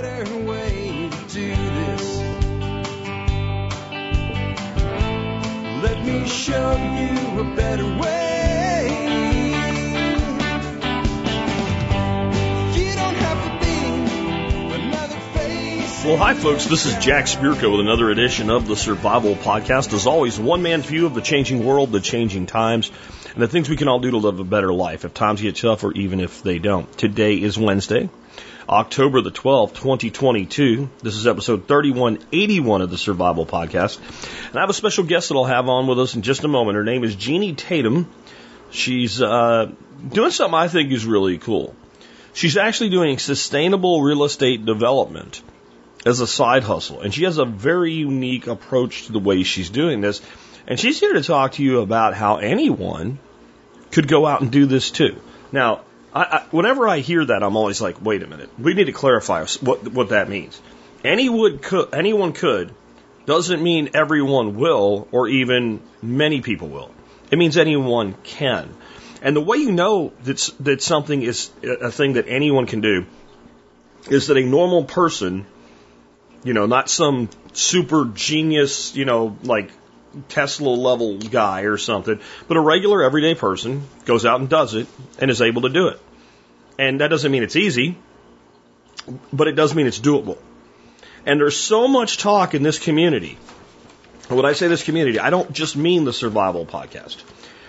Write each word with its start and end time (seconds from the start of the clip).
better 0.00 0.36
way 0.46 1.10
to 1.10 1.34
do 1.34 1.54
this. 1.54 2.18
Let 5.82 6.04
me 6.06 6.26
show 6.26 6.72
you 6.98 7.40
a 7.40 7.54
better 7.54 7.84
way. 8.00 8.22
Well, 16.04 16.16
hi, 16.16 16.34
folks. 16.34 16.66
This 16.66 16.84
is 16.84 16.96
Jack 16.96 17.26
Spirko 17.26 17.70
with 17.70 17.80
another 17.80 18.10
edition 18.10 18.50
of 18.50 18.66
the 18.66 18.74
Survival 18.74 19.36
Podcast. 19.36 19.92
As 19.92 20.06
always, 20.06 20.36
one 20.36 20.60
man's 20.60 20.86
view 20.86 21.06
of 21.06 21.14
the 21.14 21.20
changing 21.20 21.64
world, 21.64 21.92
the 21.92 22.00
changing 22.00 22.46
times, 22.46 22.90
and 23.34 23.40
the 23.40 23.46
things 23.46 23.68
we 23.68 23.76
can 23.76 23.86
all 23.86 24.00
do 24.00 24.10
to 24.10 24.16
live 24.16 24.40
a 24.40 24.44
better 24.44 24.72
life 24.72 25.04
if 25.04 25.14
times 25.14 25.40
get 25.40 25.54
tough 25.54 25.84
or 25.84 25.92
even 25.92 26.18
if 26.18 26.42
they 26.42 26.58
don't. 26.58 26.90
Today 26.98 27.36
is 27.36 27.56
Wednesday, 27.56 28.10
October 28.72 29.20
the 29.20 29.30
12th, 29.30 29.74
2022. 29.74 30.88
This 31.02 31.14
is 31.14 31.26
episode 31.26 31.68
3181 31.68 32.80
of 32.80 32.90
the 32.90 32.96
Survival 32.96 33.44
Podcast. 33.44 33.98
And 34.48 34.56
I 34.56 34.60
have 34.62 34.70
a 34.70 34.72
special 34.72 35.04
guest 35.04 35.28
that 35.28 35.34
I'll 35.34 35.44
have 35.44 35.68
on 35.68 35.86
with 35.86 36.00
us 36.00 36.14
in 36.14 36.22
just 36.22 36.42
a 36.44 36.48
moment. 36.48 36.76
Her 36.76 36.82
name 36.82 37.04
is 37.04 37.14
Jeanie 37.14 37.52
Tatum. 37.52 38.10
She's 38.70 39.20
uh, 39.20 39.70
doing 40.08 40.30
something 40.30 40.54
I 40.54 40.68
think 40.68 40.90
is 40.90 41.04
really 41.04 41.36
cool. 41.36 41.76
She's 42.32 42.56
actually 42.56 42.88
doing 42.88 43.18
sustainable 43.18 44.00
real 44.00 44.24
estate 44.24 44.64
development 44.64 45.42
as 46.06 46.20
a 46.20 46.26
side 46.26 46.62
hustle. 46.62 47.02
And 47.02 47.12
she 47.12 47.24
has 47.24 47.36
a 47.36 47.44
very 47.44 47.92
unique 47.92 48.46
approach 48.46 49.04
to 49.04 49.12
the 49.12 49.18
way 49.18 49.42
she's 49.42 49.68
doing 49.68 50.00
this. 50.00 50.22
And 50.66 50.80
she's 50.80 50.98
here 50.98 51.12
to 51.12 51.22
talk 51.22 51.52
to 51.52 51.62
you 51.62 51.80
about 51.80 52.14
how 52.14 52.36
anyone 52.36 53.18
could 53.90 54.08
go 54.08 54.24
out 54.24 54.40
and 54.40 54.50
do 54.50 54.64
this 54.64 54.90
too. 54.90 55.20
Now, 55.52 55.82
I, 56.14 56.22
I, 56.22 56.44
whenever 56.50 56.88
I 56.88 56.98
hear 56.98 57.24
that, 57.24 57.42
I'm 57.42 57.56
always 57.56 57.80
like, 57.80 58.02
wait 58.02 58.22
a 58.22 58.26
minute. 58.26 58.50
We 58.58 58.74
need 58.74 58.84
to 58.84 58.92
clarify 58.92 59.44
what, 59.60 59.92
what 59.92 60.10
that 60.10 60.28
means. 60.28 60.60
Anyone 61.04 61.58
could, 61.58 61.94
anyone 61.94 62.32
could 62.32 62.74
doesn't 63.26 63.62
mean 63.62 63.90
everyone 63.94 64.56
will 64.56 65.08
or 65.12 65.28
even 65.28 65.80
many 66.02 66.40
people 66.40 66.68
will. 66.68 66.90
It 67.30 67.38
means 67.38 67.56
anyone 67.56 68.14
can. 68.24 68.74
And 69.22 69.36
the 69.36 69.40
way 69.40 69.58
you 69.58 69.72
know 69.72 70.12
that, 70.24 70.50
that 70.60 70.82
something 70.82 71.22
is 71.22 71.50
a 71.62 71.90
thing 71.90 72.14
that 72.14 72.26
anyone 72.28 72.66
can 72.66 72.80
do 72.80 73.06
is 74.10 74.26
that 74.26 74.36
a 74.36 74.44
normal 74.44 74.84
person 74.84 75.46
you 76.44 76.54
know, 76.54 76.66
not 76.66 76.90
some 76.90 77.28
super 77.52 78.06
genius, 78.06 78.94
you 78.96 79.04
know, 79.04 79.36
like 79.42 79.70
Tesla 80.28 80.70
level 80.70 81.18
guy 81.18 81.62
or 81.62 81.76
something, 81.76 82.20
but 82.48 82.56
a 82.56 82.60
regular 82.60 83.02
everyday 83.02 83.34
person 83.34 83.86
goes 84.04 84.26
out 84.26 84.40
and 84.40 84.48
does 84.48 84.74
it 84.74 84.86
and 85.18 85.30
is 85.30 85.40
able 85.40 85.62
to 85.62 85.68
do 85.68 85.88
it. 85.88 86.00
And 86.78 87.00
that 87.00 87.08
doesn't 87.08 87.30
mean 87.30 87.42
it's 87.42 87.56
easy, 87.56 87.96
but 89.32 89.48
it 89.48 89.52
does 89.52 89.74
mean 89.74 89.86
it's 89.86 90.00
doable. 90.00 90.38
And 91.24 91.40
there's 91.40 91.56
so 91.56 91.86
much 91.86 92.18
talk 92.18 92.54
in 92.54 92.62
this 92.62 92.78
community. 92.78 93.38
When 94.28 94.44
I 94.44 94.52
say 94.52 94.68
this 94.68 94.82
community, 94.82 95.18
I 95.18 95.30
don't 95.30 95.52
just 95.52 95.76
mean 95.76 96.04
the 96.04 96.12
survival 96.12 96.66
podcast. 96.66 97.16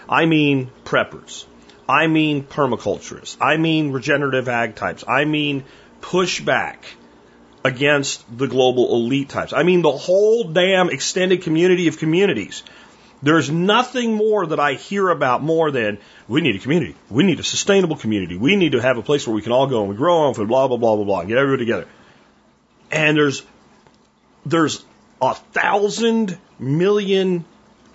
I 0.08 0.26
mean 0.26 0.72
preppers. 0.86 1.46
I 1.88 2.08
mean 2.08 2.44
permaculturists. 2.44 3.38
I 3.42 3.58
mean 3.58 3.92
regenerative 3.92 4.48
ag 4.48 4.76
types. 4.76 5.04
I 5.08 5.26
mean 5.26 5.66
pushback 6.02 6.78
against 7.64 8.26
the 8.38 8.48
global 8.48 8.94
elite 8.94 9.30
types. 9.30 9.54
I 9.54 9.64
mean, 9.64 9.82
the 9.82 9.92
whole 9.92 10.46
damn 10.46 10.90
extended 10.90 11.44
community 11.44 11.88
of 11.88 11.98
communities. 11.98 12.64
There's 13.22 13.50
nothing 13.50 14.16
more 14.16 14.46
that 14.46 14.60
I 14.60 14.74
hear 14.74 15.08
about 15.08 15.42
more 15.42 15.72
than 15.72 15.98
we 16.28 16.42
need 16.42 16.58
a 16.58 16.60
community. 16.60 16.96
We 17.10 17.24
need 17.24 17.40
a 17.40 17.44
sustainable 17.44 17.96
community. 17.96 18.36
We 18.36 18.58
need 18.58 18.74
to 18.74 18.80
have 18.80 18.98
a 18.98 19.02
place 19.02 19.26
where 19.26 19.34
we 19.34 19.42
can 19.42 19.54
all 19.54 19.68
go 19.68 19.82
and 19.82 19.90
we 19.90 19.96
grow 19.96 20.34
food, 20.34 20.50
blah, 20.50 20.68
blah, 20.68 20.76
blah, 20.76 20.98
blah, 20.98 21.06
blah, 21.06 21.20
and 21.22 21.30
get 21.30 21.38
everybody 21.38 21.66
together. 21.66 21.88
And 22.92 23.16
there's, 23.16 23.44
there's 24.46 24.84
a 25.22 25.34
thousand 25.34 26.38
million, 26.60 27.46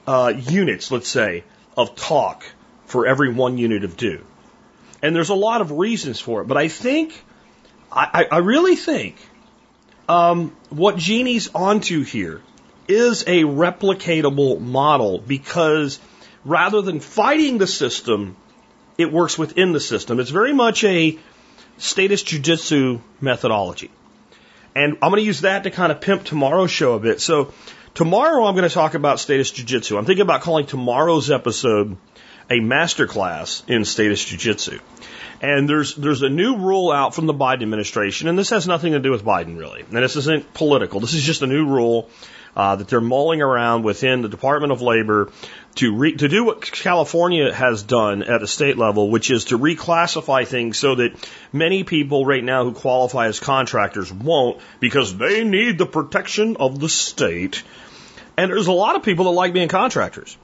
uh, 0.06 0.32
units, 0.34 0.90
let's 0.90 1.08
say, 1.08 1.44
of 1.76 1.94
talk 1.94 2.42
for 2.86 3.06
every 3.06 3.30
one 3.30 3.58
unit 3.58 3.84
of 3.84 3.98
do. 3.98 4.24
And 5.02 5.14
there's 5.14 5.28
a 5.28 5.34
lot 5.34 5.60
of 5.60 5.72
reasons 5.72 6.18
for 6.18 6.40
it, 6.40 6.48
but 6.48 6.56
I 6.56 6.68
think, 6.68 7.22
I, 7.92 8.26
I 8.32 8.38
really 8.38 8.76
think 8.76 9.16
um, 10.08 10.56
what 10.70 10.96
Jeanie's 10.96 11.48
onto 11.54 12.02
here 12.02 12.40
is 12.88 13.22
a 13.22 13.42
replicatable 13.42 14.60
model 14.60 15.18
because 15.18 16.00
rather 16.44 16.80
than 16.80 17.00
fighting 17.00 17.58
the 17.58 17.66
system, 17.66 18.36
it 18.96 19.12
works 19.12 19.38
within 19.38 19.72
the 19.72 19.80
system. 19.80 20.18
It's 20.18 20.30
very 20.30 20.54
much 20.54 20.82
a 20.84 21.18
status 21.76 22.24
jujitsu 22.24 23.00
methodology. 23.20 23.90
And 24.74 24.94
I'm 25.02 25.10
going 25.10 25.20
to 25.20 25.26
use 25.26 25.42
that 25.42 25.64
to 25.64 25.70
kind 25.70 25.92
of 25.92 26.00
pimp 26.00 26.24
tomorrow's 26.24 26.70
show 26.70 26.94
a 26.94 26.98
bit. 26.98 27.20
So 27.20 27.52
tomorrow 27.94 28.44
I'm 28.44 28.54
going 28.54 28.68
to 28.68 28.74
talk 28.74 28.94
about 28.94 29.20
status 29.20 29.52
jujitsu. 29.52 29.98
I'm 29.98 30.06
thinking 30.06 30.22
about 30.22 30.40
calling 30.40 30.66
tomorrow's 30.66 31.30
episode 31.30 31.96
a 32.50 32.60
masterclass 32.60 33.68
in 33.68 33.84
status 33.84 34.24
jujitsu. 34.24 34.80
And 35.40 35.68
there's 35.68 35.94
there's 35.94 36.22
a 36.22 36.28
new 36.28 36.56
rule 36.56 36.90
out 36.90 37.14
from 37.14 37.26
the 37.26 37.34
Biden 37.34 37.62
administration, 37.62 38.28
and 38.28 38.38
this 38.38 38.50
has 38.50 38.66
nothing 38.66 38.92
to 38.92 39.00
do 39.00 39.10
with 39.10 39.24
Biden 39.24 39.58
really. 39.58 39.82
And 39.82 39.92
this 39.92 40.16
isn't 40.16 40.52
political. 40.52 41.00
This 41.00 41.14
is 41.14 41.22
just 41.22 41.42
a 41.42 41.46
new 41.46 41.66
rule 41.66 42.10
uh, 42.56 42.74
that 42.74 42.88
they're 42.88 43.00
mulling 43.00 43.40
around 43.40 43.84
within 43.84 44.22
the 44.22 44.28
Department 44.28 44.72
of 44.72 44.82
Labor 44.82 45.30
to 45.76 45.94
re- 45.94 46.16
to 46.16 46.28
do 46.28 46.44
what 46.44 46.60
California 46.60 47.54
has 47.54 47.84
done 47.84 48.24
at 48.24 48.42
a 48.42 48.48
state 48.48 48.76
level, 48.76 49.10
which 49.10 49.30
is 49.30 49.46
to 49.46 49.58
reclassify 49.58 50.44
things 50.44 50.76
so 50.76 50.96
that 50.96 51.12
many 51.52 51.84
people 51.84 52.26
right 52.26 52.42
now 52.42 52.64
who 52.64 52.72
qualify 52.72 53.28
as 53.28 53.38
contractors 53.38 54.12
won't 54.12 54.60
because 54.80 55.16
they 55.16 55.44
need 55.44 55.78
the 55.78 55.86
protection 55.86 56.56
of 56.56 56.80
the 56.80 56.88
state. 56.88 57.62
And 58.36 58.50
there's 58.50 58.66
a 58.66 58.72
lot 58.72 58.96
of 58.96 59.04
people 59.04 59.26
that 59.26 59.30
like 59.30 59.52
being 59.52 59.68
contractors. 59.68 60.36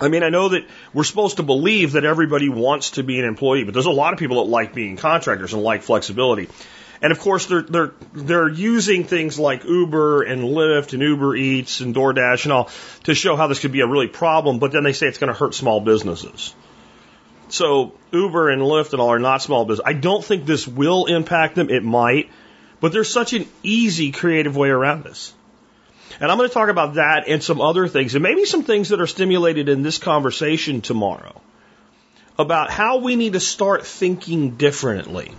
I 0.00 0.08
mean, 0.08 0.24
I 0.24 0.28
know 0.28 0.48
that 0.48 0.66
we're 0.92 1.04
supposed 1.04 1.36
to 1.36 1.44
believe 1.44 1.92
that 1.92 2.04
everybody 2.04 2.48
wants 2.48 2.92
to 2.92 3.04
be 3.04 3.18
an 3.20 3.24
employee, 3.24 3.64
but 3.64 3.74
there's 3.74 3.86
a 3.86 3.90
lot 3.90 4.12
of 4.12 4.18
people 4.18 4.42
that 4.42 4.50
like 4.50 4.74
being 4.74 4.96
contractors 4.96 5.52
and 5.52 5.62
like 5.62 5.82
flexibility. 5.82 6.48
And 7.00 7.12
of 7.12 7.20
course, 7.20 7.46
they're 7.46 7.62
they're 7.62 7.92
they're 8.12 8.48
using 8.48 9.04
things 9.04 9.38
like 9.38 9.64
Uber 9.64 10.22
and 10.22 10.42
Lyft 10.42 10.94
and 10.94 11.02
Uber 11.02 11.36
Eats 11.36 11.80
and 11.80 11.94
DoorDash 11.94 12.44
and 12.44 12.52
all 12.52 12.70
to 13.04 13.14
show 13.14 13.36
how 13.36 13.46
this 13.46 13.60
could 13.60 13.72
be 13.72 13.82
a 13.82 13.86
really 13.86 14.08
problem. 14.08 14.58
But 14.58 14.72
then 14.72 14.84
they 14.84 14.92
say 14.92 15.06
it's 15.06 15.18
going 15.18 15.32
to 15.32 15.38
hurt 15.38 15.54
small 15.54 15.80
businesses. 15.80 16.54
So 17.48 17.92
Uber 18.10 18.50
and 18.50 18.62
Lyft 18.62 18.92
and 18.92 19.00
all 19.00 19.12
are 19.12 19.18
not 19.18 19.42
small 19.42 19.64
business. 19.64 19.86
I 19.86 19.92
don't 19.92 20.24
think 20.24 20.46
this 20.46 20.66
will 20.66 21.06
impact 21.06 21.56
them. 21.56 21.68
It 21.68 21.84
might, 21.84 22.30
but 22.80 22.92
there's 22.92 23.12
such 23.12 23.32
an 23.32 23.46
easy, 23.62 24.10
creative 24.10 24.56
way 24.56 24.70
around 24.70 25.04
this. 25.04 25.34
And 26.20 26.30
I'm 26.30 26.38
going 26.38 26.48
to 26.48 26.54
talk 26.54 26.68
about 26.68 26.94
that 26.94 27.28
and 27.28 27.42
some 27.42 27.60
other 27.60 27.88
things, 27.88 28.14
and 28.14 28.22
maybe 28.22 28.44
some 28.44 28.62
things 28.62 28.90
that 28.90 29.00
are 29.00 29.06
stimulated 29.06 29.68
in 29.68 29.82
this 29.82 29.98
conversation 29.98 30.80
tomorrow 30.80 31.40
about 32.38 32.70
how 32.70 32.98
we 32.98 33.16
need 33.16 33.34
to 33.34 33.40
start 33.40 33.86
thinking 33.86 34.56
differently, 34.56 35.32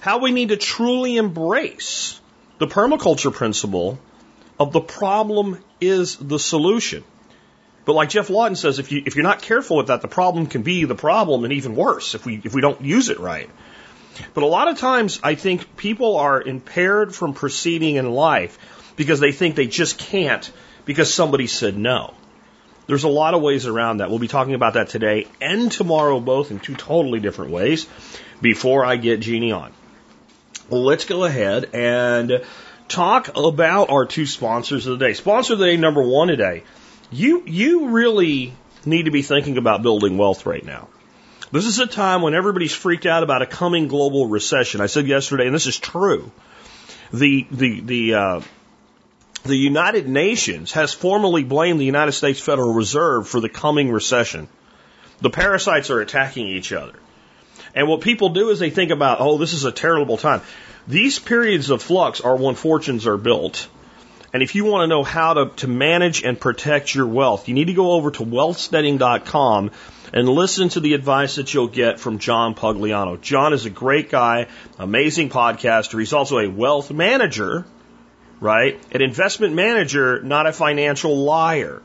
how 0.00 0.18
we 0.18 0.32
need 0.32 0.48
to 0.48 0.56
truly 0.56 1.16
embrace 1.16 2.20
the 2.58 2.66
permaculture 2.66 3.32
principle 3.32 3.98
of 4.58 4.72
the 4.72 4.80
problem 4.80 5.62
is 5.80 6.16
the 6.16 6.38
solution. 6.38 7.04
But 7.84 7.94
like 7.94 8.10
Geoff 8.10 8.30
Lawton 8.30 8.54
says, 8.54 8.78
if 8.78 8.92
you 8.92 9.02
if 9.04 9.16
you're 9.16 9.24
not 9.24 9.42
careful 9.42 9.78
with 9.78 9.88
that, 9.88 10.02
the 10.02 10.08
problem 10.08 10.46
can 10.46 10.62
be 10.62 10.84
the 10.84 10.94
problem 10.94 11.44
and 11.44 11.52
even 11.52 11.74
worse 11.74 12.14
if 12.14 12.24
we 12.24 12.40
if 12.44 12.54
we 12.54 12.60
don't 12.60 12.80
use 12.80 13.08
it 13.08 13.18
right. 13.18 13.50
But 14.34 14.44
a 14.44 14.46
lot 14.46 14.68
of 14.68 14.78
times 14.78 15.20
I 15.22 15.34
think 15.34 15.76
people 15.76 16.16
are 16.16 16.40
impaired 16.40 17.14
from 17.14 17.34
proceeding 17.34 17.96
in 17.96 18.10
life 18.12 18.58
because 18.96 19.20
they 19.20 19.32
think 19.32 19.56
they 19.56 19.66
just 19.66 19.98
can't 19.98 20.50
because 20.84 21.12
somebody 21.12 21.46
said 21.46 21.76
no. 21.76 22.14
There's 22.86 23.04
a 23.04 23.08
lot 23.08 23.34
of 23.34 23.42
ways 23.42 23.66
around 23.66 23.98
that. 23.98 24.10
We'll 24.10 24.18
be 24.18 24.28
talking 24.28 24.54
about 24.54 24.74
that 24.74 24.88
today 24.88 25.26
and 25.40 25.70
tomorrow, 25.70 26.20
both 26.20 26.50
in 26.50 26.58
two 26.58 26.74
totally 26.74 27.20
different 27.20 27.52
ways, 27.52 27.86
before 28.40 28.84
I 28.84 28.96
get 28.96 29.20
Jeanie 29.20 29.52
on. 29.52 29.72
Well, 30.68 30.82
let's 30.82 31.04
go 31.04 31.24
ahead 31.24 31.70
and 31.74 32.42
talk 32.88 33.30
about 33.36 33.90
our 33.90 34.04
two 34.04 34.26
sponsors 34.26 34.86
of 34.86 34.98
the 34.98 35.06
day. 35.06 35.12
Sponsor 35.14 35.54
of 35.54 35.58
the 35.60 35.66
day 35.66 35.76
number 35.76 36.02
one 36.02 36.28
today. 36.28 36.64
You, 37.10 37.44
you 37.46 37.88
really 37.88 38.52
need 38.84 39.04
to 39.04 39.10
be 39.10 39.22
thinking 39.22 39.58
about 39.58 39.82
building 39.82 40.18
wealth 40.18 40.44
right 40.44 40.64
now. 40.64 40.88
This 41.52 41.66
is 41.66 41.78
a 41.78 41.86
time 41.86 42.22
when 42.22 42.34
everybody's 42.34 42.72
freaked 42.72 43.06
out 43.06 43.22
about 43.22 43.42
a 43.42 43.46
coming 43.46 43.86
global 43.86 44.26
recession. 44.26 44.80
I 44.80 44.86
said 44.86 45.06
yesterday, 45.06 45.46
and 45.46 45.54
this 45.54 45.66
is 45.66 45.78
true. 45.78 46.32
The, 47.12 47.46
the, 47.50 47.80
the, 47.80 48.14
uh, 48.14 48.40
the 49.44 49.56
United 49.56 50.08
Nations 50.08 50.72
has 50.72 50.92
formally 50.92 51.42
blamed 51.42 51.80
the 51.80 51.84
United 51.84 52.12
States 52.12 52.40
Federal 52.40 52.72
Reserve 52.72 53.28
for 53.28 53.40
the 53.40 53.48
coming 53.48 53.90
recession. 53.90 54.48
The 55.20 55.30
parasites 55.30 55.90
are 55.90 56.00
attacking 56.00 56.46
each 56.46 56.72
other. 56.72 56.94
And 57.74 57.88
what 57.88 58.02
people 58.02 58.30
do 58.30 58.50
is 58.50 58.58
they 58.58 58.70
think 58.70 58.90
about, 58.90 59.18
oh, 59.20 59.38
this 59.38 59.52
is 59.52 59.64
a 59.64 59.72
terrible 59.72 60.16
time. 60.16 60.42
These 60.86 61.18
periods 61.18 61.70
of 61.70 61.82
flux 61.82 62.20
are 62.20 62.36
when 62.36 62.54
fortunes 62.54 63.06
are 63.06 63.16
built. 63.16 63.68
And 64.32 64.42
if 64.42 64.54
you 64.54 64.64
want 64.64 64.84
to 64.84 64.86
know 64.86 65.02
how 65.02 65.34
to, 65.34 65.50
to 65.56 65.68
manage 65.68 66.22
and 66.22 66.40
protect 66.40 66.94
your 66.94 67.06
wealth, 67.06 67.48
you 67.48 67.54
need 67.54 67.66
to 67.66 67.74
go 67.74 67.92
over 67.92 68.10
to 68.12 68.22
wealthsteading.com 68.24 69.70
and 70.12 70.28
listen 70.28 70.68
to 70.70 70.80
the 70.80 70.94
advice 70.94 71.36
that 71.36 71.52
you'll 71.52 71.68
get 71.68 72.00
from 72.00 72.18
John 72.18 72.54
Pugliano. 72.54 73.20
John 73.20 73.52
is 73.52 73.66
a 73.66 73.70
great 73.70 74.10
guy, 74.10 74.46
amazing 74.78 75.30
podcaster. 75.30 75.98
He's 75.98 76.12
also 76.12 76.38
a 76.38 76.48
wealth 76.48 76.90
manager, 76.90 77.66
right? 78.42 78.78
An 78.92 79.00
investment 79.00 79.54
manager, 79.54 80.20
not 80.20 80.46
a 80.46 80.52
financial 80.52 81.16
liar. 81.16 81.80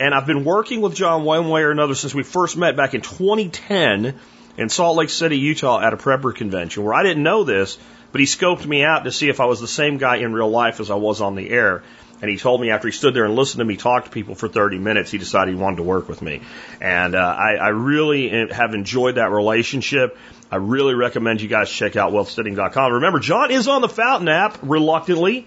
And 0.00 0.14
I've 0.14 0.26
been 0.26 0.44
working 0.44 0.80
with 0.80 0.96
John 0.96 1.24
one 1.24 1.50
way 1.50 1.62
or 1.62 1.70
another 1.70 1.94
since 1.94 2.14
we 2.14 2.22
first 2.22 2.56
met 2.56 2.74
back 2.74 2.94
in 2.94 3.02
2010 3.02 4.18
in 4.56 4.68
Salt 4.70 4.96
Lake 4.96 5.10
City, 5.10 5.38
Utah 5.38 5.80
at 5.80 5.92
a 5.92 5.96
prepper 5.96 6.34
convention 6.34 6.82
where 6.82 6.94
I 6.94 7.02
didn't 7.02 7.22
know 7.22 7.44
this, 7.44 7.76
but 8.12 8.20
he 8.20 8.26
scoped 8.26 8.64
me 8.64 8.82
out 8.82 9.04
to 9.04 9.12
see 9.12 9.28
if 9.28 9.40
I 9.40 9.44
was 9.44 9.60
the 9.60 9.68
same 9.68 9.98
guy 9.98 10.16
in 10.16 10.32
real 10.32 10.48
life 10.48 10.80
as 10.80 10.90
I 10.90 10.94
was 10.94 11.20
on 11.20 11.34
the 11.34 11.50
air. 11.50 11.82
And 12.22 12.30
he 12.30 12.38
told 12.38 12.60
me 12.62 12.70
after 12.70 12.88
he 12.88 12.92
stood 12.92 13.12
there 13.12 13.26
and 13.26 13.34
listened 13.34 13.58
to 13.58 13.64
me 13.66 13.76
talk 13.76 14.04
to 14.04 14.10
people 14.10 14.34
for 14.34 14.48
30 14.48 14.78
minutes, 14.78 15.10
he 15.10 15.18
decided 15.18 15.54
he 15.54 15.60
wanted 15.60 15.76
to 15.76 15.82
work 15.82 16.08
with 16.08 16.22
me. 16.22 16.40
And 16.80 17.14
uh, 17.14 17.18
I, 17.18 17.56
I 17.56 17.68
really 17.68 18.48
have 18.50 18.72
enjoyed 18.72 19.16
that 19.16 19.30
relationship. 19.30 20.16
I 20.50 20.56
really 20.56 20.94
recommend 20.94 21.42
you 21.42 21.48
guys 21.48 21.68
check 21.68 21.96
out 21.96 22.12
wealthsteading.com. 22.12 22.92
Remember, 22.94 23.18
John 23.18 23.50
is 23.50 23.68
on 23.68 23.82
the 23.82 23.88
Fountain 23.88 24.28
app 24.28 24.58
reluctantly. 24.62 25.46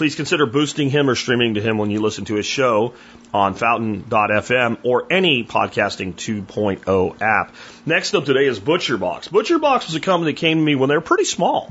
Please 0.00 0.14
consider 0.14 0.46
boosting 0.46 0.88
him 0.88 1.10
or 1.10 1.14
streaming 1.14 1.52
to 1.52 1.60
him 1.60 1.76
when 1.76 1.90
you 1.90 2.00
listen 2.00 2.24
to 2.24 2.36
his 2.36 2.46
show 2.46 2.94
on 3.34 3.52
fountain.fm 3.52 4.78
or 4.82 5.06
any 5.12 5.44
podcasting 5.44 6.14
2.0 6.14 7.20
app. 7.20 7.54
Next 7.84 8.14
up 8.14 8.24
today 8.24 8.46
is 8.46 8.58
ButcherBox. 8.58 9.28
ButcherBox 9.28 9.84
was 9.84 9.94
a 9.94 10.00
company 10.00 10.32
that 10.32 10.38
came 10.38 10.56
to 10.56 10.64
me 10.64 10.74
when 10.74 10.88
they 10.88 10.94
were 10.94 11.02
pretty 11.02 11.26
small. 11.26 11.70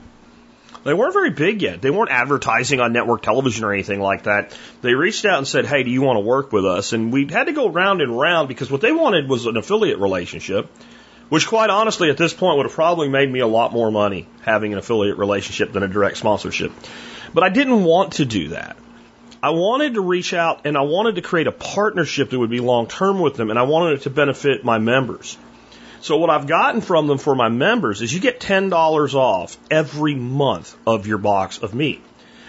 They 0.84 0.94
weren't 0.94 1.14
very 1.14 1.32
big 1.32 1.64
yet. 1.64 1.82
They 1.82 1.90
weren't 1.90 2.12
advertising 2.12 2.80
on 2.80 2.94
network 2.94 3.24
television 3.24 3.66
or 3.66 3.74
anything 3.74 4.00
like 4.00 4.26
that. 4.26 4.56
They 4.84 4.94
reached 4.94 5.26
out 5.26 5.40
and 5.40 5.48
said, 5.48 5.66
Hey, 5.66 5.82
do 5.82 5.90
you 5.90 6.04
want 6.04 6.18
to 6.18 6.22
work 6.22 6.52
with 6.52 6.68
us? 6.68 6.94
And 6.94 7.12
we 7.12 7.26
had 7.26 7.46
to 7.46 7.52
go 7.52 7.68
round 7.68 8.00
and 8.00 8.16
round 8.16 8.48
because 8.48 8.70
what 8.70 8.82
they 8.82 8.92
wanted 8.92 9.28
was 9.28 9.48
an 9.48 9.58
affiliate 9.58 9.98
relationship, 9.98 10.70
which 11.30 11.48
quite 11.48 11.72
honestly 11.72 12.12
at 12.12 12.18
this 12.18 12.36
point 12.36 12.58
would 12.58 12.68
have 12.68 12.76
probably 12.76 13.10
made 13.10 13.32
me 13.32 13.40
a 13.40 13.48
lot 13.48 13.74
more 13.74 13.90
money 13.90 14.28
having 14.44 14.72
an 14.72 14.78
affiliate 14.78 15.18
relationship 15.18 15.72
than 15.72 15.82
a 15.82 15.88
direct 15.88 16.18
sponsorship. 16.18 16.72
But 17.34 17.44
I 17.44 17.50
didn't 17.50 17.84
want 17.84 18.14
to 18.14 18.26
do 18.26 18.50
that. 18.50 18.78
I 19.42 19.52
wanted 19.52 19.94
to 19.94 20.02
reach 20.02 20.34
out 20.34 20.66
and 20.66 20.78
I 20.78 20.82
wanted 20.82 21.16
to 21.16 21.22
create 21.22 21.48
a 21.48 21.52
partnership 21.52 22.30
that 22.30 22.40
would 22.40 22.50
be 22.50 22.60
long 22.60 22.88
term 22.88 23.20
with 23.20 23.36
them 23.36 23.50
and 23.50 23.58
I 23.58 23.64
wanted 23.64 24.00
it 24.00 24.02
to 24.04 24.10
benefit 24.10 24.66
my 24.66 24.80
members. 24.80 25.38
So 26.02 26.18
what 26.18 26.30
I've 26.30 26.48
gotten 26.48 26.82
from 26.82 27.08
them 27.08 27.18
for 27.18 27.36
my 27.36 27.50
members 27.50 28.02
is 28.02 28.14
you 28.14 28.20
get 28.20 28.40
$10 28.40 29.14
off 29.14 29.58
every 29.70 30.16
month 30.16 30.76
of 30.86 31.08
your 31.08 31.18
box 31.18 31.58
of 31.60 31.74
meat. 31.74 32.02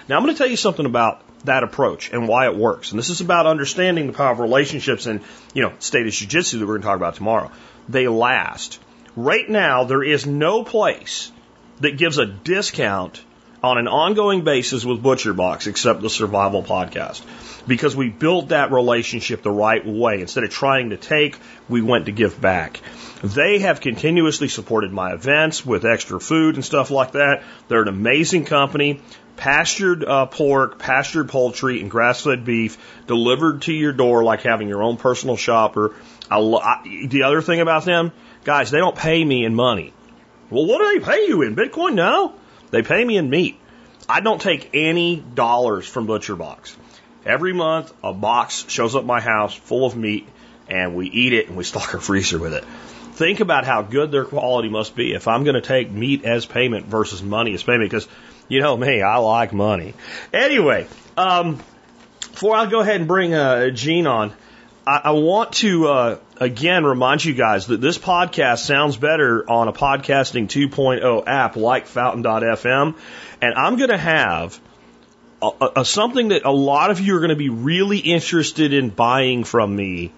Now 0.08 0.16
I'm 0.16 0.22
going 0.22 0.34
to 0.34 0.38
tell 0.38 0.50
you 0.50 0.56
something 0.56 0.86
about 0.86 1.22
that 1.44 1.62
approach 1.62 2.12
and 2.12 2.28
why 2.28 2.46
it 2.46 2.56
works. 2.56 2.90
And 2.90 2.98
this 2.98 3.10
is 3.10 3.20
about 3.20 3.46
understanding 3.46 4.06
the 4.06 4.12
power 4.12 4.32
of 4.32 4.40
relationships 4.40 5.06
and, 5.06 5.20
you 5.54 5.62
know, 5.62 5.72
status 5.78 6.20
jujitsu 6.20 6.58
that 6.58 6.66
we're 6.66 6.74
going 6.74 6.82
to 6.82 6.86
talk 6.86 6.96
about 6.96 7.14
tomorrow. 7.14 7.50
They 7.88 8.08
last. 8.08 8.80
Right 9.16 9.48
now, 9.48 9.84
there 9.84 10.02
is 10.02 10.26
no 10.26 10.64
place 10.64 11.32
that 11.80 11.96
gives 11.96 12.18
a 12.18 12.26
discount 12.26 13.22
on 13.62 13.78
an 13.78 13.88
ongoing 13.88 14.42
basis 14.42 14.84
with 14.84 15.02
ButcherBox 15.02 15.66
except 15.66 16.00
the 16.00 16.10
Survival 16.10 16.62
Podcast 16.62 17.22
because 17.66 17.94
we 17.94 18.08
built 18.08 18.48
that 18.48 18.72
relationship 18.72 19.42
the 19.42 19.50
right 19.50 19.84
way. 19.84 20.20
Instead 20.20 20.44
of 20.44 20.50
trying 20.50 20.90
to 20.90 20.96
take, 20.96 21.38
we 21.68 21.82
went 21.82 22.06
to 22.06 22.12
give 22.12 22.40
back. 22.40 22.80
They 23.22 23.58
have 23.58 23.80
continuously 23.80 24.48
supported 24.48 24.92
my 24.92 25.12
events 25.12 25.64
with 25.64 25.84
extra 25.84 26.20
food 26.20 26.54
and 26.54 26.64
stuff 26.64 26.90
like 26.90 27.12
that. 27.12 27.42
They're 27.68 27.82
an 27.82 27.88
amazing 27.88 28.46
company. 28.46 29.02
Pastured 29.36 30.04
uh, 30.04 30.26
pork, 30.26 30.78
pastured 30.78 31.28
poultry, 31.28 31.80
and 31.80 31.90
grass 31.90 32.22
fed 32.22 32.44
beef 32.44 32.76
delivered 33.06 33.62
to 33.62 33.72
your 33.72 33.92
door 33.92 34.22
like 34.22 34.42
having 34.42 34.68
your 34.68 34.82
own 34.82 34.96
personal 34.96 35.36
shopper. 35.36 35.94
I, 36.30 36.38
I, 36.38 37.06
the 37.06 37.22
other 37.22 37.40
thing 37.40 37.60
about 37.60 37.84
them, 37.84 38.12
guys, 38.44 38.70
they 38.70 38.78
don't 38.78 38.96
pay 38.96 39.22
me 39.24 39.44
in 39.44 39.54
money. 39.54 39.94
Well, 40.50 40.66
what 40.66 40.78
do 40.78 40.98
they 40.98 41.04
pay 41.04 41.26
you 41.26 41.42
in? 41.42 41.56
Bitcoin? 41.56 41.94
No. 41.94 42.34
They 42.70 42.82
pay 42.82 43.04
me 43.04 43.16
in 43.16 43.30
meat. 43.30 43.58
I 44.08 44.20
don't 44.20 44.40
take 44.40 44.70
any 44.74 45.16
dollars 45.16 45.86
from 45.86 46.06
Butcher 46.06 46.36
Box. 46.36 46.76
Every 47.24 47.52
month, 47.52 47.92
a 48.02 48.12
box 48.12 48.64
shows 48.68 48.96
up 48.96 49.04
my 49.04 49.20
house 49.20 49.54
full 49.54 49.84
of 49.86 49.96
meat, 49.96 50.26
and 50.68 50.94
we 50.94 51.06
eat 51.08 51.32
it 51.32 51.48
and 51.48 51.56
we 51.56 51.64
stock 51.72 51.94
our 51.94 52.00
freezer 52.00 52.38
with 52.38 52.54
it. 52.54 52.64
Think 53.14 53.40
about 53.40 53.66
how 53.66 53.82
good 53.82 54.10
their 54.10 54.24
quality 54.24 54.68
must 54.68 54.96
be 54.96 55.12
if 55.12 55.28
I'm 55.28 55.44
going 55.44 55.54
to 55.54 55.60
take 55.60 55.90
meat 55.90 56.24
as 56.24 56.46
payment 56.46 56.86
versus 56.86 57.22
money 57.22 57.52
as 57.54 57.62
payment, 57.62 57.90
because 57.90 58.08
you 58.48 58.60
know 58.60 58.76
me, 58.76 59.02
I 59.02 59.18
like 59.18 59.52
money. 59.52 59.94
Anyway, 60.32 60.86
um, 61.16 61.56
before 62.20 62.56
I 62.56 62.66
go 62.66 62.80
ahead 62.80 62.96
and 62.96 63.06
bring 63.06 63.34
uh, 63.34 63.70
Gene 63.70 64.06
on, 64.06 64.32
I, 64.86 65.00
I 65.04 65.10
want 65.10 65.52
to 65.54 65.88
uh, 65.88 66.18
again 66.40 66.84
remind 66.84 67.22
you 67.24 67.34
guys 67.34 67.66
that 67.66 67.80
this 67.80 67.98
podcast 67.98 68.60
sounds 68.60 68.96
better 68.96 69.48
on 69.48 69.68
a 69.68 69.72
podcasting 69.72 70.48
2.0 70.48 71.24
app 71.26 71.56
like 71.56 71.86
Fountain.fm, 71.86 72.96
and 73.42 73.54
I'm 73.54 73.76
going 73.76 73.90
to 73.90 73.98
have 73.98 74.58
a, 75.42 75.68
a, 75.76 75.84
something 75.84 76.28
that 76.28 76.44
a 76.44 76.50
lot 76.50 76.90
of 76.90 77.00
you 77.00 77.16
are 77.16 77.20
going 77.20 77.30
to 77.30 77.36
be 77.36 77.50
really 77.50 77.98
interested 77.98 78.72
in 78.72 78.88
buying 78.88 79.44
from 79.44 79.76
me 79.76 80.12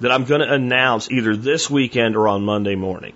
that 0.00 0.10
I'm 0.10 0.24
going 0.24 0.40
to 0.40 0.52
announce 0.52 1.10
either 1.10 1.36
this 1.36 1.70
weekend 1.70 2.16
or 2.16 2.28
on 2.28 2.42
Monday 2.42 2.74
morning. 2.74 3.14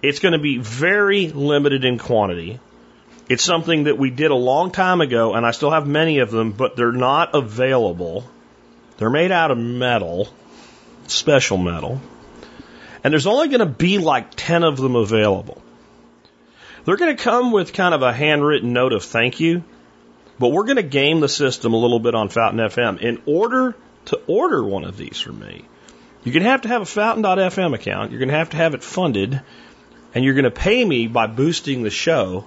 It's 0.00 0.20
going 0.20 0.32
to 0.32 0.38
be 0.38 0.58
very 0.58 1.28
limited 1.28 1.84
in 1.84 1.98
quantity. 1.98 2.60
It's 3.28 3.42
something 3.42 3.84
that 3.84 3.98
we 3.98 4.10
did 4.10 4.30
a 4.30 4.36
long 4.36 4.70
time 4.70 5.00
ago, 5.00 5.34
and 5.34 5.44
I 5.44 5.50
still 5.50 5.70
have 5.70 5.86
many 5.86 6.20
of 6.20 6.30
them, 6.30 6.52
but 6.52 6.76
they're 6.76 6.92
not 6.92 7.34
available. 7.34 8.24
They're 8.96 9.10
made 9.10 9.32
out 9.32 9.50
of 9.50 9.58
metal, 9.58 10.28
special 11.10 11.58
metal, 11.58 12.00
and 13.02 13.12
there's 13.12 13.26
only 13.26 13.48
going 13.48 13.60
to 13.60 13.66
be 13.66 13.98
like 13.98 14.28
10 14.34 14.62
of 14.62 14.76
them 14.76 14.96
available. 14.96 15.62
They're 16.84 16.96
going 16.96 17.16
to 17.16 17.22
come 17.22 17.52
with 17.52 17.72
kind 17.72 17.94
of 17.94 18.02
a 18.02 18.12
handwritten 18.12 18.72
note 18.72 18.92
of 18.92 19.04
thank 19.04 19.40
you, 19.40 19.64
but 20.38 20.48
we're 20.48 20.64
going 20.64 20.76
to 20.76 20.82
game 20.82 21.20
the 21.20 21.28
system 21.28 21.74
a 21.74 21.76
little 21.76 22.00
bit 22.00 22.14
on 22.14 22.28
Fountain 22.28 22.60
FM. 22.60 23.00
In 23.00 23.20
order 23.26 23.76
to 24.06 24.20
order 24.26 24.64
one 24.64 24.84
of 24.84 24.96
these 24.96 25.20
from 25.20 25.38
me, 25.40 25.64
you're 26.24 26.32
going 26.32 26.44
to 26.44 26.50
have 26.50 26.62
to 26.62 26.68
have 26.68 26.82
a 26.82 26.86
Fountain.fm 26.86 27.74
account. 27.74 28.10
You're 28.10 28.20
going 28.20 28.30
to 28.30 28.36
have 28.36 28.50
to 28.50 28.56
have 28.56 28.74
it 28.74 28.82
funded, 28.82 29.40
and 30.14 30.24
you're 30.24 30.34
going 30.34 30.44
to 30.44 30.50
pay 30.50 30.84
me 30.84 31.06
by 31.08 31.26
boosting 31.26 31.82
the 31.82 31.90
show 31.90 32.46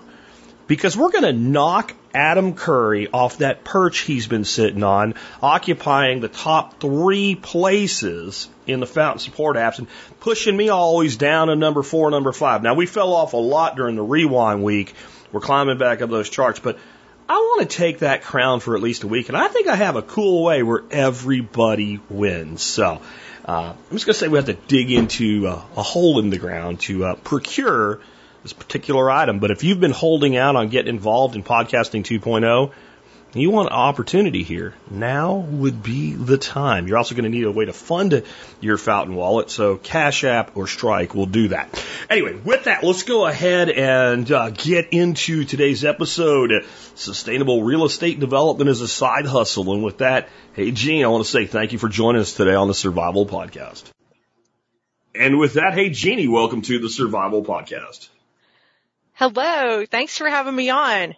because 0.72 0.96
we're 0.96 1.12
going 1.12 1.26
to 1.26 1.34
knock 1.34 1.94
Adam 2.14 2.54
Curry 2.54 3.10
off 3.10 3.40
that 3.40 3.66
perch 3.66 4.00
he's 4.00 4.28
been 4.28 4.46
sitting 4.46 4.84
on, 4.84 5.16
occupying 5.44 6.22
the 6.22 6.30
top 6.30 6.80
three 6.80 7.36
places 7.36 8.48
in 8.66 8.80
the 8.80 8.86
Fountain 8.86 9.20
support 9.20 9.58
apps 9.58 9.80
and 9.80 9.88
pushing 10.22 10.56
me 10.56 10.70
always 10.70 11.18
down 11.18 11.50
to 11.50 11.58
number 11.58 11.84
four, 11.84 12.10
number 12.10 12.32
five. 12.32 12.64
Now, 12.64 12.74
we 12.74 12.86
fell 12.86 13.12
off 13.12 13.34
a 13.34 13.38
lot 13.38 13.76
during 13.76 13.98
the 13.98 14.02
rewind 14.02 14.64
week. 14.64 14.94
We're 15.34 15.42
climbing 15.42 15.78
back 15.78 16.02
up 16.02 16.10
those 16.10 16.30
charts, 16.30 16.60
but 16.60 16.80
I 17.28 17.34
want 17.34 17.70
to 17.70 17.76
take 17.78 18.00
that 18.00 18.24
crown 18.24 18.62
for 18.62 18.74
at 18.74 18.82
least 18.82 19.04
a 19.04 19.10
week, 19.10 19.28
and 19.28 19.38
I 19.38 19.50
think 19.50 19.68
I 19.68 19.76
have 19.76 19.98
a 19.98 20.02
cool 20.02 20.42
way 20.42 20.64
where 20.64 20.84
everybody 20.90 22.00
wins. 22.08 22.62
So, 22.62 23.02
uh, 23.44 23.74
I'm 23.74 23.92
just 23.92 24.06
going 24.06 24.14
to 24.14 24.20
say 24.20 24.30
we 24.30 24.38
have 24.38 24.46
to 24.46 24.54
dig 24.54 24.90
into 24.90 25.48
uh, 25.48 25.62
a 25.76 25.84
hole 25.84 26.20
in 26.20 26.30
the 26.30 26.38
ground 26.38 26.80
to 26.82 27.04
uh, 27.04 27.16
procure 27.16 28.00
this 28.44 28.54
particular 28.54 29.10
item. 29.10 29.40
But 29.40 29.52
if 29.52 29.64
you've 29.64 29.80
been 29.80 29.92
holding 29.92 30.38
out 30.38 30.56
on 30.56 30.70
getting 30.70 30.96
involved 30.96 31.36
in 31.36 31.44
podcasting 31.44 32.04
2.0, 32.04 32.72
you 33.34 33.50
want 33.50 33.70
an 33.70 33.74
opportunity 33.74 34.44
here. 34.44 34.74
Now 34.90 35.36
would 35.36 35.82
be 35.82 36.14
the 36.14 36.38
time. 36.38 36.88
You're 36.88 36.98
also 36.98 37.16
going 37.16 37.24
to 37.24 37.30
need 37.30 37.46
a 37.46 37.52
way 37.52 37.64
to 37.64 37.72
fund 37.72 38.24
your 38.60 38.78
Fountain 38.78 39.16
wallet, 39.16 39.50
so 39.50 39.78
Cash 39.78 40.26
App 40.26 40.58
or 40.58 40.68
Strike 40.68 41.16
will 41.16 41.28
do 41.28 41.50
that. 41.50 41.82
Anyway, 42.10 42.36
with 42.36 42.66
that, 42.66 42.84
let's 42.84 43.04
go 43.04 43.26
ahead 43.26 43.70
and 43.70 44.30
uh, 44.30 44.50
get 44.50 44.90
into 44.92 45.46
today's 45.46 45.86
episode. 45.86 46.66
Sustainable 46.96 47.64
real 47.64 47.86
estate 47.86 48.20
development 48.20 48.70
is 48.70 48.82
a 48.82 48.88
side 48.88 49.26
hustle. 49.26 49.74
And 49.74 49.84
with 49.84 50.00
that, 50.00 50.28
hey, 50.54 50.72
Gene, 50.72 51.06
I 51.06 51.08
want 51.08 51.24
to 51.24 51.32
say 51.32 51.46
thank 51.46 51.72
you 51.72 51.80
for 51.80 51.88
joining 51.88 52.22
us 52.22 52.34
today 52.34 52.56
on 52.56 52.68
the 52.68 52.74
Survival 52.74 53.26
Podcast. 53.26 53.84
And 55.16 55.40
with 55.40 55.54
that, 55.54 55.74
hey, 55.74 55.90
Jeanie, 55.90 56.28
welcome 56.28 56.62
to 56.64 56.80
the 56.80 56.90
Survival 56.90 57.46
Podcast. 57.46 58.10
Hello. 59.22 59.86
Thanks 59.86 60.18
for 60.18 60.28
having 60.28 60.56
me 60.56 60.72
on. 60.72 61.14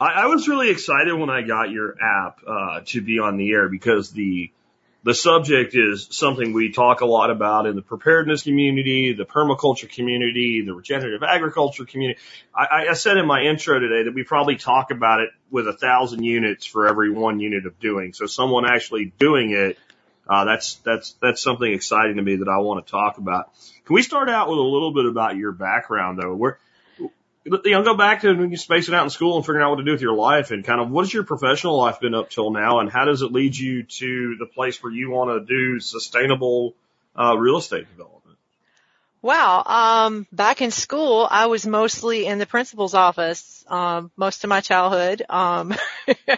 I, 0.00 0.06
I 0.06 0.26
was 0.26 0.46
really 0.46 0.70
excited 0.70 1.12
when 1.12 1.28
I 1.28 1.42
got 1.42 1.70
your 1.70 1.96
app 2.00 2.38
uh, 2.46 2.82
to 2.84 3.02
be 3.02 3.18
on 3.18 3.36
the 3.36 3.50
air 3.50 3.68
because 3.68 4.12
the 4.12 4.52
the 5.02 5.12
subject 5.12 5.74
is 5.74 6.06
something 6.12 6.52
we 6.52 6.70
talk 6.70 7.00
a 7.00 7.04
lot 7.04 7.32
about 7.32 7.66
in 7.66 7.74
the 7.74 7.82
preparedness 7.82 8.44
community, 8.44 9.12
the 9.12 9.24
permaculture 9.24 9.90
community, 9.90 10.62
the 10.64 10.72
regenerative 10.72 11.24
agriculture 11.24 11.84
community. 11.84 12.20
I, 12.54 12.86
I 12.90 12.92
said 12.92 13.16
in 13.16 13.26
my 13.26 13.40
intro 13.40 13.80
today 13.80 14.04
that 14.04 14.14
we 14.14 14.22
probably 14.22 14.54
talk 14.54 14.92
about 14.92 15.18
it 15.18 15.30
with 15.50 15.66
a 15.66 15.72
thousand 15.72 16.22
units 16.22 16.64
for 16.64 16.86
every 16.86 17.10
one 17.10 17.40
unit 17.40 17.66
of 17.66 17.80
doing. 17.80 18.12
So 18.12 18.26
someone 18.26 18.66
actually 18.70 19.12
doing 19.18 19.50
it, 19.50 19.76
uh, 20.28 20.44
that's 20.44 20.76
that's 20.76 21.16
that's 21.20 21.42
something 21.42 21.72
exciting 21.72 22.18
to 22.18 22.22
me 22.22 22.36
that 22.36 22.48
I 22.48 22.58
want 22.58 22.86
to 22.86 22.88
talk 22.88 23.18
about. 23.18 23.50
Can 23.84 23.94
we 23.94 24.02
start 24.02 24.30
out 24.30 24.48
with 24.48 24.60
a 24.60 24.62
little 24.62 24.94
bit 24.94 25.06
about 25.06 25.36
your 25.36 25.50
background 25.50 26.20
though? 26.22 26.36
Where 26.36 26.60
you 27.46 27.70
know, 27.70 27.82
go 27.82 27.96
back 27.96 28.22
to 28.22 28.34
when 28.34 28.50
you 28.50 28.56
spacing 28.56 28.94
out 28.94 29.04
in 29.04 29.10
school 29.10 29.36
and 29.36 29.44
figuring 29.44 29.64
out 29.64 29.70
what 29.70 29.76
to 29.76 29.84
do 29.84 29.92
with 29.92 30.02
your 30.02 30.14
life 30.14 30.50
and 30.50 30.64
kind 30.64 30.80
of 30.80 30.90
what 30.90 31.04
has 31.04 31.14
your 31.14 31.22
professional 31.22 31.76
life 31.78 32.00
been 32.00 32.14
up 32.14 32.28
till 32.28 32.50
now 32.50 32.80
and 32.80 32.90
how 32.90 33.04
does 33.04 33.22
it 33.22 33.32
lead 33.32 33.56
you 33.56 33.84
to 33.84 34.36
the 34.38 34.46
place 34.46 34.82
where 34.82 34.92
you 34.92 35.10
want 35.10 35.30
to 35.30 35.54
do 35.54 35.80
sustainable 35.80 36.74
uh, 37.14 37.36
real 37.36 37.58
estate 37.58 37.86
development? 37.88 38.36
Wow. 39.22 39.62
Um, 39.64 40.26
back 40.32 40.60
in 40.60 40.70
school, 40.70 41.26
I 41.28 41.46
was 41.46 41.66
mostly 41.66 42.26
in 42.26 42.38
the 42.38 42.46
principal's 42.46 42.94
office, 42.94 43.64
um, 43.68 44.10
most 44.16 44.44
of 44.44 44.48
my 44.48 44.60
childhood. 44.60 45.22
Um, 45.28 45.74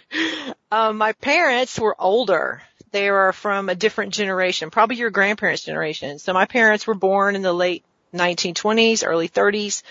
um, 0.71 0.99
my 0.99 1.13
parents 1.15 1.79
were 1.79 1.97
older. 1.99 2.63
They 2.91 3.11
were 3.11 3.33
from 3.33 3.69
a 3.69 3.75
different 3.75 4.15
generation, 4.15 4.71
probably 4.71 4.97
your 4.97 5.11
grandparents' 5.11 5.65
generation. 5.65 6.19
So 6.19 6.33
my 6.33 6.47
parents 6.47 6.87
were 6.87 6.95
born 6.95 7.35
in 7.35 7.43
the 7.43 7.53
late 7.53 7.85
1920s, 8.15 9.07
early 9.07 9.29
30s, 9.29 9.83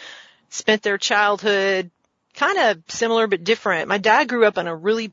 spent 0.50 0.84
their 0.84 0.98
childhood 0.98 1.92
kind 2.34 2.58
of 2.58 2.84
similar 2.88 3.28
but 3.28 3.44
different. 3.44 3.88
My 3.88 3.98
dad 3.98 4.30
grew 4.30 4.46
up 4.46 4.58
on 4.58 4.68
a 4.68 4.76
really 4.76 5.12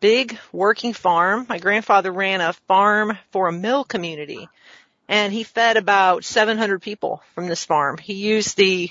big 0.00 0.38
working 0.52 0.92
farm. 0.92 1.46
My 1.48 1.58
grandfather 1.58 2.10
ran 2.10 2.40
a 2.40 2.52
farm 2.66 3.18
for 3.30 3.48
a 3.48 3.52
mill 3.52 3.84
community 3.84 4.48
and 5.08 5.32
he 5.32 5.42
fed 5.42 5.76
about 5.76 6.24
700 6.24 6.80
people 6.80 7.22
from 7.34 7.46
this 7.46 7.64
farm. 7.64 7.98
He 7.98 8.14
used 8.14 8.56
the 8.56 8.90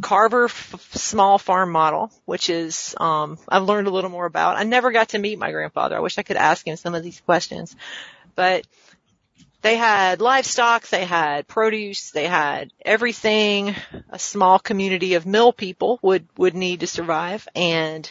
Carver 0.00 0.46
f- 0.46 0.92
small 0.94 1.38
farm 1.38 1.70
model, 1.70 2.10
which 2.24 2.48
is 2.48 2.94
um, 2.98 3.38
I've 3.48 3.64
learned 3.64 3.86
a 3.86 3.90
little 3.90 4.10
more 4.10 4.24
about. 4.24 4.56
I 4.56 4.62
never 4.62 4.90
got 4.90 5.10
to 5.10 5.18
meet 5.18 5.38
my 5.38 5.52
grandfather. 5.52 5.96
I 5.96 6.00
wish 6.00 6.16
I 6.16 6.22
could 6.22 6.38
ask 6.38 6.66
him 6.66 6.76
some 6.76 6.94
of 6.94 7.02
these 7.02 7.20
questions, 7.20 7.76
but 8.34 8.66
they 9.62 9.76
had 9.76 10.20
livestock, 10.20 10.88
they 10.88 11.04
had 11.04 11.46
produce, 11.46 12.10
they 12.10 12.26
had 12.26 12.72
everything 12.84 13.74
a 14.10 14.18
small 14.18 14.58
community 14.58 15.14
of 15.14 15.26
mill 15.26 15.52
people 15.52 15.98
would 16.02 16.26
would 16.36 16.54
need 16.54 16.80
to 16.80 16.86
survive, 16.86 17.46
and 17.54 18.10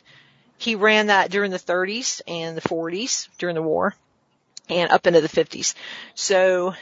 he 0.57 0.75
ran 0.75 1.07
that 1.07 1.31
during 1.31 1.51
the 1.51 1.57
30s 1.57 2.21
and 2.27 2.55
the 2.55 2.61
40s 2.61 3.29
during 3.37 3.55
the 3.55 3.61
war, 3.61 3.95
and 4.67 4.91
up 4.91 5.07
into 5.07 5.21
the 5.21 5.29
50s. 5.29 5.73
So 6.15 6.73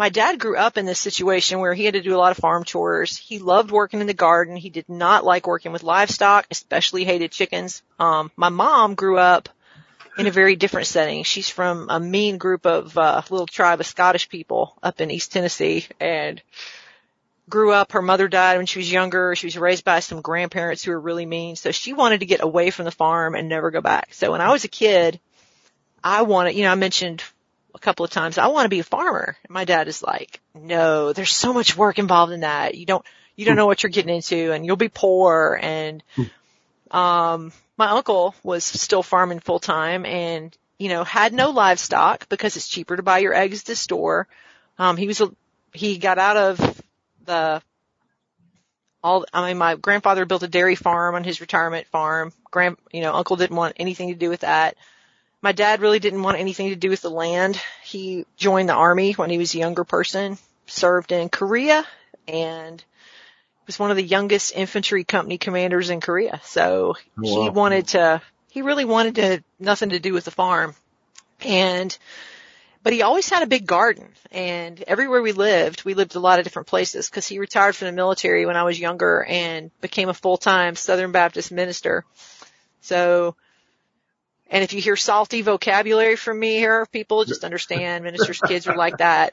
my 0.00 0.08
dad 0.08 0.38
grew 0.38 0.56
up 0.56 0.78
in 0.78 0.86
this 0.86 0.98
situation 0.98 1.58
where 1.58 1.74
he 1.74 1.84
had 1.84 1.92
to 1.92 2.00
do 2.00 2.14
a 2.14 2.18
lot 2.18 2.30
of 2.30 2.38
farm 2.38 2.64
chores. 2.64 3.18
He 3.18 3.38
loved 3.38 3.70
working 3.70 4.00
in 4.00 4.06
the 4.06 4.14
garden. 4.14 4.56
He 4.56 4.70
did 4.70 4.88
not 4.88 5.26
like 5.26 5.46
working 5.46 5.72
with 5.72 5.82
livestock, 5.82 6.46
especially 6.50 7.04
hated 7.04 7.32
chickens. 7.32 7.82
Um, 7.98 8.30
my 8.34 8.48
mom 8.48 8.94
grew 8.94 9.18
up 9.18 9.50
in 10.20 10.26
a 10.26 10.30
very 10.30 10.54
different 10.54 10.86
setting. 10.86 11.24
She's 11.24 11.48
from 11.48 11.88
a 11.88 11.98
mean 11.98 12.36
group 12.36 12.66
of 12.66 12.96
uh, 12.96 13.22
little 13.30 13.46
tribe 13.46 13.80
of 13.80 13.86
Scottish 13.86 14.28
people 14.28 14.76
up 14.82 15.00
in 15.00 15.10
East 15.10 15.32
Tennessee 15.32 15.86
and 15.98 16.42
grew 17.48 17.72
up. 17.72 17.92
Her 17.92 18.02
mother 18.02 18.28
died 18.28 18.58
when 18.58 18.66
she 18.66 18.78
was 18.78 18.92
younger. 18.92 19.34
She 19.34 19.46
was 19.46 19.56
raised 19.56 19.84
by 19.84 20.00
some 20.00 20.20
grandparents 20.20 20.84
who 20.84 20.90
were 20.92 21.00
really 21.00 21.24
mean. 21.24 21.56
So 21.56 21.70
she 21.70 21.94
wanted 21.94 22.20
to 22.20 22.26
get 22.26 22.42
away 22.42 22.70
from 22.70 22.84
the 22.84 22.90
farm 22.90 23.34
and 23.34 23.48
never 23.48 23.70
go 23.70 23.80
back. 23.80 24.12
So 24.12 24.30
when 24.30 24.42
I 24.42 24.50
was 24.50 24.64
a 24.64 24.68
kid, 24.68 25.18
I 26.04 26.22
wanted, 26.22 26.54
you 26.54 26.64
know, 26.64 26.72
I 26.72 26.76
mentioned 26.76 27.24
a 27.74 27.78
couple 27.78 28.04
of 28.04 28.10
times, 28.10 28.36
I 28.36 28.48
want 28.48 28.66
to 28.66 28.70
be 28.70 28.80
a 28.80 28.84
farmer. 28.84 29.36
And 29.44 29.50
my 29.50 29.64
dad 29.64 29.88
is 29.88 30.02
like, 30.02 30.40
no, 30.54 31.14
there's 31.14 31.34
so 31.34 31.54
much 31.54 31.76
work 31.76 31.98
involved 31.98 32.32
in 32.32 32.40
that. 32.40 32.74
You 32.74 32.84
don't, 32.84 33.04
you 33.36 33.46
don't 33.46 33.56
know 33.56 33.66
what 33.66 33.82
you're 33.82 33.90
getting 33.90 34.14
into 34.14 34.52
and 34.52 34.66
you'll 34.66 34.76
be 34.76 34.90
poor. 34.90 35.58
And, 35.60 36.02
um, 36.90 37.52
my 37.76 37.90
uncle 37.90 38.34
was 38.42 38.64
still 38.64 39.02
farming 39.02 39.40
full 39.40 39.58
time 39.58 40.04
and, 40.04 40.56
you 40.78 40.88
know, 40.88 41.04
had 41.04 41.32
no 41.32 41.50
livestock 41.50 42.28
because 42.28 42.56
it's 42.56 42.68
cheaper 42.68 42.96
to 42.96 43.02
buy 43.02 43.18
your 43.18 43.34
eggs 43.34 43.60
at 43.60 43.66
the 43.66 43.76
store. 43.76 44.26
Um, 44.78 44.96
he 44.96 45.06
was, 45.06 45.20
a, 45.20 45.30
he 45.72 45.98
got 45.98 46.18
out 46.18 46.36
of 46.36 46.82
the, 47.24 47.62
all, 49.02 49.24
I 49.32 49.48
mean, 49.48 49.58
my 49.58 49.76
grandfather 49.76 50.26
built 50.26 50.42
a 50.42 50.48
dairy 50.48 50.74
farm 50.74 51.14
on 51.14 51.24
his 51.24 51.40
retirement 51.40 51.86
farm. 51.86 52.32
Grand, 52.50 52.76
you 52.92 53.00
know, 53.00 53.14
uncle 53.14 53.36
didn't 53.36 53.56
want 53.56 53.76
anything 53.78 54.08
to 54.08 54.14
do 54.14 54.28
with 54.28 54.40
that 54.40 54.76
my 55.42 55.52
dad 55.52 55.80
really 55.80 55.98
didn't 55.98 56.22
want 56.22 56.38
anything 56.38 56.68
to 56.70 56.76
do 56.76 56.90
with 56.90 57.02
the 57.02 57.10
land. 57.10 57.60
He 57.82 58.26
joined 58.36 58.68
the 58.68 58.74
army 58.74 59.12
when 59.12 59.30
he 59.30 59.38
was 59.38 59.54
a 59.54 59.58
younger 59.58 59.84
person, 59.84 60.38
served 60.66 61.12
in 61.12 61.28
Korea, 61.28 61.86
and 62.28 62.82
was 63.70 63.78
one 63.78 63.92
of 63.92 63.96
the 63.96 64.02
youngest 64.02 64.52
infantry 64.56 65.04
company 65.04 65.38
commanders 65.38 65.90
in 65.90 66.00
Korea. 66.00 66.40
So 66.42 66.96
oh, 66.96 67.22
wow. 67.22 67.42
he 67.42 67.50
wanted 67.50 67.86
to, 67.88 68.20
he 68.50 68.62
really 68.62 68.84
wanted 68.84 69.14
to, 69.14 69.44
nothing 69.60 69.90
to 69.90 70.00
do 70.00 70.12
with 70.12 70.24
the 70.24 70.32
farm. 70.32 70.74
And, 71.44 71.96
but 72.82 72.92
he 72.92 73.02
always 73.02 73.28
had 73.28 73.44
a 73.44 73.46
big 73.46 73.68
garden 73.68 74.08
and 74.32 74.82
everywhere 74.88 75.22
we 75.22 75.30
lived, 75.30 75.84
we 75.84 75.94
lived 75.94 76.16
a 76.16 76.18
lot 76.18 76.40
of 76.40 76.44
different 76.44 76.66
places 76.66 77.08
because 77.08 77.28
he 77.28 77.38
retired 77.38 77.76
from 77.76 77.86
the 77.86 77.92
military 77.92 78.44
when 78.44 78.56
I 78.56 78.64
was 78.64 78.80
younger 78.80 79.22
and 79.22 79.70
became 79.80 80.08
a 80.08 80.14
full-time 80.14 80.74
Southern 80.74 81.12
Baptist 81.12 81.52
minister. 81.52 82.04
So 82.80 83.36
and 84.50 84.64
if 84.64 84.72
you 84.72 84.82
hear 84.82 84.96
salty 84.96 85.42
vocabulary 85.42 86.16
from 86.16 86.38
me 86.38 86.56
here, 86.56 86.84
people 86.86 87.24
just 87.24 87.44
understand 87.44 88.02
ministers' 88.04 88.40
kids 88.40 88.66
are 88.66 88.76
like 88.76 88.98
that. 88.98 89.32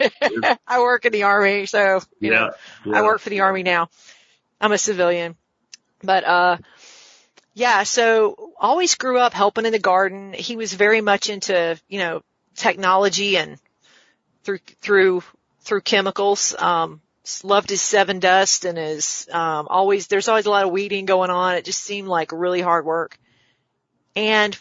I 0.66 0.80
work 0.80 1.04
in 1.04 1.12
the 1.12 1.24
army, 1.24 1.66
so 1.66 2.00
you 2.20 2.32
yeah, 2.32 2.38
know, 2.38 2.50
yeah. 2.86 2.98
I 2.98 3.02
work 3.02 3.20
for 3.20 3.28
the 3.28 3.40
army 3.40 3.62
now. 3.62 3.90
I'm 4.58 4.72
a 4.72 4.78
civilian, 4.78 5.36
but 6.02 6.24
uh, 6.24 6.56
yeah. 7.52 7.82
So 7.82 8.54
always 8.58 8.94
grew 8.94 9.18
up 9.18 9.34
helping 9.34 9.66
in 9.66 9.72
the 9.72 9.78
garden. 9.78 10.32
He 10.32 10.56
was 10.56 10.72
very 10.72 11.02
much 11.02 11.28
into 11.28 11.78
you 11.86 11.98
know 11.98 12.22
technology 12.54 13.36
and 13.36 13.58
through 14.42 14.60
through 14.80 15.22
through 15.60 15.82
chemicals. 15.82 16.54
Um, 16.58 17.02
loved 17.44 17.68
his 17.68 17.82
Sevin 17.82 18.20
dust 18.20 18.64
and 18.64 18.78
his 18.78 19.28
um, 19.30 19.66
always. 19.68 20.06
There's 20.06 20.28
always 20.28 20.46
a 20.46 20.50
lot 20.50 20.64
of 20.64 20.70
weeding 20.70 21.04
going 21.04 21.28
on. 21.28 21.56
It 21.56 21.66
just 21.66 21.82
seemed 21.82 22.08
like 22.08 22.32
really 22.32 22.62
hard 22.62 22.86
work. 22.86 23.18
And 24.16 24.58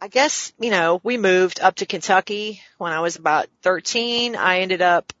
I 0.00 0.08
guess, 0.08 0.52
you 0.58 0.70
know, 0.70 1.00
we 1.04 1.18
moved 1.18 1.60
up 1.60 1.76
to 1.76 1.86
Kentucky 1.86 2.62
when 2.78 2.92
I 2.92 3.00
was 3.00 3.16
about 3.16 3.46
13. 3.62 4.34
I 4.34 4.60
ended 4.60 4.82
up, 4.82 5.12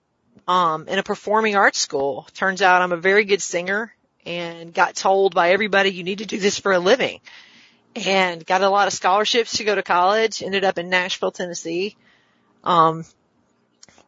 um, 0.48 0.88
in 0.88 0.98
a 0.98 1.02
performing 1.02 1.54
arts 1.54 1.78
school. 1.78 2.26
Turns 2.34 2.62
out 2.62 2.82
I'm 2.82 2.92
a 2.92 2.96
very 2.96 3.24
good 3.24 3.42
singer 3.42 3.94
and 4.26 4.72
got 4.72 4.96
told 4.96 5.34
by 5.34 5.50
everybody 5.50 5.90
you 5.90 6.02
need 6.02 6.18
to 6.18 6.26
do 6.26 6.38
this 6.38 6.58
for 6.58 6.72
a 6.72 6.78
living 6.78 7.20
and 7.94 8.44
got 8.44 8.62
a 8.62 8.68
lot 8.68 8.88
of 8.88 8.94
scholarships 8.94 9.58
to 9.58 9.64
go 9.64 9.74
to 9.74 9.82
college. 9.82 10.42
Ended 10.42 10.64
up 10.64 10.78
in 10.78 10.88
Nashville, 10.88 11.30
Tennessee. 11.30 11.96
Um, 12.64 13.04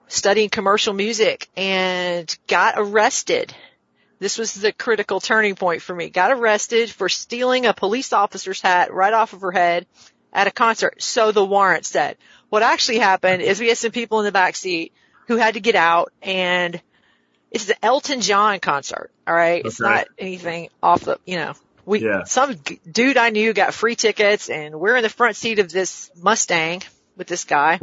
studying 0.09 0.49
commercial 0.49 0.95
music 0.95 1.49
and 1.57 2.37
got 2.47 2.75
arrested 2.76 3.55
this 4.19 4.39
was 4.39 4.55
the 4.55 4.73
critical 4.73 5.21
turning 5.21 5.55
point 5.55 5.83
for 5.83 5.95
me. 5.95 6.09
Got 6.09 6.33
arrested 6.33 6.91
for 6.91 7.09
stealing 7.09 7.67
a 7.67 7.75
police 7.75 8.13
officer's 8.13 8.61
hat 8.61 8.93
right 8.93 9.13
off 9.13 9.33
of 9.33 9.43
her 9.43 9.53
head 9.53 9.87
at 10.33 10.47
a 10.47 10.51
concert. 10.51 11.03
So 11.03 11.33
the 11.33 11.45
warrant 11.45 11.85
said. 11.85 12.17
What 12.49 12.63
actually 12.63 12.99
happened 12.99 13.43
is 13.43 13.61
we 13.61 13.69
had 13.69 13.79
some 13.79 13.91
people 13.91 14.21
in 14.21 14.25
the 14.25 14.33
back 14.33 14.57
seat 14.57 14.93
who 15.27 15.37
had 15.37 15.55
to 15.55 15.61
get 15.61 15.75
out 15.75 16.13
and 16.23 16.81
it's 17.51 17.67
the 17.67 17.85
Elton 17.85 18.21
John 18.21 18.61
concert. 18.61 19.11
All 19.27 19.35
right. 19.35 19.61
Okay. 19.61 19.69
It's 19.69 19.81
not 19.81 20.07
anything 20.19 20.69
off 20.83 21.03
the, 21.03 21.19
you 21.27 21.37
know, 21.37 21.55
we, 21.85 22.01
yeah. 22.01 22.25
some 22.25 22.55
dude 22.91 23.17
I 23.17 23.31
knew 23.31 23.53
got 23.53 23.75
free 23.75 23.97
tickets 23.97 24.49
and 24.49 24.79
we're 24.81 24.97
in 24.97 25.03
the 25.03 25.09
front 25.09 25.37
seat 25.37 25.59
of 25.59 25.71
this 25.71 26.11
Mustang 26.21 26.83
with 27.17 27.27
this 27.27 27.45
guy 27.45 27.81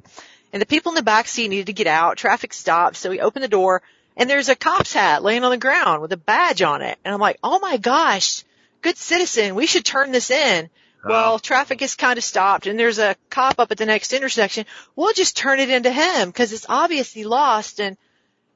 and 0.52 0.62
the 0.62 0.66
people 0.66 0.92
in 0.92 0.96
the 0.96 1.04
back 1.04 1.28
seat 1.28 1.50
needed 1.50 1.68
to 1.68 1.74
get 1.74 1.88
out. 1.88 2.18
Traffic 2.18 2.54
stopped. 2.54 2.96
So 2.96 3.10
we 3.10 3.20
opened 3.20 3.44
the 3.44 3.50
door 3.50 3.82
and 4.16 4.30
there's 4.30 4.50
a 4.50 4.56
cop's 4.56 4.94
hat 4.94 5.24
laying 5.24 5.44
on 5.44 5.52
the 5.52 5.58
ground 5.58 6.02
with 6.02 6.12
a 6.14 6.18
badge 6.18 6.62
on 6.62 6.82
it. 6.82 6.98
And 7.04 7.14
I'm 7.14 7.20
like, 7.20 7.40
oh 7.44 7.60
my 7.60 7.78
gosh, 7.78 8.44
good 8.82 8.98
citizen. 8.98 9.56
We 9.56 9.66
should 9.66 9.86
turn 9.86 10.12
this 10.12 10.30
in. 10.32 10.70
Well, 11.06 11.38
traffic 11.38 11.82
is 11.82 11.96
kind 11.96 12.18
of 12.18 12.24
stopped 12.24 12.66
and 12.66 12.80
there's 12.80 13.00
a 13.00 13.18
cop 13.30 13.60
up 13.60 13.72
at 13.72 13.78
the 13.78 13.86
next 13.86 14.14
intersection. 14.14 14.66
We'll 14.96 15.12
just 15.12 15.36
turn 15.36 15.60
it 15.60 15.70
into 15.70 15.92
him 15.92 16.30
because 16.30 16.54
it's 16.54 16.66
obviously 16.70 17.26
lost. 17.26 17.82
And 17.82 17.98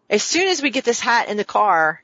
as 0.09 0.23
soon 0.23 0.47
as 0.47 0.61
we 0.61 0.69
get 0.69 0.85
this 0.85 1.01
hat 1.01 1.27
in 1.27 1.35
the 1.35 1.43
car, 1.43 2.01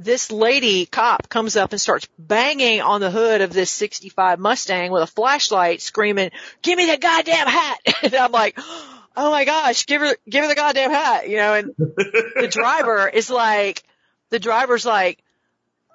this 0.00 0.32
lady 0.32 0.86
cop 0.86 1.28
comes 1.28 1.56
up 1.56 1.72
and 1.72 1.80
starts 1.80 2.08
banging 2.18 2.80
on 2.80 3.00
the 3.00 3.10
hood 3.10 3.42
of 3.42 3.52
this 3.52 3.70
65 3.70 4.40
Mustang 4.40 4.90
with 4.90 5.02
a 5.02 5.06
flashlight 5.06 5.82
screaming, 5.82 6.30
give 6.62 6.76
me 6.76 6.86
the 6.86 6.96
goddamn 6.96 7.46
hat. 7.46 7.78
and 8.02 8.14
I'm 8.14 8.32
like, 8.32 8.58
oh 9.16 9.30
my 9.30 9.44
gosh, 9.44 9.86
give 9.86 10.00
her, 10.00 10.16
give 10.28 10.44
her 10.44 10.48
the 10.48 10.54
goddamn 10.54 10.90
hat, 10.90 11.28
you 11.28 11.36
know, 11.36 11.54
and 11.54 11.74
the 11.76 12.48
driver 12.50 13.08
is 13.08 13.30
like, 13.30 13.82
the 14.30 14.38
driver's 14.38 14.86
like, 14.86 15.22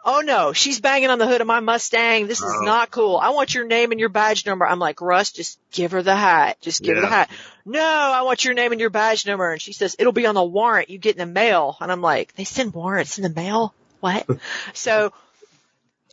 oh 0.05 0.21
no, 0.21 0.53
she's 0.53 0.79
banging 0.79 1.09
on 1.09 1.17
the 1.17 1.27
hood 1.27 1.41
of 1.41 1.47
my 1.47 1.59
Mustang. 1.59 2.27
This 2.27 2.41
is 2.41 2.55
oh. 2.61 2.63
not 2.63 2.91
cool. 2.91 3.17
I 3.17 3.29
want 3.29 3.53
your 3.53 3.65
name 3.65 3.91
and 3.91 3.99
your 3.99 4.09
badge 4.09 4.45
number. 4.45 4.65
I'm 4.65 4.79
like, 4.79 5.01
Russ, 5.01 5.31
just 5.31 5.59
give 5.71 5.91
her 5.91 6.03
the 6.03 6.15
hat. 6.15 6.61
Just 6.61 6.81
give 6.81 6.95
yeah. 6.95 7.01
her 7.01 7.01
the 7.01 7.13
hat. 7.13 7.29
No, 7.65 7.81
I 7.81 8.21
want 8.21 8.45
your 8.45 8.53
name 8.53 8.71
and 8.71 8.79
your 8.79 8.91
badge 8.91 9.25
number. 9.25 9.51
And 9.51 9.61
she 9.61 9.73
says, 9.73 9.95
it'll 9.97 10.13
be 10.13 10.27
on 10.27 10.35
the 10.35 10.43
warrant 10.43 10.89
you 10.89 10.99
get 10.99 11.17
in 11.17 11.27
the 11.27 11.33
mail. 11.33 11.75
And 11.81 11.91
I'm 11.91 12.01
like, 12.01 12.33
they 12.35 12.43
send 12.43 12.73
warrants 12.73 13.17
in 13.17 13.23
the 13.23 13.29
mail? 13.29 13.73
What? 13.99 14.27
so 14.73 15.11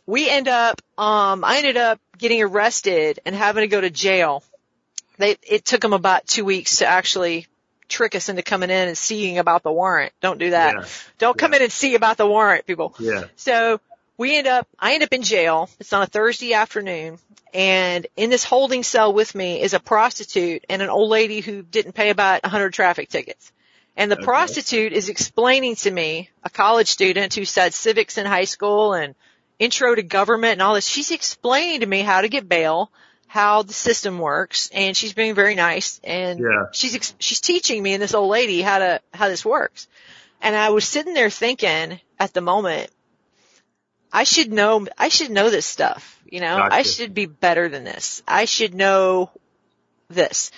we 0.07 0.27
end 0.29 0.47
up, 0.47 0.81
um, 0.97 1.43
I 1.43 1.57
ended 1.57 1.77
up 1.77 1.99
getting 2.17 2.41
arrested 2.41 3.19
and 3.25 3.35
having 3.35 3.61
to 3.61 3.67
go 3.67 3.79
to 3.79 3.91
jail 3.91 4.43
they, 5.17 5.37
it 5.43 5.65
took 5.65 5.81
them 5.81 5.93
about 5.93 6.27
two 6.27 6.45
weeks 6.45 6.77
to 6.77 6.85
actually 6.85 7.47
trick 7.89 8.15
us 8.15 8.29
into 8.29 8.41
coming 8.41 8.69
in 8.69 8.87
and 8.87 8.97
seeing 8.97 9.37
about 9.37 9.63
the 9.63 9.71
warrant. 9.71 10.13
Don't 10.21 10.39
do 10.39 10.51
that. 10.51 10.75
Yeah. 10.75 10.85
Don't 11.19 11.37
come 11.37 11.51
yeah. 11.51 11.57
in 11.57 11.63
and 11.63 11.71
see 11.71 11.95
about 11.95 12.17
the 12.17 12.25
warrant, 12.25 12.65
people. 12.65 12.95
Yeah. 12.99 13.25
So 13.35 13.79
we 14.17 14.37
end 14.37 14.47
up, 14.47 14.67
I 14.79 14.93
end 14.93 15.03
up 15.03 15.13
in 15.13 15.21
jail. 15.21 15.69
It's 15.79 15.93
on 15.93 16.01
a 16.01 16.07
Thursday 16.07 16.53
afternoon 16.53 17.19
and 17.53 18.07
in 18.17 18.31
this 18.31 18.43
holding 18.43 18.83
cell 18.83 19.13
with 19.13 19.35
me 19.35 19.61
is 19.61 19.73
a 19.73 19.79
prostitute 19.79 20.65
and 20.69 20.81
an 20.81 20.89
old 20.89 21.09
lady 21.09 21.39
who 21.39 21.61
didn't 21.61 21.93
pay 21.93 22.09
about 22.09 22.41
a 22.43 22.49
hundred 22.49 22.73
traffic 22.73 23.09
tickets. 23.09 23.51
And 23.95 24.11
the 24.11 24.15
Okay. 24.15 24.25
prostitute 24.25 24.91
is 24.91 25.07
explaining 25.07 25.75
to 25.77 25.91
me, 25.91 26.31
a 26.43 26.49
college 26.49 26.87
student 26.87 27.35
who 27.35 27.45
said 27.45 27.75
civics 27.75 28.17
in 28.17 28.25
high 28.25 28.45
school 28.45 28.93
and 28.93 29.13
intro 29.59 29.93
to 29.93 30.01
government 30.01 30.53
and 30.53 30.61
all 30.63 30.73
this, 30.73 30.87
she's 30.87 31.11
explaining 31.11 31.81
to 31.81 31.85
me 31.85 32.01
how 32.01 32.21
to 32.21 32.27
get 32.27 32.49
bail, 32.49 32.89
how 33.33 33.63
the 33.63 33.73
system 33.73 34.19
works, 34.19 34.69
and 34.71 34.95
she's 34.95 35.13
being 35.13 35.33
very 35.33 35.55
nice 35.55 35.99
and 36.03 36.39
Yeah. 36.39 36.65
she's, 36.71 36.93
ex- 36.93 37.15
she's 37.17 37.41
teaching 37.41 37.81
me 37.81 37.93
and 37.93 38.03
this 38.03 38.13
old 38.13 38.29
lady 38.29 38.61
how 38.61 38.77
to, 38.77 39.01
how 39.11 39.27
this 39.27 39.43
works. 39.43 39.87
And 40.39 40.55
I 40.55 40.69
was 40.69 40.87
sitting 40.87 41.15
there 41.15 41.31
thinking 41.31 41.99
at 42.19 42.31
the 42.35 42.41
moment, 42.41 42.91
I 44.11 44.23
should 44.23 44.53
know, 44.53 44.85
I 44.99 45.07
should 45.09 45.31
know 45.31 45.49
this 45.49 45.65
stuff, 45.65 46.21
you 46.29 46.41
know, 46.41 46.59
I 46.71 46.83
should 46.83 47.15
be 47.15 47.25
better 47.25 47.69
than 47.69 47.83
this. 47.83 48.21
I 48.27 48.45
should 48.45 48.75
know 48.75 49.31
this. 50.09 50.51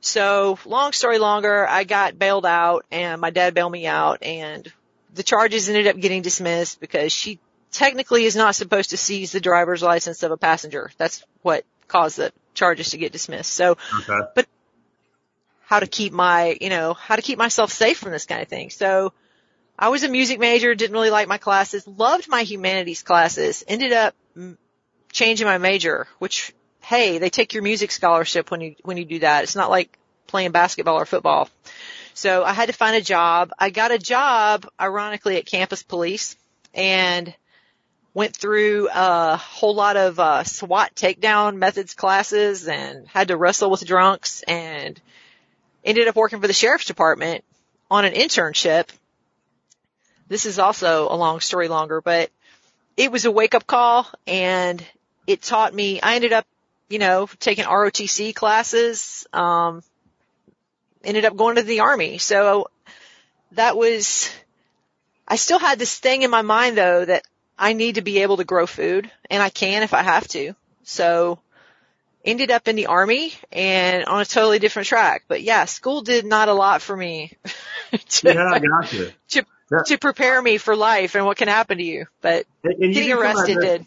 So 0.00 0.58
long 0.64 0.90
story 0.90 1.18
longer, 1.18 1.68
I 1.68 1.84
got 1.84 2.18
bailed 2.18 2.46
out 2.46 2.84
and 2.90 3.20
my 3.20 3.30
dad 3.30 3.54
bailed 3.54 3.70
me 3.70 3.86
out 3.86 4.24
and 4.24 4.66
the 5.14 5.22
charges 5.22 5.68
ended 5.68 5.86
up 5.86 6.00
getting 6.00 6.22
dismissed 6.22 6.80
because 6.80 7.12
she 7.12 7.38
technically 7.70 8.24
is 8.24 8.34
not 8.34 8.56
supposed 8.56 8.90
to 8.90 8.96
seize 8.96 9.30
the 9.30 9.38
driver's 9.38 9.84
license 9.84 10.24
of 10.24 10.32
a 10.32 10.36
passenger. 10.36 10.90
That's 10.98 11.24
what 11.42 11.64
caused 11.88 12.18
the 12.18 12.32
charges 12.54 12.90
to 12.90 12.98
get 12.98 13.12
dismissed. 13.12 13.52
So 13.52 13.76
Okay. 14.00 14.44
how 15.72 15.80
to 15.80 15.86
keep 15.86 16.12
my, 16.12 16.58
you 16.60 16.68
know, 16.68 16.92
how 16.92 17.16
to 17.16 17.22
keep 17.22 17.38
myself 17.38 17.72
safe 17.72 17.96
from 17.96 18.12
this 18.12 18.26
kind 18.26 18.42
of 18.42 18.48
thing. 18.48 18.68
So 18.68 19.14
I 19.78 19.88
was 19.88 20.02
a 20.02 20.08
music 20.08 20.38
major, 20.38 20.74
didn't 20.74 20.92
really 20.92 21.08
like 21.08 21.28
my 21.28 21.38
classes, 21.38 21.86
loved 21.86 22.28
my 22.28 22.42
humanities 22.42 23.02
classes, 23.02 23.64
ended 23.66 23.94
up 23.94 24.14
changing 25.10 25.46
my 25.46 25.56
major, 25.56 26.08
which, 26.18 26.52
hey, 26.82 27.16
they 27.16 27.30
take 27.30 27.54
your 27.54 27.62
music 27.62 27.90
scholarship 27.90 28.50
when 28.50 28.60
you, 28.60 28.74
when 28.82 28.98
you 28.98 29.06
do 29.06 29.20
that. 29.20 29.44
It's 29.44 29.56
not 29.56 29.70
like 29.70 29.98
playing 30.26 30.50
basketball 30.50 31.00
or 31.00 31.06
football. 31.06 31.48
So 32.12 32.44
I 32.44 32.52
had 32.52 32.68
to 32.68 32.74
find 32.74 32.94
a 32.94 33.00
job. 33.00 33.50
I 33.58 33.70
got 33.70 33.92
a 33.92 33.98
job, 33.98 34.68
ironically, 34.78 35.38
at 35.38 35.46
campus 35.46 35.82
police 35.82 36.36
and 36.74 37.34
went 38.14 38.36
through 38.36 38.88
a 38.92 39.36
whole 39.36 39.74
lot 39.74 39.96
of 39.96 40.18
uh, 40.20 40.44
SWAT 40.44 40.94
takedown 40.94 41.56
methods 41.56 41.94
classes 41.94 42.68
and 42.68 43.08
had 43.08 43.28
to 43.28 43.36
wrestle 43.36 43.70
with 43.70 43.86
drunks 43.86 44.42
and 44.42 45.00
ended 45.84 46.08
up 46.08 46.16
working 46.16 46.40
for 46.40 46.46
the 46.46 46.52
sheriff's 46.52 46.84
department 46.84 47.44
on 47.90 48.04
an 48.04 48.12
internship. 48.12 48.88
This 50.28 50.46
is 50.46 50.58
also 50.58 51.08
a 51.10 51.16
long 51.16 51.40
story 51.40 51.68
longer, 51.68 52.00
but 52.00 52.30
it 52.96 53.10
was 53.10 53.24
a 53.24 53.30
wake 53.30 53.54
up 53.54 53.66
call 53.66 54.06
and 54.26 54.84
it 55.26 55.40
taught 55.40 55.74
me, 55.74 56.00
I 56.00 56.16
ended 56.16 56.32
up, 56.32 56.46
you 56.88 56.98
know, 56.98 57.28
taking 57.40 57.64
ROTC 57.64 58.34
classes, 58.34 59.26
um, 59.32 59.82
ended 61.02 61.24
up 61.24 61.36
going 61.36 61.56
to 61.56 61.62
the 61.62 61.80
army. 61.80 62.18
So 62.18 62.68
that 63.52 63.76
was, 63.76 64.30
I 65.26 65.36
still 65.36 65.58
had 65.58 65.78
this 65.78 65.98
thing 65.98 66.22
in 66.22 66.30
my 66.30 66.42
mind 66.42 66.76
though 66.76 67.04
that 67.06 67.24
I 67.62 67.74
need 67.74 67.94
to 67.94 68.02
be 68.02 68.22
able 68.22 68.38
to 68.38 68.44
grow 68.44 68.66
food 68.66 69.10
and 69.30 69.42
I 69.42 69.48
can 69.48 69.82
if 69.84 69.94
I 69.94 70.02
have 70.02 70.26
to. 70.28 70.54
So 70.82 71.38
ended 72.24 72.50
up 72.50 72.66
in 72.66 72.74
the 72.76 72.86
army 72.86 73.32
and 73.52 74.04
on 74.04 74.20
a 74.20 74.24
totally 74.24 74.58
different 74.58 74.88
track. 74.88 75.24
But 75.28 75.42
yeah, 75.42 75.64
school 75.66 76.02
did 76.02 76.24
not 76.26 76.48
a 76.48 76.54
lot 76.54 76.82
for 76.82 76.96
me 76.96 77.36
to, 77.92 78.34
Yeah, 78.34 78.50
I 78.52 78.58
got 78.58 78.92
you. 78.92 79.12
to, 79.30 79.44
to 79.86 79.98
prepare 79.98 80.42
me 80.42 80.58
for 80.58 80.74
life 80.74 81.14
and 81.14 81.24
what 81.24 81.36
can 81.36 81.48
happen 81.48 81.78
to 81.78 81.84
you. 81.84 82.06
But 82.20 82.46
And, 82.64 82.74
and 82.82 82.94
getting 82.94 83.08
do 83.10 83.14
come 83.16 83.24
at 83.26 83.34
arrested 83.36 83.56
this- 83.58 83.64
did. 83.64 83.86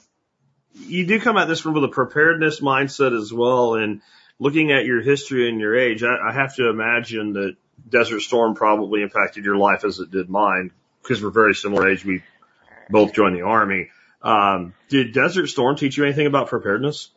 You 0.78 1.06
do 1.08 1.20
come 1.22 1.38
at 1.38 1.48
this 1.48 1.62
from 1.62 1.74
with 1.74 1.86
a 1.86 1.88
preparedness 1.90 2.60
mindset 2.60 3.18
as 3.18 3.32
well, 3.32 3.76
and 3.76 4.02
looking 4.40 4.74
at 4.74 4.84
your 4.86 5.02
history 5.02 5.48
and 5.48 5.58
your 5.60 5.74
age, 5.78 6.04
I, 6.04 6.18
I 6.30 6.34
have 6.34 6.54
to 6.58 6.68
imagine 6.70 7.32
that 7.34 7.56
Desert 7.90 8.20
Storm 8.20 8.56
probably 8.56 9.02
impacted 9.02 9.46
your 9.46 9.56
life 9.56 9.86
as 9.86 10.00
it 10.00 10.12
did 10.12 10.30
mine 10.30 10.72
because 11.02 11.24
we're 11.24 11.30
very 11.30 11.56
similar 11.56 11.88
age. 11.90 12.04
We 12.04 12.24
both 12.90 13.14
joined 13.14 13.36
the 13.36 13.42
army. 13.42 13.90
Um, 14.22 14.74
did 14.90 15.14
Desert 15.14 15.48
Storm 15.48 15.76
teach 15.76 15.98
you 15.98 16.04
anything 16.04 16.28
about 16.28 16.48
preparedness? 16.48 17.10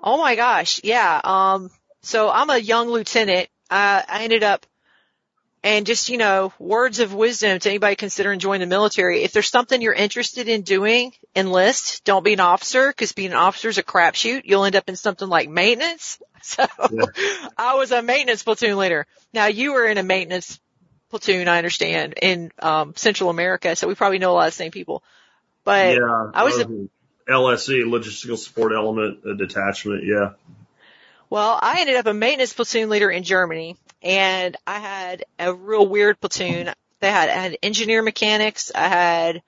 Oh 0.00 0.18
my 0.18 0.36
gosh. 0.36 0.80
Yeah. 0.84 1.20
Um, 1.24 1.70
so 2.02 2.30
I'm 2.30 2.50
a 2.50 2.58
young 2.58 2.88
lieutenant. 2.88 3.48
Uh, 3.68 4.02
I 4.08 4.22
ended 4.24 4.44
up 4.44 4.66
and 5.64 5.84
just, 5.84 6.08
you 6.08 6.16
know, 6.16 6.52
words 6.60 7.00
of 7.00 7.12
wisdom 7.12 7.58
to 7.58 7.68
anybody 7.68 7.96
considering 7.96 8.38
joining 8.38 8.60
the 8.60 8.72
military. 8.72 9.24
If 9.24 9.32
there's 9.32 9.50
something 9.50 9.82
you're 9.82 9.92
interested 9.92 10.48
in 10.48 10.62
doing, 10.62 11.12
enlist. 11.34 12.04
Don't 12.04 12.24
be 12.24 12.34
an 12.34 12.40
officer 12.40 12.88
because 12.88 13.10
being 13.10 13.32
an 13.32 13.36
officer 13.36 13.68
is 13.68 13.78
a 13.78 13.82
crapshoot. 13.82 14.42
You'll 14.44 14.64
end 14.64 14.76
up 14.76 14.88
in 14.88 14.94
something 14.94 15.28
like 15.28 15.48
maintenance. 15.48 16.20
So 16.42 16.64
I 17.58 17.74
was 17.74 17.90
a 17.90 18.02
maintenance 18.02 18.44
platoon 18.44 18.76
leader. 18.76 19.08
Now 19.34 19.46
you 19.46 19.72
were 19.72 19.84
in 19.84 19.98
a 19.98 20.04
maintenance 20.04 20.60
platoon, 21.10 21.48
I 21.48 21.58
understand, 21.58 22.14
in, 22.20 22.52
um, 22.58 22.94
Central 22.96 23.30
America. 23.30 23.76
So 23.76 23.88
we 23.88 23.94
probably 23.94 24.18
know 24.18 24.32
a 24.32 24.34
lot 24.34 24.48
of 24.48 24.52
the 24.52 24.56
same 24.56 24.70
people, 24.70 25.02
but 25.64 25.96
yeah, 25.96 26.30
I 26.34 26.44
was 26.44 26.58
a- 26.58 26.88
LSE, 27.28 27.82
logistical 27.84 28.38
support 28.38 28.72
element, 28.72 29.24
a 29.26 29.34
detachment. 29.34 30.04
Yeah. 30.04 30.32
Well, 31.28 31.58
I 31.60 31.80
ended 31.80 31.96
up 31.96 32.06
a 32.06 32.14
maintenance 32.14 32.52
platoon 32.52 32.88
leader 32.88 33.10
in 33.10 33.24
Germany 33.24 33.76
and 34.02 34.56
I 34.66 34.78
had 34.78 35.24
a 35.38 35.52
real 35.52 35.86
weird 35.86 36.20
platoon. 36.20 36.70
They 37.00 37.10
had, 37.10 37.28
I 37.28 37.32
had 37.32 37.58
engineer 37.62 38.02
mechanics. 38.02 38.70
I 38.72 38.86
had, 38.86 39.42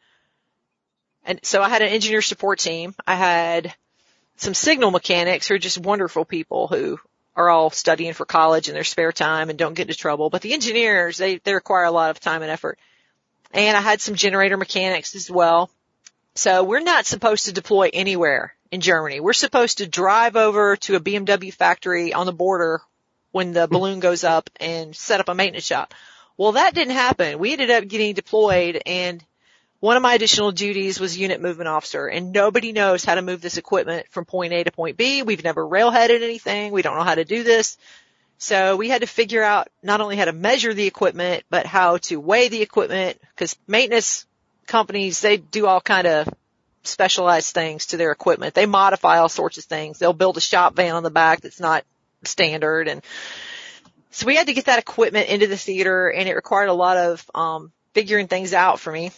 and 1.24 1.38
so 1.44 1.62
I 1.62 1.68
had 1.68 1.82
an 1.82 1.88
engineer 1.88 2.22
support 2.22 2.58
team. 2.58 2.94
I 3.06 3.14
had 3.14 3.74
some 4.36 4.54
signal 4.54 4.90
mechanics 4.90 5.46
who 5.46 5.54
are 5.54 5.58
just 5.58 5.78
wonderful 5.78 6.24
people 6.24 6.66
who 6.66 6.98
are 7.38 7.48
all 7.48 7.70
studying 7.70 8.14
for 8.14 8.26
college 8.26 8.68
in 8.68 8.74
their 8.74 8.82
spare 8.82 9.12
time 9.12 9.48
and 9.48 9.58
don't 9.58 9.74
get 9.74 9.88
into 9.88 9.94
trouble. 9.94 10.28
But 10.28 10.42
the 10.42 10.52
engineers, 10.52 11.16
they, 11.18 11.36
they 11.36 11.54
require 11.54 11.84
a 11.84 11.92
lot 11.92 12.10
of 12.10 12.18
time 12.18 12.42
and 12.42 12.50
effort. 12.50 12.80
And 13.52 13.76
I 13.76 13.80
had 13.80 14.00
some 14.00 14.16
generator 14.16 14.56
mechanics 14.56 15.14
as 15.14 15.30
well. 15.30 15.70
So 16.34 16.64
we're 16.64 16.80
not 16.80 17.06
supposed 17.06 17.46
to 17.46 17.52
deploy 17.52 17.90
anywhere 17.92 18.54
in 18.72 18.80
Germany. 18.80 19.20
We're 19.20 19.32
supposed 19.34 19.78
to 19.78 19.86
drive 19.86 20.34
over 20.34 20.76
to 20.76 20.96
a 20.96 21.00
BMW 21.00 21.54
factory 21.54 22.12
on 22.12 22.26
the 22.26 22.32
border 22.32 22.80
when 23.30 23.52
the 23.52 23.68
balloon 23.68 24.00
goes 24.00 24.24
up 24.24 24.50
and 24.58 24.94
set 24.94 25.20
up 25.20 25.28
a 25.28 25.34
maintenance 25.34 25.64
shop. 25.64 25.94
Well, 26.36 26.52
that 26.52 26.74
didn't 26.74 26.94
happen. 26.94 27.38
We 27.38 27.52
ended 27.52 27.70
up 27.70 27.86
getting 27.86 28.14
deployed 28.14 28.82
and 28.84 29.24
one 29.80 29.96
of 29.96 30.02
my 30.02 30.14
additional 30.14 30.50
duties 30.50 30.98
was 30.98 31.16
unit 31.16 31.40
movement 31.40 31.68
officer 31.68 32.06
and 32.06 32.32
nobody 32.32 32.72
knows 32.72 33.04
how 33.04 33.14
to 33.14 33.22
move 33.22 33.40
this 33.40 33.58
equipment 33.58 34.06
from 34.10 34.24
point 34.24 34.52
A 34.52 34.64
to 34.64 34.72
point 34.72 34.96
B. 34.96 35.22
We've 35.22 35.44
never 35.44 35.64
railheaded 35.64 36.22
anything. 36.22 36.72
We 36.72 36.82
don't 36.82 36.96
know 36.96 37.04
how 37.04 37.14
to 37.14 37.24
do 37.24 37.44
this. 37.44 37.78
So 38.38 38.76
we 38.76 38.88
had 38.88 39.02
to 39.02 39.06
figure 39.06 39.42
out 39.42 39.68
not 39.82 40.00
only 40.00 40.16
how 40.16 40.24
to 40.24 40.32
measure 40.32 40.74
the 40.74 40.86
equipment, 40.86 41.44
but 41.50 41.66
how 41.66 41.98
to 41.98 42.20
weigh 42.20 42.48
the 42.48 42.62
equipment 42.62 43.18
because 43.34 43.56
maintenance 43.66 44.26
companies, 44.66 45.20
they 45.20 45.36
do 45.36 45.66
all 45.66 45.80
kind 45.80 46.06
of 46.06 46.28
specialized 46.82 47.54
things 47.54 47.86
to 47.86 47.96
their 47.96 48.12
equipment. 48.12 48.54
They 48.54 48.66
modify 48.66 49.18
all 49.18 49.28
sorts 49.28 49.58
of 49.58 49.64
things. 49.64 49.98
They'll 49.98 50.12
build 50.12 50.36
a 50.36 50.40
shop 50.40 50.74
van 50.74 50.94
on 50.94 51.02
the 51.02 51.10
back 51.10 51.40
that's 51.40 51.60
not 51.60 51.84
standard 52.24 52.88
and 52.88 53.02
so 54.10 54.26
we 54.26 54.34
had 54.34 54.48
to 54.48 54.52
get 54.52 54.64
that 54.64 54.80
equipment 54.80 55.28
into 55.28 55.46
the 55.46 55.56
theater 55.56 56.08
and 56.08 56.28
it 56.28 56.34
required 56.34 56.68
a 56.68 56.72
lot 56.72 56.96
of 56.96 57.30
um 57.34 57.70
figuring 57.94 58.26
things 58.26 58.52
out 58.52 58.80
for 58.80 58.90
me. 58.90 59.12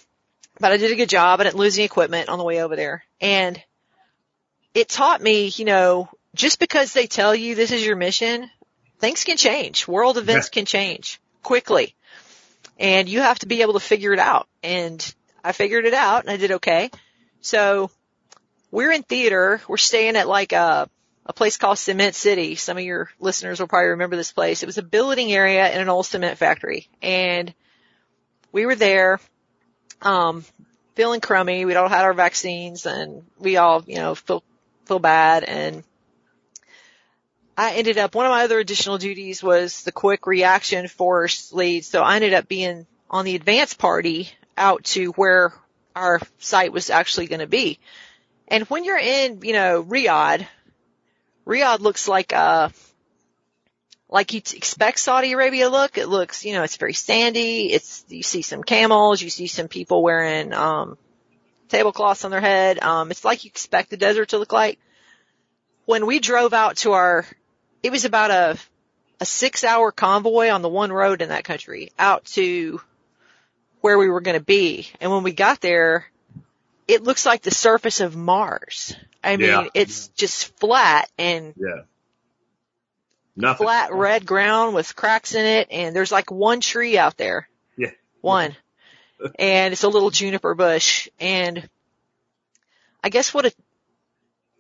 But 0.61 0.73
I 0.73 0.77
did 0.77 0.93
a 0.93 0.97
good 0.97 1.09
job. 1.09 1.41
I 1.41 1.45
didn't 1.45 1.57
lose 1.57 1.79
any 1.79 1.87
equipment 1.87 2.29
on 2.29 2.39
the 2.39 2.45
way 2.45 2.63
over 2.63 2.77
there. 2.77 3.03
And 3.21 3.61
it 4.75 4.89
taught 4.89 5.23
me, 5.23 5.49
you 5.49 5.65
know, 5.65 6.11
just 6.35 6.61
because 6.61 6.93
they 6.93 7.07
tell 7.07 7.35
you 7.35 7.55
this 7.55 7.73
is 7.73 7.85
your 7.85 7.97
mission, 7.97 8.49
things 8.99 9.25
can 9.25 9.39
change. 9.39 9.89
World 9.89 10.19
events 10.19 10.51
can 10.51 10.67
change 10.67 11.19
quickly. 11.43 11.95
And 12.79 13.09
you 13.09 13.21
have 13.21 13.39
to 13.41 13.47
be 13.47 13.63
able 13.63 13.73
to 13.73 13.81
figure 13.81 14.13
it 14.13 14.19
out. 14.19 14.49
And 14.63 15.15
I 15.43 15.53
figured 15.53 15.87
it 15.87 15.95
out 15.95 16.25
and 16.25 16.31
I 16.31 16.37
did 16.37 16.53
okay. 16.53 16.91
So 17.41 17.91
we're 18.71 18.93
in 18.93 19.03
theater. 19.03 19.63
We're 19.67 19.79
staying 19.79 20.17
at 20.17 20.29
like 20.29 20.53
a, 20.53 20.89
a 21.25 21.33
place 21.33 21.57
called 21.57 21.79
Cement 21.79 22.15
City. 22.15 22.55
Some 22.55 22.77
of 22.77 22.85
your 22.85 23.11
listeners 23.19 23.61
will 23.61 23.67
probably 23.67 23.89
remember 23.89 24.17
this 24.17 24.33
place. 24.33 24.63
It 24.63 24.67
was 24.67 24.79
a 24.79 24.83
building 24.83 25.33
area 25.33 25.73
in 25.73 25.81
an 25.81 25.89
old 25.89 26.07
cement 26.07 26.39
factory 26.39 26.89
and 27.01 27.53
we 28.53 28.67
were 28.67 28.75
there, 28.75 29.21
um, 30.03 30.45
feeling 30.95 31.21
crummy. 31.21 31.65
We'd 31.65 31.77
all 31.77 31.89
had 31.89 32.05
our 32.05 32.15
vaccines 32.15 32.87
and 32.87 33.25
we 33.39 33.57
all, 33.57 33.85
you 33.87 33.97
know, 33.97 34.15
feel, 34.15 34.43
feel 34.87 34.99
bad 34.99 35.45
and 35.45 35.85
I 37.57 37.75
ended 37.75 37.99
up, 37.99 38.15
one 38.15 38.25
of 38.25 38.31
my 38.31 38.45
other 38.45 38.59
additional 38.59 38.97
duties 38.97 39.43
was 39.43 39.83
the 39.83 39.93
quick 39.93 40.27
reaction 40.27 40.89
force 40.89 41.53
lead. 41.53 41.85
So 41.85 42.03
I 42.03 42.17
ended 42.17 42.33
up 42.33 42.49
being 42.49 42.87
on 43.11 43.27
the 43.27 43.37
advance 43.37 43.75
party 43.75 44.31
out 44.57 44.85
to 44.85 45.11
where 45.13 45.53
our 45.95 46.21
site 46.39 46.73
was 46.73 46.89
actually 46.89 47.27
going 47.27 47.41
to 47.41 47.47
be. 47.47 47.79
And 48.49 48.65
when 48.65 48.85
you're 48.85 48.99
in, 48.99 49.41
you 49.43 49.53
know, 49.53 49.83
Riyadh, 49.83 50.47
Riyadh 51.47 51.81
looks 51.81 52.09
like, 52.09 52.33
uh, 52.33 52.71
like 54.11 54.33
you 54.33 54.39
expect 54.39 54.99
Saudi 54.99 55.33
Arabia 55.33 55.65
to 55.65 55.71
look. 55.71 55.97
It 55.97 56.09
looks, 56.09 56.45
you 56.45 56.53
know, 56.53 56.63
it's 56.65 56.77
very 56.77 56.95
sandy. 56.95 57.73
It's, 57.73 58.05
you 58.09 58.23
see 58.23 58.43
some 58.43 58.63
camels, 58.63 59.23
you 59.23 59.31
see 59.31 59.47
some 59.47 59.69
people 59.69 60.03
wearing, 60.03 60.53
um, 60.53 60.99
tablecloths 61.69 62.25
on 62.25 62.33
their 62.33 62.41
head. 62.41 62.83
Um, 62.83 63.11
it's 63.11 63.25
like 63.25 63.45
you 63.45 63.49
expect 63.49 63.91
the 63.91 63.97
desert 63.97 64.31
to 64.31 64.39
look 64.39 64.53
like. 64.53 64.79
When 65.85 66.07
we 66.07 66.19
drove 66.19 66.53
out 66.53 66.77
to 66.79 66.93
our, 66.93 67.25
it 67.83 67.91
was 67.93 68.05
about 68.05 68.31
a, 68.31 68.59
a 69.21 69.25
six 69.25 69.63
hour 69.65 69.93
convoy 69.93 70.51
on 70.51 70.63
the 70.63 70.69
one 70.69 70.93
road 70.93 71.23
in 71.23 71.29
that 71.29 71.45
country 71.45 71.93
out 71.99 72.25
to 72.27 72.81
where 73.81 73.97
we 73.99 74.09
were 74.09 74.21
going 74.21 74.39
to 74.39 74.45
be. 74.45 74.89
And 75.01 75.11
when 75.11 75.23
we 75.23 75.33
got 75.33 75.61
there, 75.61 76.07
it 76.89 77.05
looks 77.05 77.25
like 77.25 77.43
the 77.43 77.51
surface 77.53 78.01
of 78.01 78.17
Mars. 78.17 78.97
I 79.23 79.37
mean, 79.37 79.49
Yeah. 79.49 79.67
it's 79.75 80.09
just 80.09 80.59
flat 80.59 81.09
and 81.17 81.55
Yeah. 81.57 81.83
Nothing. 83.41 83.67
flat 83.67 83.93
red 83.93 84.27
ground 84.27 84.75
with 84.75 84.95
cracks 84.97 85.35
in 85.35 85.45
it 85.45 85.69
and 85.71 85.95
there's 85.95 86.13
like 86.13 86.31
one 86.31 86.61
tree 86.61 86.99
out 86.99 87.17
there. 87.17 87.49
Yeah. 87.77 87.91
One. 88.21 88.57
and 89.39 89.73
it's 89.73 89.85
a 89.85 89.89
little 89.89 90.11
juniper 90.11 90.55
bush 90.55 91.09
and 91.19 91.69
I 93.03 93.09
guess 93.09 93.33
what 93.33 93.47
it, 93.47 93.55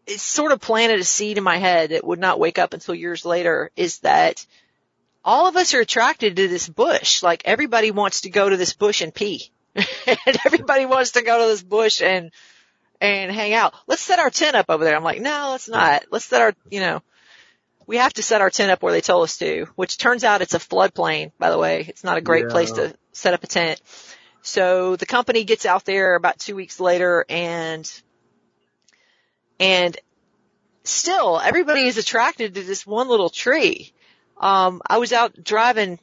it 0.07 0.21
sort 0.21 0.53
of 0.53 0.61
planted 0.61 1.01
a 1.01 1.05
seed 1.05 1.38
in 1.38 1.45
my 1.45 1.59
head 1.59 1.90
that 1.90 2.05
would 2.05 2.19
not 2.19 2.40
wake 2.40 2.59
up 2.59 2.73
until 2.73 2.95
years 2.95 3.25
later 3.25 3.71
is 3.77 3.99
that 3.99 4.45
all 5.25 5.47
of 5.47 5.57
us 5.57 5.75
are 5.75 5.81
attracted 5.81 6.37
to 6.37 6.49
this 6.49 6.69
bush. 6.69 7.23
Like 7.23 7.43
everybody 7.45 7.90
wants 7.90 8.23
to 8.23 8.31
go 8.31 8.49
to 8.49 8.57
this 8.57 8.73
bush 8.73 9.03
and 9.03 9.14
pee. 9.14 9.51
and 9.75 10.38
everybody 10.45 10.87
wants 10.87 11.12
to 11.12 11.23
go 11.23 11.40
to 11.43 11.47
this 11.47 11.62
bush 11.62 12.03
and, 12.03 12.33
and 13.01 13.31
hang 13.31 13.53
out. 13.53 13.75
Let's 13.87 14.03
set 14.03 14.19
our 14.19 14.31
tent 14.31 14.57
up 14.57 14.66
over 14.69 14.85
there. 14.85 14.97
I'm 14.97 15.05
like, 15.05 15.21
no, 15.21 15.51
let's 15.53 15.69
not. 15.69 16.05
Let's 16.11 16.25
set 16.25 16.40
our, 16.40 16.55
you 16.71 16.81
know, 16.81 17.03
we 17.90 17.96
have 17.96 18.12
to 18.12 18.22
set 18.22 18.40
our 18.40 18.50
tent 18.50 18.70
up 18.70 18.85
where 18.85 18.92
they 18.92 19.00
told 19.00 19.24
us 19.24 19.37
to, 19.38 19.66
which 19.74 19.98
turns 19.98 20.22
out 20.22 20.42
it's 20.42 20.55
a 20.55 20.61
floodplain, 20.61 21.33
by 21.40 21.50
the 21.50 21.59
way. 21.59 21.85
It's 21.88 22.05
not 22.05 22.18
a 22.18 22.20
great 22.20 22.44
Yeah. 22.44 22.53
place 22.53 22.70
to 22.74 22.94
set 23.11 23.35
up 23.35 23.42
a 23.42 23.48
tent. 23.48 23.81
So 24.42 24.94
the 24.94 25.07
company 25.07 25.42
gets 25.42 25.66
out 25.66 25.85
there 25.85 26.14
about 26.14 26.38
two 26.38 26.55
weeks 26.55 26.79
later 26.79 27.26
and, 27.29 27.90
and 29.59 29.98
still 30.85 31.40
everybody 31.40 31.81
is 31.88 31.98
attracted 31.98 32.55
to 32.55 32.62
this 32.62 32.87
one 32.87 33.09
little 33.09 33.29
tree. 33.29 33.92
Um, 34.37 34.83
I 34.88 34.98
was 34.98 35.12
out 35.12 35.42
driving 35.42 35.98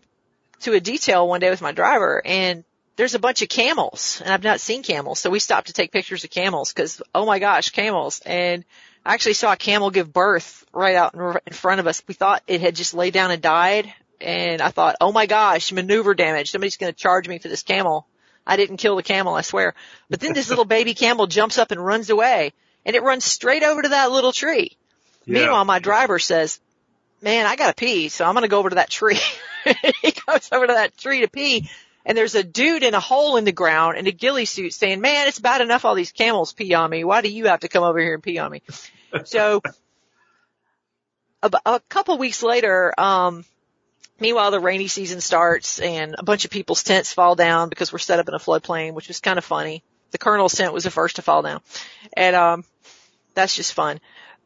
to 0.60 0.74
a 0.74 0.82
detail 0.82 1.26
one 1.26 1.40
day 1.40 1.50
with 1.50 1.62
my 1.62 1.72
driver 1.72 2.22
and 2.26 2.66
there's 2.98 3.16
a 3.16 3.20
bunch 3.20 3.42
of 3.44 3.48
camels 3.48 4.22
and 4.26 4.34
I've 4.34 4.44
not 4.44 4.60
seen 4.60 4.84
camels. 4.84 5.20
So 5.20 5.30
we 5.30 5.40
stopped 5.40 5.68
to 5.68 5.74
take 5.74 5.94
pictures 5.94 6.26
of 6.26 6.32
camels 6.32 6.74
because, 6.74 7.02
oh 7.16 7.26
my 7.26 7.40
gosh, 7.40 7.70
camels. 7.70 8.22
And 8.26 8.66
I 9.08 9.14
actually 9.14 9.36
saw 9.36 9.54
a 9.54 9.58
camel 9.58 9.90
give 9.90 10.12
birth 10.12 10.66
right 10.74 10.96
out 10.96 11.14
in 11.14 11.22
in 11.48 11.54
front 11.54 11.80
of 11.80 11.88
us. 11.88 12.04
We 12.08 12.14
thought 12.14 12.44
it 12.46 12.60
had 12.60 12.76
just 12.76 12.94
laid 12.94 13.14
down 13.14 13.32
and 13.32 13.42
died. 13.42 13.94
And 14.20 14.62
I 14.62 14.70
thought, 14.70 14.98
oh 15.00 15.14
my 15.14 15.28
gosh, 15.28 15.72
maneuver 15.72 16.14
damage. 16.14 16.52
Somebody's 16.52 16.76
going 16.76 16.92
to 16.92 16.98
charge 16.98 17.28
me 17.30 17.40
for 17.40 17.48
this 17.48 17.64
camel. 17.64 18.06
I 18.46 18.58
didn't 18.58 18.78
kill 18.78 18.98
the 18.98 19.04
camel, 19.04 19.34
I 19.34 19.42
swear. 19.42 19.76
But 20.10 20.20
then 20.20 20.34
this 20.34 20.50
little 20.52 20.66
baby 20.66 20.94
camel 20.94 21.26
jumps 21.26 21.58
up 21.58 21.72
and 21.72 21.84
runs 21.84 22.10
away 22.10 22.52
and 22.86 22.98
it 22.98 23.04
runs 23.04 23.24
straight 23.24 23.64
over 23.64 23.82
to 23.82 23.90
that 23.90 24.12
little 24.12 24.34
tree. 24.34 24.76
Yeah. 25.26 25.40
Meanwhile, 25.40 25.66
my 25.66 25.80
driver 25.80 26.20
says, 26.20 26.60
man, 27.22 27.46
I 27.46 27.56
gotta 27.56 27.76
pee, 27.76 28.10
so 28.10 28.26
I'm 28.26 28.34
gonna 28.34 28.50
go 28.50 28.60
over 28.60 28.70
to 28.70 28.76
that 28.76 28.90
tree. 28.90 29.20
he 30.02 30.12
goes 30.12 30.50
over 30.52 30.68
to 30.68 30.74
that 30.74 30.98
tree 30.98 31.22
to 31.22 31.30
pee, 31.30 31.70
and 32.06 32.18
there's 32.18 32.36
a 32.36 32.44
dude 32.44 32.84
in 32.84 32.94
a 32.94 33.00
hole 33.00 33.38
in 33.38 33.44
the 33.44 33.52
ground 33.52 33.98
in 33.98 34.08
a 34.08 34.12
ghillie 34.12 34.46
suit 34.46 34.74
saying, 34.74 35.02
man, 35.02 35.28
it's 35.28 35.40
bad 35.40 35.62
enough 35.62 35.86
all 35.86 35.96
these 35.96 36.14
camels 36.14 36.54
pee 36.54 36.74
on 36.74 36.90
me. 36.90 37.04
Why 37.04 37.22
do 37.22 37.30
you 37.30 37.48
have 37.48 37.60
to 37.62 37.68
come 37.68 37.84
over 37.84 38.00
here 38.00 38.14
and 38.14 38.24
pee 38.24 38.40
on 38.40 38.52
me? 38.52 38.64
So, 39.26 39.62
a, 41.44 41.52
a 41.66 41.80
couple 41.90 42.18
weeks 42.18 42.44
later, 42.44 42.94
um, 43.00 43.46
meanwhile 44.20 44.52
the 44.52 44.60
rainy 44.60 44.88
season 44.88 45.22
starts 45.22 45.80
and 45.80 46.16
a 46.18 46.24
bunch 46.24 46.46
of 46.46 46.52
people's 46.52 46.84
tents 46.84 47.14
fall 47.14 47.36
down 47.36 47.70
because 47.70 47.92
we're 47.92 48.00
set 48.00 48.20
up 48.20 48.28
in 48.28 48.34
a 48.34 48.40
floodplain, 48.40 48.94
which 48.94 49.08
was 49.08 49.20
kind 49.20 49.38
of 49.38 49.46
funny. 49.46 49.84
The 50.12 50.18
colonel's 50.18 50.54
tent 50.54 50.74
was 50.74 50.84
the 50.84 50.92
first 50.92 51.18
to 51.18 51.22
fall 51.22 51.42
down. 51.42 51.62
And, 52.16 52.36
um, 52.36 52.64
that's 53.34 53.56
just 53.56 53.74
fun. 53.74 54.00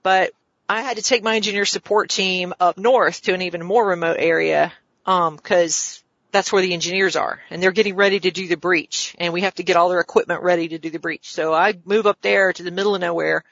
But 0.03 0.31
I 0.67 0.81
had 0.81 0.97
to 0.97 1.03
take 1.03 1.23
my 1.23 1.35
engineer 1.35 1.65
support 1.65 2.09
team 2.09 2.53
up 2.59 2.77
north 2.77 3.21
to 3.23 3.33
an 3.33 3.41
even 3.41 3.63
more 3.63 3.85
remote 3.87 4.17
area, 4.19 4.73
um, 5.05 5.37
cause 5.37 6.03
that's 6.31 6.51
where 6.51 6.61
the 6.61 6.73
engineers 6.73 7.15
are 7.15 7.41
and 7.49 7.61
they're 7.61 7.71
getting 7.71 7.95
ready 7.95 8.19
to 8.19 8.31
do 8.31 8.47
the 8.47 8.55
breach 8.55 9.15
and 9.19 9.33
we 9.33 9.41
have 9.41 9.55
to 9.55 9.63
get 9.63 9.75
all 9.75 9.89
their 9.89 9.99
equipment 9.99 10.41
ready 10.41 10.69
to 10.69 10.77
do 10.77 10.89
the 10.89 10.99
breach. 10.99 11.31
So 11.31 11.53
I 11.53 11.73
move 11.85 12.07
up 12.07 12.21
there 12.21 12.53
to 12.53 12.63
the 12.63 12.71
middle 12.71 12.95
of 12.95 13.01
nowhere, 13.01 13.43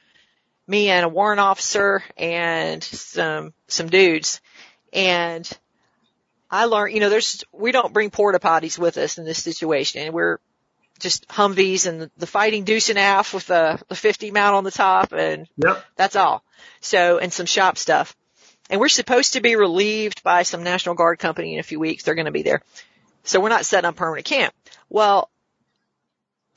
me 0.70 0.90
and 0.90 1.06
a 1.06 1.10
warrant 1.10 1.40
officer 1.40 2.04
and 2.16 2.84
some, 2.84 3.54
some 3.68 3.90
dudes 3.90 4.40
and 4.94 5.50
I 6.50 6.66
learned, 6.66 6.94
you 6.94 7.00
know, 7.00 7.10
there's, 7.10 7.44
we 7.52 7.72
don't 7.72 7.94
bring 7.94 8.10
porta 8.10 8.40
potties 8.40 8.80
with 8.80 8.98
us 8.98 9.18
in 9.18 9.26
this 9.26 9.42
situation. 9.44 10.02
And 10.02 10.14
we're 10.14 10.40
just 11.00 11.28
Humvees 11.28 11.86
and 11.86 12.10
the, 12.18 12.28
fighting 12.28 12.64
deuce 12.64 12.90
and 12.90 12.98
half 12.98 13.34
with 13.34 13.48
the, 13.48 13.80
the 13.88 13.96
50 13.96 14.32
mount 14.32 14.56
on 14.56 14.64
the 14.64 14.72
top 14.72 15.14
and 15.14 15.48
Yep. 15.58 15.84
that's 15.96 16.16
all. 16.16 16.44
So, 16.82 17.20
and 17.20 17.32
some 17.32 17.46
shop 17.46 17.78
stuff. 17.78 18.16
And 18.70 18.80
we're 18.80 18.90
supposed 18.90 19.34
to 19.34 19.42
be 19.42 19.56
relieved 19.56 20.24
by 20.24 20.44
some 20.44 20.64
National 20.64 20.96
Guard 20.96 21.20
company 21.20 21.54
in 21.54 21.60
a 21.60 21.64
few 21.64 21.80
weeks. 21.80 22.04
They're 22.04 22.16
going 22.16 22.26
to 22.26 22.32
be 22.32 22.44
there. 22.44 22.62
So 23.24 23.40
we're 23.40 23.50
not 23.50 23.66
setting 23.66 23.88
up 23.88 23.96
permanent 23.96 24.26
camp. 24.26 24.54
Well, 24.90 25.30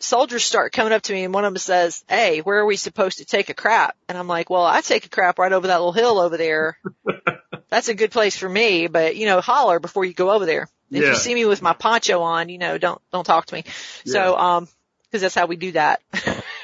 soldiers 0.03 0.45
start 0.45 0.73
coming 0.73 0.93
up 0.93 1.03
to 1.03 1.13
me 1.13 1.25
and 1.25 1.33
one 1.33 1.45
of 1.45 1.53
them 1.53 1.59
says, 1.59 2.05
Hey, 2.09 2.41
where 2.41 2.59
are 2.59 2.67
we 2.67 2.77
supposed 2.77 3.19
to 3.19 3.25
take 3.25 3.49
a 3.49 3.55
crap? 3.55 3.97
And 4.09 4.19
I'm 4.19 4.29
like, 4.29 4.51
well, 4.51 4.65
I 4.65 4.81
take 4.81 5.07
a 5.07 5.09
crap 5.11 5.39
right 5.39 5.53
over 5.53 5.69
that 5.69 5.79
little 5.79 5.93
hill 5.93 6.19
over 6.19 6.37
there. 6.37 6.79
That's 7.71 7.89
a 7.89 7.95
good 7.95 8.11
place 8.11 8.37
for 8.37 8.49
me, 8.49 8.87
but 8.87 9.17
you 9.17 9.27
know, 9.27 9.41
holler 9.41 9.79
before 9.79 10.05
you 10.05 10.13
go 10.13 10.31
over 10.31 10.45
there. 10.45 10.69
If 10.91 11.05
Yeah. 11.05 11.11
you 11.11 11.15
see 11.17 11.35
me 11.35 11.47
with 11.47 11.63
my 11.63 11.73
poncho 11.73 12.21
on, 12.21 12.51
you 12.51 12.59
know, 12.59 12.77
don't, 12.77 13.01
don't 13.13 13.25
talk 13.25 13.47
to 13.47 13.55
me. 13.55 13.65
So, 14.05 14.37
um, 14.37 14.69
cause 15.11 15.23
that's 15.23 15.35
how 15.35 15.47
we 15.47 15.57
do 15.57 15.73
that. 15.73 16.03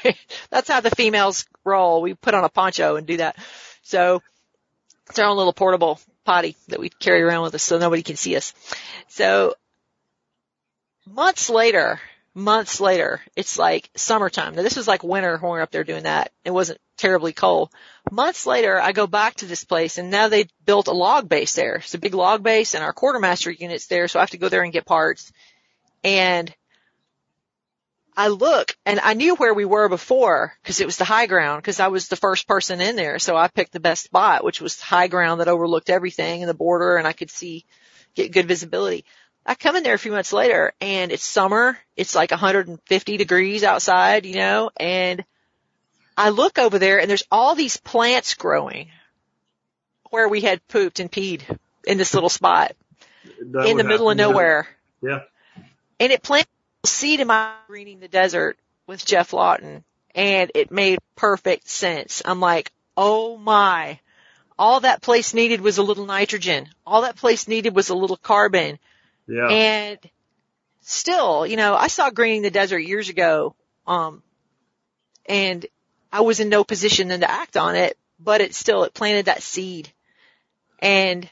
that's 0.51 0.69
how 0.69 0.81
the 0.81 0.91
females 0.91 1.45
roll. 1.63 2.03
We 2.03 2.13
put 2.13 2.35
on 2.35 2.43
a 2.43 2.49
poncho 2.49 2.95
and 2.95 3.07
do 3.07 3.17
that. 3.17 3.37
So 3.81 4.21
it's 5.09 5.17
our 5.17 5.25
own 5.25 5.37
little 5.37 5.53
portable 5.53 5.99
potty 6.25 6.55
that 6.67 6.79
we 6.79 6.89
carry 6.89 7.23
around 7.23 7.41
with 7.41 7.55
us 7.55 7.63
so 7.63 7.79
nobody 7.79 8.03
can 8.03 8.17
see 8.17 8.35
us. 8.35 8.53
So 9.07 9.55
months 11.07 11.49
later, 11.49 11.99
months 12.33 12.79
later, 12.79 13.21
it's 13.35 13.57
like 13.57 13.89
summertime. 13.95 14.55
Now 14.55 14.61
this 14.61 14.75
was 14.75 14.87
like 14.87 15.03
winter 15.03 15.37
when 15.37 15.51
we 15.51 15.57
were 15.57 15.61
up 15.61 15.71
there 15.71 15.83
doing 15.83 16.03
that. 16.03 16.31
It 16.43 16.51
wasn't 16.51 16.79
terribly 16.97 17.33
cold. 17.33 17.71
Months 18.11 18.45
later, 18.45 18.79
I 18.79 18.91
go 18.91 19.07
back 19.07 19.35
to 19.35 19.45
this 19.45 19.63
place 19.63 19.97
and 19.97 20.11
now 20.11 20.27
they 20.27 20.47
built 20.65 20.87
a 20.87 20.93
log 20.93 21.27
base 21.29 21.53
there. 21.53 21.75
It's 21.75 21.93
a 21.93 21.99
big 21.99 22.13
log 22.13 22.43
base 22.43 22.75
and 22.75 22.83
our 22.83 22.93
quartermaster 22.93 23.51
unit's 23.51 23.87
there. 23.87 24.07
So 24.07 24.19
I 24.19 24.23
have 24.23 24.31
to 24.31 24.37
go 24.37 24.49
there 24.49 24.63
and 24.63 24.73
get 24.73 24.85
parts. 24.85 25.31
And 26.03 26.53
I 28.15 28.27
look 28.27 28.75
and 28.85 28.99
I 28.99 29.13
knew 29.13 29.35
where 29.35 29.53
we 29.53 29.65
were 29.65 29.87
before 29.87 30.53
because 30.61 30.81
it 30.81 30.85
was 30.85 30.97
the 30.97 31.05
high 31.05 31.25
ground 31.25 31.61
because 31.61 31.79
I 31.79 31.87
was 31.87 32.09
the 32.09 32.15
first 32.17 32.47
person 32.47 32.81
in 32.81 32.95
there. 32.95 33.17
So 33.17 33.37
I 33.37 33.47
picked 33.47 33.71
the 33.71 33.79
best 33.79 34.03
spot, 34.03 34.43
which 34.43 34.59
was 34.59 34.79
high 34.79 35.07
ground 35.07 35.39
that 35.39 35.47
overlooked 35.47 35.89
everything 35.89 36.41
and 36.41 36.49
the 36.49 36.53
border 36.53 36.97
and 36.97 37.07
I 37.07 37.13
could 37.13 37.31
see, 37.31 37.65
get 38.15 38.33
good 38.33 38.45
visibility. 38.45 39.05
I 39.49 39.55
come 39.55 39.75
in 39.75 39.81
there 39.81 39.95
a 39.95 39.99
few 39.99 40.11
months 40.11 40.31
later 40.31 40.73
and 40.79 41.11
it's 41.11 41.25
summer. 41.25 41.75
It's 41.97 42.13
like 42.13 42.29
150 42.29 43.17
degrees 43.17 43.63
outside, 43.63 44.27
you 44.27 44.35
know, 44.35 44.69
and 44.79 45.25
I 46.15 46.29
look 46.29 46.59
over 46.59 46.77
there 46.77 46.99
and 46.99 47.09
there's 47.09 47.23
all 47.31 47.55
these 47.55 47.75
plants 47.75 48.35
growing 48.35 48.91
where 50.11 50.29
we 50.29 50.41
had 50.41 50.67
pooped 50.67 50.99
and 50.99 51.11
peed 51.11 51.41
in 51.87 51.97
this 51.97 52.13
little 52.13 52.29
spot 52.29 52.73
That 53.41 53.65
in 53.65 53.77
the 53.77 53.83
middle 53.83 54.11
of 54.11 54.19
happen, 54.19 54.29
yeah. 54.29 54.31
nowhere. 54.31 54.67
Yeah. 55.01 55.19
And 55.99 56.11
it 56.11 56.21
planted 56.21 56.47
seed 56.85 57.19
in 57.19 57.25
my 57.25 57.51
greening 57.65 58.01
the 58.01 58.07
desert 58.07 58.55
with 58.85 59.03
Geoff 59.03 59.33
Lawton 59.33 59.83
and 60.13 60.51
it 60.53 60.69
made 60.69 60.99
perfect 61.15 61.67
sense. 61.67 62.21
I'm 62.23 62.39
like, 62.39 62.71
oh 62.95 63.35
my, 63.35 63.99
all 64.59 64.81
that 64.81 65.01
place 65.01 65.33
needed 65.33 65.59
was 65.59 65.79
a 65.79 65.83
little 65.83 66.05
nitrogen. 66.05 66.69
All 66.85 67.01
that 67.01 67.15
place 67.15 67.47
needed 67.47 67.73
was 67.73 67.89
a 67.89 67.95
little 67.95 68.17
carbon. 68.17 68.77
Yeah. 69.29 69.47
And 69.47 69.99
still, 70.81 71.45
you 71.45 71.55
know, 71.55 71.75
I 71.75 71.87
saw 71.87 72.09
greening 72.09 72.41
the 72.41 72.51
desert 72.51 72.79
years 72.79 73.09
ago, 73.09 73.55
um, 73.85 74.23
and 75.25 75.65
I 76.11 76.21
was 76.21 76.39
in 76.39 76.49
no 76.49 76.63
position 76.63 77.07
then 77.07 77.19
to 77.21 77.29
act 77.29 77.55
on 77.55 77.75
it, 77.75 77.97
but 78.19 78.41
it 78.41 78.55
still, 78.55 78.83
it 78.83 78.93
planted 78.93 79.25
that 79.25 79.43
seed. 79.43 79.91
And 80.79 81.29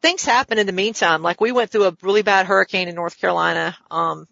things 0.00 0.24
happen 0.24 0.58
in 0.58 0.66
the 0.66 0.72
meantime. 0.72 1.22
Like 1.22 1.40
we 1.40 1.52
went 1.52 1.70
through 1.70 1.84
a 1.84 1.96
really 2.02 2.22
bad 2.22 2.46
hurricane 2.46 2.88
in 2.88 2.94
North 2.94 3.20
Carolina. 3.20 3.76
Um, 3.90 4.26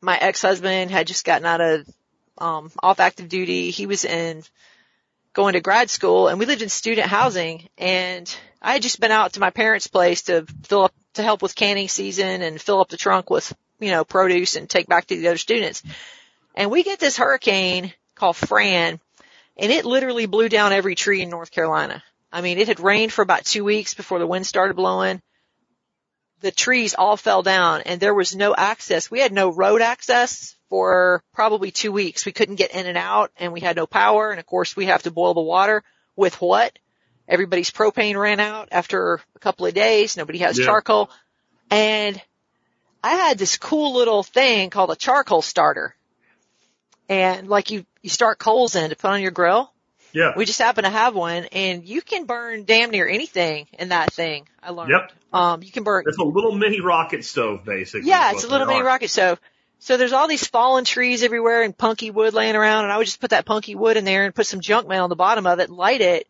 my 0.00 0.16
ex-husband 0.16 0.90
had 0.90 1.06
just 1.06 1.24
gotten 1.24 1.46
out 1.46 1.60
of, 1.60 1.88
um, 2.38 2.70
off 2.82 3.00
active 3.00 3.28
duty. 3.28 3.70
He 3.70 3.86
was 3.86 4.04
in 4.04 4.42
going 5.32 5.52
to 5.52 5.60
grad 5.60 5.90
school 5.90 6.28
and 6.28 6.38
we 6.38 6.46
lived 6.46 6.62
in 6.62 6.68
student 6.68 7.06
housing 7.06 7.68
and 7.78 8.34
I 8.60 8.72
had 8.72 8.82
just 8.82 9.00
been 9.00 9.12
out 9.12 9.34
to 9.34 9.40
my 9.40 9.50
parents' 9.50 9.86
place 9.86 10.22
to 10.22 10.46
fill 10.64 10.84
up, 10.84 10.94
to 11.16 11.22
help 11.22 11.42
with 11.42 11.54
canning 11.54 11.88
season 11.88 12.42
and 12.42 12.60
fill 12.60 12.80
up 12.80 12.88
the 12.88 12.96
trunk 12.96 13.28
with, 13.30 13.52
you 13.80 13.90
know, 13.90 14.04
produce 14.04 14.56
and 14.56 14.68
take 14.68 14.86
back 14.86 15.06
to 15.06 15.16
the 15.16 15.28
other 15.28 15.38
students. 15.38 15.82
And 16.54 16.70
we 16.70 16.82
get 16.82 16.98
this 16.98 17.18
hurricane 17.18 17.92
called 18.14 18.36
Fran 18.36 19.00
and 19.56 19.72
it 19.72 19.84
literally 19.84 20.26
blew 20.26 20.48
down 20.48 20.72
every 20.72 20.94
tree 20.94 21.22
in 21.22 21.30
North 21.30 21.50
Carolina. 21.50 22.02
I 22.32 22.42
mean, 22.42 22.58
it 22.58 22.68
had 22.68 22.80
rained 22.80 23.12
for 23.12 23.22
about 23.22 23.44
two 23.44 23.64
weeks 23.64 23.94
before 23.94 24.18
the 24.18 24.26
wind 24.26 24.46
started 24.46 24.74
blowing. 24.76 25.22
the 26.40 26.50
trees 26.50 26.94
all 26.94 27.16
fell 27.16 27.42
down 27.42 27.80
and 27.82 27.98
there 27.98 28.14
was 28.14 28.36
no 28.36 28.54
access. 28.54 29.10
We 29.10 29.20
had 29.20 29.32
no 29.32 29.50
road 29.50 29.80
access 29.80 30.54
for 30.68 31.22
probably 31.32 31.70
two 31.70 31.92
weeks. 31.92 32.26
We 32.26 32.32
couldn't 32.32 32.56
get 32.56 32.72
in 32.72 32.86
and 32.86 32.98
out 32.98 33.30
and 33.38 33.52
we 33.52 33.60
had 33.60 33.76
no 33.76 33.86
power. 33.86 34.30
And 34.30 34.38
of 34.38 34.46
course 34.46 34.76
we 34.76 34.86
have 34.86 35.02
to 35.04 35.10
boil 35.10 35.32
the 35.32 35.40
water 35.40 35.82
with 36.14 36.40
what? 36.42 36.78
Everybody's 37.28 37.70
propane 37.70 38.16
ran 38.16 38.40
out 38.40 38.68
after 38.70 39.20
a 39.34 39.38
couple 39.40 39.66
of 39.66 39.74
days. 39.74 40.16
Nobody 40.16 40.38
has 40.38 40.58
Yeah. 40.58 40.66
charcoal. 40.66 41.10
And 41.70 42.20
I 43.02 43.10
had 43.14 43.38
this 43.38 43.56
cool 43.58 43.94
little 43.94 44.22
thing 44.22 44.70
called 44.70 44.90
a 44.90 44.96
charcoal 44.96 45.42
starter. 45.42 45.94
And 47.08 47.48
like 47.48 47.70
you, 47.70 47.84
you 48.02 48.10
start 48.10 48.38
coals 48.38 48.74
in 48.74 48.90
to 48.90 48.96
put 48.96 49.10
on 49.10 49.22
your 49.22 49.30
grill. 49.30 49.72
Yeah. 50.12 50.32
We 50.36 50.44
just 50.44 50.58
happen 50.60 50.84
to 50.84 50.90
have 50.90 51.14
one 51.14 51.44
and 51.52 51.84
you 51.84 52.00
can 52.00 52.24
burn 52.24 52.64
damn 52.64 52.90
near 52.90 53.06
anything 53.08 53.66
in 53.78 53.90
that 53.90 54.12
thing. 54.12 54.48
I 54.62 54.70
learned. 54.70 54.90
Yep. 54.90 55.12
Um, 55.32 55.62
you 55.62 55.70
can 55.70 55.82
burn, 55.82 56.04
It's 56.06 56.18
a 56.18 56.22
little 56.24 56.52
mini 56.56 56.80
rocket 56.80 57.24
stove, 57.24 57.64
basically. 57.64 58.08
yeah, 58.08 58.32
it's 58.32 58.44
a 58.44 58.48
little 58.48 58.66
mini 58.66 58.80
are. 58.80 58.84
rocket 58.84 59.10
stove. 59.10 59.38
So 59.78 59.96
there's 59.98 60.12
all 60.14 60.26
these 60.26 60.46
fallen 60.46 60.84
trees 60.84 61.22
everywhere 61.22 61.62
and 61.62 61.76
punky 61.76 62.10
wood 62.10 62.32
laying 62.32 62.56
around 62.56 62.84
and 62.84 62.92
I 62.92 62.96
would 62.96 63.04
just 63.06 63.20
put 63.20 63.30
that 63.30 63.44
punky 63.44 63.74
wood 63.74 63.96
in 63.98 64.04
there 64.06 64.24
and 64.24 64.34
put 64.34 64.46
some 64.46 64.60
junk 64.60 64.88
mail 64.88 65.04
on 65.04 65.10
the 65.10 65.16
bottom 65.16 65.46
of 65.46 65.58
it, 65.60 65.68
light 65.68 66.00
it, 66.00 66.26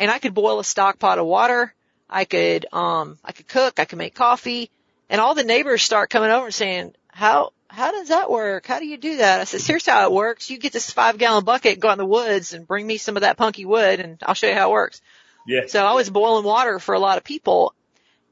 and 0.00 0.10
I 0.10 0.18
could 0.18 0.34
boil 0.34 0.58
a 0.58 0.64
stock 0.64 0.98
pot 0.98 1.18
of 1.18 1.26
water. 1.26 1.72
I 2.08 2.24
could, 2.24 2.66
um, 2.72 3.18
I 3.22 3.32
could 3.32 3.46
cook, 3.46 3.78
I 3.78 3.84
could 3.84 3.98
make 3.98 4.14
coffee, 4.14 4.70
and 5.08 5.20
all 5.20 5.34
the 5.34 5.44
neighbors 5.44 5.82
start 5.82 6.10
coming 6.10 6.30
over 6.30 6.46
and 6.46 6.54
saying, 6.54 6.94
how, 7.06 7.52
how 7.68 7.92
does 7.92 8.08
that 8.08 8.30
work? 8.30 8.66
How 8.66 8.80
do 8.80 8.86
you 8.86 8.96
do 8.96 9.18
that? 9.18 9.40
I 9.40 9.44
said, 9.44 9.60
here's 9.60 9.86
how 9.86 10.04
it 10.06 10.12
works. 10.12 10.50
You 10.50 10.58
get 10.58 10.72
this 10.72 10.90
five 10.90 11.18
gallon 11.18 11.44
bucket, 11.44 11.78
go 11.78 11.88
out 11.88 11.92
in 11.92 11.98
the 11.98 12.06
woods 12.06 12.54
and 12.54 12.66
bring 12.66 12.86
me 12.86 12.96
some 12.96 13.16
of 13.16 13.20
that 13.20 13.36
punky 13.36 13.66
wood 13.66 14.00
and 14.00 14.18
I'll 14.22 14.34
show 14.34 14.48
you 14.48 14.54
how 14.54 14.70
it 14.70 14.72
works. 14.72 15.02
Yeah. 15.46 15.66
So 15.68 15.84
I 15.84 15.92
was 15.92 16.08
boiling 16.08 16.44
water 16.44 16.78
for 16.78 16.94
a 16.94 16.98
lot 16.98 17.18
of 17.18 17.24
people. 17.24 17.74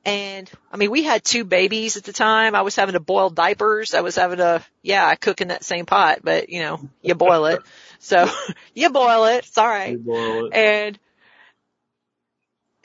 And 0.04 0.50
I 0.72 0.78
mean, 0.78 0.90
we 0.90 1.02
had 1.02 1.22
two 1.22 1.44
babies 1.44 1.98
at 1.98 2.04
the 2.04 2.12
time. 2.14 2.54
I 2.54 2.62
was 2.62 2.76
having 2.76 2.94
to 2.94 3.00
boil 3.00 3.28
diapers. 3.28 3.92
I 3.92 4.00
was 4.00 4.16
having 4.16 4.38
to, 4.38 4.64
yeah, 4.82 5.06
I 5.06 5.16
cook 5.16 5.42
in 5.42 5.48
that 5.48 5.64
same 5.64 5.84
pot, 5.84 6.20
but 6.22 6.48
you 6.48 6.60
know, 6.60 6.80
you 7.02 7.14
boil 7.14 7.44
it. 7.46 7.60
So 8.00 8.30
you 8.74 8.90
boil 8.90 9.24
it. 9.24 9.38
It's 9.38 9.58
all 9.58 9.66
right. 9.66 9.90
You 9.90 9.98
boil 9.98 10.46
it. 10.46 10.54
And, 10.54 10.98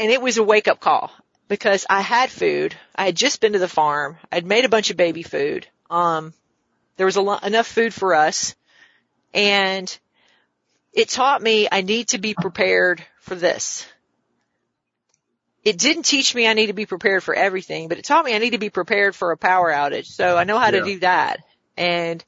and 0.03 0.11
it 0.11 0.21
was 0.21 0.37
a 0.37 0.43
wake 0.43 0.67
up 0.67 0.81
call 0.81 1.11
because 1.47 1.85
I 1.89 2.01
had 2.01 2.29
food. 2.29 2.75
I 2.93 3.05
had 3.05 3.15
just 3.15 3.39
been 3.39 3.53
to 3.53 3.59
the 3.59 3.69
farm. 3.69 4.17
I'd 4.29 4.45
made 4.45 4.65
a 4.65 4.69
bunch 4.69 4.89
of 4.89 4.97
baby 4.97 5.23
food. 5.23 5.65
Um, 5.89 6.33
there 6.97 7.05
was 7.05 7.15
a 7.15 7.21
lot, 7.21 7.45
enough 7.45 7.67
food 7.67 7.93
for 7.93 8.13
us 8.13 8.53
and 9.33 9.97
it 10.91 11.07
taught 11.07 11.41
me 11.41 11.69
I 11.71 11.83
need 11.83 12.09
to 12.09 12.17
be 12.17 12.33
prepared 12.33 13.01
for 13.21 13.35
this. 13.35 13.87
It 15.63 15.77
didn't 15.77 16.03
teach 16.03 16.35
me 16.35 16.49
I 16.49 16.53
need 16.53 16.67
to 16.67 16.73
be 16.73 16.85
prepared 16.85 17.23
for 17.23 17.33
everything, 17.33 17.87
but 17.87 17.97
it 17.97 18.03
taught 18.03 18.25
me 18.25 18.35
I 18.35 18.39
need 18.39 18.49
to 18.49 18.57
be 18.57 18.69
prepared 18.69 19.15
for 19.15 19.31
a 19.31 19.37
power 19.37 19.71
outage. 19.71 20.07
So 20.07 20.37
I 20.37 20.43
know 20.43 20.59
how 20.59 20.65
Yeah. 20.65 20.79
to 20.79 20.83
do 20.83 20.99
that. 20.99 21.39
And, 21.77 22.25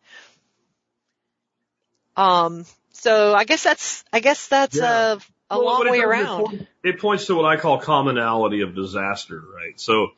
um, 2.16 2.66
so 2.94 3.36
I 3.36 3.44
guess 3.44 3.64
that's, 3.64 4.06
I 4.14 4.22
guess 4.22 4.48
that's 4.48 4.80
Yeah. 4.80 5.16
a, 5.16 5.20
a 5.49 5.58
Well, 5.58 5.65
long 5.65 5.89
way 5.89 5.99
it 5.99 6.03
around. 6.05 6.67
It 6.84 6.99
points 6.99 7.25
to 7.27 7.36
what 7.36 7.45
I 7.45 7.58
call 7.58 7.79
commonality 7.79 8.62
of 8.62 8.75
disaster, 8.75 9.39
right? 9.55 9.79
So 9.79 10.10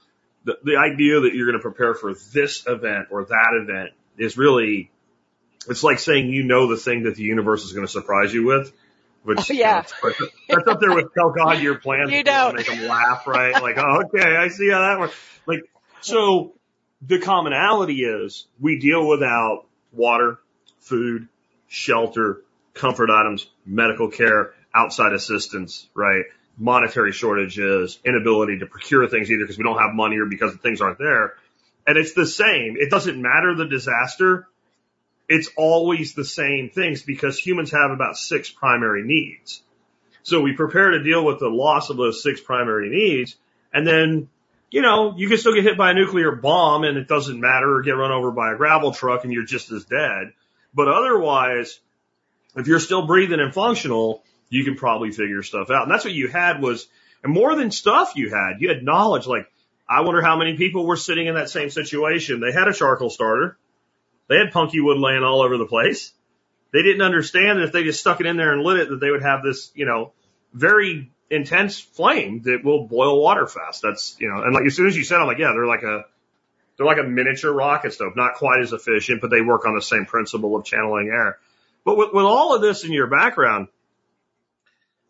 the, 0.46 0.58
the 0.64 0.78
idea 0.78 1.22
that 1.22 1.34
you're 1.34 1.48
going 1.48 1.58
to 1.60 1.62
prepare 1.62 1.94
for 1.94 2.14
this 2.34 2.66
event 2.68 3.08
or 3.12 3.26
that 3.26 3.60
event 3.62 3.92
is 4.18 4.38
really, 4.38 4.92
it's 5.70 5.84
like 5.84 6.00
saying 6.00 6.30
you 6.30 6.44
know 6.44 6.68
the 6.68 6.78
thing 6.78 7.04
that 7.04 7.16
the 7.16 7.24
universe 7.24 7.64
is 7.66 7.74
going 7.74 7.86
to 7.86 7.92
surprise 7.92 8.34
you 8.34 8.46
with. 8.46 8.72
Which, 9.24 9.52
Oh, 9.52 9.54
yeah. 9.54 9.84
you 10.04 10.10
know, 10.10 10.28
that's 10.48 10.68
up 10.70 10.80
there 10.80 10.96
with 10.96 11.14
tell 11.14 11.32
God 11.32 11.62
your 11.62 11.76
plans. 11.76 12.12
You 12.14 12.24
don't. 12.24 12.56
Make 12.56 12.68
them 12.68 12.88
laugh, 12.88 13.28
right? 13.28 13.62
Like, 13.62 13.78
oh, 13.78 14.04
okay, 14.06 14.38
I 14.38 14.48
see 14.48 14.70
how 14.70 14.80
that 14.82 15.00
works. 15.00 15.16
Like, 15.46 15.64
so 16.00 16.54
the 17.02 17.20
commonality 17.20 18.04
is 18.06 18.48
we 18.60 18.80
deal 18.80 19.06
without 19.06 19.66
water, 19.92 20.40
food, 20.80 21.28
shelter, 21.68 22.42
comfort 22.74 23.10
items, 23.10 23.48
medical 23.66 24.10
care, 24.10 24.54
outside 24.74 25.14
assistance, 25.14 25.88
right? 25.94 26.26
Monetary 26.58 27.12
shortages, 27.12 28.00
inability 28.06 28.60
to 28.60 28.66
procure 28.66 29.08
things 29.08 29.30
either 29.32 29.44
because 29.44 29.58
we 29.58 29.64
don't 29.64 29.80
have 29.80 29.94
money 29.94 30.18
or 30.18 30.26
because 30.26 30.52
the 30.52 30.58
things 30.58 30.82
aren't 30.82 30.98
there. 30.98 31.36
And 31.86 31.98
it's 31.98 32.14
the 32.14 32.26
same. 32.26 32.76
It 32.78 32.90
doesn't 32.90 33.22
matter 33.22 33.56
the 33.56 33.68
disaster. 33.68 34.48
It's 35.30 35.50
always 35.56 36.14
the 36.14 36.26
same 36.26 36.70
things 36.70 37.02
because 37.02 37.38
humans 37.38 37.72
have 37.72 37.92
about 37.92 38.18
six 38.18 38.50
primary 38.50 39.04
needs. 39.04 39.62
So 40.24 40.42
we 40.42 40.54
prepare 40.54 40.92
to 40.92 41.04
deal 41.04 41.24
with 41.24 41.40
the 41.40 41.48
loss 41.48 41.90
of 41.90 41.96
those 41.96 42.22
six 42.22 42.42
primary 42.42 42.90
needs. 42.90 43.38
And 43.74 43.88
then, 43.88 44.30
you 44.70 44.82
know, 44.82 45.16
you 45.16 45.30
can 45.30 45.38
still 45.38 45.54
get 45.54 45.64
hit 45.64 45.78
by 45.78 45.92
a 45.92 45.94
nuclear 45.94 46.34
bomb 46.34 46.84
and 46.84 46.98
it 46.98 47.08
doesn't 47.08 47.40
matter 47.40 47.78
or 47.78 47.82
get 47.82 47.92
run 47.92 48.12
over 48.12 48.32
by 48.32 48.52
a 48.52 48.58
gravel 48.58 48.92
truck 48.92 49.24
and 49.24 49.32
you're 49.32 49.46
just 49.46 49.72
as 49.72 49.86
dead. 49.86 50.34
But 50.74 50.90
otherwise, 50.90 51.80
if 52.58 52.68
you're 52.68 52.80
still 52.80 53.08
breathing 53.08 53.40
and 53.40 53.54
functional, 53.54 54.24
you 54.50 54.64
can 54.64 54.76
probably 54.76 55.12
figure 55.12 55.44
stuff 55.44 55.70
out. 55.70 55.84
And 55.84 55.92
that's 55.92 56.06
what 56.06 56.14
you 56.14 56.28
had 56.28 56.62
was, 56.62 56.88
and 57.24 57.34
more 57.34 57.56
than 57.56 57.72
stuff 57.72 58.14
you 58.16 58.30
had, 58.30 58.62
you 58.62 58.70
had 58.70 58.84
knowledge. 58.84 59.28
Like, 59.28 59.52
I 59.90 60.02
wonder 60.02 60.22
how 60.22 60.38
many 60.38 60.58
people 60.58 60.86
were 60.86 60.98
sitting 60.98 61.28
in 61.28 61.36
that 61.36 61.50
same 61.50 61.70
situation. 61.70 62.40
They 62.40 62.52
had 62.52 62.68
a 62.68 62.74
charcoal 62.74 63.10
starter. 63.10 63.58
They 64.28 64.38
had 64.38 64.52
punky 64.52 64.82
wood 64.82 64.98
laying 64.98 65.24
all 65.24 65.42
over 65.42 65.58
the 65.58 65.66
place. 65.66 66.14
They 66.74 66.84
didn't 66.84 67.02
understand 67.02 67.60
that 67.60 67.64
if 67.64 67.72
they 67.72 67.84
just 67.84 68.00
stuck 68.00 68.20
it 68.20 68.26
in 68.26 68.36
there 68.36 68.52
and 68.52 68.62
lit 68.62 68.80
it, 68.80 68.90
that 68.90 69.00
they 69.00 69.10
would 69.10 69.24
have 69.24 69.42
this, 69.42 69.72
you 69.74 69.86
know, 69.86 70.12
very 70.54 71.10
intense 71.30 71.80
flame 71.80 72.42
that 72.44 72.64
will 72.64 72.88
boil 72.88 73.22
water 73.22 73.48
fast. 73.48 73.82
That's, 73.82 74.18
you 74.20 74.30
know, 74.30 74.44
and 74.44 74.54
like 74.54 74.66
as 74.66 74.76
soon 74.76 74.88
as 74.88 74.98
you 74.98 75.04
said, 75.04 75.20
I'm 75.20 75.28
like, 75.28 75.40
yeah, 75.40 75.52
they're 75.54 75.66
like 75.66 75.84
a, 75.84 76.06
they're 76.76 76.86
like 76.86 77.00
a 77.00 77.04
miniature 77.04 77.52
rocket 77.52 77.94
stove, 77.94 78.16
not 78.16 78.36
quite 78.36 78.60
as 78.62 78.74
efficient, 78.74 79.22
but 79.22 79.32
they 79.32 79.42
work 79.42 79.66
on 79.66 79.76
the 79.76 79.82
same 79.82 80.06
principle 80.06 80.56
of 80.56 80.66
channeling 80.66 81.08
air. 81.08 81.40
But 81.86 81.98
with, 81.98 82.10
with 82.14 82.26
all 82.26 82.54
of 82.54 82.62
this 82.62 82.84
in 82.84 82.92
your 82.92 83.08
background, 83.08 83.70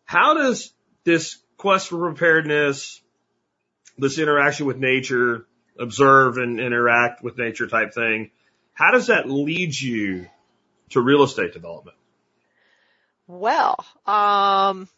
how 0.08 0.32
does 0.32 0.72
this 1.04 1.36
quest 1.58 1.88
for 1.88 1.98
preparedness, 1.98 3.02
this 3.98 4.18
interaction 4.18 4.64
with 4.64 4.78
nature, 4.78 5.46
observe 5.78 6.38
and 6.38 6.58
interact 6.58 7.22
with 7.22 7.36
nature 7.36 7.66
type 7.66 7.92
thing, 7.92 8.30
how 8.72 8.90
does 8.90 9.08
that 9.08 9.28
lead 9.28 9.78
you 9.78 10.26
to 10.88 11.02
real 11.02 11.24
estate 11.24 11.52
development? 11.52 11.98
Well, 13.26 13.84
um, 14.06 14.88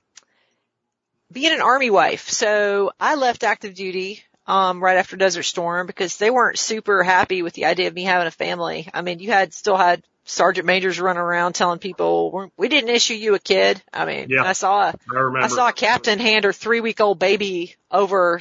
being 1.32 1.54
an 1.54 1.60
army 1.60 1.90
wife. 1.90 2.28
So 2.28 2.92
I 3.00 3.16
left 3.16 3.42
active 3.42 3.74
duty, 3.74 4.22
um, 4.46 4.80
right 4.80 4.96
after 4.96 5.16
Desert 5.16 5.42
Storm 5.42 5.88
because 5.88 6.18
they 6.18 6.30
weren't 6.30 6.56
super 6.56 7.02
happy 7.02 7.42
with 7.42 7.54
the 7.54 7.64
idea 7.64 7.88
of 7.88 7.94
me 7.94 8.04
having 8.04 8.28
a 8.28 8.30
family. 8.30 8.88
I 8.94 9.02
mean, 9.02 9.18
you 9.18 9.32
had, 9.32 9.52
still 9.54 9.76
had 9.76 10.04
sergeant 10.24 10.66
majors 10.66 11.00
running 11.00 11.20
around 11.20 11.54
telling 11.54 11.78
people, 11.78 12.30
"We're- 12.30 12.68
didn't 12.68 12.90
issue 12.90 13.14
you 13.14 13.34
a 13.34 13.38
kid. 13.38 13.82
I 13.92 14.04
mean, 14.04 14.26
Yeah. 14.28 14.44
I 14.44 14.52
saw 14.52 14.90
a, 14.90 14.94
I. 15.14 15.44
I 15.44 15.48
saw 15.48 15.68
a 15.68 15.72
captain 15.72 16.18
hand 16.18 16.44
her 16.44 16.52
three 16.52 16.80
week 16.80 17.00
old 17.00 17.18
baby 17.18 17.74
over 17.90 18.40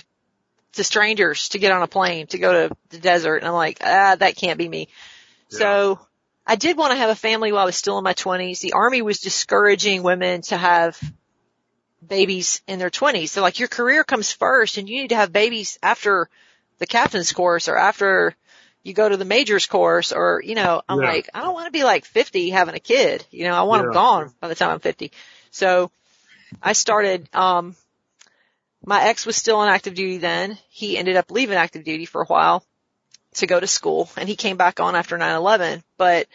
to 0.74 0.84
strangers 0.84 1.50
to 1.50 1.60
get 1.60 1.72
on 1.72 1.82
a 1.82 1.88
plane 1.88 2.28
to 2.28 2.38
go 2.38 2.68
to 2.68 2.76
the 2.90 3.00
desert. 3.00 3.38
And 3.38 3.48
I'm 3.48 3.54
like, 3.54 3.80
ah, 3.82 4.16
that 4.20 4.36
can't 4.36 4.58
be 4.60 4.70
me. 4.70 4.88
So 5.50 6.00
I 6.46 6.56
did 6.58 6.78
want 6.78 6.92
to 6.92 6.98
have 6.98 7.10
a 7.10 7.16
family 7.16 7.52
while 7.52 7.64
I 7.64 7.66
was 7.66 7.76
still 7.76 7.98
in 7.98 8.04
my 8.04 8.14
twenties. 8.14 8.60
The 8.60 8.74
army 8.74 9.02
was 9.02 9.20
discouraging 9.20 10.04
women 10.04 10.42
to 10.44 10.58
have 10.58 11.00
babies 12.06 12.62
in 12.68 12.80
their 12.80 12.90
twenties. 12.90 13.32
So 13.32 13.42
like 13.42 13.60
your 13.60 13.68
career 13.68 14.04
comes 14.04 14.32
first 14.32 14.78
and 14.78 14.88
you 14.88 15.02
need 15.02 15.10
to 15.10 15.16
have 15.16 15.34
babies 15.34 15.78
after 15.82 16.30
the 16.78 16.88
captain's 16.88 17.34
course 17.34 17.68
or 17.68 17.78
after 17.78 18.36
you 18.90 18.96
go 18.96 19.08
to 19.08 19.18
the 19.18 19.26
major's 19.26 19.68
course 19.68 20.12
or, 20.12 20.42
you 20.44 20.56
know, 20.56 20.82
I'm 20.90 21.00
Yeah. 21.00 21.06
like, 21.06 21.30
I 21.34 21.42
don't 21.42 21.54
want 21.54 21.68
to 21.68 21.72
be 21.72 21.84
like 21.84 22.06
50 22.06 22.50
having 22.50 22.76
a 22.76 22.80
kid. 22.80 23.26
You 23.32 23.46
know, 23.46 23.54
I 23.54 23.62
want 23.64 23.84
them 23.84 23.92
gone 23.92 24.34
by 24.42 24.48
the 24.50 24.56
time 24.56 24.72
I'm 24.72 24.80
50. 24.80 25.12
So 25.52 25.92
I 26.62 26.74
started, 26.74 27.34
um, 27.34 27.76
my 28.84 29.04
ex 29.04 29.26
was 29.26 29.36
still 29.36 29.58
on 29.58 29.70
active 29.70 29.94
duty 29.94 30.18
then. 30.18 30.58
He 30.70 30.98
ended 30.98 31.16
up 31.16 31.32
leaving 31.32 31.58
active 31.58 31.84
duty 31.84 32.06
for 32.06 32.22
a 32.22 32.26
while 32.26 32.64
to 33.36 33.48
go 33.48 33.60
to 33.60 33.68
school 33.68 34.10
and 34.18 34.28
he 34.28 34.36
came 34.36 34.58
back 34.58 34.80
on 34.80 34.96
after 34.96 35.18
9-11. 35.18 35.84
But 35.98 36.28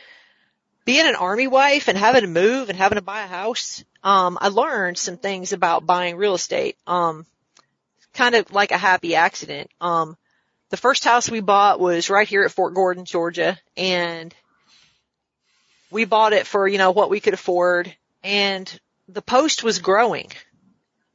being 0.85 1.07
an 1.07 1.17
army 1.17 1.47
wife 1.47 1.88
and 1.88 1.99
having 1.99 2.23
to 2.23 2.27
move 2.29 2.69
and 2.69 2.79
having 2.79 2.97
to 2.97 3.03
buy 3.03 3.23
a 3.23 3.27
house, 3.27 3.85
um, 4.03 4.38
I 4.40 4.49
learned 4.49 4.99
some 4.99 5.17
things 5.17 5.53
about 5.53 5.87
buying 5.87 6.17
real 6.17 6.35
estate. 6.35 6.77
Um, 6.87 7.27
kind 8.12 8.35
of 8.35 8.53
like 8.53 8.71
a 8.71 8.79
happy 8.79 9.14
accident. 9.14 9.71
Um, 9.81 10.17
the 10.70 10.77
first 10.77 11.05
house 11.05 11.31
we 11.31 11.40
bought 11.40 11.81
was 11.81 12.11
right 12.11 12.27
here 12.27 12.42
at 12.42 12.53
Fort 12.53 12.74
Gordon, 12.74 13.05
Georgia, 13.05 13.59
and 13.77 14.35
we 15.90 16.05
bought 16.05 16.33
it 16.33 16.46
for, 16.46 16.66
you 16.66 16.79
know, 16.79 16.90
what 16.90 17.11
we 17.11 17.20
could 17.20 17.35
afford 17.35 17.94
and 18.24 18.81
the 19.07 19.22
post 19.22 19.62
was 19.62 19.79
growing. 19.79 20.33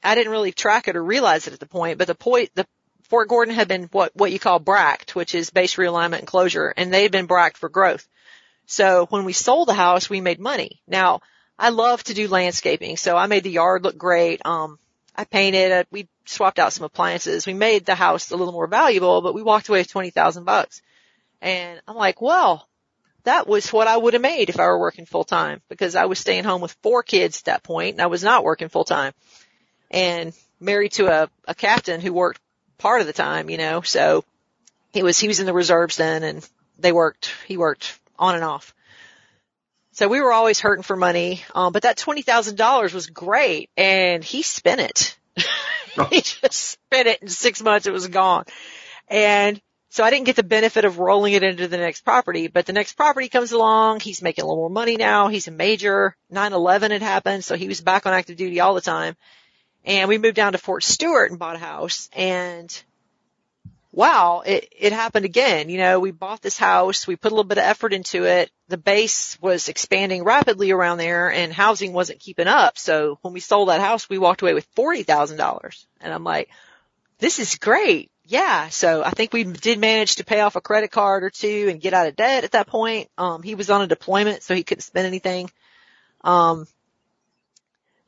I 0.03 0.15
didn't 0.15 0.31
really 0.31 0.51
track 0.51 0.87
it 0.87 0.95
or 0.95 1.03
realize 1.03 1.47
it 1.47 1.53
at 1.53 1.59
the 1.59 1.65
point, 1.65 1.97
but 1.97 2.07
the 2.07 2.15
point, 2.15 2.51
the 2.53 2.65
Fort 3.09 3.27
Gordon 3.27 3.55
had 3.55 3.67
been 3.67 3.89
what, 3.91 4.15
what 4.15 4.31
you 4.31 4.39
call 4.39 4.59
bracked, 4.59 5.15
which 5.15 5.33
is 5.33 5.49
base 5.49 5.75
realignment 5.75 6.19
and 6.19 6.27
closure, 6.27 6.71
and 6.77 6.93
they 6.93 7.01
had 7.01 7.11
been 7.11 7.25
bracked 7.25 7.57
for 7.57 7.67
growth. 7.67 8.07
So 8.67 9.07
when 9.09 9.25
we 9.25 9.33
sold 9.33 9.67
the 9.67 9.73
house, 9.73 10.09
we 10.09 10.21
made 10.21 10.39
money. 10.39 10.79
Now, 10.87 11.21
I 11.57 11.69
love 11.69 12.03
to 12.03 12.13
do 12.13 12.27
landscaping, 12.27 12.95
so 12.95 13.17
I 13.17 13.25
made 13.25 13.43
the 13.43 13.49
yard 13.49 13.83
look 13.83 13.97
great. 13.97 14.45
Um, 14.45 14.77
I 15.15 15.25
painted 15.25 15.71
it. 15.71 15.87
We 15.91 16.07
swapped 16.29 16.59
out 16.59 16.73
some 16.73 16.85
appliances. 16.85 17.45
We 17.45 17.53
made 17.53 17.85
the 17.85 17.95
house 17.95 18.31
a 18.31 18.37
little 18.37 18.53
more 18.53 18.67
valuable, 18.67 19.21
but 19.21 19.33
we 19.33 19.43
walked 19.43 19.69
away 19.69 19.79
with 19.79 19.91
20,000 19.91 20.43
bucks. 20.43 20.81
And 21.41 21.81
I'm 21.87 21.95
like, 21.95 22.21
well, 22.21 22.67
that 23.23 23.47
was 23.47 23.71
what 23.71 23.87
I 23.87 23.97
would 23.97 24.13
have 24.13 24.21
made 24.21 24.49
if 24.49 24.59
I 24.59 24.65
were 24.65 24.79
working 24.79 25.05
full 25.05 25.23
time 25.23 25.61
because 25.69 25.95
I 25.95 26.05
was 26.05 26.19
staying 26.19 26.43
home 26.43 26.61
with 26.61 26.75
four 26.81 27.03
kids 27.03 27.39
at 27.39 27.45
that 27.45 27.63
point 27.63 27.95
and 27.95 28.01
I 28.01 28.07
was 28.07 28.23
not 28.23 28.43
working 28.43 28.69
full 28.69 28.85
time 28.85 29.13
and 29.91 30.33
married 30.59 30.93
to 30.93 31.07
a, 31.07 31.29
a 31.47 31.55
captain 31.55 32.01
who 32.01 32.13
worked 32.13 32.41
part 32.77 33.01
of 33.01 33.07
the 33.07 33.13
time, 33.13 33.49
you 33.49 33.57
know, 33.57 33.81
so 33.81 34.23
he 34.93 35.03
was, 35.03 35.19
he 35.19 35.27
was 35.27 35.39
in 35.39 35.45
the 35.45 35.53
reserves 35.53 35.97
then 35.97 36.23
and 36.23 36.49
they 36.77 36.91
worked, 36.91 37.33
he 37.47 37.57
worked 37.57 37.99
on 38.17 38.35
and 38.35 38.43
off. 38.43 38.73
So 39.91 40.07
we 40.07 40.21
were 40.21 40.31
always 40.31 40.59
hurting 40.59 40.83
for 40.83 40.95
money. 40.95 41.43
Um, 41.53 41.73
but 41.73 41.83
that 41.83 41.97
$20,000 41.97 42.93
was 42.93 43.07
great 43.07 43.69
and 43.75 44.23
he 44.23 44.43
spent 44.43 44.81
it. 44.81 45.17
he 46.09 46.21
just 46.21 46.53
spent 46.53 47.07
it 47.07 47.21
in 47.21 47.27
six 47.27 47.61
months. 47.61 47.87
It 47.87 47.93
was 47.93 48.07
gone. 48.07 48.45
And 49.07 49.61
so 49.89 50.03
I 50.03 50.11
didn't 50.11 50.25
get 50.25 50.35
the 50.35 50.43
benefit 50.43 50.85
of 50.85 50.99
rolling 50.99 51.33
it 51.33 51.41
into 51.41 51.67
the 51.67 51.77
next 51.77 52.01
property, 52.01 52.47
but 52.47 52.67
the 52.67 52.73
next 52.73 52.93
property 52.93 53.27
comes 53.27 53.51
along. 53.51 54.01
He's 54.01 54.21
making 54.21 54.43
a 54.43 54.47
little 54.47 54.61
more 54.61 54.69
money 54.69 54.97
now. 54.97 55.29
He's 55.29 55.47
a 55.47 55.51
major. 55.51 56.15
9-11 56.31 56.91
had 56.91 57.01
happened. 57.01 57.43
So 57.43 57.55
he 57.55 57.67
was 57.67 57.81
back 57.81 58.05
on 58.05 58.13
active 58.13 58.37
duty 58.37 58.59
all 58.59 58.75
the 58.75 58.81
time. 58.81 59.15
And 59.85 60.07
we 60.07 60.17
moved 60.17 60.35
down 60.35 60.51
to 60.51 60.57
Fort 60.59 60.83
Stewart 60.83 61.31
and 61.31 61.39
bought 61.39 61.55
a 61.55 61.59
house 61.59 62.09
and 62.13 62.83
wow, 63.91 64.43
it, 64.45 64.71
it 64.77 64.93
happened 64.93 65.25
again. 65.25 65.69
You 65.69 65.77
know, 65.77 65.99
we 65.99 66.11
bought 66.11 66.41
this 66.41 66.57
house, 66.57 67.07
we 67.07 67.15
put 67.15 67.31
a 67.31 67.35
little 67.35 67.47
bit 67.47 67.57
of 67.57 67.63
effort 67.63 67.93
into 67.93 68.25
it. 68.25 68.51
The 68.67 68.77
base 68.77 69.37
was 69.41 69.69
expanding 69.69 70.23
rapidly 70.23 70.71
around 70.71 70.99
there 70.99 71.31
and 71.31 71.51
housing 71.51 71.93
wasn't 71.93 72.19
keeping 72.19 72.47
up. 72.47 72.77
So 72.77 73.17
when 73.21 73.33
we 73.33 73.39
sold 73.39 73.69
that 73.69 73.81
house, 73.81 74.09
we 74.09 74.17
walked 74.17 74.41
away 74.41 74.53
with 74.53 74.73
$40,000 74.75 75.85
and 76.01 76.13
I'm 76.13 76.23
like, 76.23 76.49
this 77.17 77.39
is 77.39 77.55
great. 77.55 78.11
Yeah. 78.25 78.69
So 78.69 79.03
I 79.03 79.09
think 79.09 79.33
we 79.33 79.43
did 79.43 79.79
manage 79.79 80.17
to 80.17 80.23
pay 80.23 80.41
off 80.41 80.55
a 80.55 80.61
credit 80.61 80.91
card 80.91 81.23
or 81.23 81.31
two 81.31 81.67
and 81.69 81.81
get 81.81 81.95
out 81.95 82.07
of 82.07 82.15
debt 82.15 82.43
at 82.43 82.51
that 82.51 82.67
point. 82.67 83.09
Um, 83.17 83.41
he 83.41 83.55
was 83.55 83.71
on 83.71 83.81
a 83.81 83.87
deployment, 83.87 84.43
so 84.43 84.53
he 84.53 84.63
couldn't 84.63 84.83
spend 84.83 85.07
anything. 85.07 85.49
Um, 86.23 86.67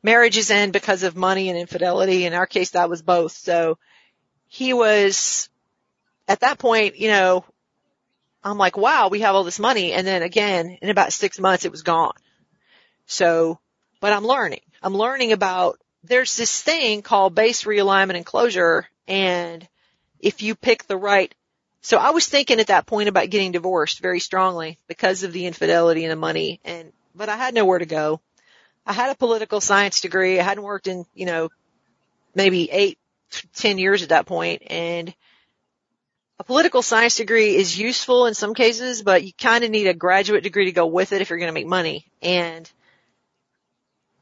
marriages 0.00 0.52
end 0.52 0.72
because 0.72 1.02
of 1.02 1.16
money 1.16 1.48
and 1.48 1.58
infidelity. 1.58 2.24
In 2.24 2.34
our 2.34 2.46
case, 2.46 2.70
that 2.70 2.88
was 2.88 3.02
both. 3.02 3.32
So 3.32 3.78
he 4.46 4.74
was 4.74 5.48
at 6.28 6.40
that 6.40 6.58
point, 6.58 6.98
you 6.98 7.08
know, 7.08 7.44
I'm 8.44 8.58
like, 8.58 8.76
wow, 8.76 9.08
we 9.08 9.20
have 9.20 9.34
all 9.34 9.44
this 9.44 9.60
money. 9.60 9.92
And 9.92 10.06
then 10.06 10.22
again, 10.22 10.78
in 10.82 10.90
about 10.90 11.12
six 11.12 11.38
months, 11.38 11.64
it 11.64 11.70
was 11.70 11.82
gone. 11.82 12.14
So, 13.06 13.58
but 14.00 14.12
I'm 14.12 14.26
learning. 14.26 14.62
I'm 14.82 14.94
learning 14.94 15.32
about 15.32 15.78
there's 16.04 16.36
this 16.36 16.60
thing 16.60 17.02
called 17.02 17.34
base 17.34 17.64
realignment 17.64 18.16
and 18.16 18.26
closure. 18.26 18.88
And 19.06 19.66
if 20.18 20.42
you 20.42 20.54
pick 20.54 20.86
the 20.86 20.96
right, 20.96 21.32
so 21.82 21.98
I 21.98 22.10
was 22.10 22.26
thinking 22.26 22.60
at 22.60 22.68
that 22.68 22.86
point 22.86 23.08
about 23.08 23.30
getting 23.30 23.52
divorced 23.52 24.00
very 24.00 24.20
strongly 24.20 24.78
because 24.86 25.22
of 25.22 25.32
the 25.32 25.46
infidelity 25.46 26.04
and 26.04 26.12
the 26.12 26.16
money. 26.16 26.60
And, 26.64 26.92
but 27.14 27.28
I 27.28 27.36
had 27.36 27.54
nowhere 27.54 27.78
to 27.78 27.86
go. 27.86 28.20
I 28.86 28.92
had 28.92 29.10
a 29.10 29.16
political 29.16 29.60
science 29.60 30.00
degree. 30.00 30.40
I 30.40 30.42
hadn't 30.42 30.64
worked 30.64 30.88
in, 30.88 31.04
you 31.14 31.26
know, 31.26 31.50
maybe 32.34 32.70
eight, 32.70 32.98
ten 33.54 33.78
years 33.78 34.02
at 34.02 34.08
that 34.10 34.26
point 34.26 34.62
and 34.66 35.14
a 36.42 36.44
political 36.44 36.82
science 36.82 37.14
degree 37.14 37.54
is 37.54 37.78
useful 37.78 38.26
in 38.26 38.34
some 38.34 38.52
cases, 38.52 39.00
but 39.02 39.22
you 39.22 39.32
kind 39.32 39.62
of 39.62 39.70
need 39.70 39.86
a 39.86 39.94
graduate 39.94 40.42
degree 40.42 40.64
to 40.64 40.72
go 40.72 40.86
with 40.86 41.12
it 41.12 41.20
if 41.20 41.30
you're 41.30 41.38
going 41.38 41.48
to 41.48 41.54
make 41.54 41.68
money. 41.68 42.04
And 42.20 42.68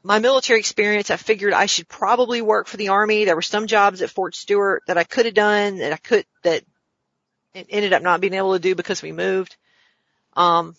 my 0.03 0.19
military 0.19 0.59
experience, 0.59 1.09
I 1.09 1.15
figured 1.15 1.51
I 1.51 1.65
should 1.65 1.87
probably 1.87 2.43
work 2.43 2.67
for 2.67 2.77
the 2.77 2.89
army. 2.89 3.25
There 3.25 3.35
were 3.35 3.41
some 3.41 3.65
jobs 3.65 4.03
at 4.03 4.11
Fort 4.11 4.35
Stewart 4.35 4.83
that 4.85 4.99
I 4.99 5.03
could 5.03 5.25
have 5.25 5.33
done 5.33 5.77
that 5.79 5.93
I 5.93 5.97
could, 5.97 6.25
that 6.43 6.61
ended 7.55 7.91
up 7.91 8.03
not 8.03 8.21
being 8.21 8.35
able 8.35 8.53
to 8.53 8.59
do 8.59 8.75
because 8.75 9.01
we 9.01 9.11
moved. 9.11 9.55
Um, 10.35 10.75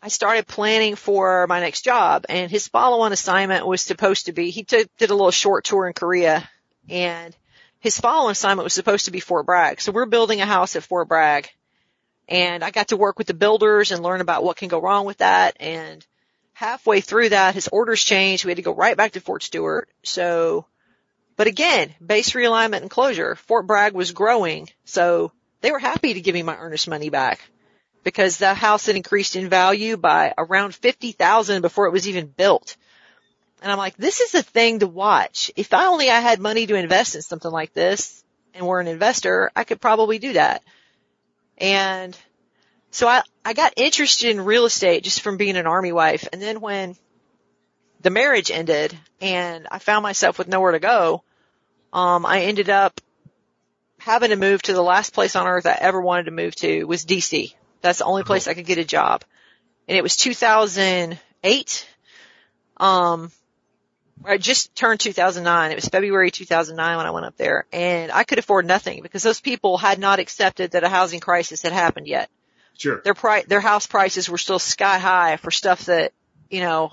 I 0.00 0.08
started 0.08 0.46
planning 0.46 0.94
for 0.94 1.48
my 1.48 1.58
next 1.58 1.82
job 1.82 2.24
and 2.28 2.52
his 2.52 2.68
follow-on 2.68 3.10
assignment 3.10 3.66
was 3.66 3.82
supposed 3.82 4.26
to 4.26 4.32
be, 4.32 4.50
he 4.50 4.62
took, 4.62 4.88
did 4.96 5.10
a 5.10 5.14
little 5.16 5.32
short 5.32 5.64
tour 5.64 5.88
in 5.88 5.92
Korea 5.92 6.48
and 6.88 7.34
his 7.80 7.98
follow 7.98 8.28
assignment 8.30 8.64
was 8.64 8.74
supposed 8.74 9.04
to 9.04 9.10
be 9.10 9.20
Fort 9.20 9.46
Bragg. 9.46 9.80
So 9.80 9.92
we're 9.92 10.06
building 10.06 10.40
a 10.40 10.46
house 10.46 10.76
at 10.76 10.82
Fort 10.82 11.08
Bragg 11.08 11.48
and 12.28 12.62
I 12.62 12.70
got 12.70 12.88
to 12.88 12.96
work 12.96 13.18
with 13.18 13.26
the 13.26 13.34
builders 13.34 13.90
and 13.90 14.02
learn 14.02 14.20
about 14.20 14.44
what 14.44 14.58
can 14.58 14.68
go 14.68 14.80
wrong 14.80 15.06
with 15.06 15.18
that. 15.18 15.56
And 15.60 16.06
halfway 16.52 17.00
through 17.00 17.30
that, 17.30 17.54
his 17.54 17.68
orders 17.68 18.04
changed. 18.04 18.44
We 18.44 18.50
had 18.50 18.56
to 18.56 18.62
go 18.62 18.74
right 18.74 18.96
back 18.96 19.12
to 19.12 19.20
Fort 19.20 19.42
Stewart. 19.42 19.88
So, 20.02 20.66
but 21.36 21.46
again, 21.46 21.94
base 22.04 22.32
realignment 22.32 22.82
and 22.82 22.90
closure, 22.90 23.34
Fort 23.34 23.66
Bragg 23.66 23.94
was 23.94 24.12
growing. 24.12 24.68
So 24.84 25.32
they 25.62 25.72
were 25.72 25.78
happy 25.78 26.14
to 26.14 26.20
give 26.20 26.34
me 26.34 26.42
my 26.42 26.56
earnest 26.56 26.86
money 26.86 27.08
back 27.08 27.40
because 28.04 28.36
the 28.36 28.54
house 28.54 28.86
had 28.86 28.96
increased 28.96 29.34
in 29.34 29.48
value 29.48 29.96
by 29.96 30.34
around 30.36 30.74
50,000 30.74 31.62
before 31.62 31.86
it 31.86 31.92
was 31.92 32.08
even 32.08 32.26
built. 32.26 32.76
And 33.60 33.72
I'm 33.72 33.78
like, 33.78 33.96
this 33.96 34.20
is 34.20 34.34
a 34.34 34.42
thing 34.42 34.80
to 34.80 34.86
watch. 34.86 35.50
If 35.56 35.74
I 35.74 35.86
only 35.86 36.10
I 36.10 36.20
had 36.20 36.38
money 36.40 36.66
to 36.66 36.76
invest 36.76 37.14
in 37.14 37.22
something 37.22 37.50
like 37.50 37.72
this 37.72 38.22
and 38.54 38.66
were 38.66 38.80
an 38.80 38.86
investor, 38.86 39.50
I 39.56 39.64
could 39.64 39.80
probably 39.80 40.18
do 40.18 40.34
that. 40.34 40.62
And 41.58 42.16
so 42.90 43.08
I, 43.08 43.22
I 43.44 43.52
got 43.52 43.74
interested 43.76 44.30
in 44.30 44.44
real 44.44 44.64
estate 44.64 45.02
just 45.04 45.22
from 45.22 45.36
being 45.36 45.56
an 45.56 45.66
army 45.66 45.92
wife. 45.92 46.28
And 46.32 46.40
then 46.40 46.60
when 46.60 46.96
the 48.00 48.10
marriage 48.10 48.50
ended 48.50 48.96
and 49.20 49.66
I 49.70 49.78
found 49.78 50.02
myself 50.04 50.38
with 50.38 50.48
nowhere 50.48 50.72
to 50.72 50.78
go, 50.78 51.24
um, 51.92 52.24
I 52.24 52.42
ended 52.42 52.70
up 52.70 53.00
having 53.98 54.30
to 54.30 54.36
move 54.36 54.62
to 54.62 54.72
the 54.72 54.82
last 54.82 55.12
place 55.12 55.34
on 55.34 55.46
earth 55.46 55.66
I 55.66 55.76
ever 55.78 56.00
wanted 56.00 56.24
to 56.24 56.30
move 56.30 56.54
to 56.56 56.84
was 56.84 57.04
DC. 57.04 57.54
That's 57.80 57.98
the 57.98 58.04
only 58.04 58.22
place 58.22 58.46
I 58.46 58.54
could 58.54 58.66
get 58.66 58.78
a 58.78 58.84
job. 58.84 59.24
And 59.88 59.96
it 59.96 60.02
was 60.02 60.16
2008. 60.16 61.88
Um, 62.76 63.32
I 64.24 64.38
just 64.38 64.74
turned 64.74 65.00
2009. 65.00 65.70
It 65.70 65.74
was 65.74 65.86
February 65.86 66.30
2009 66.30 66.96
when 66.96 67.06
I 67.06 67.10
went 67.10 67.26
up 67.26 67.36
there 67.36 67.66
and 67.72 68.12
I 68.12 68.24
could 68.24 68.38
afford 68.38 68.66
nothing 68.66 69.02
because 69.02 69.22
those 69.22 69.40
people 69.40 69.78
had 69.78 69.98
not 69.98 70.18
accepted 70.18 70.72
that 70.72 70.84
a 70.84 70.88
housing 70.88 71.20
crisis 71.20 71.62
had 71.62 71.72
happened 71.72 72.06
yet. 72.06 72.30
Sure. 72.76 73.00
Their 73.02 73.14
price, 73.14 73.46
their 73.46 73.60
house 73.60 73.86
prices 73.86 74.28
were 74.28 74.38
still 74.38 74.58
sky 74.58 74.98
high 74.98 75.36
for 75.36 75.50
stuff 75.50 75.86
that, 75.86 76.12
you 76.50 76.60
know, 76.60 76.92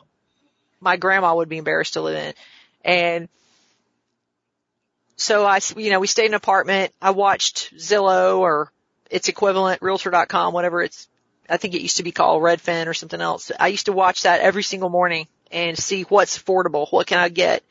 my 0.79 0.97
grandma 0.97 1.35
would 1.35 1.49
be 1.49 1.57
embarrassed 1.57 1.93
to 1.93 2.01
live 2.01 2.17
in. 2.17 2.33
And 2.83 3.29
so 5.15 5.45
I, 5.45 5.59
you 5.77 5.91
know, 5.91 5.99
we 5.99 6.07
stayed 6.07 6.25
in 6.25 6.31
an 6.31 6.35
apartment. 6.35 6.93
I 7.01 7.11
watched 7.11 7.75
Zillow 7.75 8.39
or 8.39 8.71
its 9.09 9.29
equivalent, 9.29 9.81
realtor.com, 9.81 10.53
whatever 10.53 10.81
it's, 10.81 11.07
I 11.49 11.57
think 11.57 11.75
it 11.75 11.81
used 11.81 11.97
to 11.97 12.03
be 12.03 12.11
called 12.11 12.41
Redfin 12.41 12.87
or 12.87 12.93
something 12.93 13.21
else. 13.21 13.51
I 13.59 13.67
used 13.67 13.85
to 13.85 13.93
watch 13.93 14.23
that 14.23 14.41
every 14.41 14.63
single 14.63 14.89
morning 14.89 15.27
and 15.51 15.77
see 15.77 16.03
what's 16.03 16.37
affordable. 16.37 16.91
What 16.91 17.07
can 17.07 17.19
I 17.19 17.29
get? 17.29 17.63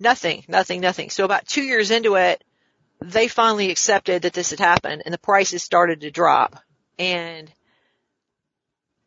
Nothing, 0.00 0.44
nothing, 0.48 0.80
nothing. 0.80 1.10
So 1.10 1.24
about 1.24 1.46
two 1.46 1.62
years 1.62 1.90
into 1.90 2.14
it, 2.16 2.42
they 3.00 3.28
finally 3.28 3.70
accepted 3.70 4.22
that 4.22 4.32
this 4.32 4.50
had 4.50 4.60
happened 4.60 5.02
and 5.04 5.12
the 5.12 5.18
prices 5.18 5.62
started 5.62 6.00
to 6.02 6.10
drop. 6.10 6.56
And 6.98 7.50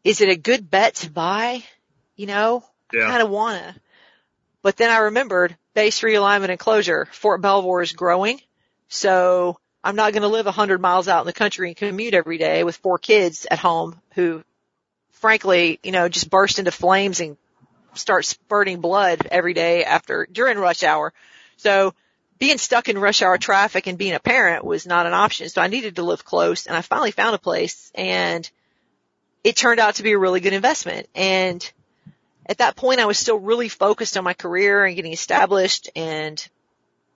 is 0.04 0.22
it 0.22 0.30
a 0.30 0.36
good 0.36 0.70
bet 0.70 0.96
to 0.96 1.10
buy? 1.10 1.64
You 2.16 2.28
know, 2.28 2.64
Yeah. 2.94 3.06
I 3.06 3.10
kind 3.10 3.24
of 3.24 3.30
wanna. 3.30 3.76
But 4.62 4.78
then 4.78 4.90
I 4.90 4.98
remembered 4.98 5.56
base 5.74 6.02
realignment 6.02 6.50
and 6.50 6.60
closure. 6.60 7.08
Fort 7.12 7.42
Belvoir 7.42 7.82
is 7.82 7.94
growing. 7.94 8.40
So 8.90 9.58
I'm 9.84 9.96
not 9.96 10.14
going 10.14 10.22
to 10.22 10.28
live 10.28 10.46
a 10.46 10.52
hundred 10.52 10.82
miles 10.82 11.08
out 11.08 11.22
in 11.22 11.26
the 11.26 11.34
country 11.34 11.70
and 11.70 11.78
commute 11.78 12.14
every 12.14 12.38
day 12.38 12.64
with 12.64 12.78
four 12.78 13.00
kids 13.00 13.48
at 13.50 13.58
home 13.58 14.00
who 14.14 14.44
frankly, 15.14 15.80
you 15.84 15.92
know, 15.92 16.10
just 16.10 16.30
burst 16.30 16.60
into 16.60 16.72
flames 16.72 17.20
and 17.20 17.38
start 17.94 18.26
spurting 18.26 18.82
blood 18.82 19.28
every 19.32 19.54
day 19.54 19.84
after, 19.84 20.28
during 20.32 20.58
rush 20.58 20.84
hour. 20.84 21.14
So 21.58 21.94
being 22.40 22.58
stuck 22.58 22.90
in 22.90 22.98
rush 22.98 23.22
hour 23.22 23.38
traffic 23.38 23.88
and 23.88 23.98
being 23.98 24.14
a 24.14 24.20
parent 24.20 24.66
was 24.66 24.88
not 24.88 25.06
an 25.06 25.14
option. 25.14 25.50
So 25.50 25.62
I 25.62 25.68
needed 25.68 25.98
to 25.98 26.04
live 26.04 26.26
close 26.26 26.66
and 26.66 26.76
I 26.76 26.82
finally 26.82 27.12
found 27.12 27.36
a 27.36 27.40
place 27.40 27.92
and 27.94 28.50
it 29.44 29.56
turned 29.56 29.80
out 29.80 29.96
to 29.96 30.04
be 30.04 30.12
a 30.12 30.18
really 30.18 30.40
good 30.40 30.54
investment. 30.54 31.08
And 31.14 31.72
at 32.46 32.58
that 32.60 32.76
point 32.76 33.00
I 33.00 33.06
was 33.06 33.20
still 33.20 33.40
really 33.40 33.70
focused 33.70 34.18
on 34.18 34.24
my 34.24 34.34
career 34.34 34.86
and 34.86 34.96
getting 34.96 35.14
established 35.14 35.90
and 35.96 36.48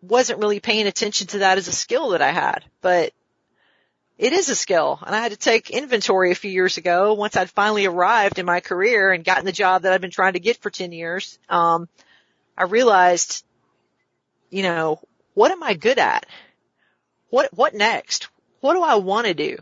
wasn't 0.01 0.39
really 0.39 0.59
paying 0.59 0.87
attention 0.87 1.27
to 1.27 1.39
that 1.39 1.57
as 1.57 1.67
a 1.67 1.73
skill 1.73 2.09
that 2.09 2.21
I 2.21 2.31
had, 2.31 2.63
but 2.81 3.11
it 4.17 4.33
is 4.33 4.49
a 4.49 4.55
skill 4.55 4.99
and 5.05 5.15
I 5.15 5.19
had 5.19 5.31
to 5.31 5.37
take 5.37 5.69
inventory 5.69 6.31
a 6.31 6.35
few 6.35 6.51
years 6.51 6.77
ago 6.77 7.13
once 7.13 7.35
I'd 7.35 7.49
finally 7.49 7.85
arrived 7.85 8.39
in 8.39 8.45
my 8.45 8.59
career 8.59 9.11
and 9.11 9.25
gotten 9.25 9.45
the 9.45 9.51
job 9.51 9.81
that 9.81 9.93
I'd 9.93 10.01
been 10.01 10.11
trying 10.11 10.33
to 10.33 10.39
get 10.39 10.57
for 10.57 10.69
10 10.69 10.91
years. 10.91 11.37
Um, 11.49 11.89
I 12.57 12.63
realized, 12.63 13.43
you 14.49 14.63
know, 14.63 14.99
what 15.33 15.51
am 15.51 15.63
I 15.63 15.73
good 15.73 15.99
at? 15.99 16.25
What, 17.29 17.53
what 17.53 17.73
next? 17.73 18.29
What 18.61 18.75
do 18.75 18.81
I 18.83 18.95
want 18.95 19.27
to 19.27 19.33
do? 19.33 19.57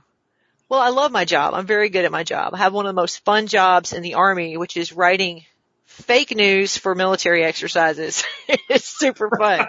Well, 0.70 0.80
I 0.80 0.89
love 0.89 1.12
my 1.12 1.26
job. 1.26 1.54
I'm 1.54 1.66
very 1.66 1.89
good 1.89 2.06
at 2.06 2.12
my 2.12 2.24
job. 2.24 2.54
I 2.54 2.58
have 2.60 2.74
one 2.74 2.86
of 2.86 2.89
the 2.89 3.01
most 3.01 3.24
fun 3.26 3.47
jobs 3.47 3.93
in 3.93 4.04
the 4.04 4.16
army, 4.16 4.58
which 4.58 4.78
is 4.78 4.93
writing 4.93 5.45
fake 5.86 6.36
news 6.36 6.78
for 6.78 6.95
military 6.95 7.43
exercises. 7.43 8.24
it's 8.47 8.86
super 8.86 9.30
fun. 9.38 9.68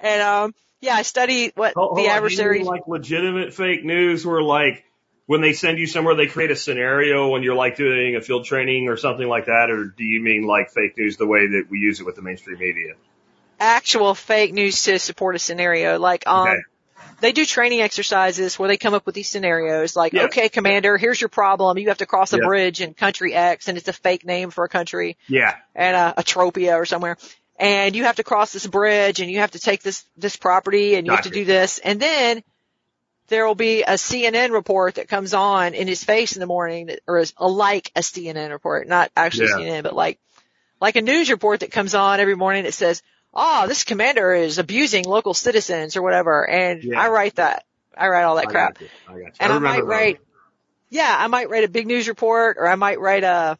and, 0.00 0.22
um, 0.22 0.54
yeah, 0.80 0.94
I 0.94 1.02
study 1.02 1.52
what 1.54 1.74
Hold- 1.74 1.96
the 1.96 1.96
hold 1.96 1.98
on, 1.98 2.02
do 2.02 2.02
you 2.02 2.08
adversary. 2.16 2.62
like 2.64 2.86
legitimate 2.86 3.54
fake 3.54 3.84
news 3.84 4.24
where 4.26 4.42
like 4.42 4.84
when 5.26 5.40
they 5.40 5.54
send 5.54 5.78
you 5.78 5.86
somewhere 5.86 6.14
they 6.14 6.26
create 6.26 6.50
a 6.50 6.56
scenario 6.56 7.28
when 7.30 7.42
you're 7.42 7.54
like 7.54 7.76
doing 7.76 8.14
a 8.16 8.20
field 8.20 8.44
training 8.44 8.88
or 8.88 8.96
something 8.96 9.26
like 9.26 9.46
that, 9.46 9.70
or 9.70 9.84
do 9.86 10.04
you 10.04 10.20
mean 10.22 10.42
like 10.46 10.70
fake 10.70 10.98
news 10.98 11.16
the 11.16 11.26
way 11.26 11.46
that 11.46 11.64
we 11.70 11.78
use 11.78 12.00
it 12.00 12.04
with 12.06 12.16
the 12.16 12.22
mainstream 12.22 12.58
media? 12.58 12.94
actual 13.60 14.14
fake 14.14 14.52
news 14.52 14.82
to 14.82 14.98
support 14.98 15.36
a 15.36 15.38
scenario. 15.38 15.98
Like, 15.98 16.26
um, 16.26 16.48
Okay. 16.48 16.58
they 17.20 17.32
do 17.32 17.44
training 17.46 17.80
exercises 17.80 18.58
where 18.58 18.68
they 18.68 18.76
come 18.76 18.94
up 18.94 19.06
with 19.06 19.14
these 19.14 19.28
scenarios 19.28 19.94
like, 19.96 20.12
Yeah. 20.12 20.24
okay, 20.24 20.48
commander, 20.48 20.98
here's 20.98 21.20
your 21.20 21.28
problem. 21.28 21.78
You 21.78 21.88
have 21.88 21.98
to 21.98 22.04
cross 22.06 22.32
a 22.32 22.38
Yeah. 22.38 22.46
bridge 22.46 22.80
in 22.82 22.94
country 22.94 23.32
X 23.32 23.68
and 23.68 23.78
it's 23.78 23.86
a 23.88 23.92
fake 23.92 24.26
name 24.26 24.50
for 24.50 24.64
a 24.64 24.68
country 24.68 25.16
Yeah. 25.28 25.54
and 25.74 25.96
uh, 25.96 26.14
Atropia 26.18 26.74
or 26.76 26.84
somewhere. 26.84 27.16
And 27.56 27.94
you 27.94 28.04
have 28.04 28.16
to 28.16 28.24
cross 28.24 28.52
this 28.52 28.66
bridge 28.66 29.20
and 29.20 29.30
you 29.30 29.38
have 29.38 29.52
to 29.52 29.60
take 29.60 29.82
this, 29.82 30.04
this 30.16 30.36
property 30.36 30.96
and 30.96 31.06
you 31.06 31.12
have 31.12 31.24
to 31.24 31.30
do 31.30 31.44
this. 31.44 31.78
And 31.78 32.00
then 32.00 32.42
there 33.28 33.46
will 33.46 33.54
be 33.54 33.82
a 33.82 33.92
CNN 33.92 34.50
report 34.50 34.96
that 34.96 35.08
comes 35.08 35.34
on 35.34 35.74
in 35.74 35.86
his 35.86 36.02
face 36.02 36.34
in 36.36 36.40
the 36.40 36.46
morning 36.46 36.86
that, 36.86 37.00
or 37.06 37.18
is 37.18 37.32
a, 37.36 37.48
like 37.48 37.92
a 37.94 38.00
CNN 38.00 38.50
report, 38.50 38.88
not 38.88 39.10
actually 39.16 39.48
Yeah. 39.48 39.78
CNN, 39.80 39.82
but 39.84 39.94
like, 39.94 40.18
like 40.80 40.96
a 40.96 41.02
news 41.02 41.30
report 41.30 41.60
that 41.60 41.70
comes 41.70 41.94
on 41.94 42.18
every 42.20 42.34
morning 42.34 42.64
that 42.64 42.74
says, 42.74 43.02
oh, 43.32 43.66
this 43.66 43.84
commander 43.84 44.34
is 44.34 44.58
abusing 44.58 45.04
local 45.04 45.32
citizens 45.32 45.96
or 45.96 46.02
whatever. 46.02 46.48
And 46.48 46.82
Yeah. 46.82 47.00
I 47.00 47.08
write 47.08 47.36
that. 47.36 47.64
I 47.96 48.08
write 48.08 48.24
all 48.24 48.34
that 48.36 48.48
I 48.48 48.50
crap. 48.50 48.74
got 48.74 48.82
you. 48.82 48.88
I 49.06 49.12
got 49.12 49.18
you. 49.18 49.32
And 49.38 49.52
I, 49.52 49.54
remember 49.54 49.68
might 49.78 49.84
write, 49.86 50.20
yeah, 50.90 51.16
I 51.16 51.26
might 51.28 51.48
write 51.48 51.64
a 51.64 51.68
big 51.68 51.86
news 51.86 52.08
report 52.08 52.56
or 52.58 52.68
I 52.68 52.74
might 52.74 52.98
write 53.00 53.22
a, 53.24 53.58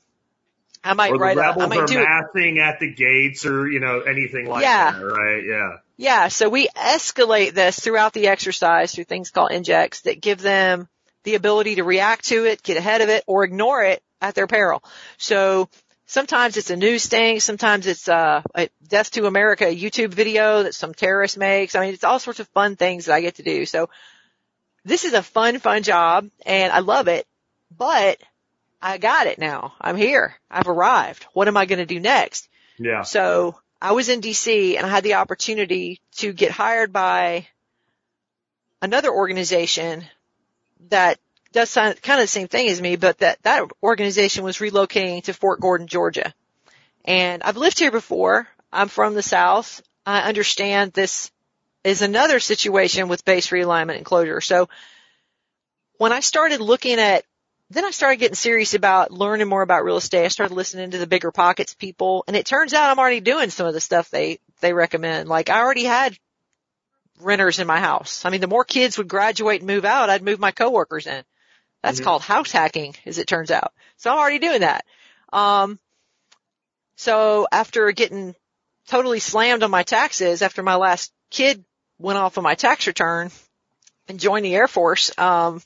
I 0.85 0.93
might 0.95 1.11
or 1.11 1.19
the 1.19 1.23
write 1.23 1.37
a, 1.39 1.41
I 1.41 1.47
rebels 1.47 1.69
might 1.71 1.79
are 1.79 1.85
it. 1.89 1.95
massing 1.95 2.59
at 2.59 2.79
the 2.79 2.93
gates 2.93 3.47
or, 3.47 3.69
you 3.69 3.81
know, 3.81 4.01
anything 4.01 4.47
like 4.47 4.63
Yeah. 4.63 4.93
that, 4.93 4.99
right? 4.99 5.45
Yeah. 5.45 5.77
Yeah, 5.97 6.29
so 6.29 6.49
we 6.49 6.69
escalate 6.69 7.53
this 7.53 7.79
throughout 7.79 8.13
the 8.13 8.27
exercise 8.27 8.93
through 8.93 9.05
things 9.05 9.31
called 9.31 9.53
injects 9.53 10.03
that 10.03 10.21
give 10.21 10.43
them 10.43 10.89
the 11.23 11.37
ability 11.37 11.77
to 11.77 11.85
react 11.85 12.27
to 12.27 12.45
it, 12.45 12.63
get 12.63 12.77
ahead 12.77 13.01
of 13.01 13.09
it, 13.09 13.23
or 13.27 13.45
ignore 13.45 13.85
it 13.85 14.03
at 14.21 14.35
their 14.35 14.49
peril. 14.49 14.83
So 15.19 15.69
sometimes 16.07 16.57
it's 16.57 16.71
a 16.71 16.77
news 16.77 17.07
thing, 17.07 17.39
sometimes 17.39 17.87
it's 17.87 18.09
uh, 18.09 18.43
a 18.55 18.69
Death 18.89 19.13
to 19.13 19.27
America 19.27 19.65
YouTube 19.65 20.13
video 20.13 20.65
that 20.65 20.75
some 20.75 20.95
terrorist 20.95 21.39
makes. 21.39 21.75
I 21.75 21.81
mean, 21.81 21.95
it's 21.95 22.05
all 22.05 22.19
sorts 22.19 22.41
of 22.41 22.49
fun 22.49 22.77
things 22.77 23.07
that 23.07 23.15
I 23.15 23.21
get 23.21 23.37
to 23.37 23.43
do. 23.43 23.65
So 23.65 23.89
this 24.85 25.05
is 25.05 25.15
a 25.15 25.23
fun, 25.23 25.61
fun 25.61 25.83
job 25.85 26.29
and 26.45 26.73
I 26.73 26.81
love 26.81 27.09
it, 27.09 27.25
but 27.77 28.19
I 28.85 28.99
got 28.99 29.27
it 29.27 29.39
now. 29.39 29.73
I'm 29.81 29.97
here. 29.97 30.35
I've 30.51 30.69
arrived. 30.69 31.25
What 31.33 31.49
am 31.49 31.57
I 31.57 31.65
going 31.65 31.79
to 31.79 31.87
do 31.87 31.99
next? 31.99 32.51
Yeah. 32.79 33.01
So 33.01 33.59
I 33.81 33.93
was 33.93 34.11
in 34.11 34.21
DC 34.21 34.77
and 34.77 34.85
I 34.85 34.91
had 34.91 35.03
the 35.03 35.15
opportunity 35.15 36.03
to 36.17 36.35
get 36.35 36.51
hired 36.51 36.93
by 36.93 37.49
another 38.83 39.11
organization 39.11 40.05
that 40.91 41.19
does 41.53 41.73
kind 41.73 41.95
of 41.95 42.03
the 42.03 42.27
same 42.27 42.49
thing 42.49 42.69
as 42.69 42.83
me, 42.83 42.97
but 42.97 43.19
that 43.19 43.43
that 43.45 43.65
organization 43.83 44.45
was 44.45 44.59
relocating 44.59 45.23
to 45.25 45.33
Fort 45.33 45.63
Gordon, 45.63 45.87
Georgia. 45.87 46.35
And 47.07 47.43
I've 47.43 47.57
lived 47.57 47.79
here 47.79 47.91
before. 47.91 48.47
I'm 48.71 48.89
from 48.89 49.15
the 49.15 49.23
South. 49.23 49.81
I 50.05 50.29
understand 50.29 50.93
this 50.93 51.31
is 51.85 52.03
another 52.03 52.39
situation 52.39 53.09
with 53.09 53.25
base 53.25 53.49
realignment 53.49 53.97
and 53.97 54.05
closure. 54.05 54.43
So 54.43 54.69
when 55.97 56.13
I 56.13 56.21
started 56.21 56.61
looking 56.61 56.99
at 56.99 57.25
then 57.71 57.85
I 57.85 57.91
started 57.91 58.19
getting 58.21 58.35
serious 58.35 58.75
about 58.75 59.11
learning 59.11 59.49
more 59.49 59.63
about 59.63 59.85
real 59.85 59.97
estate. 59.97 60.25
I 60.25 60.29
started 60.29 60.55
listening 60.55 60.91
to 60.91 60.99
the 60.99 61.07
BiggerPockets 61.07 61.77
people 61.77 62.25
and 62.27 62.37
it 62.37 62.47
turns 62.47 62.75
out 62.75 62.91
I'm 62.91 62.99
already 62.99 63.21
doing 63.21 63.51
some 63.51 63.67
of 63.67 63.75
the 63.75 63.81
stuff 63.81 64.11
they, 64.11 64.39
they 64.61 64.73
recommend. 64.73 65.29
Like 65.29 65.49
I 65.51 65.61
already 65.61 65.85
had 65.85 66.17
renters 67.21 67.59
in 67.59 67.67
my 67.67 67.81
house. 67.81 68.25
I 68.25 68.31
mean, 68.31 68.41
the 68.41 68.47
more 68.47 68.65
kids 68.65 68.99
would 68.99 69.09
graduate 69.09 69.61
and 69.61 69.67
move 69.67 69.85
out, 69.85 70.11
I'd 70.11 70.23
move 70.23 70.41
my 70.41 70.51
coworkers 70.51 71.07
in. 71.07 71.25
That's 71.83 72.01
Mhm. 72.01 72.05
called 72.05 72.23
house 72.23 72.51
hacking 72.51 72.97
as 73.07 73.19
it 73.19 73.27
turns 73.27 73.51
out. 73.51 73.73
So 73.97 74.11
I'm 74.11 74.19
already 74.19 74.39
doing 74.39 74.61
that. 74.61 74.85
Um, 75.33 75.79
so 76.97 77.47
after 77.51 77.91
getting 77.93 78.35
totally 78.89 79.21
slammed 79.21 79.63
on 79.63 79.71
my 79.71 79.83
taxes 79.83 80.43
after 80.43 80.63
my 80.63 80.77
last 80.77 81.13
kid 81.31 81.65
went 81.99 82.19
off 82.19 82.39
on 82.39 82.45
my 82.45 82.55
tax 82.55 82.87
return 82.87 83.31
and 84.09 84.21
joined 84.21 84.45
the 84.45 84.55
Air 84.55 84.69
Force, 84.69 85.17
um, 85.19 85.63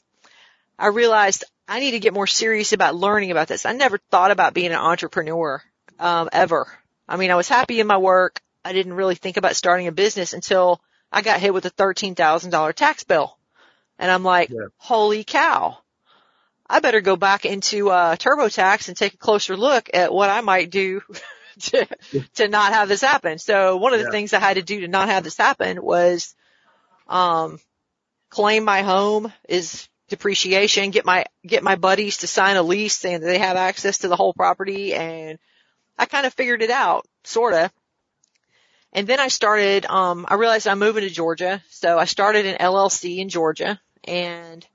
I 0.78 0.86
realized 0.88 1.44
I 1.68 1.80
need 1.80 1.90
to 1.92 2.00
get 2.00 2.14
more 2.14 2.26
serious 2.26 2.72
about 2.72 2.94
learning 2.94 3.30
about 3.30 3.46
this. 3.46 3.66
I 3.66 3.72
never 3.72 3.98
thought 4.10 4.30
about 4.30 4.54
being 4.54 4.72
an 4.72 4.78
entrepreneur, 4.78 5.62
um, 5.98 6.30
ever. 6.32 6.66
I 7.06 7.16
mean, 7.16 7.30
I 7.30 7.34
was 7.36 7.48
happy 7.48 7.78
in 7.80 7.86
my 7.86 7.98
work. 7.98 8.40
I 8.64 8.72
didn't 8.72 8.94
really 8.94 9.14
think 9.14 9.36
about 9.36 9.54
starting 9.54 9.86
a 9.86 9.92
business 9.92 10.32
until 10.32 10.80
I 11.12 11.22
got 11.22 11.40
hit 11.40 11.52
with 11.54 11.66
a 11.66 11.70
$13,000 11.70 12.74
tax 12.74 13.04
bill. 13.04 13.36
And 13.98 14.10
I'm 14.10 14.24
like, 14.24 14.50
Yeah. 14.50 14.68
holy 14.78 15.24
cow. 15.24 15.78
I 16.70 16.80
better 16.80 17.00
go 17.00 17.16
back 17.16 17.44
into, 17.44 17.90
uh, 17.90 18.16
TurboTax 18.16 18.88
and 18.88 18.96
take 18.96 19.14
a 19.14 19.18
closer 19.18 19.56
look 19.56 19.90
at 19.94 20.12
what 20.12 20.30
I 20.30 20.40
might 20.40 20.70
do 20.70 21.02
to, 21.60 21.86
to 22.36 22.48
not 22.48 22.72
have 22.72 22.88
this 22.88 23.00
happen. 23.02 23.38
So 23.38 23.76
one 23.76 23.92
of 23.92 24.00
the 24.00 24.06
Yeah. 24.06 24.10
things 24.10 24.32
I 24.32 24.38
had 24.40 24.54
to 24.54 24.62
do 24.62 24.80
to 24.80 24.88
not 24.88 25.08
have 25.08 25.24
this 25.24 25.36
happen 25.36 25.82
was, 25.82 26.34
um, 27.08 27.58
claim 28.30 28.64
my 28.64 28.82
home 28.82 29.32
is 29.48 29.88
depreciation, 30.08 30.90
get 30.90 31.04
my, 31.04 31.24
get 31.46 31.62
my 31.62 31.76
buddies 31.76 32.18
to 32.18 32.26
sign 32.26 32.56
a 32.56 32.62
lease 32.62 32.96
saying 32.96 33.20
that 33.20 33.26
they 33.26 33.38
have 33.38 33.56
access 33.56 33.98
to 33.98 34.08
the 34.08 34.16
whole 34.16 34.32
property 34.32 34.94
and 34.94 35.38
I 35.98 36.06
kind 36.06 36.26
of 36.26 36.34
figured 36.34 36.62
it 36.62 36.70
out, 36.70 37.06
sorta. 37.24 37.70
And 38.92 39.06
then 39.06 39.20
I 39.20 39.28
started, 39.28 39.84
um, 39.86 40.26
I 40.28 40.34
realized 40.34 40.66
I'm 40.66 40.78
moving 40.78 41.02
to 41.02 41.10
Georgia. 41.10 41.62
So 41.70 41.98
I 41.98 42.04
started 42.06 42.46
an 42.46 42.58
LLC 42.58 43.18
in 43.18 43.28
Georgia 43.28 43.80
and 44.04 44.66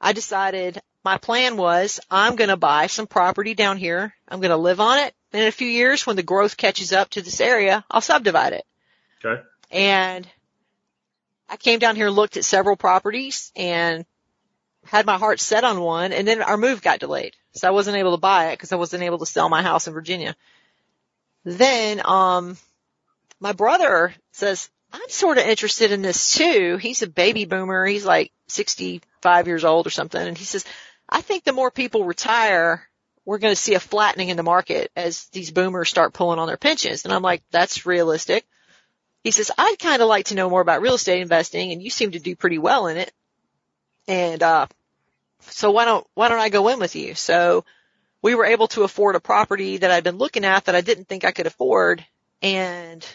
I 0.00 0.12
decided 0.12 0.80
my 1.04 1.18
plan 1.18 1.56
was 1.56 2.00
I'm 2.10 2.36
going 2.36 2.50
to 2.50 2.56
buy 2.56 2.86
some 2.86 3.06
property 3.06 3.54
down 3.54 3.76
here. 3.76 4.14
I'm 4.28 4.40
going 4.40 4.50
to 4.50 4.56
live 4.56 4.80
on 4.80 4.98
it. 4.98 5.14
And 5.32 5.42
in 5.42 5.48
a 5.48 5.52
few 5.52 5.68
years 5.68 6.06
when 6.06 6.16
the 6.16 6.22
growth 6.22 6.56
catches 6.56 6.92
up 6.92 7.10
to 7.10 7.22
this 7.22 7.40
area, 7.40 7.84
I'll 7.90 8.00
subdivide 8.00 8.52
it. 8.52 8.64
Okay. 9.24 9.42
And 9.70 10.28
I 11.48 11.56
came 11.56 11.78
down 11.78 11.96
here 11.96 12.08
and 12.08 12.16
looked 12.16 12.36
at 12.36 12.44
several 12.44 12.76
properties 12.76 13.52
and 13.56 14.04
had 14.88 15.06
my 15.06 15.18
heart 15.18 15.40
set 15.40 15.64
on 15.64 15.80
one 15.80 16.12
and 16.12 16.26
then 16.26 16.42
our 16.42 16.56
move 16.56 16.82
got 16.82 17.00
delayed. 17.00 17.34
So 17.52 17.68
I 17.68 17.72
wasn't 17.72 17.96
able 17.96 18.12
to 18.12 18.20
buy 18.20 18.48
it 18.48 18.54
because 18.54 18.72
I 18.72 18.76
wasn't 18.76 19.02
able 19.02 19.18
to 19.18 19.26
sell 19.26 19.48
my 19.48 19.62
house 19.62 19.86
in 19.86 19.94
Virginia. 19.94 20.36
Then, 21.44 22.02
um, 22.04 22.56
my 23.40 23.52
brother 23.52 24.14
says, 24.32 24.68
I'm 24.92 25.08
sort 25.08 25.38
of 25.38 25.46
interested 25.46 25.92
in 25.92 26.02
this 26.02 26.34
too. 26.34 26.76
He's 26.76 27.02
a 27.02 27.06
baby 27.06 27.44
boomer. 27.44 27.86
He's 27.86 28.04
like 28.04 28.32
65 28.48 29.46
years 29.46 29.64
old 29.64 29.86
or 29.86 29.90
something. 29.90 30.20
And 30.20 30.36
he 30.36 30.44
says, 30.44 30.64
I 31.08 31.20
think 31.20 31.44
the 31.44 31.52
more 31.52 31.70
people 31.70 32.04
retire, 32.04 32.88
we're 33.24 33.38
going 33.38 33.52
to 33.52 33.60
see 33.60 33.74
a 33.74 33.80
flattening 33.80 34.28
in 34.28 34.36
the 34.36 34.42
market 34.42 34.90
as 34.96 35.26
these 35.26 35.50
boomers 35.50 35.88
start 35.88 36.14
pulling 36.14 36.38
on 36.38 36.46
their 36.46 36.56
pensions. 36.56 37.04
And 37.04 37.12
I'm 37.12 37.22
like, 37.22 37.42
that's 37.50 37.86
realistic. 37.86 38.46
He 39.22 39.32
says, 39.32 39.50
I'd 39.58 39.78
kind 39.78 40.02
of 40.02 40.08
like 40.08 40.26
to 40.26 40.36
know 40.36 40.48
more 40.48 40.60
about 40.60 40.82
real 40.82 40.94
estate 40.94 41.20
investing 41.20 41.72
and 41.72 41.82
you 41.82 41.90
seem 41.90 42.12
to 42.12 42.20
do 42.20 42.36
pretty 42.36 42.58
well 42.58 42.86
in 42.86 42.96
it. 42.96 43.12
And, 44.08 44.42
uh, 44.42 44.66
so 45.40 45.70
why 45.70 45.84
don't, 45.84 46.06
why 46.14 46.28
don't 46.28 46.40
I 46.40 46.48
go 46.48 46.68
in 46.68 46.78
with 46.78 46.96
you? 46.96 47.14
So 47.14 47.64
we 48.22 48.34
were 48.34 48.46
able 48.46 48.68
to 48.68 48.82
afford 48.82 49.14
a 49.14 49.20
property 49.20 49.76
that 49.78 49.90
I'd 49.90 50.04
been 50.04 50.18
looking 50.18 50.44
at 50.44 50.64
that 50.64 50.74
I 50.74 50.80
didn't 50.80 51.08
think 51.08 51.24
I 51.24 51.30
could 51.30 51.46
afford. 51.46 52.04
And 52.42 53.06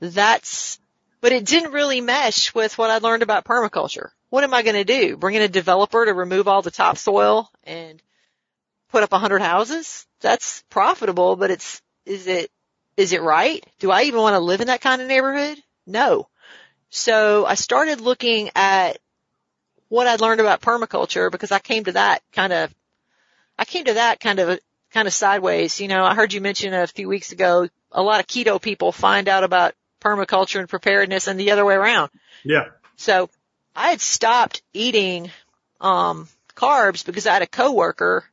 that's, 0.00 0.78
but 1.20 1.32
it 1.32 1.44
didn't 1.44 1.72
really 1.72 2.00
mesh 2.00 2.54
with 2.54 2.78
what 2.78 2.90
I 2.90 2.98
learned 2.98 3.22
about 3.22 3.44
permaculture. 3.44 4.10
What 4.30 4.44
am 4.44 4.54
I 4.54 4.62
going 4.62 4.76
to 4.76 4.84
do? 4.84 5.16
Bring 5.16 5.36
in 5.36 5.42
a 5.42 5.48
developer 5.48 6.04
to 6.04 6.12
remove 6.12 6.48
all 6.48 6.62
the 6.62 6.70
topsoil 6.70 7.50
and 7.64 8.02
put 8.90 9.02
up 9.02 9.12
a 9.12 9.18
hundred 9.18 9.42
houses? 9.42 10.06
That's 10.20 10.62
profitable, 10.70 11.36
but 11.36 11.50
it's, 11.50 11.82
is 12.06 12.26
it, 12.26 12.50
is 12.96 13.12
it 13.12 13.22
right? 13.22 13.64
Do 13.80 13.90
I 13.90 14.02
even 14.02 14.20
want 14.20 14.34
to 14.34 14.40
live 14.40 14.60
in 14.60 14.68
that 14.68 14.80
kind 14.80 15.02
of 15.02 15.08
neighborhood? 15.08 15.58
No. 15.86 16.28
So 16.90 17.44
I 17.44 17.54
started 17.54 18.00
looking 18.00 18.50
at 18.54 18.98
what 19.88 20.06
I'd 20.06 20.20
learned 20.20 20.40
about 20.40 20.60
permaculture 20.60 21.30
because 21.30 21.52
I 21.52 21.58
came 21.58 21.84
to 21.84 21.92
that 21.92 22.22
kind 22.32 22.52
of, 22.52 22.74
I 23.58 23.64
came 23.64 23.84
to 23.84 23.94
that 23.94 24.20
kind 24.20 24.38
of, 24.38 24.58
kind 24.92 25.06
of 25.06 25.14
sideways. 25.14 25.80
You 25.80 25.88
know, 25.88 26.04
I 26.04 26.14
heard 26.14 26.32
you 26.32 26.40
mention 26.40 26.74
a 26.74 26.86
few 26.86 27.08
weeks 27.08 27.32
ago, 27.32 27.68
a 27.92 28.02
lot 28.02 28.20
of 28.20 28.26
keto 28.26 28.60
people 28.60 28.92
find 28.92 29.28
out 29.28 29.44
about 29.44 29.74
permaculture 30.00 30.60
and 30.60 30.68
preparedness 30.68 31.28
and 31.28 31.38
the 31.38 31.52
other 31.52 31.64
way 31.64 31.74
around. 31.74 32.10
Yeah. 32.44 32.68
So 32.96 33.30
I 33.74 33.90
had 33.90 34.00
stopped 34.00 34.62
eating, 34.72 35.30
um, 35.80 36.28
carbs 36.54 37.04
because 37.04 37.26
I 37.26 37.32
had 37.32 37.42
a 37.42 37.46
coworker 37.46 38.24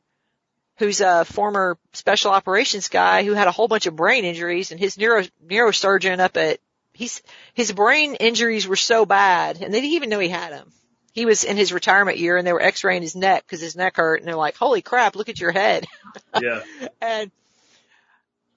who's 0.78 1.00
a 1.00 1.24
former 1.24 1.78
special 1.92 2.32
operations 2.32 2.88
guy 2.88 3.24
who 3.24 3.34
had 3.34 3.46
a 3.46 3.52
whole 3.52 3.68
bunch 3.68 3.86
of 3.86 3.96
brain 3.96 4.24
injuries 4.24 4.70
and 4.70 4.80
his 4.80 4.96
neuro, 4.98 5.24
neurosurgeon 5.44 6.18
up 6.18 6.36
at, 6.36 6.58
he's, 6.92 7.22
his 7.54 7.72
brain 7.72 8.14
injuries 8.16 8.66
were 8.66 8.76
so 8.76 9.06
bad 9.06 9.60
and 9.60 9.72
they 9.72 9.80
didn't 9.80 9.94
even 9.94 10.08
know 10.08 10.18
he 10.18 10.28
had 10.28 10.52
them. 10.52 10.72
He 11.12 11.26
was 11.26 11.44
in 11.44 11.56
his 11.56 11.72
retirement 11.72 12.18
year 12.18 12.36
and 12.36 12.46
they 12.46 12.52
were 12.52 12.62
x-raying 12.62 13.02
his 13.02 13.14
neck 13.14 13.44
because 13.46 13.60
his 13.60 13.76
neck 13.76 13.96
hurt 13.96 14.20
and 14.20 14.28
they're 14.28 14.34
like, 14.34 14.56
holy 14.56 14.82
crap, 14.82 15.14
look 15.14 15.28
at 15.28 15.40
your 15.40 15.52
head. 15.52 15.86
Yeah. 16.40 16.62
and, 17.00 17.30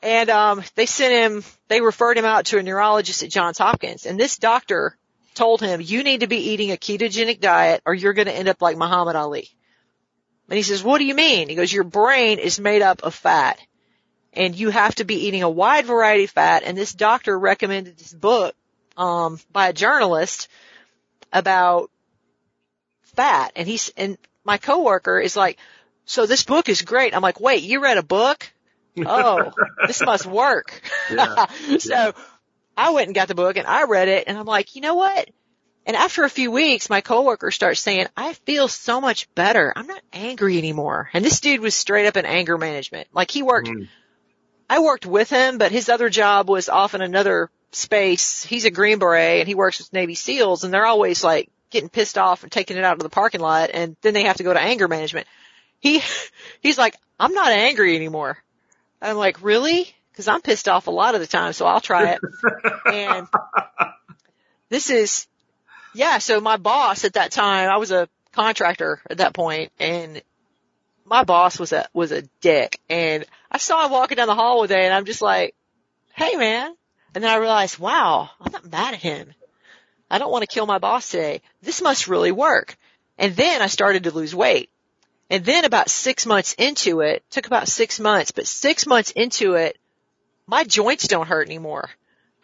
And 0.01 0.29
um, 0.29 0.63
they 0.75 0.85
sent 0.85 1.13
him, 1.13 1.43
they 1.67 1.81
referred 1.81 2.17
him 2.17 2.25
out 2.25 2.45
to 2.47 2.57
a 2.57 2.63
neurologist 2.63 3.23
at 3.23 3.29
Johns 3.31 3.57
Hopkins, 3.57 4.05
and 4.05 4.19
this 4.19 4.37
doctor 4.37 4.97
told 5.33 5.61
him, 5.61 5.81
"You 5.81 6.03
need 6.03 6.21
to 6.21 6.27
be 6.27 6.51
eating 6.51 6.71
a 6.71 6.77
ketogenic 6.77 7.39
diet, 7.39 7.81
or 7.85 7.93
you're 7.93 8.13
going 8.13 8.27
to 8.27 8.35
end 8.35 8.47
up 8.47 8.61
like 8.61 8.77
Muhammad 8.77 9.15
Ali." 9.15 9.49
And 10.47 10.57
he 10.57 10.63
says, 10.63 10.83
"What 10.83 10.99
do 10.99 11.05
you 11.05 11.15
mean?" 11.15 11.49
He 11.49 11.55
goes, 11.55 11.73
"Your 11.73 11.83
brain 11.83 12.39
is 12.39 12.59
made 12.59 12.81
up 12.81 13.03
of 13.03 13.15
fat, 13.15 13.59
and 14.31 14.55
you 14.55 14.69
have 14.69 14.95
to 14.95 15.05
be 15.05 15.27
eating 15.27 15.43
a 15.43 15.49
wide 15.49 15.85
variety 15.85 16.25
of 16.25 16.31
fat." 16.31 16.63
And 16.63 16.77
this 16.77 16.93
doctor 16.93 17.37
recommended 17.37 17.97
this 17.97 18.13
book 18.13 18.55
um, 18.97 19.39
by 19.51 19.69
a 19.69 19.73
journalist 19.73 20.47
about 21.33 21.89
fat, 23.15 23.53
and 23.55 23.67
he's 23.67 23.91
and 23.97 24.17
my 24.43 24.57
coworker 24.57 25.19
is 25.19 25.35
like, 25.35 25.57
"So 26.05 26.25
this 26.25 26.43
book 26.43 26.69
is 26.69 26.81
great." 26.81 27.15
I'm 27.15 27.21
like, 27.21 27.39
"Wait, 27.39 27.63
you 27.63 27.81
read 27.81 27.97
a 27.97 28.03
book?" 28.03 28.51
oh, 29.05 29.51
this 29.87 30.01
must 30.01 30.25
work. 30.25 30.81
Yeah. 31.11 31.45
so 31.79 32.13
I 32.77 32.91
went 32.91 33.07
and 33.07 33.15
got 33.15 33.27
the 33.27 33.35
book 33.35 33.57
and 33.57 33.67
I 33.67 33.83
read 33.83 34.07
it 34.07 34.25
and 34.27 34.37
I'm 34.37 34.45
like, 34.45 34.75
you 34.75 34.81
know 34.81 34.95
what? 34.95 35.29
And 35.85 35.95
after 35.95 36.23
a 36.23 36.29
few 36.29 36.51
weeks, 36.51 36.89
my 36.89 37.01
coworker 37.01 37.51
starts 37.51 37.79
saying, 37.79 38.07
I 38.17 38.33
feel 38.33 38.67
so 38.67 38.99
much 38.99 39.33
better. 39.35 39.71
I'm 39.75 39.87
not 39.87 40.01
angry 40.11 40.57
anymore. 40.57 41.09
And 41.13 41.23
this 41.23 41.39
dude 41.39 41.59
was 41.59 41.75
straight 41.75 42.07
up 42.07 42.17
in 42.17 42.25
anger 42.25 42.57
management. 42.57 43.07
Like 43.13 43.31
he 43.31 43.43
worked, 43.43 43.67
Mm. 43.67 43.87
I 44.67 44.79
worked 44.79 45.05
with 45.05 45.29
him, 45.29 45.59
but 45.59 45.71
his 45.71 45.89
other 45.89 46.09
job 46.09 46.49
was 46.49 46.69
off 46.69 46.95
in 46.95 47.01
another 47.01 47.51
space. 47.71 48.43
He's 48.43 48.65
a 48.65 48.71
Green 48.71 48.97
Beret 48.97 49.41
and 49.41 49.47
he 49.47 49.53
works 49.53 49.77
with 49.77 49.93
Navy 49.93 50.15
SEALs 50.15 50.63
and 50.63 50.73
they're 50.73 50.87
always 50.87 51.23
like 51.23 51.51
getting 51.69 51.89
pissed 51.89 52.17
off 52.17 52.43
and 52.43 52.51
taking 52.51 52.77
it 52.77 52.83
out 52.83 52.97
of 52.97 53.03
the 53.03 53.09
parking 53.09 53.41
lot 53.41 53.71
and 53.73 53.95
then 54.01 54.13
they 54.13 54.23
have 54.23 54.37
to 54.37 54.43
go 54.43 54.53
to 54.53 54.59
anger 54.59 54.87
management. 54.87 55.27
He, 55.79 56.01
he's 56.61 56.77
like, 56.77 56.95
I'm 57.19 57.33
not 57.33 57.51
angry 57.51 57.95
anymore. 57.95 58.37
I'm 59.01 59.17
like, 59.17 59.43
really? 59.43 59.93
Cause 60.15 60.27
I'm 60.29 60.41
pissed 60.41 60.69
off 60.69 60.87
a 60.87 60.91
lot 60.91 61.13
of 61.15 61.21
the 61.21 61.27
time, 61.27 61.51
so 61.51 61.65
I'll 61.65 61.81
try 61.81 62.13
it. 62.13 62.21
and 62.85 63.27
this 64.69 64.89
is, 64.89 65.27
yeah, 65.93 66.19
so 66.19 66.39
my 66.39 66.55
boss 66.55 67.03
at 67.03 67.13
that 67.13 67.31
time, 67.31 67.69
I 67.69 67.77
was 67.77 67.91
a 67.91 68.07
contractor 68.31 69.01
at 69.09 69.17
that 69.17 69.33
point 69.33 69.71
and 69.77 70.21
my 71.05 71.23
boss 71.23 71.59
was 71.59 71.73
a, 71.73 71.87
was 71.93 72.11
a 72.11 72.23
dick 72.41 72.79
and 72.89 73.25
I 73.51 73.57
saw 73.57 73.85
him 73.85 73.91
walking 73.91 74.15
down 74.15 74.27
the 74.27 74.35
hall 74.35 74.59
one 74.59 74.69
day 74.69 74.85
and 74.85 74.93
I'm 74.93 75.05
just 75.05 75.21
like, 75.21 75.53
hey 76.13 76.35
man. 76.35 76.73
And 77.13 77.23
then 77.23 77.31
I 77.31 77.37
realized, 77.37 77.79
wow, 77.79 78.29
I'm 78.41 78.51
not 78.51 78.69
mad 78.69 78.93
at 78.93 79.01
him. 79.01 79.33
I 80.09 80.17
don't 80.17 80.31
want 80.31 80.43
to 80.43 80.53
kill 80.53 80.65
my 80.65 80.77
boss 80.77 81.09
today. 81.09 81.41
This 81.61 81.81
must 81.81 82.07
really 82.07 82.31
work. 82.31 82.77
And 83.17 83.35
then 83.35 83.61
I 83.61 83.67
started 83.67 84.03
to 84.03 84.11
lose 84.11 84.35
weight. 84.35 84.69
And 85.29 85.43
then 85.43 85.65
about 85.65 85.89
six 85.89 86.25
months 86.25 86.53
into 86.53 87.01
it, 87.01 87.23
took 87.31 87.47
about 87.47 87.67
six 87.67 87.99
months, 87.99 88.31
but 88.31 88.45
six 88.45 88.85
months 88.85 89.11
into 89.11 89.55
it, 89.55 89.77
my 90.45 90.63
joints 90.63 91.07
don't 91.07 91.27
hurt 91.27 91.47
anymore. 91.47 91.89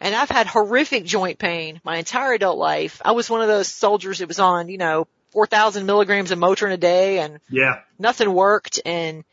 And 0.00 0.16
I've 0.16 0.30
had 0.30 0.48
horrific 0.48 1.04
joint 1.04 1.38
pain 1.38 1.80
my 1.84 1.98
entire 1.98 2.32
adult 2.32 2.58
life. 2.58 3.00
I 3.04 3.12
was 3.12 3.30
one 3.30 3.40
of 3.40 3.46
those 3.46 3.68
soldiers 3.68 4.18
that 4.18 4.26
was 4.26 4.40
on, 4.40 4.68
you 4.68 4.78
know, 4.78 5.06
4,000 5.30 5.86
milligrams 5.86 6.32
of 6.32 6.38
Motrin 6.40 6.72
a 6.72 6.76
day 6.76 7.20
and 7.20 7.38
Yeah. 7.48 7.80
nothing 7.98 8.32
worked 8.34 8.80
and 8.84 9.24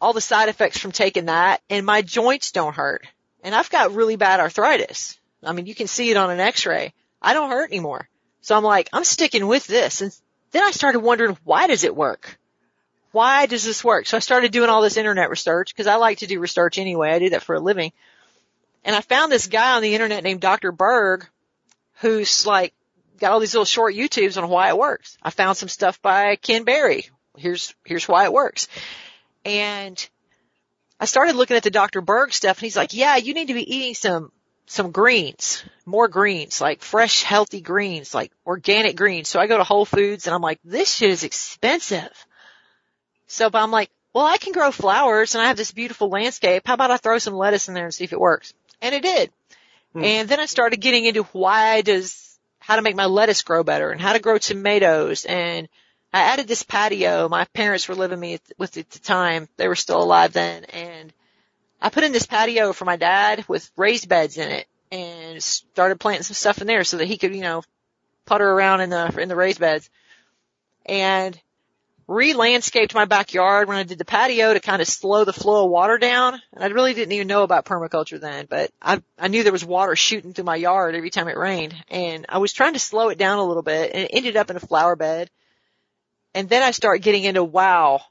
all 0.00 0.12
the 0.12 0.20
side 0.20 0.48
effects 0.48 0.78
from 0.78 0.90
taking 0.90 1.26
that 1.26 1.62
and 1.70 1.86
my 1.86 2.02
joints 2.02 2.50
don't 2.50 2.74
hurt. 2.74 3.06
And 3.44 3.54
I've 3.54 3.70
got 3.70 3.94
really 3.94 4.16
bad 4.16 4.40
arthritis. 4.40 5.16
I 5.44 5.52
mean, 5.52 5.66
you 5.66 5.74
can 5.76 5.86
see 5.86 6.10
it 6.10 6.16
on 6.16 6.30
an 6.30 6.40
x-ray. 6.40 6.92
I 7.22 7.34
don't 7.34 7.50
hurt 7.50 7.70
anymore. 7.70 8.08
So 8.40 8.56
I'm 8.56 8.64
like, 8.64 8.88
I'm 8.92 9.04
sticking 9.04 9.46
with 9.46 9.66
this. 9.66 10.00
And 10.00 10.14
then 10.50 10.64
I 10.64 10.72
started 10.72 11.00
wondering, 11.00 11.38
why 11.44 11.68
does 11.68 11.84
it 11.84 11.96
work? 11.96 12.38
Why 13.12 13.46
does 13.46 13.64
this 13.64 13.84
work? 13.84 14.06
So 14.06 14.16
I 14.16 14.20
started 14.20 14.52
doing 14.52 14.68
all 14.68 14.82
this 14.82 14.96
internet 14.96 15.30
research 15.30 15.74
because 15.74 15.86
I 15.86 15.96
like 15.96 16.18
to 16.18 16.26
do 16.26 16.40
research 16.40 16.78
anyway. 16.78 17.10
I 17.10 17.18
do 17.18 17.30
that 17.30 17.42
for 17.42 17.54
a 17.54 17.60
living. 17.60 17.92
And 18.84 18.96
I 18.96 19.00
found 19.00 19.30
this 19.30 19.46
guy 19.46 19.76
on 19.76 19.82
the 19.82 19.94
internet 19.94 20.24
named 20.24 20.40
Dr. 20.40 20.72
Berg 20.72 21.28
who's 22.00 22.46
like 22.46 22.74
got 23.18 23.32
all 23.32 23.38
these 23.40 23.54
little 23.54 23.64
short 23.64 23.94
YouTubes 23.94 24.42
on 24.42 24.48
why 24.48 24.68
it 24.68 24.78
works. 24.78 25.16
I 25.22 25.30
found 25.30 25.56
some 25.56 25.68
stuff 25.68 26.02
by 26.02 26.36
Ken 26.36 26.64
Berry. 26.64 27.08
Here's, 27.36 27.74
here's 27.84 28.08
why 28.08 28.24
it 28.24 28.32
works. 28.32 28.66
And 29.44 30.08
I 30.98 31.04
started 31.04 31.36
looking 31.36 31.56
at 31.56 31.62
the 31.62 31.70
Dr. 31.70 32.00
Berg 32.00 32.32
stuff 32.32 32.58
and 32.58 32.64
he's 32.64 32.76
like, 32.76 32.94
yeah, 32.94 33.16
you 33.16 33.34
need 33.34 33.48
to 33.48 33.54
be 33.54 33.76
eating 33.76 33.94
some, 33.94 34.32
some 34.66 34.90
greens, 34.90 35.64
more 35.84 36.08
greens, 36.08 36.60
like 36.60 36.82
fresh, 36.82 37.22
healthy 37.22 37.60
greens, 37.60 38.14
like 38.14 38.32
organic 38.46 38.96
greens. 38.96 39.28
So 39.28 39.40
I 39.40 39.46
go 39.46 39.58
to 39.58 39.64
Whole 39.64 39.84
Foods 39.84 40.26
and 40.26 40.34
I'm 40.34 40.42
like, 40.42 40.60
this 40.64 40.94
shit 40.94 41.10
is 41.10 41.24
expensive. 41.24 42.26
So, 43.26 43.50
but 43.50 43.62
I'm 43.62 43.70
like, 43.70 43.90
well, 44.12 44.26
I 44.26 44.38
can 44.38 44.52
grow 44.52 44.70
flowers 44.70 45.34
and 45.34 45.42
I 45.42 45.48
have 45.48 45.56
this 45.56 45.72
beautiful 45.72 46.08
landscape. 46.08 46.62
How 46.66 46.74
about 46.74 46.90
I 46.90 46.96
throw 46.96 47.18
some 47.18 47.34
lettuce 47.34 47.68
in 47.68 47.74
there 47.74 47.84
and 47.84 47.94
see 47.94 48.04
if 48.04 48.12
it 48.12 48.20
works? 48.20 48.54
And 48.80 48.94
it 48.94 49.02
did. 49.02 49.32
Hmm. 49.92 50.04
And 50.04 50.28
then 50.28 50.40
I 50.40 50.46
started 50.46 50.80
getting 50.80 51.04
into 51.04 51.24
why 51.24 51.82
does, 51.82 52.38
how 52.58 52.76
to 52.76 52.82
make 52.82 52.96
my 52.96 53.06
lettuce 53.06 53.42
grow 53.42 53.64
better 53.64 53.90
and 53.90 54.00
how 54.00 54.12
to 54.12 54.20
grow 54.20 54.38
tomatoes 54.38 55.24
and 55.24 55.68
I 56.14 56.20
added 56.20 56.46
this 56.46 56.62
patio. 56.62 57.30
My 57.30 57.46
parents 57.46 57.88
were 57.88 57.94
living 57.94 58.20
me 58.20 58.38
with 58.58 58.76
it 58.76 58.80
at 58.80 58.90
the 58.90 58.98
time. 58.98 59.48
They 59.56 59.66
were 59.66 59.74
still 59.74 60.02
alive 60.02 60.34
then 60.34 60.64
and 60.64 61.12
I 61.82 61.90
put 61.90 62.04
in 62.04 62.12
this 62.12 62.26
patio 62.26 62.72
for 62.72 62.84
my 62.84 62.96
dad 62.96 63.44
with 63.48 63.68
raised 63.76 64.08
beds 64.08 64.38
in 64.38 64.48
it 64.48 64.68
and 64.92 65.42
started 65.42 65.98
planting 65.98 66.22
some 66.22 66.34
stuff 66.34 66.60
in 66.60 66.68
there 66.68 66.84
so 66.84 66.98
that 66.98 67.08
he 67.08 67.18
could, 67.18 67.34
you 67.34 67.42
know, 67.42 67.62
putter 68.24 68.48
around 68.48 68.82
in 68.82 68.90
the, 68.90 69.20
in 69.20 69.28
the 69.28 69.34
raised 69.34 69.58
beds 69.58 69.90
and 70.86 71.38
re-landscaped 72.06 72.94
my 72.94 73.04
backyard 73.04 73.66
when 73.66 73.78
I 73.78 73.82
did 73.82 73.98
the 73.98 74.04
patio 74.04 74.54
to 74.54 74.60
kind 74.60 74.80
of 74.80 74.86
slow 74.86 75.24
the 75.24 75.32
flow 75.32 75.64
of 75.64 75.70
water 75.70 75.98
down. 75.98 76.40
And 76.52 76.62
I 76.62 76.68
really 76.68 76.94
didn't 76.94 77.12
even 77.12 77.26
know 77.26 77.42
about 77.42 77.64
permaculture 77.64 78.20
then, 78.20 78.46
but 78.48 78.70
I, 78.80 79.02
I 79.18 79.26
knew 79.26 79.42
there 79.42 79.50
was 79.50 79.64
water 79.64 79.96
shooting 79.96 80.34
through 80.34 80.44
my 80.44 80.56
yard 80.56 80.94
every 80.94 81.10
time 81.10 81.26
it 81.26 81.36
rained. 81.36 81.74
And 81.88 82.26
I 82.28 82.38
was 82.38 82.52
trying 82.52 82.74
to 82.74 82.78
slow 82.78 83.08
it 83.08 83.18
down 83.18 83.38
a 83.38 83.44
little 83.44 83.62
bit 83.62 83.90
and 83.92 84.04
it 84.04 84.10
ended 84.12 84.36
up 84.36 84.50
in 84.50 84.56
a 84.56 84.60
flower 84.60 84.94
bed. 84.94 85.30
And 86.32 86.48
then 86.48 86.62
I 86.62 86.70
start 86.70 87.02
getting 87.02 87.24
into, 87.24 87.42
wow, 87.42 88.02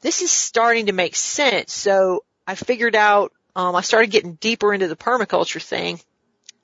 this 0.00 0.22
is 0.22 0.32
starting 0.32 0.86
to 0.86 0.92
make 0.92 1.14
sense. 1.14 1.74
So 1.74 2.24
I 2.52 2.54
figured 2.54 2.94
out, 2.94 3.32
um, 3.56 3.74
I 3.74 3.80
started 3.80 4.10
getting 4.10 4.34
deeper 4.34 4.74
into 4.74 4.86
the 4.86 4.94
permaculture 4.94 5.62
thing 5.62 5.98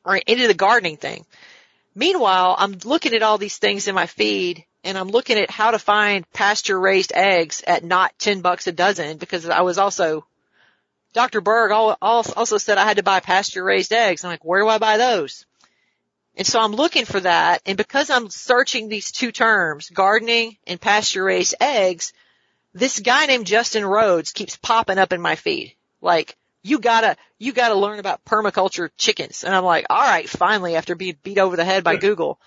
or 0.05 0.17
into 0.17 0.47
the 0.47 0.53
gardening 0.53 0.99
thing. 0.99 1.25
Meanwhile, 1.95 2.57
I'm 2.59 2.77
looking 2.85 3.15
at 3.15 3.23
all 3.23 3.39
these 3.39 3.57
things 3.57 3.89
in 3.89 3.95
my 3.95 4.05
feed 4.05 4.67
and 4.85 4.99
I'm 4.99 5.09
looking 5.09 5.39
at 5.39 5.51
how 5.51 5.71
to 5.71 5.79
find 5.79 6.31
pasture 6.31 6.79
raised 6.79 7.13
eggs 7.15 7.65
at 7.67 7.85
not 7.85 8.13
10 8.19 8.43
bucks 8.43 8.67
a 8.67 8.73
dozen 8.73 9.17
because 9.17 9.49
I 9.49 9.63
was 9.63 9.79
also, 9.79 10.27
Dr. 11.15 11.41
Berg 11.41 11.71
al- 11.71 11.97
al- 12.03 12.33
also 12.37 12.59
said 12.59 12.77
I 12.77 12.85
had 12.85 12.99
to 12.99 13.03
buy 13.03 13.21
pasture 13.21 13.65
raised 13.65 13.95
eggs. 13.95 14.23
I'm 14.25 14.31
like, 14.31 14.45
where 14.45 14.61
do 14.61 14.69
I 14.69 14.77
buy 14.77 14.99
those? 14.99 15.47
And 16.37 16.47
so 16.47 16.61
I'm 16.61 16.73
looking 16.73 17.07
for 17.07 17.21
that. 17.21 17.63
And 17.65 17.79
because 17.79 18.11
I'm 18.11 18.29
searching 18.29 18.91
these 18.91 19.11
two 19.11 19.33
terms, 19.33 19.89
gardening 19.89 20.59
and 20.67 20.79
pasture 20.79 21.25
raised 21.25 21.55
eggs, 21.63 22.13
this 22.75 23.01
guy 23.01 23.25
named 23.25 23.47
Justin 23.47 23.87
Rhodes 23.87 24.33
keeps 24.33 24.59
popping 24.59 24.99
up 24.99 25.15
in 25.15 25.23
my 25.23 25.35
feed. 25.35 25.75
Like, 26.01 26.37
you 26.63 26.79
gotta, 26.79 27.17
you 27.39 27.53
gotta 27.53 27.75
learn 27.75 27.99
about 27.99 28.25
permaculture 28.25 28.91
chickens. 28.97 29.45
And 29.45 29.55
I'm 29.55 29.65
like, 29.65 29.87
all 29.91 30.01
right, 30.01 30.29
finally, 30.29 30.77
after 30.77 30.95
being 30.95 31.17
beat 31.23 31.39
over 31.39 31.57
the 31.57 31.65
head 31.65 31.85
by 31.85 31.97
Google, 31.97 32.41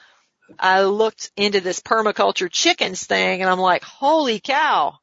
I 0.60 0.84
looked 0.84 1.32
into 1.36 1.62
this 1.62 1.80
permaculture 1.80 2.52
chickens 2.52 3.06
thing 3.06 3.42
and 3.42 3.50
I'm 3.50 3.60
like, 3.60 3.84
holy 3.84 4.40
cow. 4.40 4.98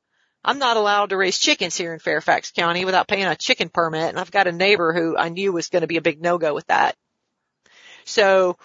I'm 0.44 0.58
not 0.58 0.76
allowed 0.76 1.10
to 1.10 1.16
raise 1.16 1.38
chickens 1.38 1.76
here 1.76 1.92
in 1.92 1.98
Fairfax 1.98 2.52
County 2.52 2.84
without 2.84 3.08
paying 3.08 3.24
a 3.24 3.36
chicken 3.36 3.68
permit. 3.68 4.08
And 4.08 4.20
I've 4.20 4.30
got 4.30 4.46
a 4.46 4.52
neighbor 4.52 4.92
who 4.92 5.16
I 5.16 5.28
knew 5.28 5.52
was 5.52 5.68
going 5.68 5.80
to 5.82 5.88
be 5.88 5.96
a 5.96 6.02
big 6.02 6.22
no-go 6.22 6.54
with 6.54 6.66
that. 6.68 6.96
So 8.04 8.56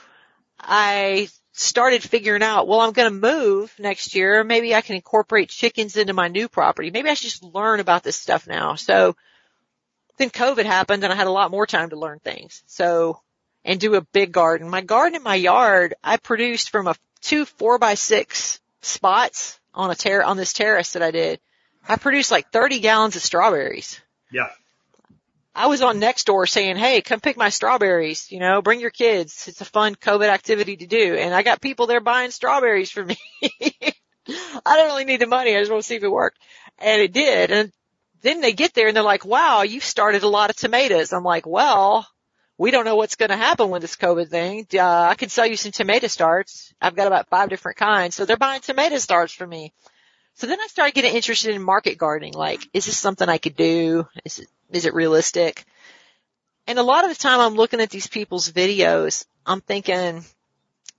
I 0.60 1.30
started 1.52 2.04
figuring 2.04 2.44
out, 2.44 2.68
well, 2.68 2.80
I'm 2.82 2.94
going 2.94 3.12
to 3.12 3.28
move 3.28 3.74
next 3.80 4.16
year. 4.16 4.44
Maybe 4.44 4.74
I 4.74 4.82
can 4.82 4.96
incorporate 4.96 5.50
chickens 5.50 5.98
into 5.98 6.14
my 6.14 6.28
new 6.28 6.48
property. 6.48 6.92
Maybe 6.92 7.10
I 7.10 7.16
should 7.16 7.30
just 7.30 7.44
learn 7.44 7.80
about 7.80 8.04
this 8.04 8.16
stuff 8.16 8.48
now. 8.48 8.76
So 8.76 9.16
then 10.18 10.30
COVID 10.30 10.66
happened 10.66 11.04
and 11.04 11.12
I 11.12 11.16
had 11.16 11.28
a 11.28 11.32
lot 11.32 11.52
more 11.52 11.66
time 11.66 11.90
to 11.90 12.00
learn 12.00 12.20
things. 12.20 12.64
So, 12.68 13.20
and 13.66 13.80
do 13.80 13.96
a 13.96 14.02
big 14.02 14.32
garden. 14.32 14.70
My 14.70 14.82
garden 14.82 15.16
in 15.16 15.24
my 15.24 15.36
yard, 15.36 15.96
I 16.04 16.18
produced 16.18 16.70
from 16.70 16.88
a 16.88 16.96
two 17.22 17.46
four 17.46 17.80
by 17.80 17.94
six 17.96 18.60
spots 18.82 19.60
on 19.74 19.90
a 19.90 19.96
ter- 19.96 20.24
on 20.24 20.38
this 20.38 20.54
terrace 20.54 20.94
that 20.94 21.02
I 21.02 21.12
did. 21.12 21.40
I 21.88 21.98
produced 21.98 22.32
like 22.32 22.52
30 22.52 22.80
gallons 22.80 23.16
of 23.16 23.22
strawberries. 23.22 24.00
Yeah. 24.32 24.50
I 25.56 25.68
was 25.68 25.82
on 25.82 26.00
next 26.00 26.26
door 26.26 26.48
saying, 26.48 26.78
"Hey, 26.78 27.02
come 27.02 27.20
pick 27.20 27.38
my 27.38 27.50
strawberries. 27.50 28.32
You 28.32 28.40
know, 28.40 28.62
bring 28.62 28.80
your 28.80 28.90
kids. 28.90 29.48
It's 29.48 29.62
a 29.62 29.66
fun 29.66 29.96
COVID 29.96 30.28
activity 30.28 30.78
to 30.78 30.88
do." 30.88 31.16
And 31.16 31.34
I 31.34 31.44
got 31.44 31.62
people 31.62 31.86
there 31.86 32.00
buying 32.00 32.32
strawberries 32.32 32.90
for 32.90 33.06
me. 33.06 33.18
I 33.44 34.78
don't 34.78 34.88
really 34.88 35.06
need 35.06 35.22
the 35.22 35.28
money. 35.28 35.56
I 35.56 35.60
just 35.60 35.72
want 35.72 35.84
to 35.84 35.88
see 35.88 35.96
if 35.96 36.04
it 36.04 36.10
worked, 36.10 36.40
and 36.80 37.02
it 37.02 37.14
did. 37.14 37.52
And 37.52 37.72
then 38.24 38.42
they 38.42 38.54
get 38.54 38.74
there 38.74 38.88
and 38.88 38.96
they're 38.96 39.04
like, 39.04 39.26
"Wow, 39.26 39.62
you've 39.62 39.84
started 39.84 40.24
a 40.24 40.28
lot 40.28 40.50
of 40.50 40.56
tomatoes." 40.56 41.14
I'm 41.14 41.24
like, 41.24 41.46
"Well, 41.46 42.08
we 42.58 42.72
don't 42.72 42.86
know 42.86 42.96
what's 42.96 43.16
going 43.16 43.30
to 43.30 43.38
happen 43.38 43.70
with 43.70 43.82
this 43.82 43.96
COVID 43.96 44.30
thing. 44.30 44.68
Uh, 44.74 45.08
I 45.10 45.16
could 45.16 45.32
sell 45.32 45.46
you 45.46 45.58
some 45.58 45.72
tomato 45.72 46.08
starts. 46.08 46.74
I've 46.82 46.96
got 46.96 47.08
about 47.08 47.30
five 47.30 47.50
different 47.50 47.78
kinds, 47.78 48.16
so 48.16 48.26
they're 48.26 48.38
buying 48.38 48.62
tomato 48.62 48.98
starts 48.98 49.34
from 49.34 49.50
me." 49.50 49.74
So 50.36 50.48
then 50.48 50.60
I 50.60 50.68
started 50.68 50.96
getting 50.96 51.14
interested 51.14 51.56
in 51.56 51.62
market 51.62 51.98
gardening. 51.98 52.34
Like, 52.34 52.68
is 52.74 52.86
this 52.86 52.98
something 52.98 53.30
I 53.30 53.38
could 53.38 53.56
do? 53.56 54.08
Is 54.26 54.40
it, 54.40 54.48
is 54.72 54.86
it 54.86 54.96
realistic? 54.96 55.64
And 56.66 56.80
a 56.80 56.84
lot 56.84 57.04
of 57.04 57.10
the 57.10 57.22
time 57.22 57.40
I'm 57.40 57.56
looking 57.56 57.82
at 57.82 57.90
these 57.90 58.08
people's 58.08 58.52
videos, 58.52 59.26
I'm 59.46 59.62
thinking, 59.62 60.24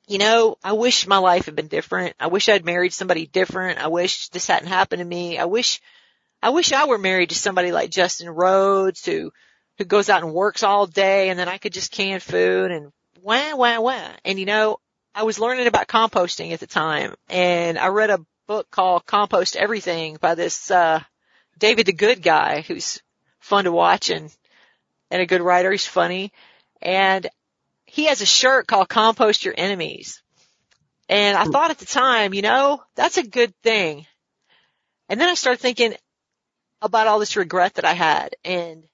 you 0.07 0.19
know, 0.19 0.59
I 0.63 0.73
wish 0.73 1.07
my 1.07 1.19
life 1.19 1.47
had 1.47 1.57
been 1.57 1.69
different. 1.69 2.15
I 2.21 2.27
wish 2.27 2.49
I'd 2.49 2.65
married 2.65 2.93
somebody 2.93 3.27
different. 3.27 3.79
I 3.79 3.89
wish 3.89 4.29
this 4.29 4.47
hadn't 4.47 4.69
happened 4.69 5.01
to 5.01 5.05
me. 5.05 5.39
I 5.39 5.47
wish, 5.47 5.81
I 6.43 6.51
wish 6.51 6.73
I 6.73 6.87
were 6.87 6.99
married 6.99 7.31
to 7.31 7.35
somebody 7.35 7.73
like 7.73 7.91
Justin 7.91 8.29
Rhodes 8.29 9.05
who, 9.05 9.33
who 9.79 9.85
goes 9.85 10.09
out 10.09 10.23
and 10.23 10.33
works 10.33 10.63
all 10.63 10.87
day 10.87 11.31
and 11.31 11.39
then 11.39 11.49
I 11.49 11.59
could 11.59 11.73
just 11.73 11.91
can 11.91 12.21
food 12.21 12.71
and 12.71 12.93
wah, 13.21 13.57
wah, 13.57 13.81
wah. 13.81 14.11
And 14.25 14.39
you 14.39 14.47
know, 14.47 14.79
I 15.15 15.23
was 15.23 15.39
learning 15.39 15.67
about 15.67 15.89
composting 15.89 16.53
at 16.53 16.61
the 16.61 16.67
time 16.67 17.15
and 17.29 17.79
I 17.79 17.89
read 17.89 18.11
a 18.11 18.25
book 18.47 18.71
called 18.71 19.07
Compost 19.07 19.57
Everything 19.57 20.19
by 20.21 20.35
this, 20.35 20.71
uh, 20.71 21.01
David 21.59 21.87
the 21.87 21.93
Good 21.93 22.23
guy 22.23 22.61
who's 22.63 23.01
fun 23.41 23.65
to 23.65 23.73
watch 23.73 24.11
and, 24.11 24.35
and 25.11 25.23
a 25.23 25.27
good 25.27 25.41
writer. 25.41 25.71
He's 25.71 25.87
funny. 25.87 26.33
And 26.83 27.27
he 27.87 28.07
has 28.07 28.21
a 28.21 28.27
shirt 28.27 28.67
called 28.67 28.89
Compost 28.89 29.45
Your 29.45 29.55
Enemies. 29.57 30.23
And 31.09 31.37
I 31.37 31.45
thought 31.45 31.71
at 31.71 31.79
the 31.79 31.87
time, 31.87 32.35
you 32.35 32.43
know, 32.43 32.83
that's 32.97 33.19
a 33.19 33.27
good 33.27 33.55
thing. 33.63 34.07
And 35.09 35.21
then 35.21 35.29
I 35.29 35.35
started 35.35 35.61
thinking 35.61 35.95
about 36.85 37.07
all 37.07 37.19
this 37.19 37.37
regret 37.37 37.75
that 37.75 37.85
I 37.85 37.95
had 37.95 38.37
and 38.45 38.85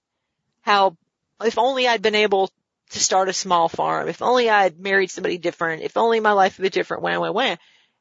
how 0.63 0.97
if 1.43 1.59
only 1.59 1.89
I'd 1.89 2.03
been 2.03 2.15
able 2.15 2.51
to 2.91 3.01
start 3.01 3.29
a 3.29 3.33
small 3.33 3.69
farm, 3.69 4.09
if 4.09 4.23
only 4.23 4.51
I'd 4.51 4.79
married 4.79 5.11
somebody 5.11 5.39
different, 5.39 5.83
if 5.83 5.97
only 5.97 6.21
my 6.21 6.33
life 6.33 6.57
had 6.57 6.63
been 6.63 6.71
different, 6.71 7.03
when, 7.03 7.21
when, 7.21 7.33
when. 7.33 7.59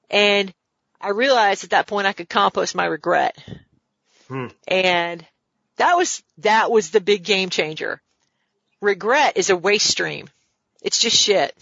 And 0.09 0.53
I 0.99 1.09
realized 1.09 1.63
at 1.63 1.69
that 1.71 1.87
point 1.87 2.07
I 2.07 2.13
could 2.13 2.29
compost 2.29 2.75
my 2.75 2.85
regret. 2.85 3.37
Hmm. 4.27 4.47
And 4.67 5.25
that 5.77 5.95
was, 5.95 6.23
that 6.39 6.71
was 6.71 6.89
the 6.89 7.01
big 7.01 7.23
game 7.23 7.49
changer. 7.49 8.01
Regret 8.81 9.37
is 9.37 9.49
a 9.49 9.57
waste 9.57 9.87
stream. 9.87 10.27
It's 10.81 10.99
just 10.99 11.17
shit. 11.17 11.55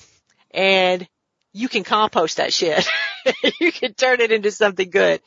And 0.51 1.07
you 1.53 1.67
can 1.67 1.83
compost 1.83 2.37
that 2.37 2.53
shit. 2.53 2.87
you 3.59 3.71
can 3.71 3.93
turn 3.93 4.21
it 4.21 4.31
into 4.31 4.51
something 4.51 4.89
good. 4.89 5.21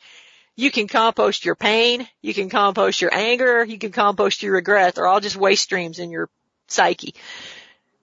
You 0.55 0.69
can 0.69 0.87
compost 0.87 1.45
your 1.45 1.55
pain. 1.55 2.07
You 2.21 2.33
can 2.33 2.49
compost 2.49 3.01
your 3.01 3.13
anger. 3.13 3.63
You 3.63 3.77
can 3.77 3.91
compost 3.91 4.43
your 4.43 4.53
regret. 4.53 4.95
They're 4.95 5.07
all 5.07 5.19
just 5.19 5.35
waste 5.35 5.63
streams 5.63 5.99
in 5.99 6.11
your 6.11 6.29
psyche. 6.67 7.15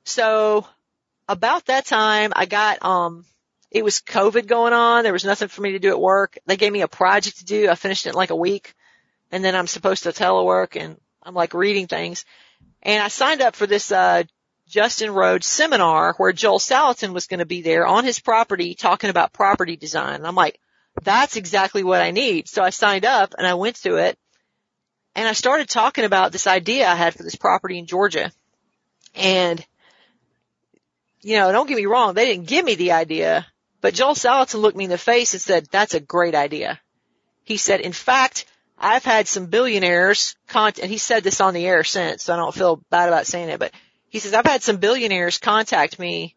So 0.04 0.66
about 1.28 1.66
that 1.66 1.84
time 1.84 2.32
I 2.34 2.46
got, 2.46 2.84
um, 2.84 3.24
it 3.70 3.84
was 3.84 4.00
COVID 4.00 4.46
going 4.46 4.72
on. 4.72 5.04
There 5.04 5.12
was 5.12 5.24
nothing 5.24 5.48
for 5.48 5.60
me 5.60 5.72
to 5.72 5.78
do 5.78 5.90
at 5.90 6.00
work. 6.00 6.38
They 6.46 6.56
gave 6.56 6.72
me 6.72 6.80
a 6.80 6.88
project 6.88 7.38
to 7.38 7.44
do. 7.44 7.68
I 7.68 7.74
finished 7.74 8.06
it 8.06 8.10
in 8.10 8.14
like 8.14 8.30
a 8.30 8.36
week 8.36 8.74
and 9.30 9.44
then 9.44 9.54
I'm 9.54 9.66
supposed 9.66 10.04
to 10.04 10.10
telework 10.10 10.80
and 10.80 10.98
I'm 11.22 11.34
like 11.34 11.52
reading 11.52 11.86
things 11.86 12.24
and 12.82 13.02
I 13.02 13.08
signed 13.08 13.42
up 13.42 13.56
for 13.56 13.66
this, 13.66 13.92
uh, 13.92 14.22
Justin 14.68 15.10
Rhodes 15.12 15.46
seminar 15.46 16.12
where 16.18 16.32
Joel 16.32 16.58
Salatin 16.58 17.14
was 17.14 17.26
going 17.26 17.38
to 17.38 17.46
be 17.46 17.62
there 17.62 17.86
on 17.86 18.04
his 18.04 18.20
property 18.20 18.74
talking 18.74 19.08
about 19.08 19.32
property 19.32 19.76
design. 19.76 20.16
And 20.16 20.26
I'm 20.26 20.34
like, 20.34 20.60
that's 21.02 21.36
exactly 21.36 21.82
what 21.82 22.00
I 22.00 22.10
need. 22.10 22.48
So 22.48 22.62
I 22.62 22.70
signed 22.70 23.04
up 23.04 23.34
and 23.36 23.46
I 23.46 23.54
went 23.54 23.76
to 23.82 23.96
it 23.96 24.18
and 25.14 25.26
I 25.26 25.32
started 25.32 25.68
talking 25.68 26.04
about 26.04 26.32
this 26.32 26.46
idea 26.46 26.88
I 26.88 26.94
had 26.94 27.14
for 27.14 27.22
this 27.22 27.34
property 27.34 27.78
in 27.78 27.86
Georgia. 27.86 28.30
And, 29.14 29.64
you 31.22 31.36
know, 31.36 31.50
don't 31.50 31.66
get 31.66 31.76
me 31.76 31.86
wrong. 31.86 32.14
They 32.14 32.26
didn't 32.26 32.46
give 32.46 32.64
me 32.64 32.76
the 32.76 32.92
idea, 32.92 33.46
but 33.80 33.94
Joel 33.94 34.14
Salatin 34.14 34.60
looked 34.60 34.76
me 34.76 34.84
in 34.84 34.90
the 34.90 34.98
face 34.98 35.34
and 35.34 35.42
said, 35.42 35.66
that's 35.70 35.94
a 35.94 36.00
great 36.00 36.34
idea. 36.34 36.80
He 37.44 37.56
said, 37.56 37.80
in 37.80 37.92
fact, 37.92 38.44
I've 38.78 39.04
had 39.04 39.26
some 39.26 39.46
billionaires 39.46 40.36
con- 40.46 40.74
and 40.80 40.90
he 40.90 40.98
said 40.98 41.24
this 41.24 41.40
on 41.40 41.52
the 41.52 41.66
air 41.66 41.82
since, 41.82 42.22
so 42.22 42.34
I 42.34 42.36
don't 42.36 42.54
feel 42.54 42.80
bad 42.90 43.08
about 43.08 43.26
saying 43.26 43.48
it, 43.48 43.58
but 43.58 43.72
he 44.08 44.20
says, 44.20 44.34
I've 44.34 44.46
had 44.46 44.62
some 44.62 44.76
billionaires 44.76 45.38
contact 45.38 45.98
me 45.98 46.36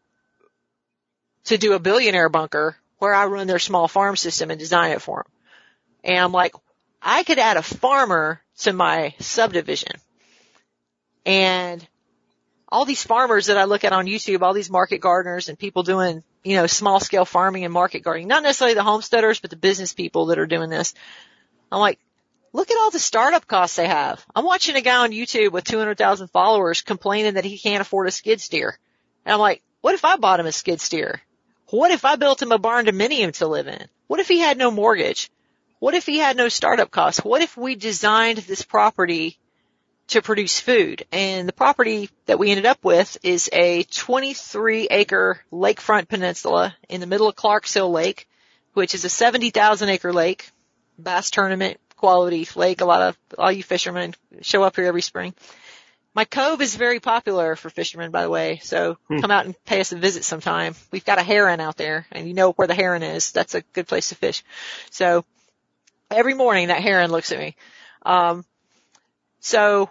to 1.44 1.56
do 1.56 1.74
a 1.74 1.78
billionaire 1.78 2.28
bunker 2.28 2.76
where 3.02 3.12
I 3.12 3.26
run 3.26 3.48
their 3.48 3.58
small 3.58 3.88
farm 3.88 4.16
system 4.16 4.52
and 4.52 4.60
design 4.60 4.92
it 4.92 5.02
for 5.02 5.24
them. 5.24 5.32
And 6.04 6.18
I'm 6.18 6.30
like, 6.30 6.54
I 7.02 7.24
could 7.24 7.40
add 7.40 7.56
a 7.56 7.62
farmer 7.62 8.40
to 8.58 8.72
my 8.72 9.16
subdivision. 9.18 9.90
And 11.26 11.84
all 12.68 12.84
these 12.84 13.02
farmers 13.02 13.46
that 13.46 13.58
I 13.58 13.64
look 13.64 13.82
at 13.82 13.92
on 13.92 14.06
YouTube, 14.06 14.42
all 14.42 14.54
these 14.54 14.70
market 14.70 14.98
gardeners 14.98 15.48
and 15.48 15.58
people 15.58 15.82
doing, 15.82 16.22
you 16.44 16.54
know, 16.54 16.68
small 16.68 17.00
scale 17.00 17.24
farming 17.24 17.64
and 17.64 17.74
market 17.74 18.04
gardening, 18.04 18.28
not 18.28 18.44
necessarily 18.44 18.74
the 18.74 18.84
homesteaders, 18.84 19.40
but 19.40 19.50
the 19.50 19.56
business 19.56 19.92
people 19.92 20.26
that 20.26 20.38
are 20.38 20.46
doing 20.46 20.70
this. 20.70 20.94
I'm 21.72 21.80
like, 21.80 21.98
look 22.52 22.70
at 22.70 22.78
all 22.80 22.92
the 22.92 23.00
startup 23.00 23.48
costs 23.48 23.74
they 23.74 23.88
have. 23.88 24.24
I'm 24.32 24.44
watching 24.44 24.76
a 24.76 24.80
guy 24.80 24.98
on 24.98 25.10
YouTube 25.10 25.50
with 25.50 25.64
200,000 25.64 26.28
followers 26.28 26.82
complaining 26.82 27.34
that 27.34 27.44
he 27.44 27.58
can't 27.58 27.82
afford 27.82 28.06
a 28.06 28.12
skid 28.12 28.40
steer. 28.40 28.78
And 29.24 29.34
I'm 29.34 29.40
like, 29.40 29.60
what 29.80 29.94
if 29.94 30.04
I 30.04 30.18
bought 30.18 30.38
him 30.38 30.46
a 30.46 30.52
skid 30.52 30.80
steer? 30.80 31.20
What 31.72 31.90
if 31.90 32.04
I 32.04 32.16
built 32.16 32.42
him 32.42 32.52
a 32.52 32.58
barndominium 32.58 33.32
to 33.38 33.48
live 33.48 33.66
in? 33.66 33.88
What 34.06 34.20
if 34.20 34.28
he 34.28 34.40
had 34.40 34.58
no 34.58 34.70
mortgage? 34.70 35.30
What 35.78 35.94
if 35.94 36.04
he 36.04 36.18
had 36.18 36.36
no 36.36 36.50
startup 36.50 36.90
costs? 36.90 37.24
What 37.24 37.40
if 37.40 37.56
we 37.56 37.76
designed 37.76 38.36
this 38.36 38.60
property 38.60 39.38
to 40.08 40.20
produce 40.20 40.60
food? 40.60 41.06
And 41.10 41.48
the 41.48 41.54
property 41.54 42.10
that 42.26 42.38
we 42.38 42.50
ended 42.50 42.66
up 42.66 42.84
with 42.84 43.16
is 43.22 43.48
a 43.54 43.84
23 43.84 44.88
acre 44.90 45.40
lakefront 45.50 46.08
peninsula 46.08 46.76
in 46.90 47.00
the 47.00 47.06
middle 47.06 47.28
of 47.28 47.36
Clarks 47.36 47.72
Hill 47.72 47.90
Lake, 47.90 48.28
which 48.74 48.94
is 48.94 49.06
a 49.06 49.08
70,000 49.08 49.88
acre 49.88 50.12
lake, 50.12 50.50
bass 50.98 51.30
tournament 51.30 51.80
quality 51.96 52.46
lake. 52.54 52.82
A 52.82 52.84
lot 52.84 53.00
of 53.00 53.18
all 53.38 53.50
you 53.50 53.62
fishermen 53.62 54.14
show 54.42 54.62
up 54.62 54.76
here 54.76 54.84
every 54.84 55.00
spring. 55.00 55.32
My 56.14 56.24
cove 56.26 56.60
is 56.60 56.74
very 56.76 57.00
popular 57.00 57.56
for 57.56 57.70
fishermen, 57.70 58.10
by 58.10 58.22
the 58.22 58.28
way. 58.30 58.60
So 58.62 58.98
Hmm. 59.08 59.20
come 59.20 59.30
out 59.30 59.46
and 59.46 59.54
pay 59.64 59.80
us 59.80 59.92
a 59.92 59.96
visit 59.96 60.24
sometime. 60.24 60.74
We've 60.90 61.04
got 61.04 61.18
a 61.18 61.22
heron 61.22 61.58
out 61.60 61.76
there 61.76 62.06
and 62.12 62.28
you 62.28 62.34
know 62.34 62.52
where 62.52 62.68
the 62.68 62.74
heron 62.74 63.02
is. 63.02 63.32
That's 63.32 63.54
a 63.54 63.62
good 63.72 63.88
place 63.88 64.10
to 64.10 64.14
fish. 64.14 64.42
So 64.90 65.24
every 66.10 66.34
morning 66.34 66.68
that 66.68 66.82
heron 66.82 67.10
looks 67.10 67.32
at 67.32 67.38
me. 67.38 67.56
Um, 68.04 68.44
so 69.40 69.90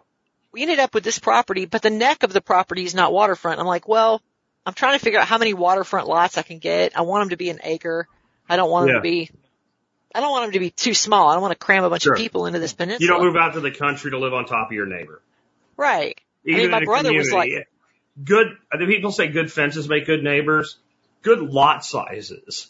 we 0.51 0.61
ended 0.61 0.79
up 0.79 0.93
with 0.93 1.03
this 1.03 1.17
property, 1.19 1.65
but 1.65 1.81
the 1.81 1.89
neck 1.89 2.23
of 2.23 2.33
the 2.33 2.41
property 2.41 2.83
is 2.85 2.93
not 2.93 3.11
waterfront. 3.13 3.59
I'm 3.59 3.65
like, 3.65 3.87
well, 3.87 4.21
I'm 4.65 4.73
trying 4.73 4.93
to 4.97 5.03
figure 5.03 5.19
out 5.19 5.27
how 5.27 5.37
many 5.39 5.53
waterfront 5.55 6.07
lots 6.07 6.37
I 6.37 6.43
can 6.43 6.59
get. 6.59 6.95
I 6.95 7.01
want 7.01 7.23
them 7.23 7.29
to 7.29 7.37
be 7.37 7.49
an 7.49 7.59
acre. 7.63 8.07
I 8.47 8.57
don't 8.57 8.69
want 8.69 8.85
them 8.87 8.95
Yeah. 8.95 8.99
to 8.99 9.01
be, 9.01 9.31
I 10.13 10.19
don't 10.21 10.29
want 10.31 10.45
them 10.45 10.51
to 10.53 10.59
be 10.59 10.69
too 10.69 10.93
small. 10.93 11.29
I 11.29 11.33
don't 11.33 11.41
want 11.41 11.53
to 11.53 11.65
cram 11.65 11.83
a 11.83 11.89
bunch 11.89 12.03
Sure. 12.03 12.13
of 12.13 12.19
people 12.19 12.45
into 12.45 12.59
this 12.59 12.73
peninsula. 12.73 12.99
You 13.01 13.07
don't 13.07 13.25
move 13.25 13.35
out 13.41 13.53
to 13.53 13.59
the 13.61 13.71
country 13.71 14.11
to 14.11 14.19
live 14.19 14.33
on 14.35 14.45
top 14.45 14.67
of 14.67 14.73
your 14.73 14.85
neighbor. 14.85 15.21
Right. 15.81 16.21
I 16.45 16.49
Even 16.51 16.61
mean, 16.61 16.71
my 16.71 16.85
brother 16.85 17.11
was 17.11 17.31
like, 17.31 17.67
good. 18.23 18.55
I 18.71 18.77
think 18.77 18.91
people 18.91 19.11
say 19.11 19.29
good 19.29 19.51
fences 19.51 19.89
make 19.89 20.05
good 20.05 20.23
neighbors. 20.23 20.77
Good 21.23 21.39
lot 21.39 21.83
sizes. 21.83 22.67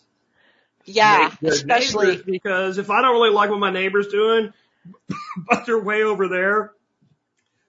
yeah, 0.85 1.29
especially, 1.43 2.21
because 2.21 2.77
if 2.77 2.89
I 2.89 3.01
don't 3.01 3.11
really 3.11 3.33
like 3.33 3.49
what 3.49 3.59
my 3.59 3.69
neighbor's 3.69 4.07
doing, 4.07 4.53
but 5.49 5.65
they're 5.65 5.77
way 5.77 6.03
over 6.03 6.29
there, 6.29 6.71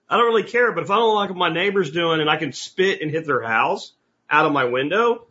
I 0.09 0.15
don't 0.15 0.27
really 0.27 0.43
care. 0.49 0.71
But 0.71 0.85
if 0.85 0.89
I 0.91 0.95
don't 0.95 1.13
like 1.13 1.29
what 1.29 1.37
my 1.37 1.51
neighbor's 1.51 1.91
doing 1.91 2.21
and 2.21 2.29
I 2.29 2.37
can 2.37 2.53
spit 2.53 3.01
and 3.01 3.11
hit 3.11 3.25
their 3.25 3.41
house 3.41 3.91
out 4.29 4.45
of 4.45 4.53
my 4.53 4.63
window, 4.63 5.27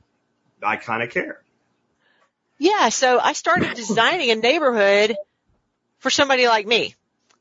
I 0.63 0.77
kind 0.77 1.03
of 1.03 1.09
care. 1.09 1.41
yeah, 2.59 2.91
so 2.91 3.19
I 3.19 3.33
started 3.33 3.73
designing 3.77 4.31
a 4.31 4.35
neighborhood 4.37 5.17
for 6.01 6.11
somebody 6.11 6.47
like 6.49 6.67
me. 6.67 6.95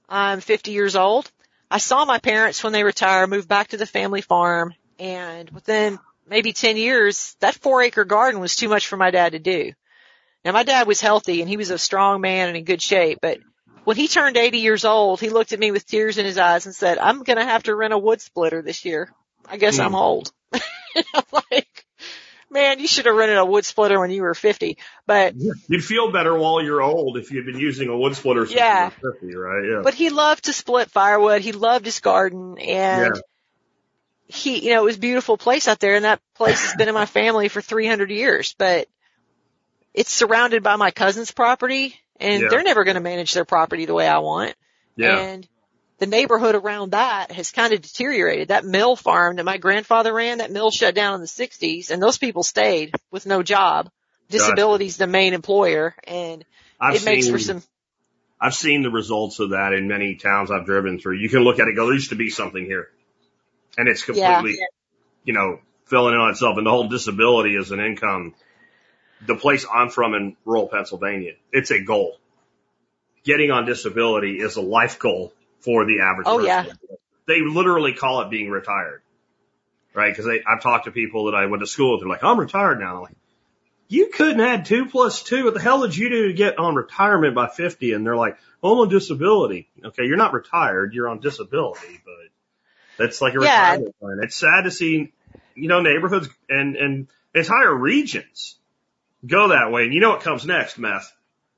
I'm 0.08 0.40
50 0.40 0.72
years 0.72 0.96
old. 0.96 1.30
I 1.72 1.78
saw 1.78 2.06
my 2.06 2.20
parents 2.20 2.64
when 2.64 2.74
they 2.74 2.84
retired, 2.84 3.28
moved 3.28 3.48
back 3.48 3.70
to 3.70 3.78
the 3.78 3.86
family 3.86 4.22
farm, 4.22 4.74
and 5.00 5.50
within 5.52 6.00
maybe 6.28 6.52
10 6.54 6.76
years, 6.78 7.36
that 7.40 7.56
four 7.56 7.82
acre 7.82 8.04
garden 8.04 8.42
was 8.42 8.56
too 8.56 8.68
much 8.70 8.88
for 8.88 8.98
my 8.98 9.10
dad 9.10 9.32
to 9.32 9.40
do. 9.40 9.72
Now 10.44 10.52
my 10.52 10.64
dad 10.64 10.86
was 10.86 11.00
healthy 11.02 11.40
and 11.42 11.50
he 11.50 11.58
was 11.58 11.70
a 11.70 11.78
strong 11.78 12.20
man 12.20 12.50
and 12.50 12.58
in 12.58 12.66
good 12.66 12.82
shape, 12.82 13.20
but 13.22 13.40
when 13.86 13.96
he 13.98 14.08
turned 14.08 14.38
80 14.38 14.60
years 14.60 14.86
old, 14.86 15.20
he 15.20 15.30
looked 15.30 15.54
at 15.54 15.60
me 15.60 15.72
with 15.72 15.88
tears 15.88 16.18
in 16.18 16.26
his 16.26 16.38
eyes 16.38 16.66
and 16.66 16.76
said, 16.76 17.00
I'm 17.00 17.24
going 17.24 17.38
to 17.38 17.46
have 17.46 17.64
to 17.64 17.76
rent 17.76 17.94
a 17.94 17.98
wood 17.98 18.22
splitter 18.22 18.62
this 18.62 18.86
year. 18.86 19.12
I 19.50 19.58
guess 19.58 19.80
I'm 19.80 19.90
Hmm. 19.90 19.96
old. 19.96 20.32
I'm 20.54 21.24
like, 21.52 21.68
man, 22.52 22.80
you 22.80 22.88
should 22.88 23.06
have 23.06 23.16
rented 23.16 23.38
a 23.38 23.46
wood 23.46 23.66
splitter 23.66 24.00
when 24.00 24.12
you 24.12 24.22
were 24.22 24.34
50, 24.36 24.78
but 25.08 25.34
You'd 25.36 25.84
feel 25.84 26.12
better 26.12 26.38
while 26.38 26.62
you're 26.62 26.82
old 26.82 27.18
if 27.18 27.32
you'd 27.32 27.46
been 27.46 27.58
using 27.60 27.90
a 27.90 27.98
wood 27.98 28.16
splitter 28.16 28.46
since 28.46 28.58
Yeah. 28.58 28.90
you 28.90 28.96
were 29.02 29.14
50, 29.14 29.36
right? 29.36 29.64
Yeah. 29.72 29.82
but 29.84 29.94
he 29.94 30.10
loved 30.10 30.46
to 30.46 30.54
split 30.54 30.92
firewood. 30.92 31.42
He 31.42 31.52
loved 31.54 31.86
his 31.86 32.00
garden 32.02 32.58
and 32.60 33.16
Yeah. 33.16 33.22
he, 34.28 34.60
you 34.66 34.74
know, 34.74 34.82
it 34.82 34.86
was 34.86 34.96
a 34.98 35.00
beautiful 35.00 35.38
place 35.38 35.68
out 35.68 35.80
there 35.80 35.96
and 35.96 36.06
that 36.06 36.22
place 36.36 36.62
has 36.62 36.76
been 36.76 36.88
in 36.90 36.94
my 36.94 37.06
family 37.06 37.48
for 37.48 37.62
300 37.62 38.10
years, 38.12 38.54
but 38.58 38.88
it's 39.94 40.12
surrounded 40.12 40.64
by 40.64 40.76
my 40.76 40.92
cousin's 40.92 41.32
property 41.32 41.96
and 42.20 42.44
Yeah. 42.44 42.48
they're 42.50 42.64
never 42.64 42.84
going 42.84 42.96
to 42.96 43.02
manage 43.02 43.34
their 43.34 43.46
property 43.46 43.86
the 43.86 43.94
way 43.94 44.08
I 44.08 44.20
want. 44.20 44.56
yeah. 44.96 45.18
And 45.18 45.48
the 46.02 46.08
neighborhood 46.08 46.56
around 46.56 46.94
that 46.94 47.32
has 47.32 47.52
kind 47.52 47.74
of 47.74 47.82
deteriorated. 47.82 48.48
That 48.48 48.66
mill 48.66 48.96
farm 48.96 49.36
that 49.36 49.46
my 49.46 49.58
grandfather 49.58 50.12
ran, 50.12 50.40
that 50.40 50.52
mill 50.52 50.72
shut 50.72 50.96
down 50.96 51.14
in 51.14 51.22
the 51.22 51.28
60s 51.28 51.92
and 51.92 52.02
those 52.02 52.18
people 52.18 52.42
stayed 52.42 52.96
with 53.12 53.28
no 53.28 53.44
job. 53.44 53.88
Disability's 54.28 54.98
the 54.98 55.06
main 55.06 55.36
employer 55.36 55.94
and 56.04 56.44
I've 56.80 56.96
it 56.96 57.06
makes 57.06 57.26
seen, 57.26 57.34
for 57.34 57.40
some, 57.40 57.64
I've 58.40 58.56
seen 58.56 58.82
the 58.82 58.90
results 58.90 59.40
of 59.40 59.52
that 59.52 59.74
in 59.74 59.88
many 59.88 60.16
towns 60.16 60.50
I've 60.50 60.66
driven 60.66 61.00
through. 61.00 61.20
You 61.20 61.30
can 61.30 61.42
look 61.42 61.60
at 61.60 61.68
it, 61.68 61.76
go, 61.76 61.86
there 61.86 61.94
used 61.94 62.10
to 62.10 62.16
be 62.16 62.32
something 62.32 62.66
here, 62.66 62.88
and 63.78 63.88
it's 63.88 64.02
completely, 64.02 64.58
you 65.24 65.34
know, 65.34 65.60
filling 65.86 66.16
in 66.16 66.20
on 66.20 66.32
itself. 66.32 66.58
And 66.58 66.66
the 66.66 66.72
whole 66.72 66.88
disability 66.88 67.56
as 67.58 67.70
an 67.70 67.80
income. 67.80 68.34
The 69.28 69.36
place 69.36 69.68
I'm 69.72 69.92
from 69.92 70.16
in 70.16 70.36
rural 70.46 70.68
Pennsylvania, 70.68 71.34
it's 71.52 71.70
a 71.70 71.80
goal. 71.80 72.18
Getting 73.24 73.52
on 73.52 73.68
disability 73.68 74.40
is 74.40 74.56
a 74.56 74.62
life 74.62 74.98
goal 74.98 75.32
for 75.62 75.86
the 75.86 76.02
average 76.02 76.28
Oh, 76.28 76.38
person. 76.38 76.48
yeah. 76.48 76.66
They 77.28 77.42
literally 77.42 77.94
call 77.94 78.22
it 78.22 78.30
being 78.30 78.50
retired, 78.50 79.02
right? 79.94 80.12
Because 80.12 80.26
they, 80.26 80.42
I've 80.46 80.62
talked 80.62 80.86
to 80.86 80.92
people 80.92 81.26
that 81.26 81.36
I 81.36 81.46
went 81.46 81.62
to 81.62 81.68
school 81.68 81.94
with. 81.94 82.02
They're 82.02 82.10
like, 82.10 82.24
I'm 82.24 82.40
retired 82.40 82.80
now. 82.80 82.96
I'm 82.98 83.02
like, 83.04 83.16
you 83.88 84.08
couldn't 84.08 84.40
add 84.42 84.66
two 84.66 84.86
plus 84.88 85.22
two. 85.24 85.46
What 85.46 85.54
the 85.54 85.60
hell 85.62 85.82
did 85.82 85.96
you 85.96 86.10
do 86.10 86.28
to 86.28 86.34
get 86.34 86.58
on 86.58 86.76
retirement 86.76 87.36
by 87.36 87.48
50? 87.48 87.94
And 87.94 88.06
they're 88.06 88.16
like, 88.16 88.38
oh, 88.64 88.74
I'm 88.74 88.80
on 88.80 88.90
disability. 88.90 89.70
Okay, 89.84 90.04
you're 90.06 90.18
not 90.18 90.34
retired. 90.34 90.94
You're 90.94 91.10
on 91.10 91.20
disability, 91.20 92.02
but 92.06 92.14
that's 92.98 93.22
like 93.22 93.34
a 93.36 93.40
Yeah. 93.40 93.72
retirement 93.72 93.96
plan. 94.00 94.20
It's 94.24 94.36
sad 94.36 94.64
to 94.64 94.72
see, 94.72 95.12
you 95.56 95.68
know, 95.68 95.82
neighborhoods 95.82 96.30
and, 96.50 96.76
and 96.76 97.08
entire 97.36 97.76
regions 97.76 98.58
go 99.26 99.50
that 99.50 99.72
way. 99.72 99.84
And 99.84 99.94
you 99.94 100.00
know 100.00 100.12
what 100.12 100.22
comes 100.22 100.46
next? 100.46 100.78
Meth, 100.78 101.12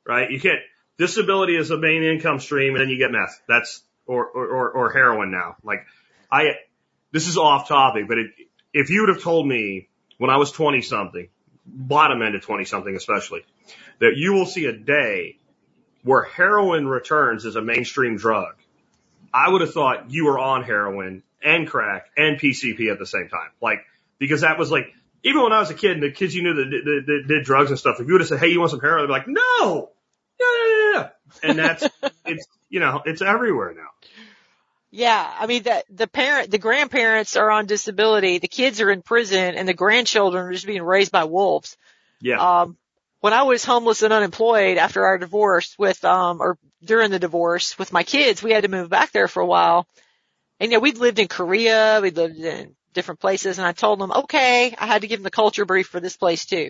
right? 0.05 0.29
You 0.29 0.39
can't, 0.39 0.59
disability 0.97 1.55
is 1.55 1.69
a 1.71 1.77
main 1.77 2.03
income 2.03 2.39
stream 2.39 2.73
and 2.75 2.81
then 2.81 2.89
you 2.89 2.97
get 2.97 3.11
meth. 3.11 3.41
That's, 3.47 3.81
or, 4.05 4.25
or, 4.25 4.71
or, 4.71 4.91
heroin 4.91 5.31
now. 5.31 5.55
Like 5.63 5.85
I, 6.31 6.55
this 7.11 7.27
is 7.27 7.37
off 7.37 7.67
topic, 7.67 8.07
but 8.07 8.17
it, 8.17 8.31
if 8.73 8.89
you 8.89 9.01
would 9.01 9.09
have 9.09 9.23
told 9.23 9.47
me 9.47 9.87
when 10.17 10.29
I 10.29 10.37
was 10.37 10.51
20 10.51 10.81
something, 10.81 11.29
bottom 11.65 12.21
end 12.21 12.35
of 12.35 12.41
20 12.41 12.65
something 12.65 12.95
especially, 12.95 13.45
that 13.99 14.13
you 14.15 14.33
will 14.33 14.45
see 14.45 14.65
a 14.65 14.73
day 14.73 15.37
where 16.03 16.23
heroin 16.23 16.87
returns 16.87 17.45
as 17.45 17.55
a 17.55 17.61
mainstream 17.61 18.17
drug, 18.17 18.55
I 19.33 19.49
would 19.49 19.61
have 19.61 19.73
thought 19.73 20.11
you 20.11 20.25
were 20.25 20.37
on 20.37 20.63
heroin 20.63 21.23
and 21.41 21.67
crack 21.67 22.07
and 22.17 22.39
PCP 22.39 22.91
at 22.91 22.99
the 22.99 23.05
same 23.05 23.29
time. 23.29 23.49
Like, 23.61 23.79
because 24.19 24.41
that 24.41 24.59
was 24.59 24.71
like, 24.71 24.93
even 25.23 25.41
when 25.41 25.53
I 25.53 25.59
was 25.59 25.69
a 25.69 25.73
kid 25.73 25.91
and 25.91 26.03
the 26.03 26.11
kids 26.11 26.35
you 26.35 26.43
knew 26.43 26.53
that 26.53 26.69
did, 26.69 26.85
that, 26.85 27.03
that 27.07 27.23
did 27.27 27.43
drugs 27.45 27.69
and 27.69 27.79
stuff, 27.79 27.99
if 27.99 28.07
you 28.07 28.13
would 28.13 28.21
have 28.21 28.27
said, 28.27 28.39
hey, 28.39 28.49
you 28.49 28.59
want 28.59 28.71
some 28.71 28.81
heroin? 28.81 29.03
I'd 29.03 29.07
be 29.07 29.13
like, 29.13 29.27
no! 29.27 29.91
Yeah, 30.39 30.47
yeah, 30.47 30.77
yeah. 30.77 30.82
And 31.41 31.57
that's, 31.57 31.87
it's, 32.25 32.47
you 32.69 32.79
know, 32.79 33.01
it's 33.05 33.21
everywhere 33.21 33.73
now. 33.73 33.89
Yeah, 34.95 35.27
I 35.39 35.47
mean 35.47 35.63
the 35.63 35.83
the 35.89 36.07
parent, 36.07 36.51
the 36.51 36.59
grandparents 36.59 37.35
are 37.35 37.49
on 37.49 37.65
disability, 37.65 38.37
the 38.37 38.47
kids 38.47 38.79
are 38.79 38.91
in 38.91 39.01
prison, 39.01 39.55
and 39.55 39.67
the 39.67 39.73
grandchildren 39.73 40.45
are 40.45 40.51
just 40.51 40.67
being 40.67 40.83
raised 40.83 41.11
by 41.11 41.23
wolves. 41.23 41.77
Yeah. 42.21 42.37
Um, 42.37 42.77
when 43.19 43.33
I 43.33 43.41
was 43.41 43.65
homeless 43.65 44.03
and 44.03 44.13
unemployed 44.13 44.77
after 44.77 45.03
our 45.05 45.17
divorce 45.17 45.75
with, 45.79 46.05
um, 46.05 46.41
or 46.41 46.59
during 46.83 47.09
the 47.09 47.17
divorce 47.17 47.79
with 47.79 47.91
my 47.91 48.03
kids, 48.03 48.43
we 48.43 48.51
had 48.51 48.63
to 48.63 48.69
move 48.69 48.89
back 48.89 49.11
there 49.11 49.27
for 49.27 49.41
a 49.41 49.47
while. 49.47 49.87
And 50.59 50.71
you 50.71 50.77
know, 50.77 50.81
we'd 50.81 50.99
lived 50.99 51.17
in 51.17 51.27
Korea, 51.27 51.99
we'd 51.99 52.15
lived 52.15 52.37
in 52.37 52.75
different 52.93 53.19
places, 53.19 53.57
and 53.57 53.65
I 53.65 53.71
told 53.71 53.99
them, 53.99 54.11
okay, 54.11 54.75
I 54.77 54.85
had 54.85 55.01
to 55.01 55.07
give 55.07 55.19
them 55.19 55.23
the 55.23 55.31
culture 55.31 55.65
brief 55.65 55.87
for 55.87 55.99
this 55.99 56.17
place 56.17 56.45
too. 56.45 56.69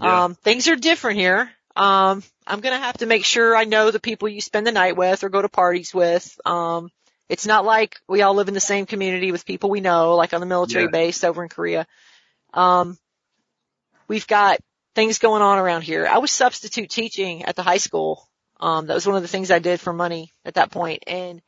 Yeah. 0.00 0.24
Um, 0.24 0.34
things 0.36 0.68
are 0.68 0.76
different 0.76 1.18
here. 1.18 1.50
Um, 1.74 2.22
I'm 2.52 2.60
gonna 2.60 2.78
have 2.78 2.98
to 2.98 3.06
make 3.06 3.24
sure 3.24 3.56
I 3.56 3.64
know 3.64 3.90
the 3.90 3.98
people 3.98 4.28
you 4.28 4.42
spend 4.42 4.66
the 4.66 4.72
night 4.72 4.94
with 4.94 5.24
or 5.24 5.30
go 5.30 5.40
to 5.40 5.48
parties 5.48 5.94
with. 5.94 6.38
Um, 6.44 6.90
it's 7.28 7.46
not 7.46 7.64
like 7.64 7.98
we 8.06 8.20
all 8.20 8.34
live 8.34 8.48
in 8.48 8.54
the 8.54 8.60
same 8.60 8.84
community 8.84 9.32
with 9.32 9.46
people 9.46 9.70
we 9.70 9.80
know, 9.80 10.16
like 10.16 10.34
on 10.34 10.40
the 10.40 10.46
military 10.46 10.84
Yeah. 10.84 10.90
base 10.90 11.24
over 11.24 11.42
in 11.42 11.48
Korea. 11.48 11.86
Um, 12.52 12.98
we've 14.06 14.26
got 14.26 14.58
things 14.94 15.18
going 15.18 15.40
on 15.40 15.58
around 15.58 15.80
here. 15.82 16.06
I 16.06 16.18
was 16.18 16.30
substitute 16.30 16.90
teaching 16.90 17.44
at 17.46 17.56
the 17.56 17.62
high 17.62 17.78
school. 17.78 18.28
Um, 18.60 18.86
that 18.86 18.94
was 18.94 19.06
one 19.06 19.16
of 19.16 19.22
the 19.22 19.28
things 19.28 19.50
I 19.50 19.58
did 19.58 19.80
for 19.80 19.94
money 19.94 20.30
at 20.44 20.54
that 20.54 20.70
point. 20.70 21.04
And 21.06 21.40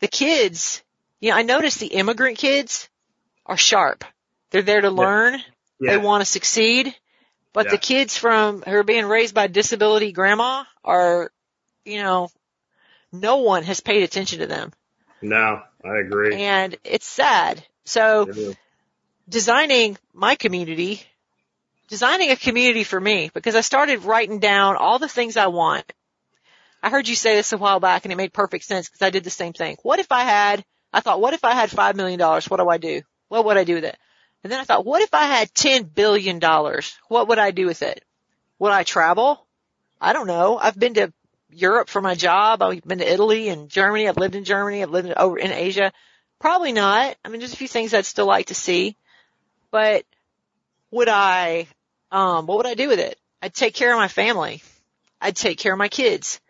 the 0.00 0.08
kids, 0.08 0.82
you 1.20 1.30
know, 1.30 1.36
I 1.36 1.42
noticed 1.42 1.80
the 1.80 1.86
immigrant 1.86 2.36
kids 2.36 2.90
are 3.46 3.56
sharp. 3.56 4.04
They're 4.50 4.60
there 4.60 4.82
to 4.82 4.90
learn. 4.90 5.40
yeah. 5.80 5.92
They 5.92 5.96
want 5.96 6.20
to 6.20 6.26
succeed. 6.26 6.94
But 7.52 7.66
Yeah. 7.66 7.72
the 7.72 7.78
kids 7.78 8.16
from 8.16 8.62
who 8.62 8.76
are 8.76 8.82
being 8.84 9.06
raised 9.06 9.34
by 9.34 9.46
disability 9.48 10.12
grandma 10.12 10.64
are, 10.84 11.32
you 11.84 12.02
know, 12.02 12.30
no 13.12 13.38
one 13.38 13.64
has 13.64 13.80
paid 13.80 14.02
attention 14.02 14.40
to 14.40 14.46
them. 14.46 14.72
no, 15.22 15.62
I 15.84 15.96
agree. 15.98 16.42
And 16.42 16.76
it's 16.84 17.06
sad. 17.06 17.64
So 17.84 18.30
designing 19.28 19.98
my 20.12 20.34
community, 20.36 21.02
designing 21.88 22.30
a 22.30 22.36
community 22.36 22.84
for 22.84 23.00
me 23.00 23.30
because 23.34 23.56
I 23.56 23.60
started 23.62 24.04
writing 24.04 24.38
down 24.38 24.76
all 24.76 24.98
the 24.98 25.08
things 25.08 25.36
I 25.36 25.48
want. 25.48 25.90
I 26.82 26.88
heard 26.88 27.08
you 27.08 27.14
say 27.14 27.36
this 27.36 27.52
a 27.52 27.58
while 27.58 27.80
back 27.80 28.04
and 28.04 28.12
it 28.12 28.16
made 28.16 28.32
perfect 28.32 28.64
sense 28.64 28.88
because 28.88 29.02
I 29.02 29.10
did 29.10 29.24
the 29.24 29.30
same 29.30 29.52
thing. 29.52 29.76
What 29.82 29.98
if 29.98 30.10
I 30.12 30.22
had, 30.22 30.64
I 30.92 31.00
thought, 31.00 31.20
what 31.20 31.34
if 31.34 31.44
I 31.44 31.52
had 31.52 31.70
five 31.70 31.96
million 31.96 32.18
dollars? 32.18 32.48
What 32.48 32.58
do 32.58 32.68
I 32.68 32.78
do? 32.78 33.02
What 33.28 33.44
would 33.44 33.56
I 33.58 33.64
do 33.64 33.74
with 33.74 33.84
it? 33.84 33.98
And 34.42 34.52
then 34.52 34.60
I 34.60 34.64
thought, 34.64 34.86
what 34.86 35.02
if 35.02 35.12
I 35.12 35.24
had 35.24 35.54
ten 35.54 35.84
billion 35.84 36.38
dollars? 36.38 36.96
What 37.08 37.28
would 37.28 37.38
I 37.38 37.50
do 37.50 37.66
with 37.66 37.82
it? 37.82 38.04
Would 38.58 38.72
I 38.72 38.84
travel? 38.84 39.46
I 40.00 40.12
don't 40.12 40.26
know. 40.26 40.58
I've 40.58 40.78
been 40.78 40.94
to 40.94 41.12
Europe 41.50 41.88
for 41.88 42.00
my 42.00 42.14
job. 42.14 42.62
I've 42.62 42.82
been 42.82 42.98
to 42.98 43.12
Italy 43.12 43.48
and 43.48 43.68
Germany. 43.68 44.08
I've 44.08 44.16
lived 44.16 44.34
in 44.34 44.44
Germany. 44.44 44.82
I've 44.82 44.90
lived 44.90 45.08
in, 45.08 45.14
over 45.16 45.38
in 45.38 45.52
Asia. 45.52 45.92
Probably 46.38 46.72
not. 46.72 47.16
I 47.24 47.28
mean, 47.28 47.40
there's 47.40 47.52
a 47.52 47.56
few 47.56 47.68
things 47.68 47.92
I'd 47.92 48.06
still 48.06 48.26
like 48.26 48.46
to 48.46 48.54
see, 48.54 48.96
but 49.70 50.04
would 50.90 51.08
I, 51.08 51.66
um, 52.10 52.46
what 52.46 52.56
would 52.56 52.66
I 52.66 52.74
do 52.74 52.88
with 52.88 52.98
it? 52.98 53.18
I'd 53.42 53.54
take 53.54 53.74
care 53.74 53.92
of 53.92 53.98
my 53.98 54.08
family. 54.08 54.62
I'd 55.20 55.36
take 55.36 55.58
care 55.58 55.72
of 55.72 55.78
my 55.78 55.88
kids. 55.88 56.40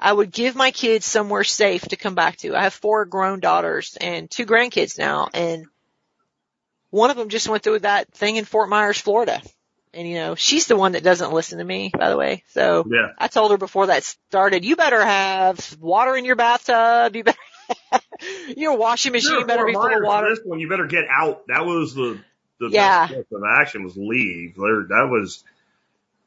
I 0.00 0.12
would 0.12 0.30
give 0.30 0.54
my 0.54 0.70
kids 0.70 1.06
somewhere 1.06 1.44
safe 1.44 1.82
to 1.82 1.96
come 1.96 2.14
back 2.14 2.36
to. 2.38 2.54
I 2.54 2.62
have 2.62 2.74
four 2.74 3.04
grown 3.04 3.40
daughters 3.40 3.96
and 4.00 4.30
two 4.30 4.46
grandkids 4.46 4.98
now 4.98 5.28
and 5.32 5.66
one 6.96 7.10
of 7.10 7.16
them 7.16 7.28
just 7.28 7.48
went 7.48 7.62
through 7.62 7.80
that 7.80 8.12
thing 8.14 8.36
in 8.36 8.44
Fort 8.44 8.68
Myers, 8.68 8.98
Florida. 8.98 9.40
And 9.94 10.06
you 10.08 10.14
know, 10.14 10.34
she's 10.34 10.66
the 10.66 10.76
one 10.76 10.92
that 10.92 11.02
doesn't 11.02 11.32
listen 11.32 11.58
to 11.58 11.64
me, 11.64 11.90
by 11.96 12.10
the 12.10 12.16
way. 12.16 12.42
So 12.48 12.84
Yeah. 12.90 13.12
I 13.18 13.28
told 13.28 13.50
her 13.50 13.56
before 13.58 13.86
that 13.86 14.04
started, 14.04 14.64
you 14.64 14.76
better 14.76 15.02
have 15.04 15.76
water 15.80 16.16
in 16.16 16.24
your 16.24 16.36
bathtub. 16.36 17.16
You 17.16 17.24
better, 17.24 17.38
your 18.56 18.76
washing 18.76 19.12
machine 19.12 19.30
Sure, 19.30 19.46
better 19.46 19.62
Fort 19.62 19.68
be 19.68 19.74
full 19.74 19.96
of 19.96 20.02
water. 20.04 20.28
This 20.30 20.40
one, 20.44 20.58
you 20.60 20.68
better 20.68 20.86
get 20.86 21.04
out. 21.10 21.46
That 21.48 21.64
was 21.64 21.94
the 21.94 22.18
the 22.60 22.68
Yeah. 22.70 23.06
best 23.06 23.32
of 23.32 23.42
action 23.60 23.84
was 23.84 23.96
leave. 23.96 24.56
There, 24.56 24.84
that 24.88 25.08
was, 25.10 25.44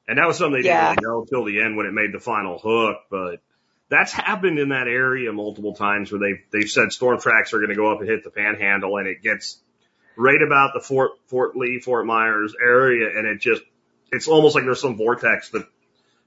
and 0.07 0.17
that 0.19 0.27
was 0.27 0.37
something 0.37 0.61
they 0.61 0.67
Yeah. 0.67 0.93
didn't 0.93 1.03
really 1.03 1.19
know 1.21 1.25
till 1.25 1.45
the 1.45 1.61
end 1.61 1.75
when 1.77 1.85
it 1.87 1.93
made 1.93 2.11
the 2.13 2.19
final 2.19 2.59
hook. 2.59 2.97
But 3.09 3.41
that's 3.89 4.11
happened 4.11 4.59
in 4.59 4.69
that 4.69 4.87
area 4.87 5.31
multiple 5.33 5.73
times 5.73 6.11
where 6.11 6.19
they've, 6.19 6.43
they've 6.51 6.69
said 6.69 6.91
storm 6.91 7.19
tracks 7.19 7.53
are 7.53 7.57
going 7.57 7.69
to 7.69 7.75
go 7.75 7.91
up 7.91 7.99
and 7.99 8.07
hit 8.09 8.23
the 8.23 8.29
Panhandle, 8.29 8.97
and 8.97 9.07
it 9.07 9.21
gets 9.23 9.59
right 10.19 10.41
about 10.45 10.71
the 10.73 10.81
Fort 10.81 11.11
Fort 11.27 11.55
Lee 11.55 11.79
Fort 11.79 12.05
Myers 12.05 12.53
area, 12.61 13.07
and 13.17 13.25
it 13.25 13.39
just 13.39 13.61
it's 14.11 14.27
almost 14.27 14.53
like 14.53 14.65
there's 14.65 14.81
some 14.81 14.97
vortex 14.97 15.49
that 15.51 15.65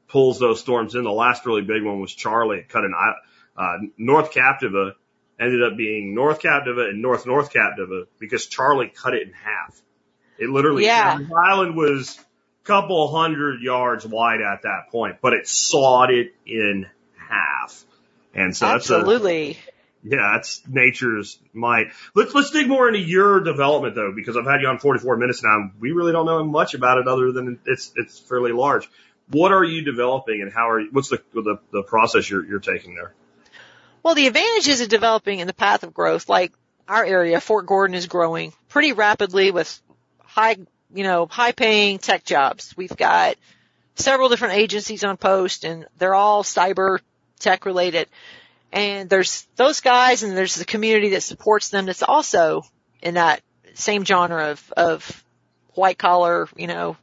pulls 0.08 0.38
those 0.38 0.60
storms 0.60 0.94
in. 0.94 1.04
The 1.04 1.10
last 1.12 1.44
really 1.46 1.62
big 1.62 1.84
one 1.84 2.00
was 2.00 2.12
Charley. 2.14 2.58
It 2.58 2.68
cut 2.68 2.84
an 2.84 2.94
uh, 3.56 3.72
North 3.98 4.32
Captiva 4.32 4.92
ended 5.38 5.62
up 5.62 5.76
being 5.76 6.14
North 6.14 6.40
Captiva 6.40 6.88
and 6.88 7.02
North 7.02 7.26
North 7.26 7.52
Captiva 7.52 8.06
because 8.18 8.46
Charley 8.46 8.88
cut 8.94 9.14
it 9.14 9.26
in 9.26 9.32
half. 9.32 9.80
It 10.38 10.48
literally, 10.48 10.84
Yeah. 10.84 11.18
the 11.18 11.34
island 11.34 11.76
was 11.76 12.18
a 12.18 12.66
couple 12.66 13.14
hundred 13.14 13.60
yards 13.60 14.06
wide 14.06 14.40
at 14.40 14.62
that 14.62 14.90
point, 14.90 15.18
but 15.20 15.34
it 15.34 15.46
sawed 15.46 16.10
it 16.10 16.34
in 16.46 16.86
half. 17.16 17.84
And 18.34 18.56
so 18.56 18.66
that's 18.66 18.90
Absolutely. 18.90 19.58
Yeah, 20.02 20.32
that's 20.34 20.62
nature's 20.66 21.38
might. 21.52 21.88
Let's 22.14 22.34
let's 22.34 22.50
dig 22.50 22.68
more 22.68 22.88
into 22.88 23.00
your 23.00 23.40
development 23.40 23.94
though, 23.94 24.12
because 24.14 24.36
I've 24.36 24.46
had 24.46 24.60
you 24.60 24.68
on 24.68 24.78
44 24.78 25.16
minutes 25.16 25.42
now. 25.42 25.56
and 25.56 25.72
We 25.80 25.92
really 25.92 26.12
don't 26.12 26.26
know 26.26 26.42
much 26.44 26.74
about 26.74 26.98
it 26.98 27.06
other 27.06 27.32
than 27.32 27.60
it's 27.66 27.92
it's 27.96 28.18
fairly 28.18 28.52
large. 28.52 28.88
What 29.30 29.52
are 29.52 29.64
you 29.64 29.82
developing, 29.82 30.42
and 30.42 30.52
how 30.52 30.70
are 30.70 30.80
you, 30.80 30.88
what's 30.92 31.08
the 31.08 31.22
the, 31.32 31.58
the 31.72 31.82
process 31.84 32.28
you're 32.28 32.44
you're 32.44 32.60
taking 32.60 32.94
there? 32.94 33.14
Well, 34.02 34.14
the 34.16 34.26
advantages 34.26 34.80
of 34.80 34.88
developing 34.88 35.38
in 35.38 35.46
the 35.46 35.54
path 35.54 35.84
of 35.84 35.94
growth, 35.94 36.28
like 36.28 36.52
our 36.88 37.04
area, 37.04 37.40
Fort 37.40 37.66
Gordon 37.66 37.94
is 37.94 38.06
growing 38.06 38.52
pretty 38.68 38.92
rapidly 38.92 39.52
with 39.52 39.80
high, 40.18 40.56
you 40.92 41.04
know, 41.04 41.26
high 41.26 41.52
paying 41.52 41.98
tech 41.98 42.24
jobs. 42.24 42.76
We've 42.76 42.96
got 42.96 43.36
several 43.94 44.28
different 44.28 44.54
agencies 44.54 45.04
on 45.04 45.16
post 45.16 45.64
and 45.64 45.86
they're 45.98 46.14
all 46.14 46.42
cyber 46.42 46.98
tech 47.38 47.64
related. 47.64 48.08
And 48.72 49.10
there's 49.10 49.46
those 49.56 49.80
guys 49.80 50.22
and 50.22 50.36
there's 50.36 50.54
the 50.54 50.64
community 50.64 51.10
that 51.10 51.22
supports 51.22 51.68
them 51.68 51.86
that's 51.86 52.02
also 52.02 52.62
in 53.02 53.14
that 53.14 53.42
same 53.74 54.04
genre 54.04 54.50
of, 54.50 54.72
of 54.76 55.24
white 55.74 55.98
collar, 55.98 56.48
you 56.56 56.66
know, 56.66 56.96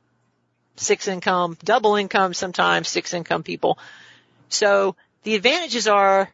six 0.75 1.07
income, 1.07 1.57
double 1.63 1.95
income 1.95 2.33
sometimes, 2.33 2.87
six 2.87 3.13
income 3.13 3.43
people. 3.43 3.77
So 4.49 4.95
the 5.23 5.35
advantages 5.35 5.87
are 5.87 6.31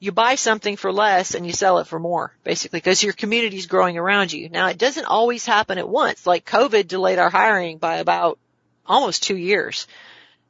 you 0.00 0.12
buy 0.12 0.36
something 0.36 0.76
for 0.76 0.92
less 0.92 1.34
and 1.34 1.44
you 1.44 1.52
sell 1.52 1.78
it 1.78 1.88
for 1.88 1.98
more, 1.98 2.32
basically, 2.44 2.78
because 2.78 3.02
your 3.02 3.12
community's 3.12 3.66
growing 3.66 3.98
around 3.98 4.32
you. 4.32 4.48
Now 4.48 4.68
it 4.68 4.78
doesn't 4.78 5.06
always 5.06 5.44
happen 5.44 5.78
at 5.78 5.88
once. 5.88 6.26
Like 6.26 6.44
COVID 6.44 6.86
delayed 6.86 7.18
our 7.18 7.30
hiring 7.30 7.78
by 7.78 7.96
about 7.96 8.38
almost 8.86 9.24
two 9.24 9.36
years. 9.36 9.88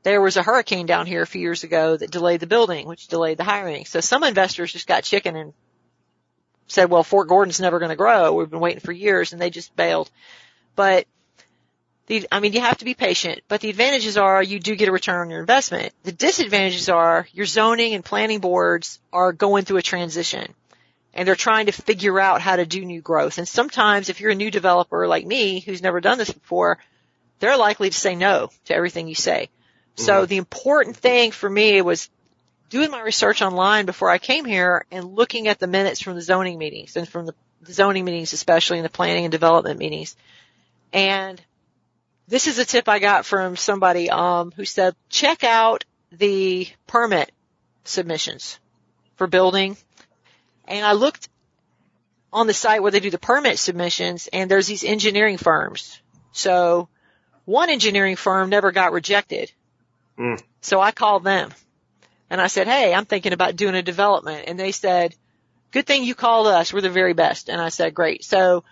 There 0.02 0.20
was 0.20 0.36
a 0.36 0.42
hurricane 0.42 0.86
down 0.86 1.06
here 1.06 1.22
a 1.22 1.26
few 1.26 1.40
years 1.40 1.64
ago 1.64 1.96
that 1.96 2.10
delayed 2.10 2.40
the 2.40 2.46
building, 2.46 2.86
which 2.86 3.08
delayed 3.08 3.38
the 3.38 3.44
hiring. 3.44 3.84
So 3.84 4.00
some 4.00 4.24
investors 4.24 4.72
just 4.72 4.86
got 4.86 5.04
chicken 5.04 5.36
and 5.36 5.52
said, 6.68 6.90
well, 6.90 7.02
Fort 7.02 7.28
Gordon's 7.28 7.60
never 7.60 7.78
going 7.78 7.90
to 7.90 7.96
grow. 7.96 8.34
We've 8.34 8.50
been 8.50 8.60
waiting 8.60 8.80
for 8.80 8.92
years 8.92 9.32
and 9.32 9.40
they 9.40 9.50
just 9.50 9.74
bailed. 9.74 10.10
But 10.76 11.06
the, 12.06 12.26
I 12.30 12.40
mean, 12.40 12.52
you 12.52 12.60
have 12.60 12.78
to 12.78 12.84
be 12.84 12.94
patient, 12.94 13.42
but 13.48 13.60
the 13.60 13.70
advantages 13.70 14.16
are 14.16 14.42
you 14.42 14.60
do 14.60 14.76
get 14.76 14.88
a 14.88 14.92
return 14.92 15.20
on 15.20 15.30
your 15.30 15.40
investment. 15.40 15.92
The 16.04 16.12
disadvantages 16.12 16.88
are 16.88 17.26
your 17.32 17.46
zoning 17.46 17.94
and 17.94 18.04
planning 18.04 18.40
boards 18.40 19.00
are 19.12 19.32
going 19.32 19.64
through 19.64 19.78
a 19.78 19.82
transition 19.82 20.54
and 21.12 21.26
they're 21.26 21.34
trying 21.34 21.66
to 21.66 21.72
figure 21.72 22.20
out 22.20 22.40
how 22.40 22.56
to 22.56 22.64
do 22.64 22.84
new 22.84 23.00
growth. 23.00 23.38
And 23.38 23.48
sometimes 23.48 24.08
if 24.08 24.20
you're 24.20 24.30
a 24.30 24.36
new 24.36 24.50
developer 24.50 25.08
like 25.08 25.26
me 25.26 25.60
who's 25.60 25.82
never 25.82 26.00
done 26.00 26.18
this 26.18 26.30
before, 26.30 26.78
they're 27.40 27.56
likely 27.56 27.90
to 27.90 27.98
say 27.98 28.14
no 28.14 28.50
to 28.66 28.74
everything 28.74 29.08
you 29.08 29.14
say. 29.14 29.48
So 29.98 30.26
the 30.26 30.36
important 30.36 30.96
thing 30.96 31.32
for 31.32 31.50
me 31.50 31.82
was 31.82 32.08
doing 32.70 32.90
my 32.90 33.00
research 33.00 33.42
online 33.42 33.86
before 33.86 34.10
I 34.10 34.18
came 34.18 34.44
here 34.44 34.84
and 34.90 35.14
looking 35.14 35.48
at 35.48 35.58
the 35.58 35.66
minutes 35.66 36.00
from 36.00 36.14
the 36.14 36.22
zoning 36.22 36.58
meetings 36.58 36.96
and 36.96 37.08
from 37.08 37.26
the, 37.26 37.34
the 37.62 37.72
zoning 37.72 38.04
meetings, 38.04 38.32
especially 38.32 38.78
in 38.78 38.84
the 38.84 38.90
planning 38.90 39.24
and 39.24 39.32
development 39.32 39.78
meetings. 39.78 40.16
And 40.92 41.40
this 42.28 42.46
is 42.46 42.58
a 42.58 42.64
tip 42.64 42.88
I 42.88 42.98
got 42.98 43.26
from 43.26 43.56
somebody, 43.56 44.10
um, 44.10 44.52
who 44.54 44.64
said, 44.64 44.94
check 45.08 45.44
out 45.44 45.84
the 46.12 46.68
permit 46.86 47.32
submissions 47.84 48.58
for 49.16 49.26
building. 49.26 49.76
And 50.66 50.84
I 50.84 50.92
looked 50.92 51.28
on 52.32 52.46
the 52.46 52.54
site 52.54 52.82
where 52.82 52.92
they 52.92 53.00
do 53.00 53.10
the 53.10 53.18
permit 53.18 53.58
submissions 53.58 54.28
and 54.32 54.50
there's 54.50 54.66
these 54.66 54.84
engineering 54.84 55.38
firms. 55.38 56.00
So 56.32 56.88
one 57.46 57.70
engineering 57.70 58.16
firm 58.16 58.50
never 58.50 58.72
got 58.72 58.92
rejected. 58.92 59.50
Mm. 60.18 60.42
So 60.60 60.80
I 60.80 60.92
called 60.92 61.24
them 61.24 61.52
and 62.30 62.40
I 62.40 62.48
said, 62.48 62.66
Hey, 62.66 62.92
I'm 62.92 63.04
thinking 63.04 63.32
about 63.32 63.56
doing 63.56 63.74
a 63.74 63.82
development. 63.82 64.44
And 64.48 64.58
they 64.58 64.72
said, 64.72 65.14
good 65.70 65.86
thing 65.86 66.04
you 66.04 66.14
called 66.14 66.46
us. 66.46 66.72
We're 66.72 66.80
the 66.80 66.90
very 66.90 67.12
best. 67.12 67.48
And 67.48 67.60
I 67.60 67.68
said, 67.68 67.94
great. 67.94 68.24
So 68.24 68.64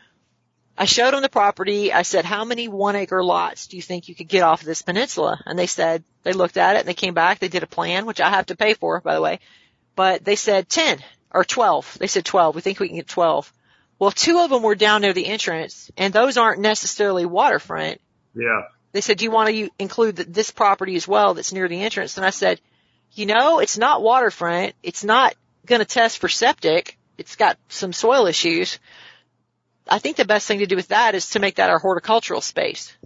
I 0.77 0.85
showed 0.85 1.13
them 1.13 1.23
the 1.23 1.29
property. 1.29 1.93
I 1.93 2.03
said, 2.03 2.25
how 2.25 2.45
many 2.45 2.69
one 2.69 2.97
acre 2.97 3.23
lots 3.23 3.67
do 3.67 3.77
you 3.77 3.83
think 3.83 4.09
you 4.09 4.15
could 4.15 4.29
get 4.29 4.43
off 4.43 4.61
of 4.61 4.67
this 4.67 4.83
peninsula? 4.83 5.41
And 5.47 5.59
they 5.59 5.67
said, 5.67 6.05
they 6.23 6.33
looked 6.33 6.57
at 6.57 6.77
it 6.77 6.81
and 6.81 6.89
they 6.89 6.95
came 6.95 7.15
back. 7.15 7.39
They 7.39 7.49
did 7.49 7.63
a 7.63 7.69
plan, 7.69 8.07
which 8.07 8.21
I 8.21 8.31
have 8.31 8.47
to 8.47 8.57
pay 8.57 8.75
for, 8.75 9.01
by 9.01 9.15
the 9.15 9.21
way, 9.21 9.41
but 9.95 10.25
they 10.25 10.37
said 10.37 10.69
10 10.69 10.99
or 11.31 11.45
12. 11.45 11.99
They 11.99 12.07
said 12.07 12.25
12. 12.25 12.55
We 12.55 12.61
think 12.61 12.81
we 12.81 12.89
can 12.89 12.97
get 12.97 13.09
12. 13.09 13.53
Well, 13.99 14.11
two 14.11 14.41
of 14.41 14.51
them 14.51 14.63
were 14.63 14.75
down 14.75 15.01
near 15.01 15.15
the 15.15 15.27
entrance 15.27 15.91
and 15.97 16.13
those 16.13 16.37
aren't 16.37 16.61
necessarily 16.61 17.25
waterfront. 17.25 18.01
Yeah. 18.35 18.63
They 18.97 19.03
said, 19.03 19.19
do 19.19 19.25
you 19.25 19.31
want 19.31 19.51
to 19.51 19.69
include 19.79 20.17
th- 20.17 20.29
this 20.29 20.51
property 20.51 20.97
as 20.97 21.07
well 21.07 21.35
that's 21.35 21.53
near 21.53 21.69
the 21.69 21.83
entrance? 21.83 22.17
And 22.17 22.25
I 22.25 22.31
said, 22.31 22.61
you 23.13 23.27
know, 23.27 23.59
it's 23.59 23.77
not 23.77 24.01
waterfront. 24.03 24.75
It's 24.83 25.05
not 25.05 25.35
going 25.67 25.81
to 25.81 25.85
test 25.85 26.19
for 26.19 26.29
septic. 26.29 26.97
It's 27.19 27.37
got 27.37 27.59
some 27.69 27.93
soil 27.93 28.27
issues. 28.27 28.79
I 29.87 29.99
think 29.99 30.17
the 30.17 30.25
best 30.25 30.49
thing 30.49 30.61
to 30.61 30.67
do 30.67 30.77
with 30.77 30.89
that 30.89 31.15
is 31.15 31.31
to 31.31 31.39
make 31.41 31.57
that 31.57 31.69
our 31.69 31.79
horticultural 31.79 32.41
space. 32.41 32.97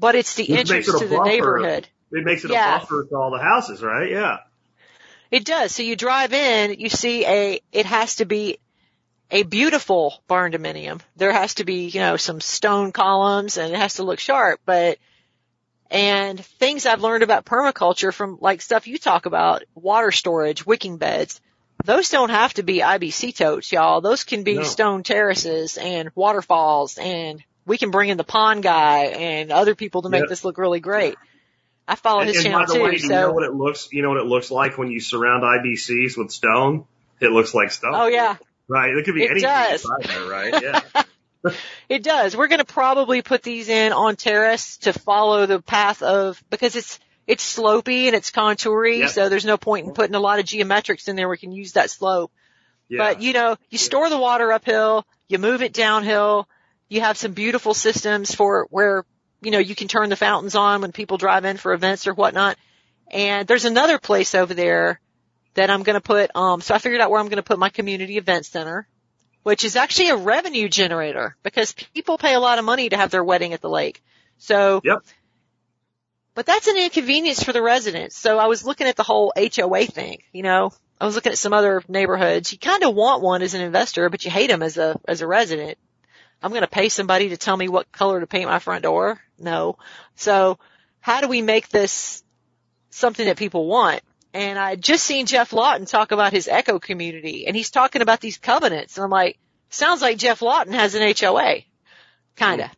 But 0.00 0.16
it's 0.16 0.34
the 0.34 0.48
makes 0.48 0.58
entrance 0.70 0.88
it 0.88 0.98
to 0.98 1.06
the 1.06 1.16
buffer. 1.18 1.28
neighborhood. 1.30 1.88
It 2.10 2.24
makes 2.24 2.44
it 2.44 2.50
Yeah. 2.50 2.76
a 2.76 2.80
buffer 2.80 3.06
to 3.08 3.16
all 3.16 3.30
the 3.30 3.38
houses, 3.42 3.82
right? 3.82 4.10
Yeah. 4.10 4.38
It 5.30 5.44
does. 5.44 5.72
So 5.72 5.84
you 5.84 5.94
drive 5.94 6.32
in, 6.32 6.80
you 6.80 6.88
see 6.88 7.24
a, 7.24 7.60
it 7.70 7.86
has 7.86 8.16
to 8.16 8.24
be 8.24 8.58
a 9.30 9.44
beautiful 9.44 10.20
barndominium. 10.28 11.00
There 11.14 11.32
has 11.32 11.54
to 11.54 11.64
be, 11.64 11.86
you 11.86 12.00
know, 12.00 12.16
some 12.16 12.40
stone 12.40 12.90
columns 12.90 13.56
and 13.58 13.72
it 13.72 13.76
has 13.78 13.94
to 13.94 14.02
look 14.02 14.18
sharp, 14.18 14.60
but, 14.66 14.98
and 15.90 16.38
things 16.44 16.86
I've 16.86 17.00
learned 17.02 17.22
about 17.22 17.44
permaculture 17.44 18.12
from 18.14 18.38
like 18.40 18.62
stuff 18.62 18.86
you 18.86 18.98
talk 18.98 19.26
about, 19.26 19.64
water 19.74 20.12
storage, 20.12 20.64
wicking 20.64 20.96
beds, 20.98 21.40
those 21.84 22.08
don't 22.10 22.30
have 22.30 22.54
to 22.54 22.62
be 22.62 22.78
IBC 22.80 23.34
totes, 23.36 23.72
y'all. 23.72 24.00
Those 24.00 24.24
can 24.24 24.42
be 24.42 24.56
No. 24.56 24.62
stone 24.62 25.02
terraces 25.02 25.78
and 25.78 26.10
waterfalls 26.14 26.98
and 26.98 27.42
we 27.66 27.78
can 27.78 27.90
bring 27.90 28.08
in 28.10 28.16
the 28.16 28.24
pond 28.24 28.62
guy 28.62 29.04
and 29.06 29.50
other 29.52 29.74
people 29.74 30.02
to 30.02 30.08
make 30.08 30.20
Yep. 30.20 30.28
this 30.28 30.44
look 30.44 30.58
really 30.58 30.80
great. 30.80 31.16
I 31.88 31.94
follow 31.96 32.20
his 32.22 32.36
and, 32.36 32.46
and 32.46 32.52
channel 32.52 32.60
by 32.60 32.66
the 32.66 32.74
too, 32.78 32.84
way, 32.84 32.98
so. 32.98 33.04
you 33.04 33.10
know 33.10 33.32
what 33.32 33.44
it 33.44 33.54
looks? 33.54 33.88
You 33.92 34.02
know 34.02 34.10
what 34.10 34.18
it 34.18 34.26
looks 34.26 34.50
like 34.50 34.78
when 34.78 34.90
you 34.90 35.00
surround 35.00 35.42
IBCs 35.42 36.16
with 36.16 36.30
stone? 36.30 36.84
It 37.20 37.32
looks 37.32 37.52
like 37.54 37.70
stone. 37.72 37.92
oh 37.94 38.06
yeah. 38.06 38.36
Right. 38.68 38.90
It 38.94 39.04
could 39.04 39.14
be 39.16 39.24
It 39.24 39.30
anything 39.32 39.48
does. 39.50 39.82
there, 40.04 40.28
right? 40.28 40.62
Yeah. 40.62 40.80
It 41.88 42.02
does. 42.02 42.36
We're 42.36 42.48
going 42.48 42.58
to 42.58 42.64
probably 42.66 43.22
put 43.22 43.42
these 43.42 43.68
in 43.68 43.92
on 43.92 44.16
terrace 44.16 44.76
to 44.78 44.92
follow 44.92 45.46
the 45.46 45.60
path 45.60 46.02
of 46.02 46.42
because 46.50 46.76
it's 46.76 46.98
it's 47.26 47.56
slopey 47.58 48.06
and 48.06 48.16
it's 48.16 48.30
contoury, 48.30 48.98
Yep. 49.00 49.10
so 49.10 49.28
there's 49.28 49.44
no 49.44 49.56
point 49.56 49.86
in 49.86 49.92
putting 49.94 50.14
a 50.16 50.20
lot 50.20 50.38
of 50.40 50.44
geometrics 50.46 51.08
in 51.08 51.16
there. 51.16 51.28
We 51.28 51.38
can 51.38 51.52
use 51.52 51.72
that 51.72 51.90
slope. 51.90 52.32
yeah. 52.88 52.98
But 52.98 53.22
you 53.22 53.32
know, 53.32 53.56
you 53.70 53.78
store 53.78 54.10
the 54.10 54.18
water 54.18 54.52
uphill, 54.52 55.06
you 55.28 55.38
move 55.38 55.62
it 55.62 55.72
downhill. 55.72 56.48
You 56.88 57.00
have 57.02 57.16
some 57.16 57.32
beautiful 57.32 57.72
systems 57.72 58.34
for 58.34 58.66
where 58.70 59.04
you 59.40 59.50
know 59.52 59.58
you 59.60 59.74
can 59.74 59.88
turn 59.88 60.08
the 60.10 60.16
fountains 60.16 60.54
on 60.56 60.80
when 60.82 60.92
people 60.92 61.16
drive 61.18 61.44
in 61.44 61.56
for 61.56 61.72
events 61.72 62.06
or 62.06 62.14
whatnot. 62.14 62.58
And 63.12 63.46
there's 63.48 63.64
another 63.64 63.98
place 63.98 64.34
over 64.34 64.52
there 64.54 65.00
that 65.54 65.70
I'm 65.70 65.82
going 65.84 65.94
to 65.94 66.00
put. 66.00 66.30
Um, 66.36 66.60
so 66.60 66.74
I 66.74 66.78
figured 66.78 67.00
out 67.00 67.10
where 67.10 67.20
I'm 67.20 67.26
going 67.26 67.36
to 67.36 67.42
put 67.42 67.58
my 67.58 67.70
community 67.70 68.18
event 68.18 68.44
center, 68.46 68.86
which 69.42 69.64
is 69.64 69.76
actually 69.76 70.08
a 70.10 70.16
revenue 70.16 70.68
generator 70.68 71.36
because 71.42 71.72
people 71.72 72.18
pay 72.18 72.34
a 72.34 72.40
lot 72.40 72.58
of 72.58 72.64
money 72.64 72.88
to 72.88 72.96
have 72.96 73.10
their 73.10 73.24
wedding 73.24 73.52
at 73.52 73.60
the 73.60 73.68
lake. 73.70 74.02
So 74.38 74.80
Yep. 74.84 74.98
but 76.34 76.46
that's 76.46 76.66
an 76.66 76.76
inconvenience 76.76 77.42
for 77.42 77.52
the 77.52 77.62
residents. 77.62 78.16
So 78.16 78.38
I 78.38 78.46
was 78.46 78.64
looking 78.64 78.86
at 78.86 78.96
the 78.96 79.02
whole 79.02 79.32
HOA 79.36 79.86
thing, 79.86 80.22
you 80.32 80.42
know, 80.42 80.72
I 81.00 81.06
was 81.06 81.14
looking 81.14 81.32
at 81.32 81.38
some 81.38 81.54
other 81.54 81.82
neighborhoods. 81.88 82.52
You 82.52 82.58
kind 82.58 82.82
of 82.82 82.94
want 82.94 83.22
one 83.22 83.40
as 83.40 83.54
an 83.54 83.62
investor, 83.62 84.10
but 84.10 84.24
you 84.24 84.30
hate 84.30 84.48
them 84.50 84.62
as 84.62 84.76
a, 84.76 85.00
as 85.08 85.22
a 85.22 85.26
resident. 85.26 85.78
I'm 86.42 86.50
going 86.50 86.60
to 86.62 86.68
pay 86.68 86.90
somebody 86.90 87.30
to 87.30 87.38
tell 87.38 87.56
me 87.56 87.68
what 87.68 87.90
color 87.90 88.20
to 88.20 88.26
paint 88.26 88.48
my 88.50 88.58
front 88.58 88.82
door. 88.82 89.18
No. 89.38 89.78
So 90.16 90.58
how 91.00 91.22
do 91.22 91.28
we 91.28 91.40
make 91.40 91.70
this 91.70 92.22
something 92.90 93.24
that 93.26 93.38
people 93.38 93.66
want? 93.66 94.02
And 94.32 94.58
I 94.58 94.76
just 94.76 95.04
seen 95.04 95.26
Geoff 95.26 95.52
Lawton 95.52 95.86
talk 95.86 96.12
about 96.12 96.32
his 96.32 96.46
echo 96.46 96.78
community 96.78 97.46
and 97.46 97.56
he's 97.56 97.70
talking 97.70 98.02
about 98.02 98.20
these 98.20 98.38
covenants. 98.38 98.96
And 98.96 99.04
I'm 99.04 99.10
like, 99.10 99.38
sounds 99.70 100.02
like 100.02 100.18
Geoff 100.18 100.42
Lawton 100.42 100.72
has 100.72 100.94
an 100.94 101.14
HOA. 101.18 101.62
Kinda. 102.36 102.70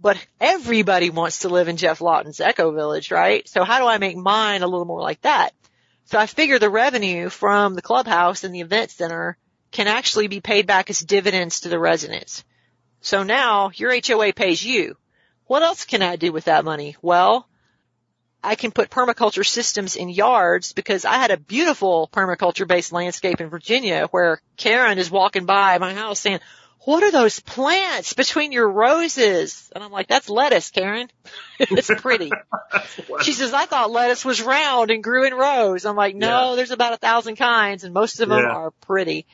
But 0.00 0.24
everybody 0.40 1.10
wants 1.10 1.40
to 1.40 1.48
live 1.48 1.68
in 1.68 1.76
Geoff 1.76 2.00
Lawton's 2.00 2.40
Echo 2.40 2.70
Village, 2.70 3.10
right? 3.10 3.48
So 3.48 3.64
how 3.64 3.80
do 3.80 3.86
I 3.86 3.98
make 3.98 4.16
mine 4.16 4.62
a 4.62 4.66
little 4.68 4.84
more 4.84 5.00
like 5.00 5.20
that? 5.22 5.52
So 6.04 6.18
I 6.18 6.26
figure 6.26 6.58
the 6.58 6.70
revenue 6.70 7.28
from 7.28 7.74
the 7.74 7.82
clubhouse 7.82 8.44
and 8.44 8.54
the 8.54 8.60
event 8.60 8.92
center 8.92 9.36
can 9.72 9.88
actually 9.88 10.28
be 10.28 10.40
paid 10.40 10.66
back 10.66 10.90
as 10.90 11.00
dividends 11.00 11.60
to 11.60 11.68
the 11.68 11.78
residents. 11.78 12.44
So 13.00 13.24
now 13.24 13.70
your 13.74 13.92
HOA 13.92 14.32
pays 14.32 14.64
you. 14.64 14.96
What 15.46 15.62
else 15.62 15.84
can 15.84 16.02
I 16.02 16.16
do 16.16 16.32
with 16.32 16.44
that 16.44 16.64
money? 16.64 16.96
Well, 17.02 17.48
I 18.42 18.54
can 18.54 18.70
put 18.70 18.90
permaculture 18.90 19.46
systems 19.46 19.96
in 19.96 20.08
yards 20.08 20.72
because 20.72 21.04
I 21.04 21.14
had 21.14 21.30
a 21.30 21.36
beautiful 21.36 22.08
permaculture 22.12 22.66
based 22.66 22.92
landscape 22.92 23.40
in 23.40 23.48
Virginia 23.48 24.06
where 24.10 24.40
Karen 24.56 24.98
is 24.98 25.10
walking 25.10 25.46
by 25.46 25.78
my 25.78 25.94
house 25.94 26.20
saying, 26.20 26.40
what 26.80 27.02
are 27.02 27.10
those 27.10 27.40
plants 27.40 28.12
between 28.12 28.52
your 28.52 28.70
roses? 28.70 29.72
And 29.74 29.82
I'm 29.82 29.90
like, 29.90 30.06
that's 30.06 30.28
lettuce, 30.28 30.70
Karen. 30.70 31.08
it's 31.58 31.90
pretty. 31.90 32.30
She 33.22 33.32
says, 33.32 33.52
I 33.52 33.64
thought 33.66 33.90
lettuce 33.90 34.24
was 34.24 34.42
round 34.42 34.90
and 34.90 35.02
grew 35.02 35.24
in 35.24 35.34
rows. 35.34 35.84
I'm 35.86 35.96
like, 35.96 36.14
no, 36.14 36.56
there's 36.56 36.70
about 36.70 36.92
a 36.92 36.98
thousand 36.98 37.36
kinds 37.36 37.84
and 37.84 37.94
most 37.94 38.20
of 38.20 38.28
them 38.28 38.44
Yeah. 38.44 38.50
are 38.50 38.70
pretty. 38.82 39.26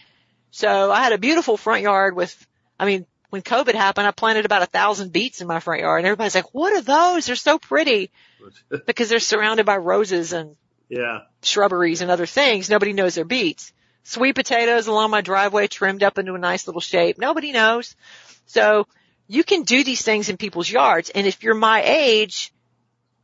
So 0.51 0.91
I 0.91 1.03
had 1.03 1.13
a 1.13 1.19
beautiful 1.19 1.57
front 1.57 1.83
yard 1.83 2.15
with, 2.15 2.47
I 2.79 2.87
mean, 2.87 3.07
when 3.33 3.41
COVID 3.41 3.73
happened, 3.73 4.07
I 4.07 4.11
planted 4.11 4.45
about 4.45 4.61
a 4.61 4.67
thousand 4.67 5.11
beets 5.11 5.41
in 5.41 5.47
my 5.47 5.59
front 5.59 5.81
yard 5.81 6.01
and 6.01 6.07
everybody's 6.07 6.35
like, 6.35 6.53
what 6.53 6.75
are 6.75 6.83
those? 6.83 7.25
They're 7.25 7.35
so 7.35 7.59
pretty 7.59 8.11
because 8.87 9.09
they're 9.09 9.21
surrounded 9.21 9.65
by 9.65 9.79
roses 9.79 10.35
and 10.35 10.55
yeah. 10.91 11.21
shrubberies 11.43 12.03
and 12.03 12.11
other 12.11 12.27
things. 12.27 12.69
Nobody 12.69 12.93
knows 12.93 13.15
they're 13.15 13.25
beets. 13.25 13.73
Sweet 14.03 14.35
potatoes 14.35 14.87
along 14.87 15.13
my 15.13 15.23
driveway 15.23 15.67
trimmed 15.67 16.03
up 16.03 16.19
into 16.19 16.35
a 16.35 16.39
nice 16.39 16.67
little 16.67 16.83
shape. 16.83 17.17
Nobody 17.17 17.53
knows. 17.53 17.97
So 18.45 18.87
you 19.29 19.45
can 19.45 19.63
do 19.63 19.83
these 19.83 20.03
things 20.03 20.29
in 20.29 20.37
people's 20.37 20.71
yards. 20.71 21.09
And 21.09 21.27
if 21.27 21.43
you're 21.43 21.55
my 21.55 21.83
age, 21.83 22.53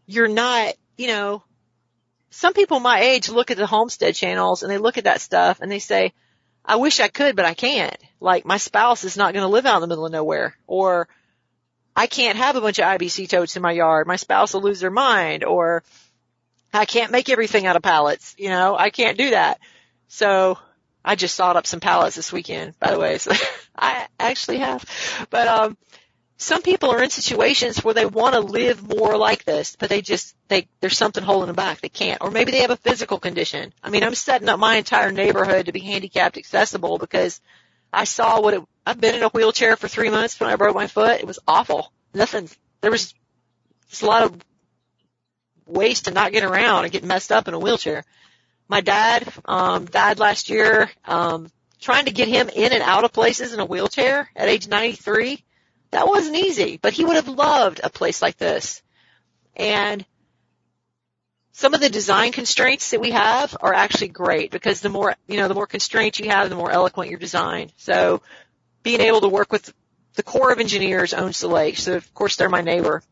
you're 0.07 0.27
not, 0.27 0.73
you 0.97 1.09
know, 1.09 1.43
some 2.31 2.55
people 2.55 2.81
my 2.81 2.99
age 2.99 3.29
look 3.29 3.51
at 3.51 3.59
the 3.59 3.67
homestead 3.67 4.15
channels 4.15 4.63
and 4.63 4.73
they 4.73 4.79
look 4.79 4.97
at 4.97 5.05
that 5.05 5.21
stuff 5.21 5.61
and 5.61 5.71
they 5.71 5.81
say, 5.81 6.15
I 6.69 6.77
wish 6.77 7.01
I 7.01 7.09
could, 7.09 7.35
but 7.35 7.47
I 7.47 7.55
can't. 7.55 7.97
Like 8.21 8.45
my 8.45 8.59
spouse 8.59 9.03
is 9.05 9.17
not 9.17 9.33
going 9.33 9.43
to 9.43 9.49
live 9.49 9.65
out 9.65 9.77
in 9.77 9.81
the 9.81 9.87
middle 9.87 10.05
of 10.05 10.13
nowhere 10.13 10.55
or 10.67 11.09
I 11.97 12.07
can't 12.07 12.37
have 12.37 12.57
a 12.57 12.61
bunch 12.61 12.79
of 12.79 12.85
IBC 12.85 13.31
totes 13.31 13.57
in 13.57 13.63
my 13.63 13.73
yard. 13.73 14.07
My 14.07 14.17
spouse 14.17 14.53
will 14.53 14.61
lose 14.61 14.81
their 14.81 14.91
mind 14.91 15.45
or 15.45 15.83
I 16.73 16.85
can't 16.85 17.11
make 17.11 17.31
everything 17.31 17.65
out 17.65 17.77
of 17.77 17.83
pallets. 17.83 18.35
You 18.39 18.51
know, 18.51 18.77
I 18.77 18.91
can't 18.91 19.17
do 19.17 19.31
that. 19.31 19.59
So 20.09 20.59
I 21.03 21.15
just 21.15 21.35
sawed 21.35 21.57
up 21.57 21.67
some 21.67 21.81
pallets 21.81 22.17
this 22.17 22.33
weekend, 22.33 22.79
by 22.79 22.91
the 22.93 23.01
way. 23.01 23.17
So 23.17 23.33
I 23.77 24.07
actually 24.21 24.59
have, 24.59 24.85
but, 25.31 25.49
um, 25.49 25.79
some 26.41 26.63
people 26.63 26.93
are 26.93 27.03
in 27.03 27.11
situations 27.11 27.83
where 27.83 27.95
they 27.95 28.07
want 28.07 28.35
to 28.35 28.41
live 28.41 28.89
more 28.89 29.17
like 29.17 29.45
this, 29.45 29.77
but 29.77 29.91
they 29.91 30.01
just, 30.01 30.37
they, 30.47 30.69
there's 30.81 30.97
something 30.97 31.25
holding 31.25 31.49
them 31.49 31.57
back. 31.57 31.81
They 31.81 31.89
can't. 31.89 32.23
Or 32.23 32.31
maybe 32.31 32.53
they 32.53 32.61
have 32.61 32.71
a 32.71 32.77
physical 32.77 33.19
condition. 33.19 33.75
I 33.83 33.91
mean, 33.91 34.05
I'm 34.05 34.15
setting 34.15 34.49
up 34.49 34.61
my 34.61 34.77
entire 34.77 35.11
neighborhood 35.11 35.67
to 35.67 35.73
be 35.73 35.81
handicapped 35.81 36.37
accessible 36.37 36.97
because 36.99 37.41
I 37.93 38.05
saw 38.05 38.41
what 38.41 38.55
it, 38.55 38.63
I've 38.87 39.01
been 39.01 39.17
in 39.17 39.25
a 39.25 39.31
wheelchair 39.31 39.75
for 39.75 39.89
three 39.89 40.11
months 40.11 40.39
when 40.39 40.49
I 40.49 40.55
broke 40.55 40.77
my 40.77 40.87
foot. 40.87 41.19
It 41.19 41.27
was 41.27 41.41
awful. 41.49 41.93
Nothing, 42.15 42.49
there 42.83 42.93
was 42.93 43.13
just 43.91 44.03
a 44.03 44.07
lot 44.07 44.23
of 44.23 44.41
ways 45.67 46.03
to 46.03 46.13
not 46.13 46.31
get 46.31 46.45
around 46.45 46.85
and 46.85 46.93
get 46.93 47.03
messed 47.03 47.33
up 47.33 47.49
in 47.49 47.55
a 47.55 47.59
wheelchair. 47.59 48.05
My 48.69 48.81
dad, 48.81 49.29
um, 49.45 49.87
died 49.87 50.21
last 50.21 50.51
year, 50.51 50.89
um, 51.05 51.51
trying 51.81 52.05
to 52.05 52.13
get 52.13 52.29
him 52.29 52.49
in 52.49 52.73
and 52.73 52.83
out 52.83 53.03
of 53.03 53.13
places 53.13 53.53
in 53.53 53.59
a 53.59 53.65
wheelchair 53.65 54.31
at 54.37 54.49
age 54.49 54.69
93 54.69 55.43
that 55.91 56.09
wasn't 56.09 56.37
easy, 56.37 56.79
but 56.81 56.93
he 56.93 57.05
would 57.05 57.17
have 57.17 57.29
loved 57.29 57.81
a 57.83 57.91
place 57.91 58.21
like 58.21 58.37
this. 58.37 58.83
And 59.57 60.05
some 61.53 61.75
of 61.75 61.81
the 61.81 61.89
design 61.89 62.31
constraints 62.31 62.91
that 62.91 63.01
we 63.01 63.11
have 63.11 63.57
are 63.61 63.75
actually 63.75 64.09
great 64.09 64.51
because 64.51 64.81
the 64.81 64.89
more, 64.89 65.17
you 65.27 65.39
know, 65.39 65.49
the 65.49 65.55
more 65.55 65.67
constraints 65.67 66.21
you 66.21 66.29
have, 66.29 66.49
the 66.51 66.55
more 66.55 66.71
eloquent 66.71 67.11
your 67.11 67.19
design. 67.19 67.73
So 67.77 68.23
being 68.83 69.01
able 69.01 69.23
to 69.23 69.29
work 69.29 69.51
with 69.51 69.73
the 70.15 70.23
Corps 70.23 70.53
of 70.53 70.61
Engineers 70.61 71.15
owns 71.15 71.41
the 71.41 71.49
lake. 71.49 71.79
So 71.79 71.95
of 71.97 72.15
course 72.15 72.37
they're 72.37 72.49
my 72.49 72.61
neighbor. 72.61 73.03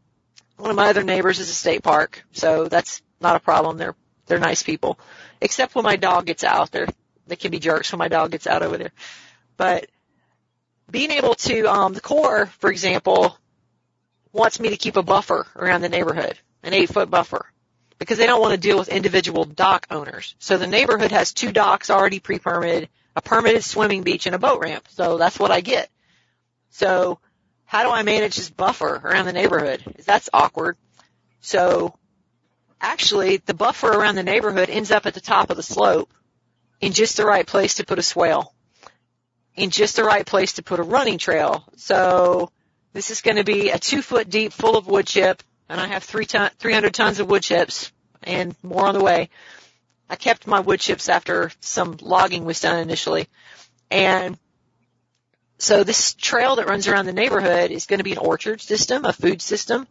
One 0.58 0.70
of 0.70 0.76
my 0.76 0.88
other 0.88 1.02
neighbors 1.02 1.40
is 1.40 1.50
a 1.50 1.54
state 1.54 1.82
park. 1.82 2.24
So 2.32 2.66
that's 2.66 3.02
not 3.20 3.36
a 3.36 3.40
problem. 3.40 3.78
They're, 3.78 3.96
they're 4.26 4.38
nice 4.38 4.62
people. 4.62 4.98
Except 5.40 5.74
when 5.74 5.84
my 5.84 5.96
dog 5.96 6.26
gets 6.26 6.44
out. 6.44 6.70
They're, 6.70 6.88
they 7.26 7.36
can 7.36 7.50
be 7.50 7.58
jerks 7.58 7.90
when 7.90 7.98
my 7.98 8.08
dog 8.08 8.30
gets 8.30 8.46
out 8.46 8.62
over 8.62 8.78
there. 8.78 8.92
But 9.56 9.88
being 10.90 11.10
able 11.10 11.34
to, 11.34 11.66
um, 11.66 11.92
the 11.92 12.00
Corps, 12.00 12.46
for 12.58 12.70
example, 12.70 13.36
wants 14.32 14.60
me 14.60 14.70
to 14.70 14.76
keep 14.76 14.96
a 14.96 15.02
buffer 15.02 15.46
around 15.56 15.80
the 15.80 15.88
neighborhood, 15.88 16.38
an 16.62 16.74
eight 16.74 16.88
foot 16.88 17.10
buffer, 17.10 17.46
because 17.98 18.18
they 18.18 18.26
don't 18.26 18.40
want 18.40 18.52
to 18.52 18.60
deal 18.60 18.78
with 18.78 18.88
individual 18.88 19.44
dock 19.44 19.86
owners. 19.90 20.34
So 20.38 20.58
the 20.58 20.66
neighborhood 20.66 21.10
has 21.10 21.32
two 21.32 21.52
docks 21.52 21.90
already 21.90 22.20
pre-permitted, 22.20 22.88
a 23.16 23.22
permitted 23.22 23.64
swimming 23.64 24.02
beach 24.02 24.26
and 24.26 24.34
a 24.34 24.38
boat 24.38 24.60
ramp. 24.60 24.86
So 24.90 25.16
that's 25.18 25.38
what 25.38 25.50
I 25.50 25.60
get. 25.60 25.90
So 26.70 27.18
how 27.64 27.82
do 27.82 27.90
I 27.90 28.02
manage 28.02 28.36
this 28.36 28.50
buffer 28.50 29.00
around 29.02 29.24
the 29.24 29.32
neighborhood? 29.32 29.82
That's 30.04 30.28
awkward. 30.32 30.76
So 31.40 31.96
actually 32.80 33.38
the 33.38 33.54
buffer 33.54 33.90
around 33.90 34.16
the 34.16 34.22
neighborhood 34.22 34.70
ends 34.70 34.90
up 34.90 35.06
at 35.06 35.14
the 35.14 35.20
top 35.20 35.50
of 35.50 35.56
the 35.56 35.62
slope 35.62 36.12
in 36.80 36.92
just 36.92 37.16
the 37.16 37.24
right 37.24 37.46
place 37.46 37.76
to 37.76 37.86
put 37.86 37.98
a 37.98 38.02
swale 38.02 38.52
in 39.56 39.70
just 39.70 39.96
the 39.96 40.04
right 40.04 40.26
place 40.26 40.54
to 40.54 40.62
put 40.62 40.80
a 40.80 40.82
running 40.82 41.18
trail. 41.18 41.64
So 41.76 42.50
this 42.92 43.10
is 43.10 43.22
going 43.22 43.36
to 43.36 43.44
be 43.44 43.70
a 43.70 43.78
two 43.78 44.02
foot 44.02 44.28
deep 44.28 44.52
full 44.52 44.76
of 44.76 44.86
wood 44.86 45.06
chip 45.06 45.42
and 45.68 45.80
I 45.80 45.86
have 45.86 46.04
three 46.04 46.26
ton, 46.26 46.50
300 46.58 46.94
tons 46.94 47.20
of 47.20 47.28
wood 47.28 47.42
chips 47.42 47.92
and 48.22 48.54
more 48.62 48.86
on 48.86 48.94
the 48.94 49.02
way. 49.02 49.30
I 50.08 50.16
kept 50.16 50.46
my 50.46 50.60
wood 50.60 50.80
chips 50.80 51.08
after 51.08 51.50
some 51.60 51.96
logging 52.00 52.44
was 52.44 52.60
done 52.60 52.78
initially. 52.78 53.28
And 53.90 54.38
so 55.58 55.84
this 55.84 56.14
trail 56.14 56.56
that 56.56 56.68
runs 56.68 56.86
around 56.86 57.06
the 57.06 57.12
neighborhood 57.12 57.70
is 57.70 57.86
going 57.86 57.98
to 57.98 58.04
be 58.04 58.12
an 58.12 58.18
orchard 58.18 58.60
system, 58.60 59.04
a 59.04 59.12
food 59.12 59.42
system, 59.42 59.88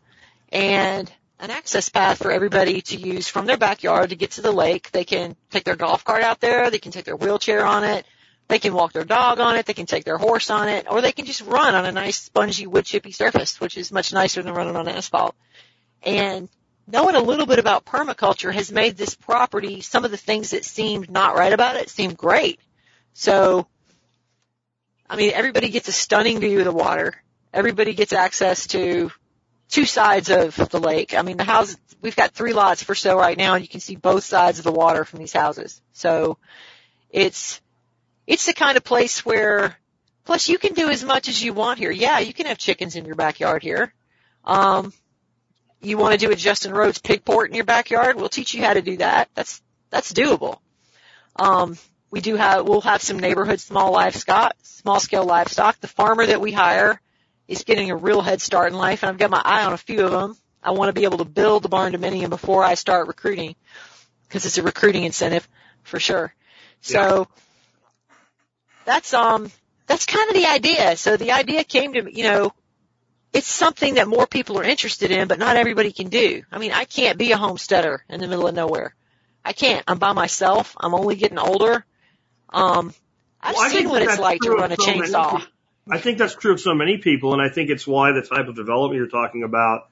and 0.52 1.12
an 1.40 1.52
access 1.52 1.90
path 1.90 2.20
for 2.20 2.32
everybody 2.32 2.82
to 2.82 2.96
use 2.96 3.28
from 3.28 3.46
their 3.46 3.58
backyard 3.58 4.12
to 4.12 4.16
get 4.16 4.32
to 4.32 4.42
the 4.42 4.52
lake. 4.52 4.92
They 4.92 5.04
can 5.04 5.36
take 5.50 5.66
their 5.66 5.76
golf 5.76 6.06
cart 6.06 6.24
out 6.24 6.40
there. 6.40 6.70
They 6.70 6.80
can 6.80 6.92
take 6.92 7.06
their 7.06 7.18
wheelchair 7.18 7.66
on 7.66 7.84
it. 7.84 8.06
They 8.48 8.60
can 8.60 8.74
walk 8.74 8.94
their 8.94 9.06
dog 9.06 9.40
on 9.40 9.56
it, 9.56 9.66
they 9.66 9.74
can 9.74 9.88
take 9.88 10.04
their 10.04 10.18
horse 10.18 10.50
on 10.50 10.70
it, 10.70 10.86
or 10.90 11.02
they 11.02 11.12
can 11.12 11.26
just 11.26 11.42
run 11.42 11.74
on 11.74 11.86
a 11.86 11.92
nice 11.92 12.20
spongy 12.20 12.68
wood 12.68 12.86
chippy 12.86 13.12
surface, 13.12 13.60
which 13.60 13.78
is 13.78 13.92
much 13.92 14.14
nicer 14.14 14.44
than 14.44 14.54
running 14.54 14.76
on 14.76 14.88
asphalt. 14.88 15.36
And 16.04 16.48
knowing 16.88 17.16
a 17.16 17.22
little 17.22 17.48
bit 17.48 17.60
about 17.60 17.86
permaculture 17.86 18.54
has 18.54 18.72
made 18.72 18.98
this 18.98 19.16
property, 19.16 19.82
some 19.82 20.06
of 20.06 20.12
the 20.12 20.18
things 20.18 20.52
that 20.52 20.64
seemed 20.64 21.10
not 21.10 21.36
right 21.36 21.54
about 21.54 21.76
it 21.76 21.90
seem 21.90 22.14
great. 22.14 22.60
So, 23.14 23.68
I 25.10 25.16
mean, 25.16 25.32
everybody 25.34 25.70
gets 25.70 25.88
a 25.88 25.92
stunning 25.92 26.40
view 26.40 26.60
of 26.60 26.66
the 26.66 26.72
water. 26.72 27.16
Everybody 27.54 27.94
gets 27.94 28.14
access 28.14 28.68
to 28.68 29.12
two 29.70 29.86
sides 29.86 30.30
of 30.30 30.56
the 30.70 30.80
lake. 30.80 31.16
I 31.16 31.22
mean, 31.24 31.38
the 31.38 31.44
house, 31.44 31.76
we've 32.02 32.16
got 32.16 32.32
three 32.32 32.54
lots 32.54 32.84
for 32.84 32.94
sale 32.94 33.18
right 33.18 33.38
now 33.38 33.56
and 33.56 33.64
you 33.64 33.68
can 33.70 33.80
see 33.80 33.96
both 33.96 34.24
sides 34.24 34.60
of 34.60 34.66
the 34.66 34.72
water 34.72 35.06
from 35.06 35.20
these 35.20 35.34
houses. 35.34 35.82
So 35.94 36.38
it's, 37.10 37.62
it's 38.28 38.46
the 38.46 38.54
kind 38.54 38.78
of 38.78 38.84
place 38.84 39.26
where, 39.26 39.78
plus 40.24 40.50
you 40.50 40.58
can 40.58 40.74
do 40.74 40.90
as 40.90 41.04
much 41.04 41.28
as 41.30 41.42
you 41.42 41.54
want 41.54 41.80
here. 41.80 41.92
Yeah, 41.92 42.20
you 42.20 42.34
can 42.34 42.48
have 42.48 42.58
chickens 42.58 42.96
in 42.96 43.06
your 43.06 43.16
backyard 43.16 43.62
here. 43.62 43.94
Um, 44.44 44.94
you 45.82 45.98
want 45.98 46.14
to 46.14 46.26
do 46.26 46.32
a 46.32 46.36
Justin 46.36 46.74
Rhodes 46.74 47.00
pig 47.00 47.24
port 47.24 47.50
in 47.50 47.56
your 47.56 47.66
backyard? 47.66 48.16
We'll 48.16 48.30
teach 48.30 48.54
you 48.54 48.64
how 48.64 48.74
to 48.74 48.82
do 48.82 48.98
that. 48.98 49.30
That's, 49.36 49.62
that's 49.92 50.12
doable. 50.12 50.60
Um, 51.36 51.78
we 52.10 52.22
do 52.22 52.36
have, 52.36 52.68
we'll 52.68 52.82
have 52.82 53.02
some 53.02 53.20
neighborhood 53.20 53.60
small 53.60 53.92
livestock, 53.92 54.56
small 54.64 55.00
scale 55.00 55.26
livestock. 55.26 55.80
The 55.80 55.88
farmer 55.88 56.26
that 56.26 56.42
we 56.42 56.52
hire 56.52 57.00
is 57.48 57.64
getting 57.64 57.92
a 57.92 57.96
real 57.96 58.22
head 58.22 58.42
start 58.42 58.72
in 58.72 58.78
life 58.78 59.04
and 59.04 59.10
I've 59.10 59.18
got 59.18 59.30
my 59.30 59.42
eye 59.44 59.66
on 59.66 59.74
a 59.74 59.78
few 59.78 60.04
of 60.04 60.12
them. 60.12 60.36
I 60.64 60.72
want 60.72 60.90
to 60.90 61.00
be 61.00 61.04
able 61.04 61.20
to 61.20 61.26
build 61.26 61.62
the 61.62 61.70
barndominium 61.70 62.30
before 62.30 62.64
I 62.64 62.74
start 62.74 63.08
recruiting 63.08 63.56
because 64.28 64.46
it's 64.48 64.58
a 64.58 64.64
recruiting 64.64 65.04
incentive 65.04 65.48
for 65.84 66.00
sure. 66.00 66.34
So 66.82 67.28
yeah 67.30 67.42
that's 68.86 69.14
um 69.14 69.52
that's 69.88 70.06
kind 70.06 70.30
of 70.30 70.36
the 70.36 70.46
idea. 70.48 70.98
So 70.98 71.18
the 71.18 71.32
idea 71.32 71.64
came 71.64 71.94
to 71.94 72.02
me, 72.02 72.12
you 72.16 72.24
know 72.24 72.54
it's 73.36 73.48
something 73.48 73.96
that 73.96 74.08
more 74.08 74.26
people 74.26 74.58
are 74.58 74.64
interested 74.64 75.12
in, 75.12 75.28
but 75.28 75.40
not 75.40 75.58
everybody 75.58 75.92
can 75.92 76.08
do. 76.08 76.44
I 76.54 76.58
mean, 76.58 76.72
I 76.72 76.86
can't 76.86 77.18
be 77.18 77.34
a 77.34 77.38
homesteader 77.38 78.02
in 78.08 78.22
the 78.22 78.30
middle 78.30 78.48
of 78.48 78.56
nowhere. 78.56 78.96
I 79.44 79.52
can't. 79.52 79.84
I'm 79.90 80.00
by 80.00 80.14
myself. 80.14 80.74
I'm 80.80 80.96
only 80.96 81.18
getting 81.18 81.38
older. 81.38 81.86
Um, 82.50 82.94
I've 83.42 83.56
well, 83.56 83.70
seen 83.70 83.90
what 83.90 84.02
it's 84.02 84.20
like 84.20 84.40
to 84.40 84.52
run 84.52 84.72
a 84.72 84.78
so 84.78 84.84
chainsaw. 84.84 85.46
I 85.92 85.98
think 85.98 86.18
that's 86.18 86.34
true 86.34 86.54
of 86.54 86.62
so 86.62 86.74
many 86.74 86.98
people, 86.98 87.34
and 87.34 87.42
I 87.42 87.54
think 87.54 87.70
it's 87.70 87.86
why 87.86 88.14
the 88.14 88.22
type 88.22 88.48
of 88.48 88.56
development 88.56 88.98
you're 89.00 89.10
talking 89.10 89.44
about 89.44 89.90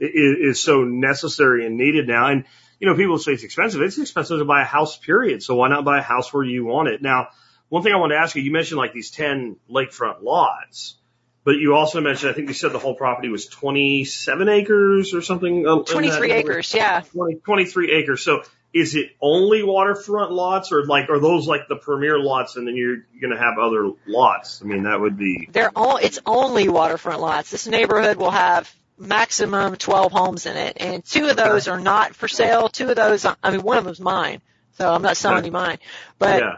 is, 0.00 0.56
is 0.56 0.60
so 0.60 0.82
necessary 0.82 1.66
and 1.66 1.76
needed 1.76 2.08
now. 2.08 2.28
And 2.28 2.46
you 2.80 2.88
know, 2.88 2.96
people 2.96 3.18
say 3.18 3.32
it's 3.32 3.44
expensive. 3.44 3.82
It's 3.82 3.98
expensive 3.98 4.38
to 4.38 4.46
buy 4.46 4.62
a 4.62 4.64
house, 4.64 4.96
period. 4.96 5.42
So 5.42 5.54
why 5.54 5.68
not 5.68 5.84
buy 5.84 5.98
a 5.98 6.02
house 6.02 6.32
where 6.32 6.44
you 6.44 6.64
want 6.64 6.88
it? 6.88 7.02
Now, 7.02 7.28
one 7.68 7.82
thing 7.82 7.92
I 7.92 7.96
want 7.96 8.12
to 8.12 8.16
ask 8.16 8.36
you, 8.36 8.42
you 8.42 8.52
mentioned 8.52 8.78
like 8.78 8.92
these 8.92 9.10
10 9.10 9.56
lakefront 9.70 10.22
lots, 10.22 10.96
but 11.44 11.52
you 11.52 11.74
also 11.74 12.00
mentioned, 12.00 12.30
I 12.30 12.34
think 12.34 12.48
you 12.48 12.54
said 12.54 12.72
the 12.72 12.78
whole 12.78 12.94
property 12.94 13.28
was 13.28 13.46
27 13.46 14.48
acres 14.48 15.14
or 15.14 15.22
something. 15.22 15.66
Um, 15.66 15.84
23 15.84 16.32
acres, 16.32 16.74
yeah. 16.74 17.02
20, 17.12 17.36
23 17.36 17.92
acres. 17.92 18.22
So 18.22 18.42
is 18.72 18.94
it 18.94 19.10
only 19.20 19.62
waterfront 19.62 20.32
lots 20.32 20.70
or 20.72 20.84
like, 20.86 21.08
are 21.08 21.18
those 21.18 21.46
like 21.46 21.68
the 21.68 21.76
premier 21.76 22.18
lots 22.18 22.56
and 22.56 22.66
then 22.66 22.76
you're 22.76 22.98
going 23.20 23.32
to 23.32 23.38
have 23.38 23.58
other 23.58 23.92
lots? 24.06 24.60
I 24.62 24.66
mean, 24.66 24.84
that 24.84 25.00
would 25.00 25.16
be. 25.16 25.48
They're 25.50 25.72
all, 25.74 25.96
it's 25.96 26.18
only 26.26 26.68
waterfront 26.68 27.20
lots. 27.20 27.50
This 27.50 27.66
neighborhood 27.66 28.16
will 28.16 28.30
have 28.30 28.72
maximum 28.98 29.76
12 29.76 30.12
homes 30.12 30.46
in 30.46 30.56
it 30.56 30.76
and 30.80 31.04
two 31.04 31.26
of 31.26 31.36
those 31.36 31.68
are 31.68 31.80
not 31.80 32.14
for 32.14 32.28
sale. 32.28 32.68
Two 32.68 32.90
of 32.90 32.96
those, 32.96 33.24
I 33.24 33.50
mean, 33.50 33.62
one 33.62 33.78
of 33.78 33.84
them's 33.84 34.00
mine. 34.00 34.40
So 34.78 34.92
I'm 34.92 35.02
not 35.02 35.16
selling 35.16 35.44
you 35.44 35.52
mine, 35.52 35.78
but 36.18 36.42
yeah. 36.42 36.56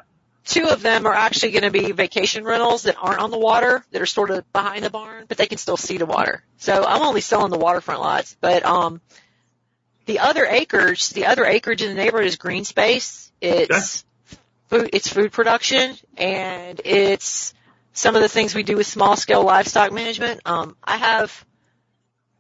Two 0.49 0.69
of 0.69 0.81
them 0.81 1.07
are 1.07 1.13
actually 1.13 1.53
going 1.53 1.65
to 1.65 1.71
be 1.71 1.93
vacation 1.93 2.43
rentals 2.43 2.85
that 2.85 2.97
aren't 2.99 3.21
on 3.21 3.31
the 3.31 3.39
water, 3.39 3.85
that 3.91 4.01
are 4.01 4.07
sort 4.07 4.31
of 4.31 4.51
behind 4.51 4.83
the 4.83 4.89
barn, 4.89 5.27
but 5.29 5.37
they 5.37 5.47
can 5.47 5.59
still 5.59 5.77
see 5.77 5.99
the 5.99 6.07
water. 6.07 6.43
So 6.57 6.87
I'm 6.87 7.03
only 7.03 7.21
selling 7.21 7.51
the 7.51 7.59
waterfront 7.59 8.01
lots, 8.01 8.35
but 8.41 8.65
um, 8.65 9.03
the 10.07 10.21
other 10.21 10.47
acres, 10.47 11.11
the 11.11 11.27
other 11.27 11.45
acreage 11.45 11.83
in 11.83 11.89
the 11.91 12.03
neighborhood 12.03 12.27
is 12.27 12.37
green 12.37 12.65
space. 12.65 13.31
It's 13.43 14.07
food, 14.69 14.89
it's 14.95 15.13
food 15.13 15.33
production, 15.33 15.95
and 16.17 16.81
it's 16.83 17.53
some 17.93 18.17
of 18.17 18.23
the 18.23 18.29
things 18.29 18.55
we 18.55 18.63
do 18.63 18.79
with 18.79 18.87
small 18.87 19.17
scale 19.17 19.45
livestock 19.45 19.93
management. 19.93 20.41
Um, 20.47 20.77
I 20.83 20.97
have 20.97 21.45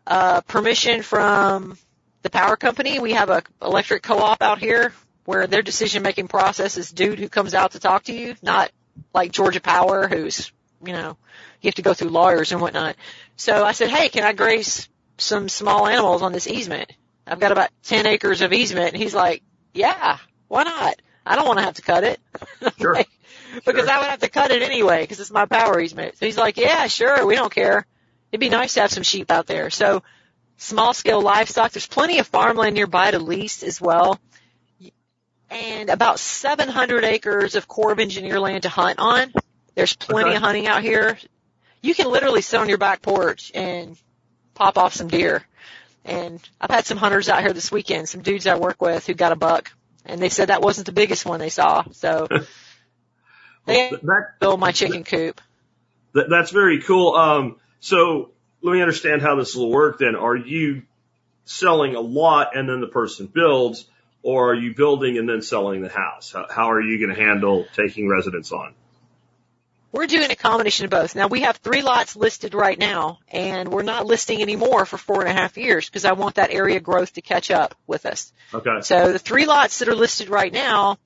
uh, 0.07 0.41
permission 0.41 1.03
from 1.03 1.77
the 2.23 2.31
power 2.31 2.57
company. 2.57 3.01
We 3.01 3.13
have 3.13 3.29
a 3.29 3.43
electric 3.61 4.03
co-op 4.03 4.41
out 4.41 4.61
here 4.61 4.95
where 5.29 5.47
their 5.47 5.61
decision 5.61 6.03
making 6.03 6.26
process 6.26 6.79
is 6.79 6.91
dude 6.91 7.18
who 7.18 7.29
comes 7.29 7.53
out 7.53 7.72
to 7.72 7.79
talk 7.79 8.05
to 8.05 8.14
you, 8.14 8.35
not 8.41 8.72
like 9.12 9.31
Georgia 9.31 9.61
Power 9.61 10.09
who's, 10.09 10.51
you 10.83 10.95
know, 10.95 11.18
you 11.61 11.68
have 11.68 11.74
to 11.74 11.83
go 11.83 11.93
through 11.93 12.09
lawyers 12.09 12.51
and 12.51 12.62
whatnot. 12.62 12.97
So 13.37 13.62
I 13.62 13.72
said, 13.72 13.91
hey, 13.91 14.09
can 14.09 14.24
I 14.24 14.33
graze 14.33 14.89
some 15.18 15.51
small 15.51 15.87
animals 15.87 16.22
on 16.22 16.33
this 16.33 16.47
easement? 16.47 16.91
I've 17.26 17.41
got 17.41 17.53
about 17.53 17.68
10 17.83 18.07
acres 18.07 18.41
of 18.41 18.55
easement. 18.55 18.95
And 18.95 19.03
he's 19.03 19.14
like, 19.14 19.43
yeah, 19.74 20.16
why 20.49 20.62
not? 20.62 20.97
I 21.26 21.37
don't 21.37 21.47
want 21.47 21.59
to 21.59 21.64
have 21.66 21.74
to 21.74 21.83
cut 21.83 22.05
it. 22.05 22.20
Sure. 22.81 22.95
like, 22.95 23.11
because 23.66 23.85
sure. 23.85 23.91
I 23.91 23.99
would 23.99 24.09
have 24.09 24.20
to 24.20 24.31
cut 24.31 24.51
it 24.51 24.62
anyway 24.62 25.03
because 25.03 25.20
it's 25.20 25.31
my 25.31 25.45
power 25.45 25.79
easement. 25.79 26.16
So 26.16 26.24
he's 26.24 26.39
like, 26.39 26.57
yeah, 26.57 26.87
sure, 26.87 27.26
we 27.26 27.35
don't 27.35 27.55
care. 27.55 27.85
It'd 28.33 28.41
be 28.41 28.49
nice 28.49 28.74
to 28.74 28.81
have 28.81 28.91
some 28.91 29.03
sheep 29.03 29.31
out 29.31 29.47
there. 29.47 29.68
So 29.68 30.03
small 30.57 30.95
scale 30.95 31.20
livestock, 31.20 31.72
there's 31.72 31.87
plenty 31.87 32.18
of 32.18 32.26
farmland 32.26 32.74
nearby 32.74 33.11
to 33.11 33.18
lease 33.18 33.62
as 33.62 33.79
well 33.79 34.18
and 35.51 35.88
about 35.90 36.18
700 36.18 37.05
acres 37.05 37.55
of 37.55 37.66
Corps 37.68 37.92
of 37.92 37.99
Engineer 37.99 38.38
land 38.40 38.64
to 38.64 38.68
hunt 38.68 38.99
on. 38.99 39.32
There's 39.74 39.94
plenty 39.96 40.30
okay. 40.30 40.36
of 40.36 40.42
hunting 40.42 40.66
out 40.66 40.82
here. 40.82 41.18
you 41.82 41.94
can 41.94 42.11
literally 42.11 42.42
sit 42.42 42.61
on 42.61 42.68
your 42.68 42.78
back 42.78 43.01
porch 43.03 43.53
and 43.55 43.96
pop 44.55 44.76
off 44.76 44.94
some 44.94 45.09
deer. 45.09 45.44
And 46.05 46.40
I've 46.61 46.70
had 46.70 46.86
some 46.86 46.99
hunters 46.99 47.28
out 47.28 47.42
here 47.42 47.53
this 47.53 47.70
weekend, 47.70 48.09
some 48.09 48.22
dudes 48.22 48.46
I 48.46 48.57
work 48.57 48.80
with 48.80 49.07
who 49.07 49.14
got 49.14 49.32
a 49.32 49.36
buck, 49.36 49.70
and 50.05 50.20
they 50.20 50.30
said 50.30 50.49
that 50.49 50.62
wasn't 50.62 50.86
the 50.86 50.92
biggest 50.92 51.26
one 51.26 51.38
they 51.38 51.51
saw. 51.51 51.84
So 51.92 52.26
they 53.66 53.90
That, 53.90 54.40
built 54.40 54.59
my 54.59 54.72
chicken 54.72 55.05
coop. 55.05 55.40
that 56.14 56.28
that's 56.30 56.51
very 56.51 56.80
cool. 56.82 57.14
Um, 57.14 57.57
so 57.80 58.30
let 58.62 58.72
me 58.72 58.80
understand 58.80 59.22
how 59.22 59.36
this 59.36 59.55
will 59.55 59.70
work. 59.70 59.99
Then, 59.99 60.16
are 60.16 60.36
you 60.36 60.82
selling 61.44 61.94
a 61.94 62.01
lot 62.01 62.57
and 62.57 62.68
then 62.68 62.80
the 62.80 62.88
person 62.88 63.26
builds, 63.26 63.86
or 64.23 64.51
are 64.51 64.55
you 64.55 64.75
building 64.75 65.19
and 65.19 65.29
then 65.29 65.43
selling 65.43 65.83
the 65.83 65.89
house? 65.89 66.33
How, 66.33 66.47
how 66.49 66.71
are 66.71 66.81
you 66.81 66.99
going 66.99 67.14
to 67.14 67.23
handle 67.23 67.66
taking 67.75 68.09
residents 68.09 68.53
on? 68.53 68.75
We're 69.91 70.07
doing 70.07 70.31
a 70.31 70.37
combination 70.37 70.85
of 70.85 70.91
both. 70.91 71.14
Now 71.14 71.29
we 71.29 71.41
have 71.41 71.57
three 71.57 71.81
lots 71.81 72.14
listed 72.14 72.53
right 72.53 72.79
now, 72.79 73.21
and 73.29 73.71
we're 73.71 73.83
not 73.83 74.05
listing 74.05 74.43
any 74.43 74.55
more 74.55 74.85
for 74.85 74.99
four 74.99 75.23
and 75.23 75.31
a 75.31 75.33
half 75.33 75.57
years 75.57 75.87
because 75.87 76.05
I 76.05 76.12
want 76.12 76.35
that 76.35 76.51
area 76.51 76.79
growth 76.79 77.14
to 77.14 77.23
catch 77.23 77.51
up 77.51 77.75
with 77.87 78.05
us. 78.05 78.33
Okay. 78.53 78.81
So 78.83 79.12
the 79.12 79.19
three 79.19 79.47
lots 79.47 79.79
that 79.79 79.89
are 79.89 79.95
listed 79.95 80.29
right 80.29 80.53
now, 80.53 80.99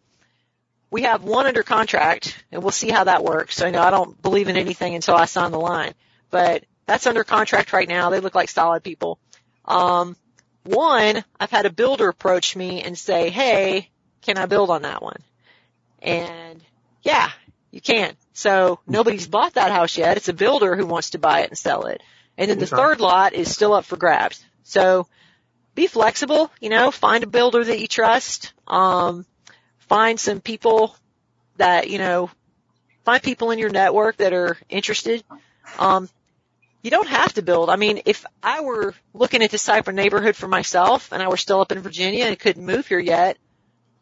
we 0.91 1.03
have 1.03 1.23
one 1.23 1.47
under 1.47 1.63
contract, 1.63 2.45
and 2.51 2.61
we'll 2.61 2.73
see 2.73 2.91
how 2.91 3.05
that 3.05 3.23
works. 3.23 3.55
So 3.55 3.67
you 3.67 3.73
know, 3.73 3.83
I 3.83 3.91
don't 3.91 4.21
believe 4.21 4.49
in 4.49 4.57
anything 4.57 4.97
until 4.97 5.15
I 5.15 5.27
sign 5.27 5.53
the 5.53 5.61
line, 5.61 5.95
but 6.31 6.65
that's 6.85 7.07
under 7.07 7.23
contract 7.23 7.73
right 7.73 7.89
now. 7.89 8.11
They 8.11 8.19
look 8.19 8.35
like 8.35 8.49
solid 8.49 8.83
people. 8.83 9.21
Um, 9.65 10.17
one, 10.65 11.25
I've 11.39 11.51
had 11.51 11.67
a 11.67 11.73
builder 11.73 12.09
approach 12.09 12.57
me 12.57 12.83
and 12.83 12.97
say, 12.97 13.31
"Hey, 13.31 13.91
can 14.21 14.39
I 14.39 14.47
build 14.47 14.71
on 14.71 14.83
that 14.83 15.03
one?" 15.03 15.23
And 16.01 16.63
yeah, 17.03 17.31
you 17.71 17.81
can. 17.81 18.17
So 18.33 18.81
nobody's 18.87 19.27
bought 19.27 19.55
that 19.55 19.73
house 19.73 19.97
yet. 19.97 20.17
It's 20.17 20.29
a 20.29 20.35
builder 20.35 20.77
who 20.77 20.87
wants 20.87 21.11
to 21.11 21.19
buy 21.19 21.41
it 21.41 21.51
and 21.51 21.59
sell 21.59 21.87
it. 21.87 22.03
And 22.39 22.51
then 22.51 22.59
the 22.59 22.67
third 22.67 23.01
lot 23.01 23.35
is 23.35 23.53
still 23.53 23.75
up 23.75 23.85
for 23.85 23.97
grabs. 23.97 24.43
So 24.63 25.07
be 25.75 25.87
flexible, 25.87 26.51
you 26.61 26.71
know, 26.71 26.91
find 26.91 27.25
a 27.25 27.27
builder 27.27 27.63
that 27.63 27.81
you 27.81 27.87
trust. 27.87 28.53
Um, 28.67 29.27
find 29.79 30.19
some 30.19 30.41
people 30.41 30.97
that, 31.57 31.91
you 31.91 31.99
know, 31.99 32.31
find 33.05 33.23
people 33.23 33.51
in 33.51 33.59
your 33.59 33.71
network 33.71 34.17
that 34.19 34.33
are 34.33 34.57
interested. 34.69 35.23
Um, 35.79 36.09
you 36.83 36.91
don't 36.91 37.09
have 37.09 37.33
to 37.35 37.43
build. 37.43 37.71
I 37.71 37.77
mean, 37.77 38.03
if 38.07 38.25
I 38.43 38.61
were 38.61 38.95
looking 39.15 39.43
at 39.43 39.51
this 39.51 39.65
type 39.65 39.89
of 39.89 39.95
neighborhood 39.95 40.37
for 40.37 40.49
myself 40.49 41.13
and 41.13 41.23
I 41.23 41.29
were 41.29 41.37
still 41.37 41.61
up 41.61 41.73
in 41.73 41.79
Virginia 41.79 42.25
and 42.25 42.39
couldn't 42.39 42.67
move 42.67 42.87
here 42.87 42.99
yet, 42.99 43.39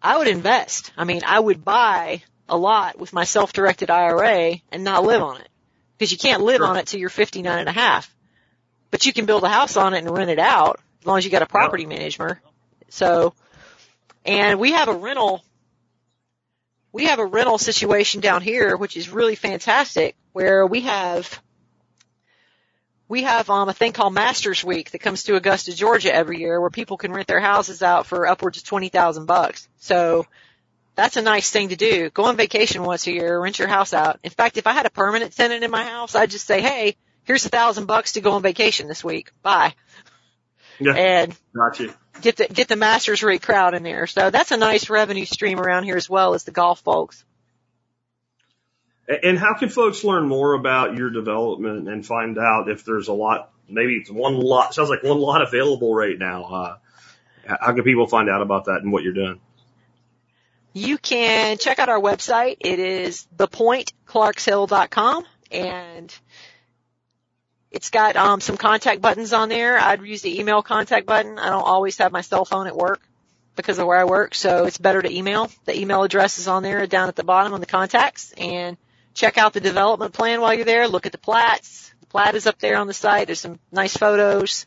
I 0.03 0.17
would 0.17 0.29
invest. 0.29 0.93
I 0.97 1.05
mean, 1.05 1.21
I 1.27 1.39
would 1.39 1.65
buy 1.65 2.23
a 2.49 2.57
lot 2.57 2.99
with 2.99 3.13
my 3.13 3.25
self-directed 3.25 3.91
IRA 3.91 4.57
and 4.73 4.83
not 4.83 5.05
live 5.05 5.23
on 5.23 5.41
it. 5.41 5.49
Because 5.99 6.11
you 6.11 6.19
can't 6.19 6.43
live 6.43 6.59
Sure. 6.59 6.67
on 6.67 6.79
it 6.79 6.87
till 6.87 6.99
you're 6.99 7.11
59 7.11 7.59
and 7.59 7.69
a 7.69 7.73
half. 7.73 8.15
But 8.91 9.05
you 9.05 9.13
can 9.13 9.27
build 9.27 9.45
a 9.45 9.49
house 9.49 9.77
on 9.77 9.93
it 9.93 9.99
and 9.99 10.11
rent 10.11 10.31
it 10.31 10.39
out 10.39 10.81
as 11.01 11.07
long 11.07 11.19
as 11.19 11.25
you 11.25 11.31
got 11.31 11.43
a 11.43 11.47
property 11.47 11.85
manager. 11.85 12.41
So, 12.89 13.35
and 14.25 14.59
we 14.59 14.73
have 14.73 14.89
a 14.89 14.95
rental, 14.95 15.45
we 16.93 17.05
have 17.05 17.19
a 17.19 17.27
rental 17.27 17.59
situation 17.59 18.21
down 18.23 18.41
here, 18.43 18.77
which 18.77 18.97
is 18.97 19.11
really 19.11 19.35
fantastic, 19.35 20.17
where 20.33 20.67
we 20.67 20.81
have, 20.81 21.41
we 23.11 23.25
have 23.25 23.51
um, 23.51 23.69
a 23.69 23.73
thing 23.75 23.93
called 23.93 24.15
Masters 24.15 24.63
Week 24.65 24.93
that 24.93 25.01
comes 25.01 25.25
to 25.25 25.35
Augusta, 25.35 25.75
Georgia 25.75 26.15
every 26.15 26.39
year, 26.39 26.61
where 26.61 26.71
people 26.71 26.97
can 26.97 27.13
rent 27.13 27.27
their 27.27 27.41
houses 27.41 27.83
out 27.83 28.07
for 28.07 28.27
upwards 28.27 28.59
of 28.59 28.65
twenty 28.65 28.89
thousand 28.89 29.27
bucks. 29.27 29.69
So 29.79 30.27
that's 30.95 31.17
a 31.17 31.23
nice 31.23 31.51
thing 31.51 31.71
to 31.71 31.77
do. 31.77 32.09
Go 32.11 32.25
on 32.27 32.37
vacation 32.37 32.83
once 32.85 33.07
a 33.09 33.13
year, 33.13 33.41
rent 33.41 33.59
your 33.59 33.69
house 33.69 33.93
out. 33.93 34.21
In 34.23 34.31
fact, 34.31 34.57
if 34.59 34.67
I 34.69 34.73
had 34.73 34.87
a 34.87 34.91
permanent 34.91 35.35
tenant 35.37 35.65
in 35.65 35.71
my 35.73 35.83
house, 35.85 36.15
I'd 36.15 36.31
just 36.31 36.47
say, 36.47 36.61
"Hey, 36.61 36.97
here's 37.25 37.45
a 37.45 37.49
thousand 37.49 37.87
bucks 37.87 38.13
to 38.13 38.21
go 38.21 38.33
on 38.33 38.43
vacation 38.43 38.87
this 38.87 39.03
week. 39.03 39.33
Bye," 39.43 39.75
Yeah. 40.79 40.95
and 40.95 41.37
Got 41.55 41.81
you. 41.81 41.93
get 42.23 42.37
the 42.37 42.47
get 42.47 42.69
the 42.69 42.77
Masters 42.77 43.25
rate 43.25 43.43
crowd 43.43 43.75
in 43.75 43.83
there. 43.83 44.07
So 44.07 44.31
that's 44.31 44.53
a 44.53 44.57
nice 44.57 44.89
revenue 44.89 45.25
stream 45.25 45.59
around 45.59 45.83
here 45.83 45.97
as 45.97 46.09
well 46.09 46.35
as 46.35 46.45
the 46.45 46.53
golf 46.53 46.81
folks. 46.81 47.25
And 49.09 49.39
how 49.39 49.55
can 49.55 49.69
folks 49.69 50.05
learn 50.05 50.29
more 50.29 50.55
about 50.55 50.97
your 50.97 51.11
development 51.11 51.89
and 51.89 52.07
find 52.07 52.39
out 52.39 52.69
if 52.69 52.85
there's 52.85 53.09
a 53.09 53.13
lot, 53.13 53.51
maybe 53.69 53.95
it's 53.95 54.11
one 54.11 54.39
lot, 54.39 54.73
sounds 54.75 54.89
like 54.89 55.03
one 55.03 55.19
lot 55.19 55.43
available 55.43 55.93
right 55.95 56.17
now. 56.17 56.45
Uh, 56.45 56.77
how 57.61 57.73
can 57.73 57.83
people 57.83 58.07
find 58.07 58.31
out 58.31 58.43
about 58.43 58.67
that 58.67 58.83
and 58.83 58.93
what 58.93 59.03
you're 59.03 59.13
doing? 59.13 59.41
You 60.73 60.99
can 60.99 61.59
check 61.59 61.81
out 61.81 61.89
our 61.89 61.99
website. 61.99 62.59
It 62.61 62.79
is 62.79 63.27
thepointclarkshill.com 63.37 65.25
and 65.51 66.15
it's 67.73 67.91
got 67.91 68.17
um, 68.17 68.41
some 68.41 68.57
contact 68.57 69.01
buttons 69.01 69.33
on 69.33 69.49
there. 69.49 69.79
I'd 69.79 70.03
use 70.03 70.23
the 70.23 70.39
email 70.41 70.63
contact 70.63 71.07
button. 71.07 71.39
I 71.39 71.51
don't 71.51 71.63
always 71.63 71.99
have 71.99 72.13
my 72.13 72.21
cell 72.21 72.45
phone 72.45 72.69
at 72.69 72.77
work 72.77 73.01
because 73.57 73.79
of 73.79 73.87
where 73.87 73.99
I 73.99 74.05
work, 74.05 74.35
so 74.35 74.65
it's 74.67 74.79
better 74.79 75.03
to 75.03 75.13
email. 75.13 75.51
The 75.65 75.79
email 75.79 76.03
address 76.03 76.39
is 76.39 76.49
on 76.49 76.63
there 76.63 76.87
down 76.87 77.09
at 77.09 77.17
the 77.17 77.25
bottom 77.25 77.53
on 77.53 77.61
the 77.61 77.67
contacts 77.67 78.33
and 78.37 78.77
check 79.15 79.39
out 79.39 79.53
the 79.53 79.61
development 79.61 80.13
plan 80.13 80.41
while 80.41 80.55
you're 80.55 80.65
there. 80.65 80.89
Look 80.89 81.07
at 81.07 81.13
the 81.13 81.19
plats. 81.19 81.93
The 82.01 82.07
plat 82.07 82.35
is 82.35 82.47
up 82.47 82.59
there 82.59 82.77
on 82.77 82.87
the 82.87 82.95
site. 82.95 83.27
There's 83.27 83.41
some 83.41 83.59
nice 83.73 83.97
photos 83.97 84.67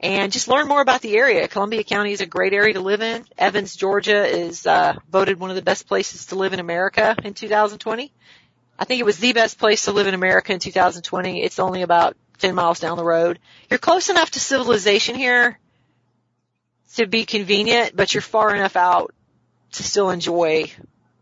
and 0.00 0.32
just 0.32 0.48
learn 0.48 0.68
more 0.68 0.80
about 0.80 1.00
the 1.00 1.16
area. 1.16 1.48
Columbia 1.48 1.82
County 1.82 2.12
is 2.12 2.20
a 2.20 2.26
great 2.26 2.52
area 2.52 2.74
to 2.74 2.80
live 2.80 3.02
in. 3.02 3.24
Evans, 3.36 3.74
Georgia 3.74 4.24
is 4.24 4.66
uh, 4.66 4.94
voted 5.10 5.40
one 5.40 5.50
of 5.50 5.56
the 5.56 5.62
best 5.62 5.88
places 5.88 6.26
to 6.26 6.36
live 6.36 6.52
in 6.52 6.60
America 6.60 7.16
in 7.24 7.34
2020. 7.34 8.12
I 8.78 8.84
think 8.84 9.00
it 9.00 9.04
was 9.04 9.18
the 9.18 9.32
best 9.32 9.58
place 9.58 9.86
to 9.86 9.92
live 9.92 10.06
in 10.06 10.14
America 10.14 10.52
in 10.52 10.60
2020. 10.60 11.42
It's 11.42 11.58
only 11.58 11.82
about 11.82 12.16
10 12.38 12.54
miles 12.54 12.78
down 12.78 12.96
the 12.96 13.04
road. 13.04 13.40
You're 13.68 13.78
close 13.78 14.08
enough 14.08 14.30
to 14.32 14.40
civilization 14.40 15.16
here 15.16 15.58
to 16.94 17.06
be 17.06 17.26
convenient, 17.26 17.96
but 17.96 18.14
you're 18.14 18.20
far 18.20 18.54
enough 18.54 18.76
out 18.76 19.12
to 19.72 19.82
still 19.82 20.10
enjoy 20.10 20.70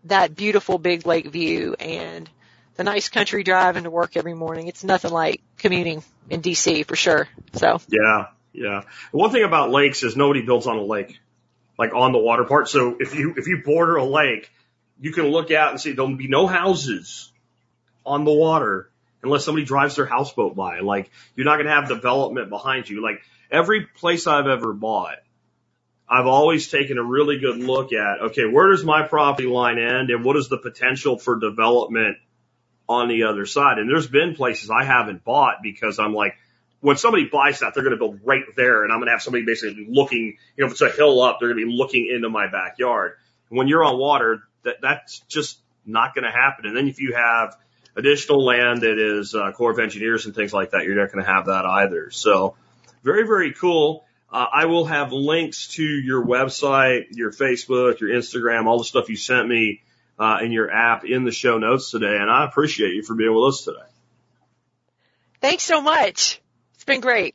that 0.08 0.34
beautiful 0.34 0.78
big 0.78 1.06
lake 1.06 1.26
view 1.26 1.74
and 1.78 2.28
the 2.76 2.84
nice 2.84 3.08
country 3.08 3.42
drive 3.42 3.76
into 3.76 3.90
work 3.90 4.16
every 4.16 4.34
morning. 4.34 4.68
It's 4.68 4.84
nothing 4.84 5.10
like 5.10 5.42
commuting 5.58 6.02
in 6.28 6.42
DC 6.42 6.86
for 6.86 6.96
sure. 6.96 7.28
So 7.54 7.80
Yeah, 7.88 8.26
yeah. 8.52 8.82
One 9.12 9.30
thing 9.30 9.44
about 9.44 9.70
lakes 9.70 10.02
is 10.02 10.16
nobody 10.16 10.42
builds 10.42 10.66
on 10.66 10.76
a 10.76 10.82
lake, 10.82 11.18
like 11.78 11.94
on 11.94 12.12
the 12.12 12.18
water 12.18 12.44
part. 12.44 12.68
So 12.68 12.96
if 12.98 13.14
you 13.14 13.34
if 13.36 13.46
you 13.46 13.62
border 13.64 13.96
a 13.96 14.04
lake, 14.04 14.50
you 15.00 15.12
can 15.12 15.26
look 15.26 15.50
out 15.50 15.70
and 15.70 15.80
see 15.80 15.92
there'll 15.92 16.16
be 16.16 16.28
no 16.28 16.46
houses 16.46 17.32
on 18.04 18.24
the 18.24 18.32
water 18.32 18.90
unless 19.22 19.44
somebody 19.44 19.64
drives 19.64 19.96
their 19.96 20.06
houseboat 20.06 20.54
by. 20.54 20.80
Like 20.80 21.10
you're 21.34 21.46
not 21.46 21.56
going 21.56 21.66
to 21.66 21.72
have 21.72 21.88
development 21.88 22.50
behind 22.50 22.88
you. 22.88 23.02
Like 23.02 23.22
every 23.50 23.86
place 23.86 24.26
I've 24.26 24.46
ever 24.46 24.72
bought, 24.72 25.16
I've 26.08 26.26
always 26.26 26.68
taken 26.68 26.98
a 26.98 27.02
really 27.02 27.38
good 27.38 27.58
look 27.58 27.92
at. 27.92 28.20
Okay, 28.26 28.46
where 28.46 28.70
does 28.70 28.84
my 28.84 29.06
property 29.06 29.48
line 29.48 29.78
end, 29.78 30.10
and 30.10 30.24
what 30.24 30.36
is 30.36 30.48
the 30.48 30.58
potential 30.58 31.18
for 31.18 31.38
development 31.38 32.18
on 32.88 33.08
the 33.08 33.24
other 33.24 33.44
side? 33.46 33.78
And 33.78 33.90
there's 33.90 34.06
been 34.06 34.34
places 34.34 34.70
I 34.70 34.84
haven't 34.84 35.24
bought 35.24 35.56
because 35.62 35.98
I'm 35.98 36.14
like 36.14 36.36
when 36.80 36.96
somebody 36.96 37.24
buys 37.24 37.60
that, 37.60 37.74
they're 37.74 37.82
going 37.82 37.96
to 37.96 37.98
build 37.98 38.20
right 38.24 38.44
there, 38.54 38.84
and 38.84 38.92
I'm 38.92 38.98
going 38.98 39.06
to 39.06 39.12
have 39.12 39.22
somebody 39.22 39.44
basically 39.44 39.86
looking. 39.88 40.36
You 40.56 40.64
know, 40.64 40.66
if 40.66 40.72
it's 40.72 40.82
a 40.82 40.90
hill 40.90 41.20
up, 41.22 41.38
they're 41.40 41.48
going 41.48 41.60
to 41.60 41.66
be 41.66 41.72
looking 41.76 42.08
into 42.14 42.28
my 42.28 42.48
backyard. 42.48 43.14
When 43.48 43.66
you're 43.66 43.84
on 43.84 43.98
water, 43.98 44.42
that 44.62 44.76
that's 44.80 45.20
just 45.28 45.58
not 45.84 46.14
going 46.14 46.24
to 46.24 46.30
happen. 46.30 46.66
And 46.66 46.76
then 46.76 46.86
if 46.88 47.00
you 47.00 47.14
have 47.14 47.56
additional 47.96 48.44
land 48.44 48.82
that 48.82 48.98
is 48.98 49.34
uh, 49.34 49.52
Corps 49.52 49.72
of 49.72 49.78
Engineers 49.80 50.26
and 50.26 50.34
things 50.34 50.52
like 50.52 50.72
that, 50.72 50.84
you're 50.84 50.94
not 50.94 51.12
going 51.12 51.24
to 51.24 51.30
have 51.30 51.46
that 51.46 51.64
either. 51.64 52.10
So, 52.10 52.54
very 53.02 53.26
very 53.26 53.52
cool. 53.52 54.05
Uh, 54.36 54.50
I 54.52 54.66
will 54.66 54.84
have 54.84 55.14
links 55.14 55.68
to 55.76 55.82
your 55.82 56.22
website, 56.22 57.06
your 57.12 57.32
Facebook, 57.32 58.00
your 58.00 58.10
Instagram, 58.10 58.66
all 58.66 58.76
the 58.76 58.84
stuff 58.84 59.08
you 59.08 59.16
sent 59.16 59.48
me 59.48 59.80
uh, 60.18 60.40
in 60.42 60.52
your 60.52 60.70
app 60.70 61.06
in 61.06 61.24
the 61.24 61.30
show 61.30 61.56
notes 61.56 61.90
today, 61.90 62.18
and 62.20 62.30
I 62.30 62.44
appreciate 62.44 62.92
you 62.92 63.02
for 63.02 63.14
being 63.14 63.34
with 63.34 63.54
us 63.54 63.64
today. 63.64 63.88
thanks 65.40 65.62
so 65.62 65.80
much. 65.80 66.38
It's 66.74 66.84
been 66.84 67.00
great. 67.00 67.34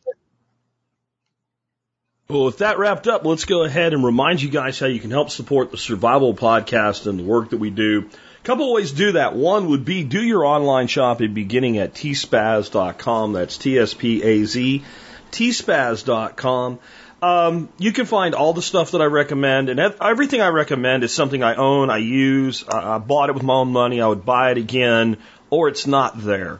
Well, 2.29 2.45
with 2.45 2.59
that 2.59 2.77
wrapped 2.77 3.07
up, 3.07 3.25
let's 3.25 3.45
go 3.45 3.63
ahead 3.63 3.95
and 3.95 4.03
remind 4.03 4.39
you 4.39 4.49
guys 4.49 4.77
how 4.77 4.85
you 4.85 4.99
can 4.99 5.09
help 5.09 5.31
support 5.31 5.71
the 5.71 5.77
Survival 5.77 6.35
Podcast 6.35 7.07
and 7.07 7.17
the 7.17 7.23
work 7.23 7.49
that 7.49 7.57
we 7.57 7.71
do. 7.71 8.11
A 8.11 8.43
couple 8.43 8.67
of 8.67 8.75
ways 8.75 8.91
to 8.91 8.97
do 8.97 9.11
that. 9.13 9.35
One 9.35 9.71
would 9.71 9.85
be 9.85 10.03
do 10.03 10.21
your 10.21 10.45
online 10.45 10.85
shopping 10.85 11.33
beginning 11.33 11.79
at 11.79 11.95
tspaz.com. 11.95 13.33
That's 13.33 13.57
T-S-P-A-Z, 13.57 14.83
tspaz.com. 15.31 16.79
Um, 17.21 17.69
you 17.77 17.91
can 17.91 18.07
find 18.07 18.33
all 18.33 18.53
the 18.53 18.63
stuff 18.63 18.91
that 18.91 19.01
I 19.01 19.05
recommend, 19.05 19.69
and 19.69 19.79
everything 19.79 20.41
I 20.41 20.47
recommend 20.47 21.03
is 21.03 21.13
something 21.13 21.43
I 21.43 21.53
own, 21.53 21.91
I 21.91 21.97
use, 21.97 22.67
I, 22.67 22.95
I 22.95 22.97
bought 22.97 23.29
it 23.29 23.33
with 23.33 23.43
my 23.43 23.53
own 23.53 23.71
money, 23.71 24.01
I 24.01 24.07
would 24.07 24.25
buy 24.25 24.51
it 24.51 24.57
again, 24.57 25.17
or 25.51 25.67
it's 25.67 25.85
not 25.85 26.19
there. 26.19 26.59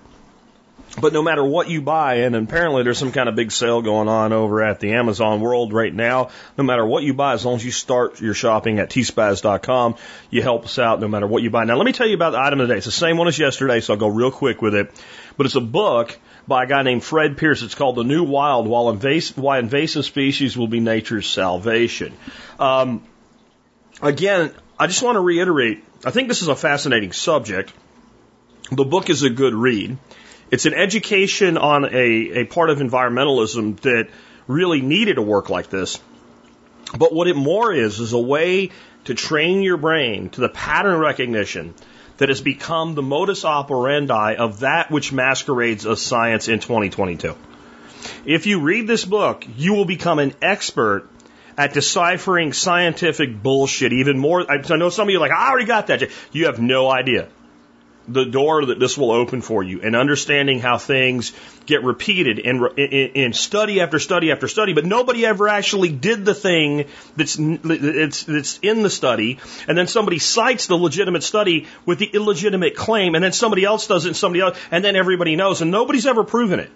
But 0.99 1.13
no 1.13 1.23
matter 1.23 1.43
what 1.43 1.69
you 1.69 1.81
buy, 1.81 2.15
and 2.15 2.35
apparently 2.35 2.83
there's 2.83 2.97
some 2.97 3.13
kind 3.13 3.29
of 3.29 3.35
big 3.35 3.51
sale 3.51 3.81
going 3.81 4.09
on 4.09 4.33
over 4.33 4.61
at 4.61 4.81
the 4.81 4.93
Amazon 4.93 5.39
world 5.39 5.71
right 5.71 5.93
now, 5.93 6.29
no 6.57 6.63
matter 6.63 6.85
what 6.85 7.03
you 7.03 7.13
buy, 7.13 7.33
as 7.33 7.45
long 7.45 7.55
as 7.55 7.65
you 7.65 7.71
start 7.71 8.19
your 8.19 8.33
shopping 8.33 8.77
at 8.77 8.89
tspaz.com, 8.89 9.95
you 10.29 10.41
help 10.41 10.65
us 10.65 10.77
out 10.77 10.99
no 10.99 11.07
matter 11.07 11.27
what 11.27 11.43
you 11.43 11.49
buy. 11.49 11.63
Now 11.63 11.77
let 11.77 11.85
me 11.85 11.93
tell 11.93 12.07
you 12.07 12.15
about 12.15 12.31
the 12.31 12.39
item 12.39 12.59
today. 12.59 12.75
It's 12.75 12.85
the 12.85 12.91
same 12.91 13.17
one 13.17 13.29
as 13.29 13.39
yesterday, 13.39 13.79
so 13.79 13.93
I'll 13.93 13.99
go 13.99 14.09
real 14.09 14.31
quick 14.31 14.61
with 14.61 14.75
it. 14.75 14.91
But 15.37 15.45
it's 15.45 15.55
a 15.55 15.61
book 15.61 16.19
by 16.47 16.63
a 16.63 16.67
guy 16.67 16.83
named 16.83 17.03
Fred 17.03 17.37
Pearce. 17.37 17.61
It's 17.61 17.75
called 17.75 17.95
The 17.95 18.03
New 18.03 18.23
Wild, 18.23 18.67
Why 18.67 19.59
Invasive 19.59 20.05
Species 20.05 20.57
Will 20.57 20.67
Be 20.67 20.79
Nature's 20.79 21.29
Salvation. 21.29 22.13
Um, 22.59 23.03
again, 24.01 24.53
I 24.79 24.87
just 24.87 25.03
want 25.03 25.15
to 25.15 25.21
reiterate, 25.21 25.83
I 26.05 26.11
think 26.11 26.27
this 26.27 26.41
is 26.41 26.47
a 26.47 26.55
fascinating 26.55 27.11
subject. 27.11 27.71
The 28.71 28.85
book 28.85 29.09
is 29.09 29.23
a 29.23 29.29
good 29.29 29.53
read. 29.53 29.97
It's 30.49 30.65
an 30.65 30.73
education 30.73 31.57
on 31.57 31.85
a, 31.85 32.41
a 32.41 32.45
part 32.45 32.69
of 32.69 32.79
environmentalism 32.79 33.79
that 33.81 34.09
really 34.47 34.81
needed 34.81 35.17
a 35.17 35.21
work 35.21 35.49
like 35.49 35.69
this. 35.69 35.99
But 36.97 37.13
what 37.13 37.27
it 37.27 37.35
more 37.35 37.73
is, 37.73 37.99
is 37.99 38.13
a 38.13 38.19
way 38.19 38.71
to 39.05 39.13
train 39.13 39.61
your 39.61 39.77
brain 39.77 40.29
to 40.31 40.41
the 40.41 40.49
pattern 40.49 40.99
recognition 40.99 41.73
that 42.21 42.29
has 42.29 42.39
become 42.39 42.93
the 42.93 43.01
modus 43.01 43.45
operandi 43.45 44.35
of 44.35 44.59
that 44.59 44.91
which 44.91 45.11
masquerades 45.11 45.87
as 45.87 45.99
science 45.99 46.49
in 46.49 46.59
2022. 46.59 47.35
If 48.25 48.45
you 48.45 48.59
read 48.59 48.85
this 48.85 49.03
book, 49.03 49.43
you 49.57 49.73
will 49.73 49.85
become 49.85 50.19
an 50.19 50.35
expert 50.39 51.09
at 51.57 51.73
deciphering 51.73 52.53
scientific 52.53 53.41
bullshit 53.41 53.91
even 53.91 54.19
more. 54.19 54.45
I 54.51 54.57
know 54.75 54.91
some 54.91 55.07
of 55.07 55.11
you 55.11 55.17
are 55.17 55.19
like, 55.19 55.31
I 55.31 55.49
already 55.49 55.65
got 55.65 55.87
that. 55.87 56.11
You 56.31 56.45
have 56.45 56.59
no 56.59 56.91
idea 56.91 57.27
the 58.07 58.25
door 58.25 58.65
that 58.65 58.79
this 58.79 58.97
will 58.97 59.11
open 59.11 59.41
for 59.41 59.63
you 59.63 59.81
and 59.81 59.95
understanding 59.95 60.59
how 60.59 60.77
things 60.77 61.33
get 61.65 61.83
repeated 61.83 62.39
in, 62.39 62.65
in, 62.77 63.09
in, 63.13 63.33
study 63.33 63.81
after 63.81 63.99
study 63.99 64.31
after 64.31 64.47
study, 64.47 64.73
but 64.73 64.85
nobody 64.85 65.25
ever 65.25 65.47
actually 65.47 65.89
did 65.89 66.25
the 66.25 66.33
thing 66.33 66.85
that's, 67.15 67.37
that's, 67.37 68.23
that's 68.23 68.59
in 68.61 68.81
the 68.81 68.89
study. 68.89 69.39
And 69.67 69.77
then 69.77 69.87
somebody 69.87 70.19
cites 70.19 70.67
the 70.67 70.75
legitimate 70.75 71.23
study 71.23 71.67
with 71.85 71.99
the 71.99 72.07
illegitimate 72.07 72.75
claim, 72.75 73.15
and 73.15 73.23
then 73.23 73.33
somebody 73.33 73.63
else 73.63 73.87
does 73.87 74.05
it 74.05 74.09
and 74.09 74.17
somebody 74.17 74.41
else, 74.41 74.57
and 74.71 74.83
then 74.83 74.95
everybody 74.95 75.35
knows, 75.35 75.61
and 75.61 75.71
nobody's 75.71 76.07
ever 76.07 76.23
proven 76.23 76.59
it. 76.59 76.71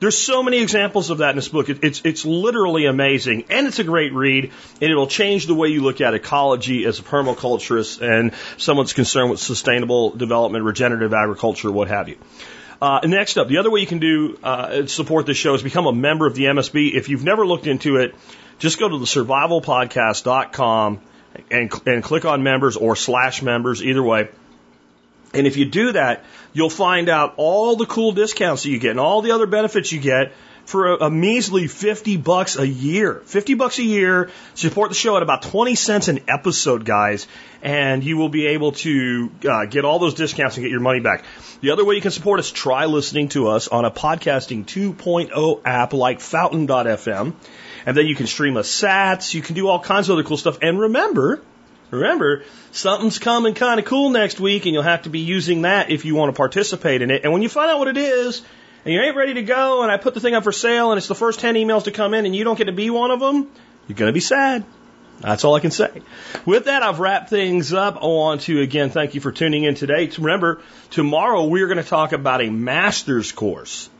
There's 0.00 0.16
so 0.16 0.44
many 0.44 0.58
examples 0.58 1.10
of 1.10 1.18
that 1.18 1.30
in 1.30 1.36
this 1.36 1.48
book. 1.48 1.68
It, 1.68 1.82
it's 1.82 2.02
it's 2.04 2.24
literally 2.24 2.86
amazing, 2.86 3.46
and 3.50 3.66
it's 3.66 3.80
a 3.80 3.84
great 3.84 4.12
read, 4.12 4.52
and 4.80 4.90
it'll 4.90 5.08
change 5.08 5.46
the 5.46 5.54
way 5.54 5.68
you 5.68 5.82
look 5.82 6.00
at 6.00 6.14
ecology 6.14 6.84
as 6.84 7.00
a 7.00 7.02
permaculturist 7.02 8.00
and 8.00 8.32
someone's 8.58 8.92
concerned 8.92 9.30
with 9.30 9.40
sustainable 9.40 10.10
development, 10.10 10.64
regenerative 10.64 11.12
agriculture, 11.12 11.72
what 11.72 11.88
have 11.88 12.08
you. 12.08 12.16
Uh, 12.80 13.00
next 13.04 13.38
up, 13.38 13.48
the 13.48 13.58
other 13.58 13.70
way 13.70 13.80
you 13.80 13.88
can 13.88 13.98
do 13.98 14.38
uh, 14.44 14.86
support 14.86 15.26
this 15.26 15.36
show 15.36 15.54
is 15.54 15.64
become 15.64 15.86
a 15.86 15.92
member 15.92 16.28
of 16.28 16.36
the 16.36 16.44
MSB. 16.44 16.94
If 16.94 17.08
you've 17.08 17.24
never 17.24 17.44
looked 17.44 17.66
into 17.66 17.96
it, 17.96 18.14
just 18.60 18.78
go 18.78 18.88
to 18.88 18.98
the 18.98 19.04
survivalpodcast.com 19.04 21.00
and 21.50 21.72
and 21.86 22.04
click 22.04 22.24
on 22.24 22.44
members 22.44 22.76
or 22.76 22.94
slash 22.94 23.42
members, 23.42 23.82
either 23.82 24.02
way. 24.02 24.28
And 25.34 25.46
if 25.46 25.56
you 25.56 25.66
do 25.66 25.92
that, 25.92 26.24
you'll 26.52 26.70
find 26.70 27.08
out 27.08 27.34
all 27.36 27.76
the 27.76 27.86
cool 27.86 28.12
discounts 28.12 28.62
that 28.62 28.70
you 28.70 28.78
get 28.78 28.92
and 28.92 29.00
all 29.00 29.22
the 29.22 29.32
other 29.32 29.46
benefits 29.46 29.92
you 29.92 30.00
get 30.00 30.32
for 30.68 30.88
a, 30.88 31.06
a, 31.06 31.10
measly 31.10 31.66
50 31.66 32.18
bucks 32.18 32.56
a 32.58 32.66
year. 32.66 33.22
50 33.24 33.54
bucks 33.54 33.78
a 33.78 33.82
year, 33.82 34.30
support 34.54 34.90
the 34.90 34.94
show 34.94 35.16
at 35.16 35.22
about 35.22 35.42
20 35.42 35.74
cents 35.74 36.08
an 36.08 36.20
episode, 36.28 36.84
guys, 36.84 37.26
and 37.62 38.04
you 38.04 38.18
will 38.18 38.28
be 38.28 38.48
able 38.48 38.72
to 38.72 39.30
uh, 39.48 39.64
get 39.64 39.86
all 39.86 39.98
those 39.98 40.12
discounts 40.12 40.56
and 40.56 40.64
get 40.64 40.70
your 40.70 40.80
money 40.80 41.00
back. 41.00 41.24
The 41.62 41.70
other 41.70 41.86
way 41.86 41.94
you 41.94 42.02
can 42.02 42.10
support 42.10 42.38
us, 42.38 42.50
try 42.50 42.84
listening 42.84 43.28
to 43.30 43.48
us 43.48 43.68
on 43.68 43.86
a 43.86 43.90
podcasting 43.90 44.66
2.0 44.66 45.62
app 45.64 45.94
like 45.94 46.20
fountain.fm. 46.20 47.34
And 47.86 47.96
then 47.96 48.06
you 48.06 48.14
can 48.14 48.26
stream 48.26 48.58
us 48.58 48.68
sats, 48.68 49.32
you 49.32 49.40
can 49.40 49.54
do 49.54 49.68
all 49.68 49.80
kinds 49.80 50.10
of 50.10 50.18
other 50.18 50.24
cool 50.24 50.36
stuff. 50.36 50.58
And 50.60 50.78
remember, 50.78 51.40
Remember, 51.90 52.44
something's 52.70 53.18
coming 53.18 53.54
kind 53.54 53.80
of 53.80 53.86
cool 53.86 54.10
next 54.10 54.40
week, 54.40 54.66
and 54.66 54.74
you'll 54.74 54.82
have 54.82 55.02
to 55.02 55.10
be 55.10 55.20
using 55.20 55.62
that 55.62 55.90
if 55.90 56.04
you 56.04 56.14
want 56.14 56.34
to 56.34 56.36
participate 56.36 57.02
in 57.02 57.10
it. 57.10 57.24
And 57.24 57.32
when 57.32 57.42
you 57.42 57.48
find 57.48 57.70
out 57.70 57.78
what 57.78 57.88
it 57.88 57.96
is, 57.96 58.42
and 58.84 58.94
you 58.94 59.00
ain't 59.00 59.16
ready 59.16 59.34
to 59.34 59.42
go, 59.42 59.82
and 59.82 59.90
I 59.90 59.96
put 59.96 60.14
the 60.14 60.20
thing 60.20 60.34
up 60.34 60.44
for 60.44 60.52
sale, 60.52 60.92
and 60.92 60.98
it's 60.98 61.08
the 61.08 61.14
first 61.14 61.40
10 61.40 61.54
emails 61.54 61.84
to 61.84 61.90
come 61.90 62.14
in, 62.14 62.26
and 62.26 62.36
you 62.36 62.44
don't 62.44 62.56
get 62.56 62.64
to 62.64 62.72
be 62.72 62.90
one 62.90 63.10
of 63.10 63.20
them, 63.20 63.50
you're 63.86 63.96
going 63.96 64.08
to 64.08 64.14
be 64.14 64.20
sad. 64.20 64.64
That's 65.20 65.44
all 65.44 65.54
I 65.54 65.60
can 65.60 65.72
say. 65.72 66.02
With 66.46 66.66
that, 66.66 66.82
I've 66.82 67.00
wrapped 67.00 67.28
things 67.30 67.72
up. 67.72 67.96
I 67.96 68.06
want 68.06 68.42
to 68.42 68.60
again 68.60 68.90
thank 68.90 69.14
you 69.14 69.20
for 69.20 69.32
tuning 69.32 69.64
in 69.64 69.74
today. 69.74 70.08
Remember, 70.16 70.60
tomorrow 70.90 71.44
we're 71.46 71.66
going 71.66 71.82
to 71.82 71.88
talk 71.88 72.12
about 72.12 72.40
a 72.40 72.50
master's 72.50 73.32
course 73.32 73.90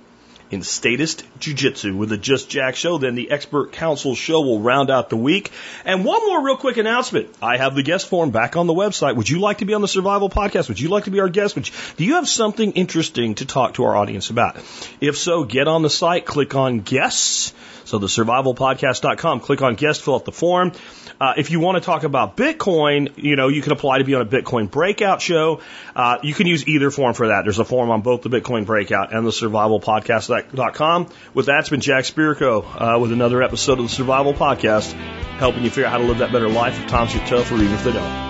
in 0.50 0.62
statist 0.62 1.24
jiu-jitsu 1.38 1.96
with 1.96 2.08
the 2.08 2.16
Just 2.16 2.48
Jack 2.48 2.76
show. 2.76 2.98
Then 2.98 3.14
the 3.14 3.30
expert 3.30 3.72
council 3.72 4.14
show 4.14 4.40
will 4.40 4.60
round 4.60 4.90
out 4.90 5.10
the 5.10 5.16
week. 5.16 5.50
And 5.84 6.04
one 6.04 6.26
more 6.26 6.44
real 6.44 6.56
quick 6.56 6.76
announcement. 6.76 7.28
I 7.42 7.56
have 7.56 7.74
the 7.74 7.82
guest 7.82 8.08
form 8.08 8.30
back 8.30 8.56
on 8.56 8.66
the 8.66 8.74
website. 8.74 9.16
Would 9.16 9.28
you 9.28 9.40
like 9.40 9.58
to 9.58 9.64
be 9.64 9.74
on 9.74 9.82
the 9.82 9.88
survival 9.88 10.30
podcast? 10.30 10.68
Would 10.68 10.80
you 10.80 10.88
like 10.88 11.04
to 11.04 11.10
be 11.10 11.20
our 11.20 11.28
guest? 11.28 11.54
Would 11.54 11.68
you, 11.68 11.74
do 11.96 12.04
you 12.04 12.14
have 12.14 12.28
something 12.28 12.72
interesting 12.72 13.34
to 13.36 13.46
talk 13.46 13.74
to 13.74 13.84
our 13.84 13.96
audience 13.96 14.30
about? 14.30 14.56
If 15.00 15.16
so, 15.16 15.44
get 15.44 15.68
on 15.68 15.82
the 15.82 15.90
site, 15.90 16.24
click 16.24 16.54
on 16.54 16.80
guests. 16.80 17.52
So 17.88 17.96
the 17.96 18.06
survivalpodcast.com, 18.06 19.40
click 19.40 19.62
on 19.62 19.74
guest, 19.74 20.02
fill 20.02 20.16
out 20.16 20.26
the 20.26 20.32
form. 20.32 20.72
Uh, 21.18 21.32
if 21.38 21.50
you 21.50 21.58
want 21.58 21.78
to 21.78 21.80
talk 21.80 22.04
about 22.04 22.36
Bitcoin, 22.36 23.16
you 23.16 23.34
know, 23.34 23.48
you 23.48 23.62
can 23.62 23.72
apply 23.72 23.96
to 23.96 24.04
be 24.04 24.14
on 24.14 24.20
a 24.20 24.26
Bitcoin 24.26 24.70
breakout 24.70 25.22
show. 25.22 25.62
Uh, 25.96 26.18
you 26.22 26.34
can 26.34 26.46
use 26.46 26.68
either 26.68 26.90
form 26.90 27.14
for 27.14 27.28
that. 27.28 27.44
There's 27.44 27.58
a 27.58 27.64
form 27.64 27.90
on 27.90 28.02
both 28.02 28.20
the 28.20 28.28
Bitcoin 28.28 28.66
breakout 28.66 29.14
and 29.14 29.26
the 29.26 29.30
survivalpodcast.com. 29.30 31.08
With 31.32 31.46
that, 31.46 31.60
it's 31.60 31.70
been 31.70 31.80
Jack 31.80 32.04
Spirko 32.04 32.96
uh, 32.96 32.98
with 33.00 33.10
another 33.10 33.42
episode 33.42 33.78
of 33.78 33.86
the 33.86 33.88
Survival 33.88 34.34
Podcast, 34.34 34.92
helping 35.38 35.64
you 35.64 35.70
figure 35.70 35.86
out 35.86 35.92
how 35.92 35.98
to 35.98 36.04
live 36.04 36.18
that 36.18 36.30
better 36.30 36.50
life 36.50 36.78
if 36.78 36.88
times 36.88 37.14
get 37.14 37.26
tough 37.26 37.50
or 37.50 37.54
even 37.54 37.72
if 37.72 37.84
they 37.84 37.92
don't. 37.92 38.28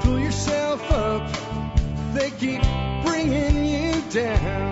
Pull 0.00 0.18
yourself 0.18 0.90
up, 0.90 1.30
they 2.14 2.30
keep 2.30 2.62
bringing 3.04 3.66
you 3.66 4.00
down. 4.10 4.71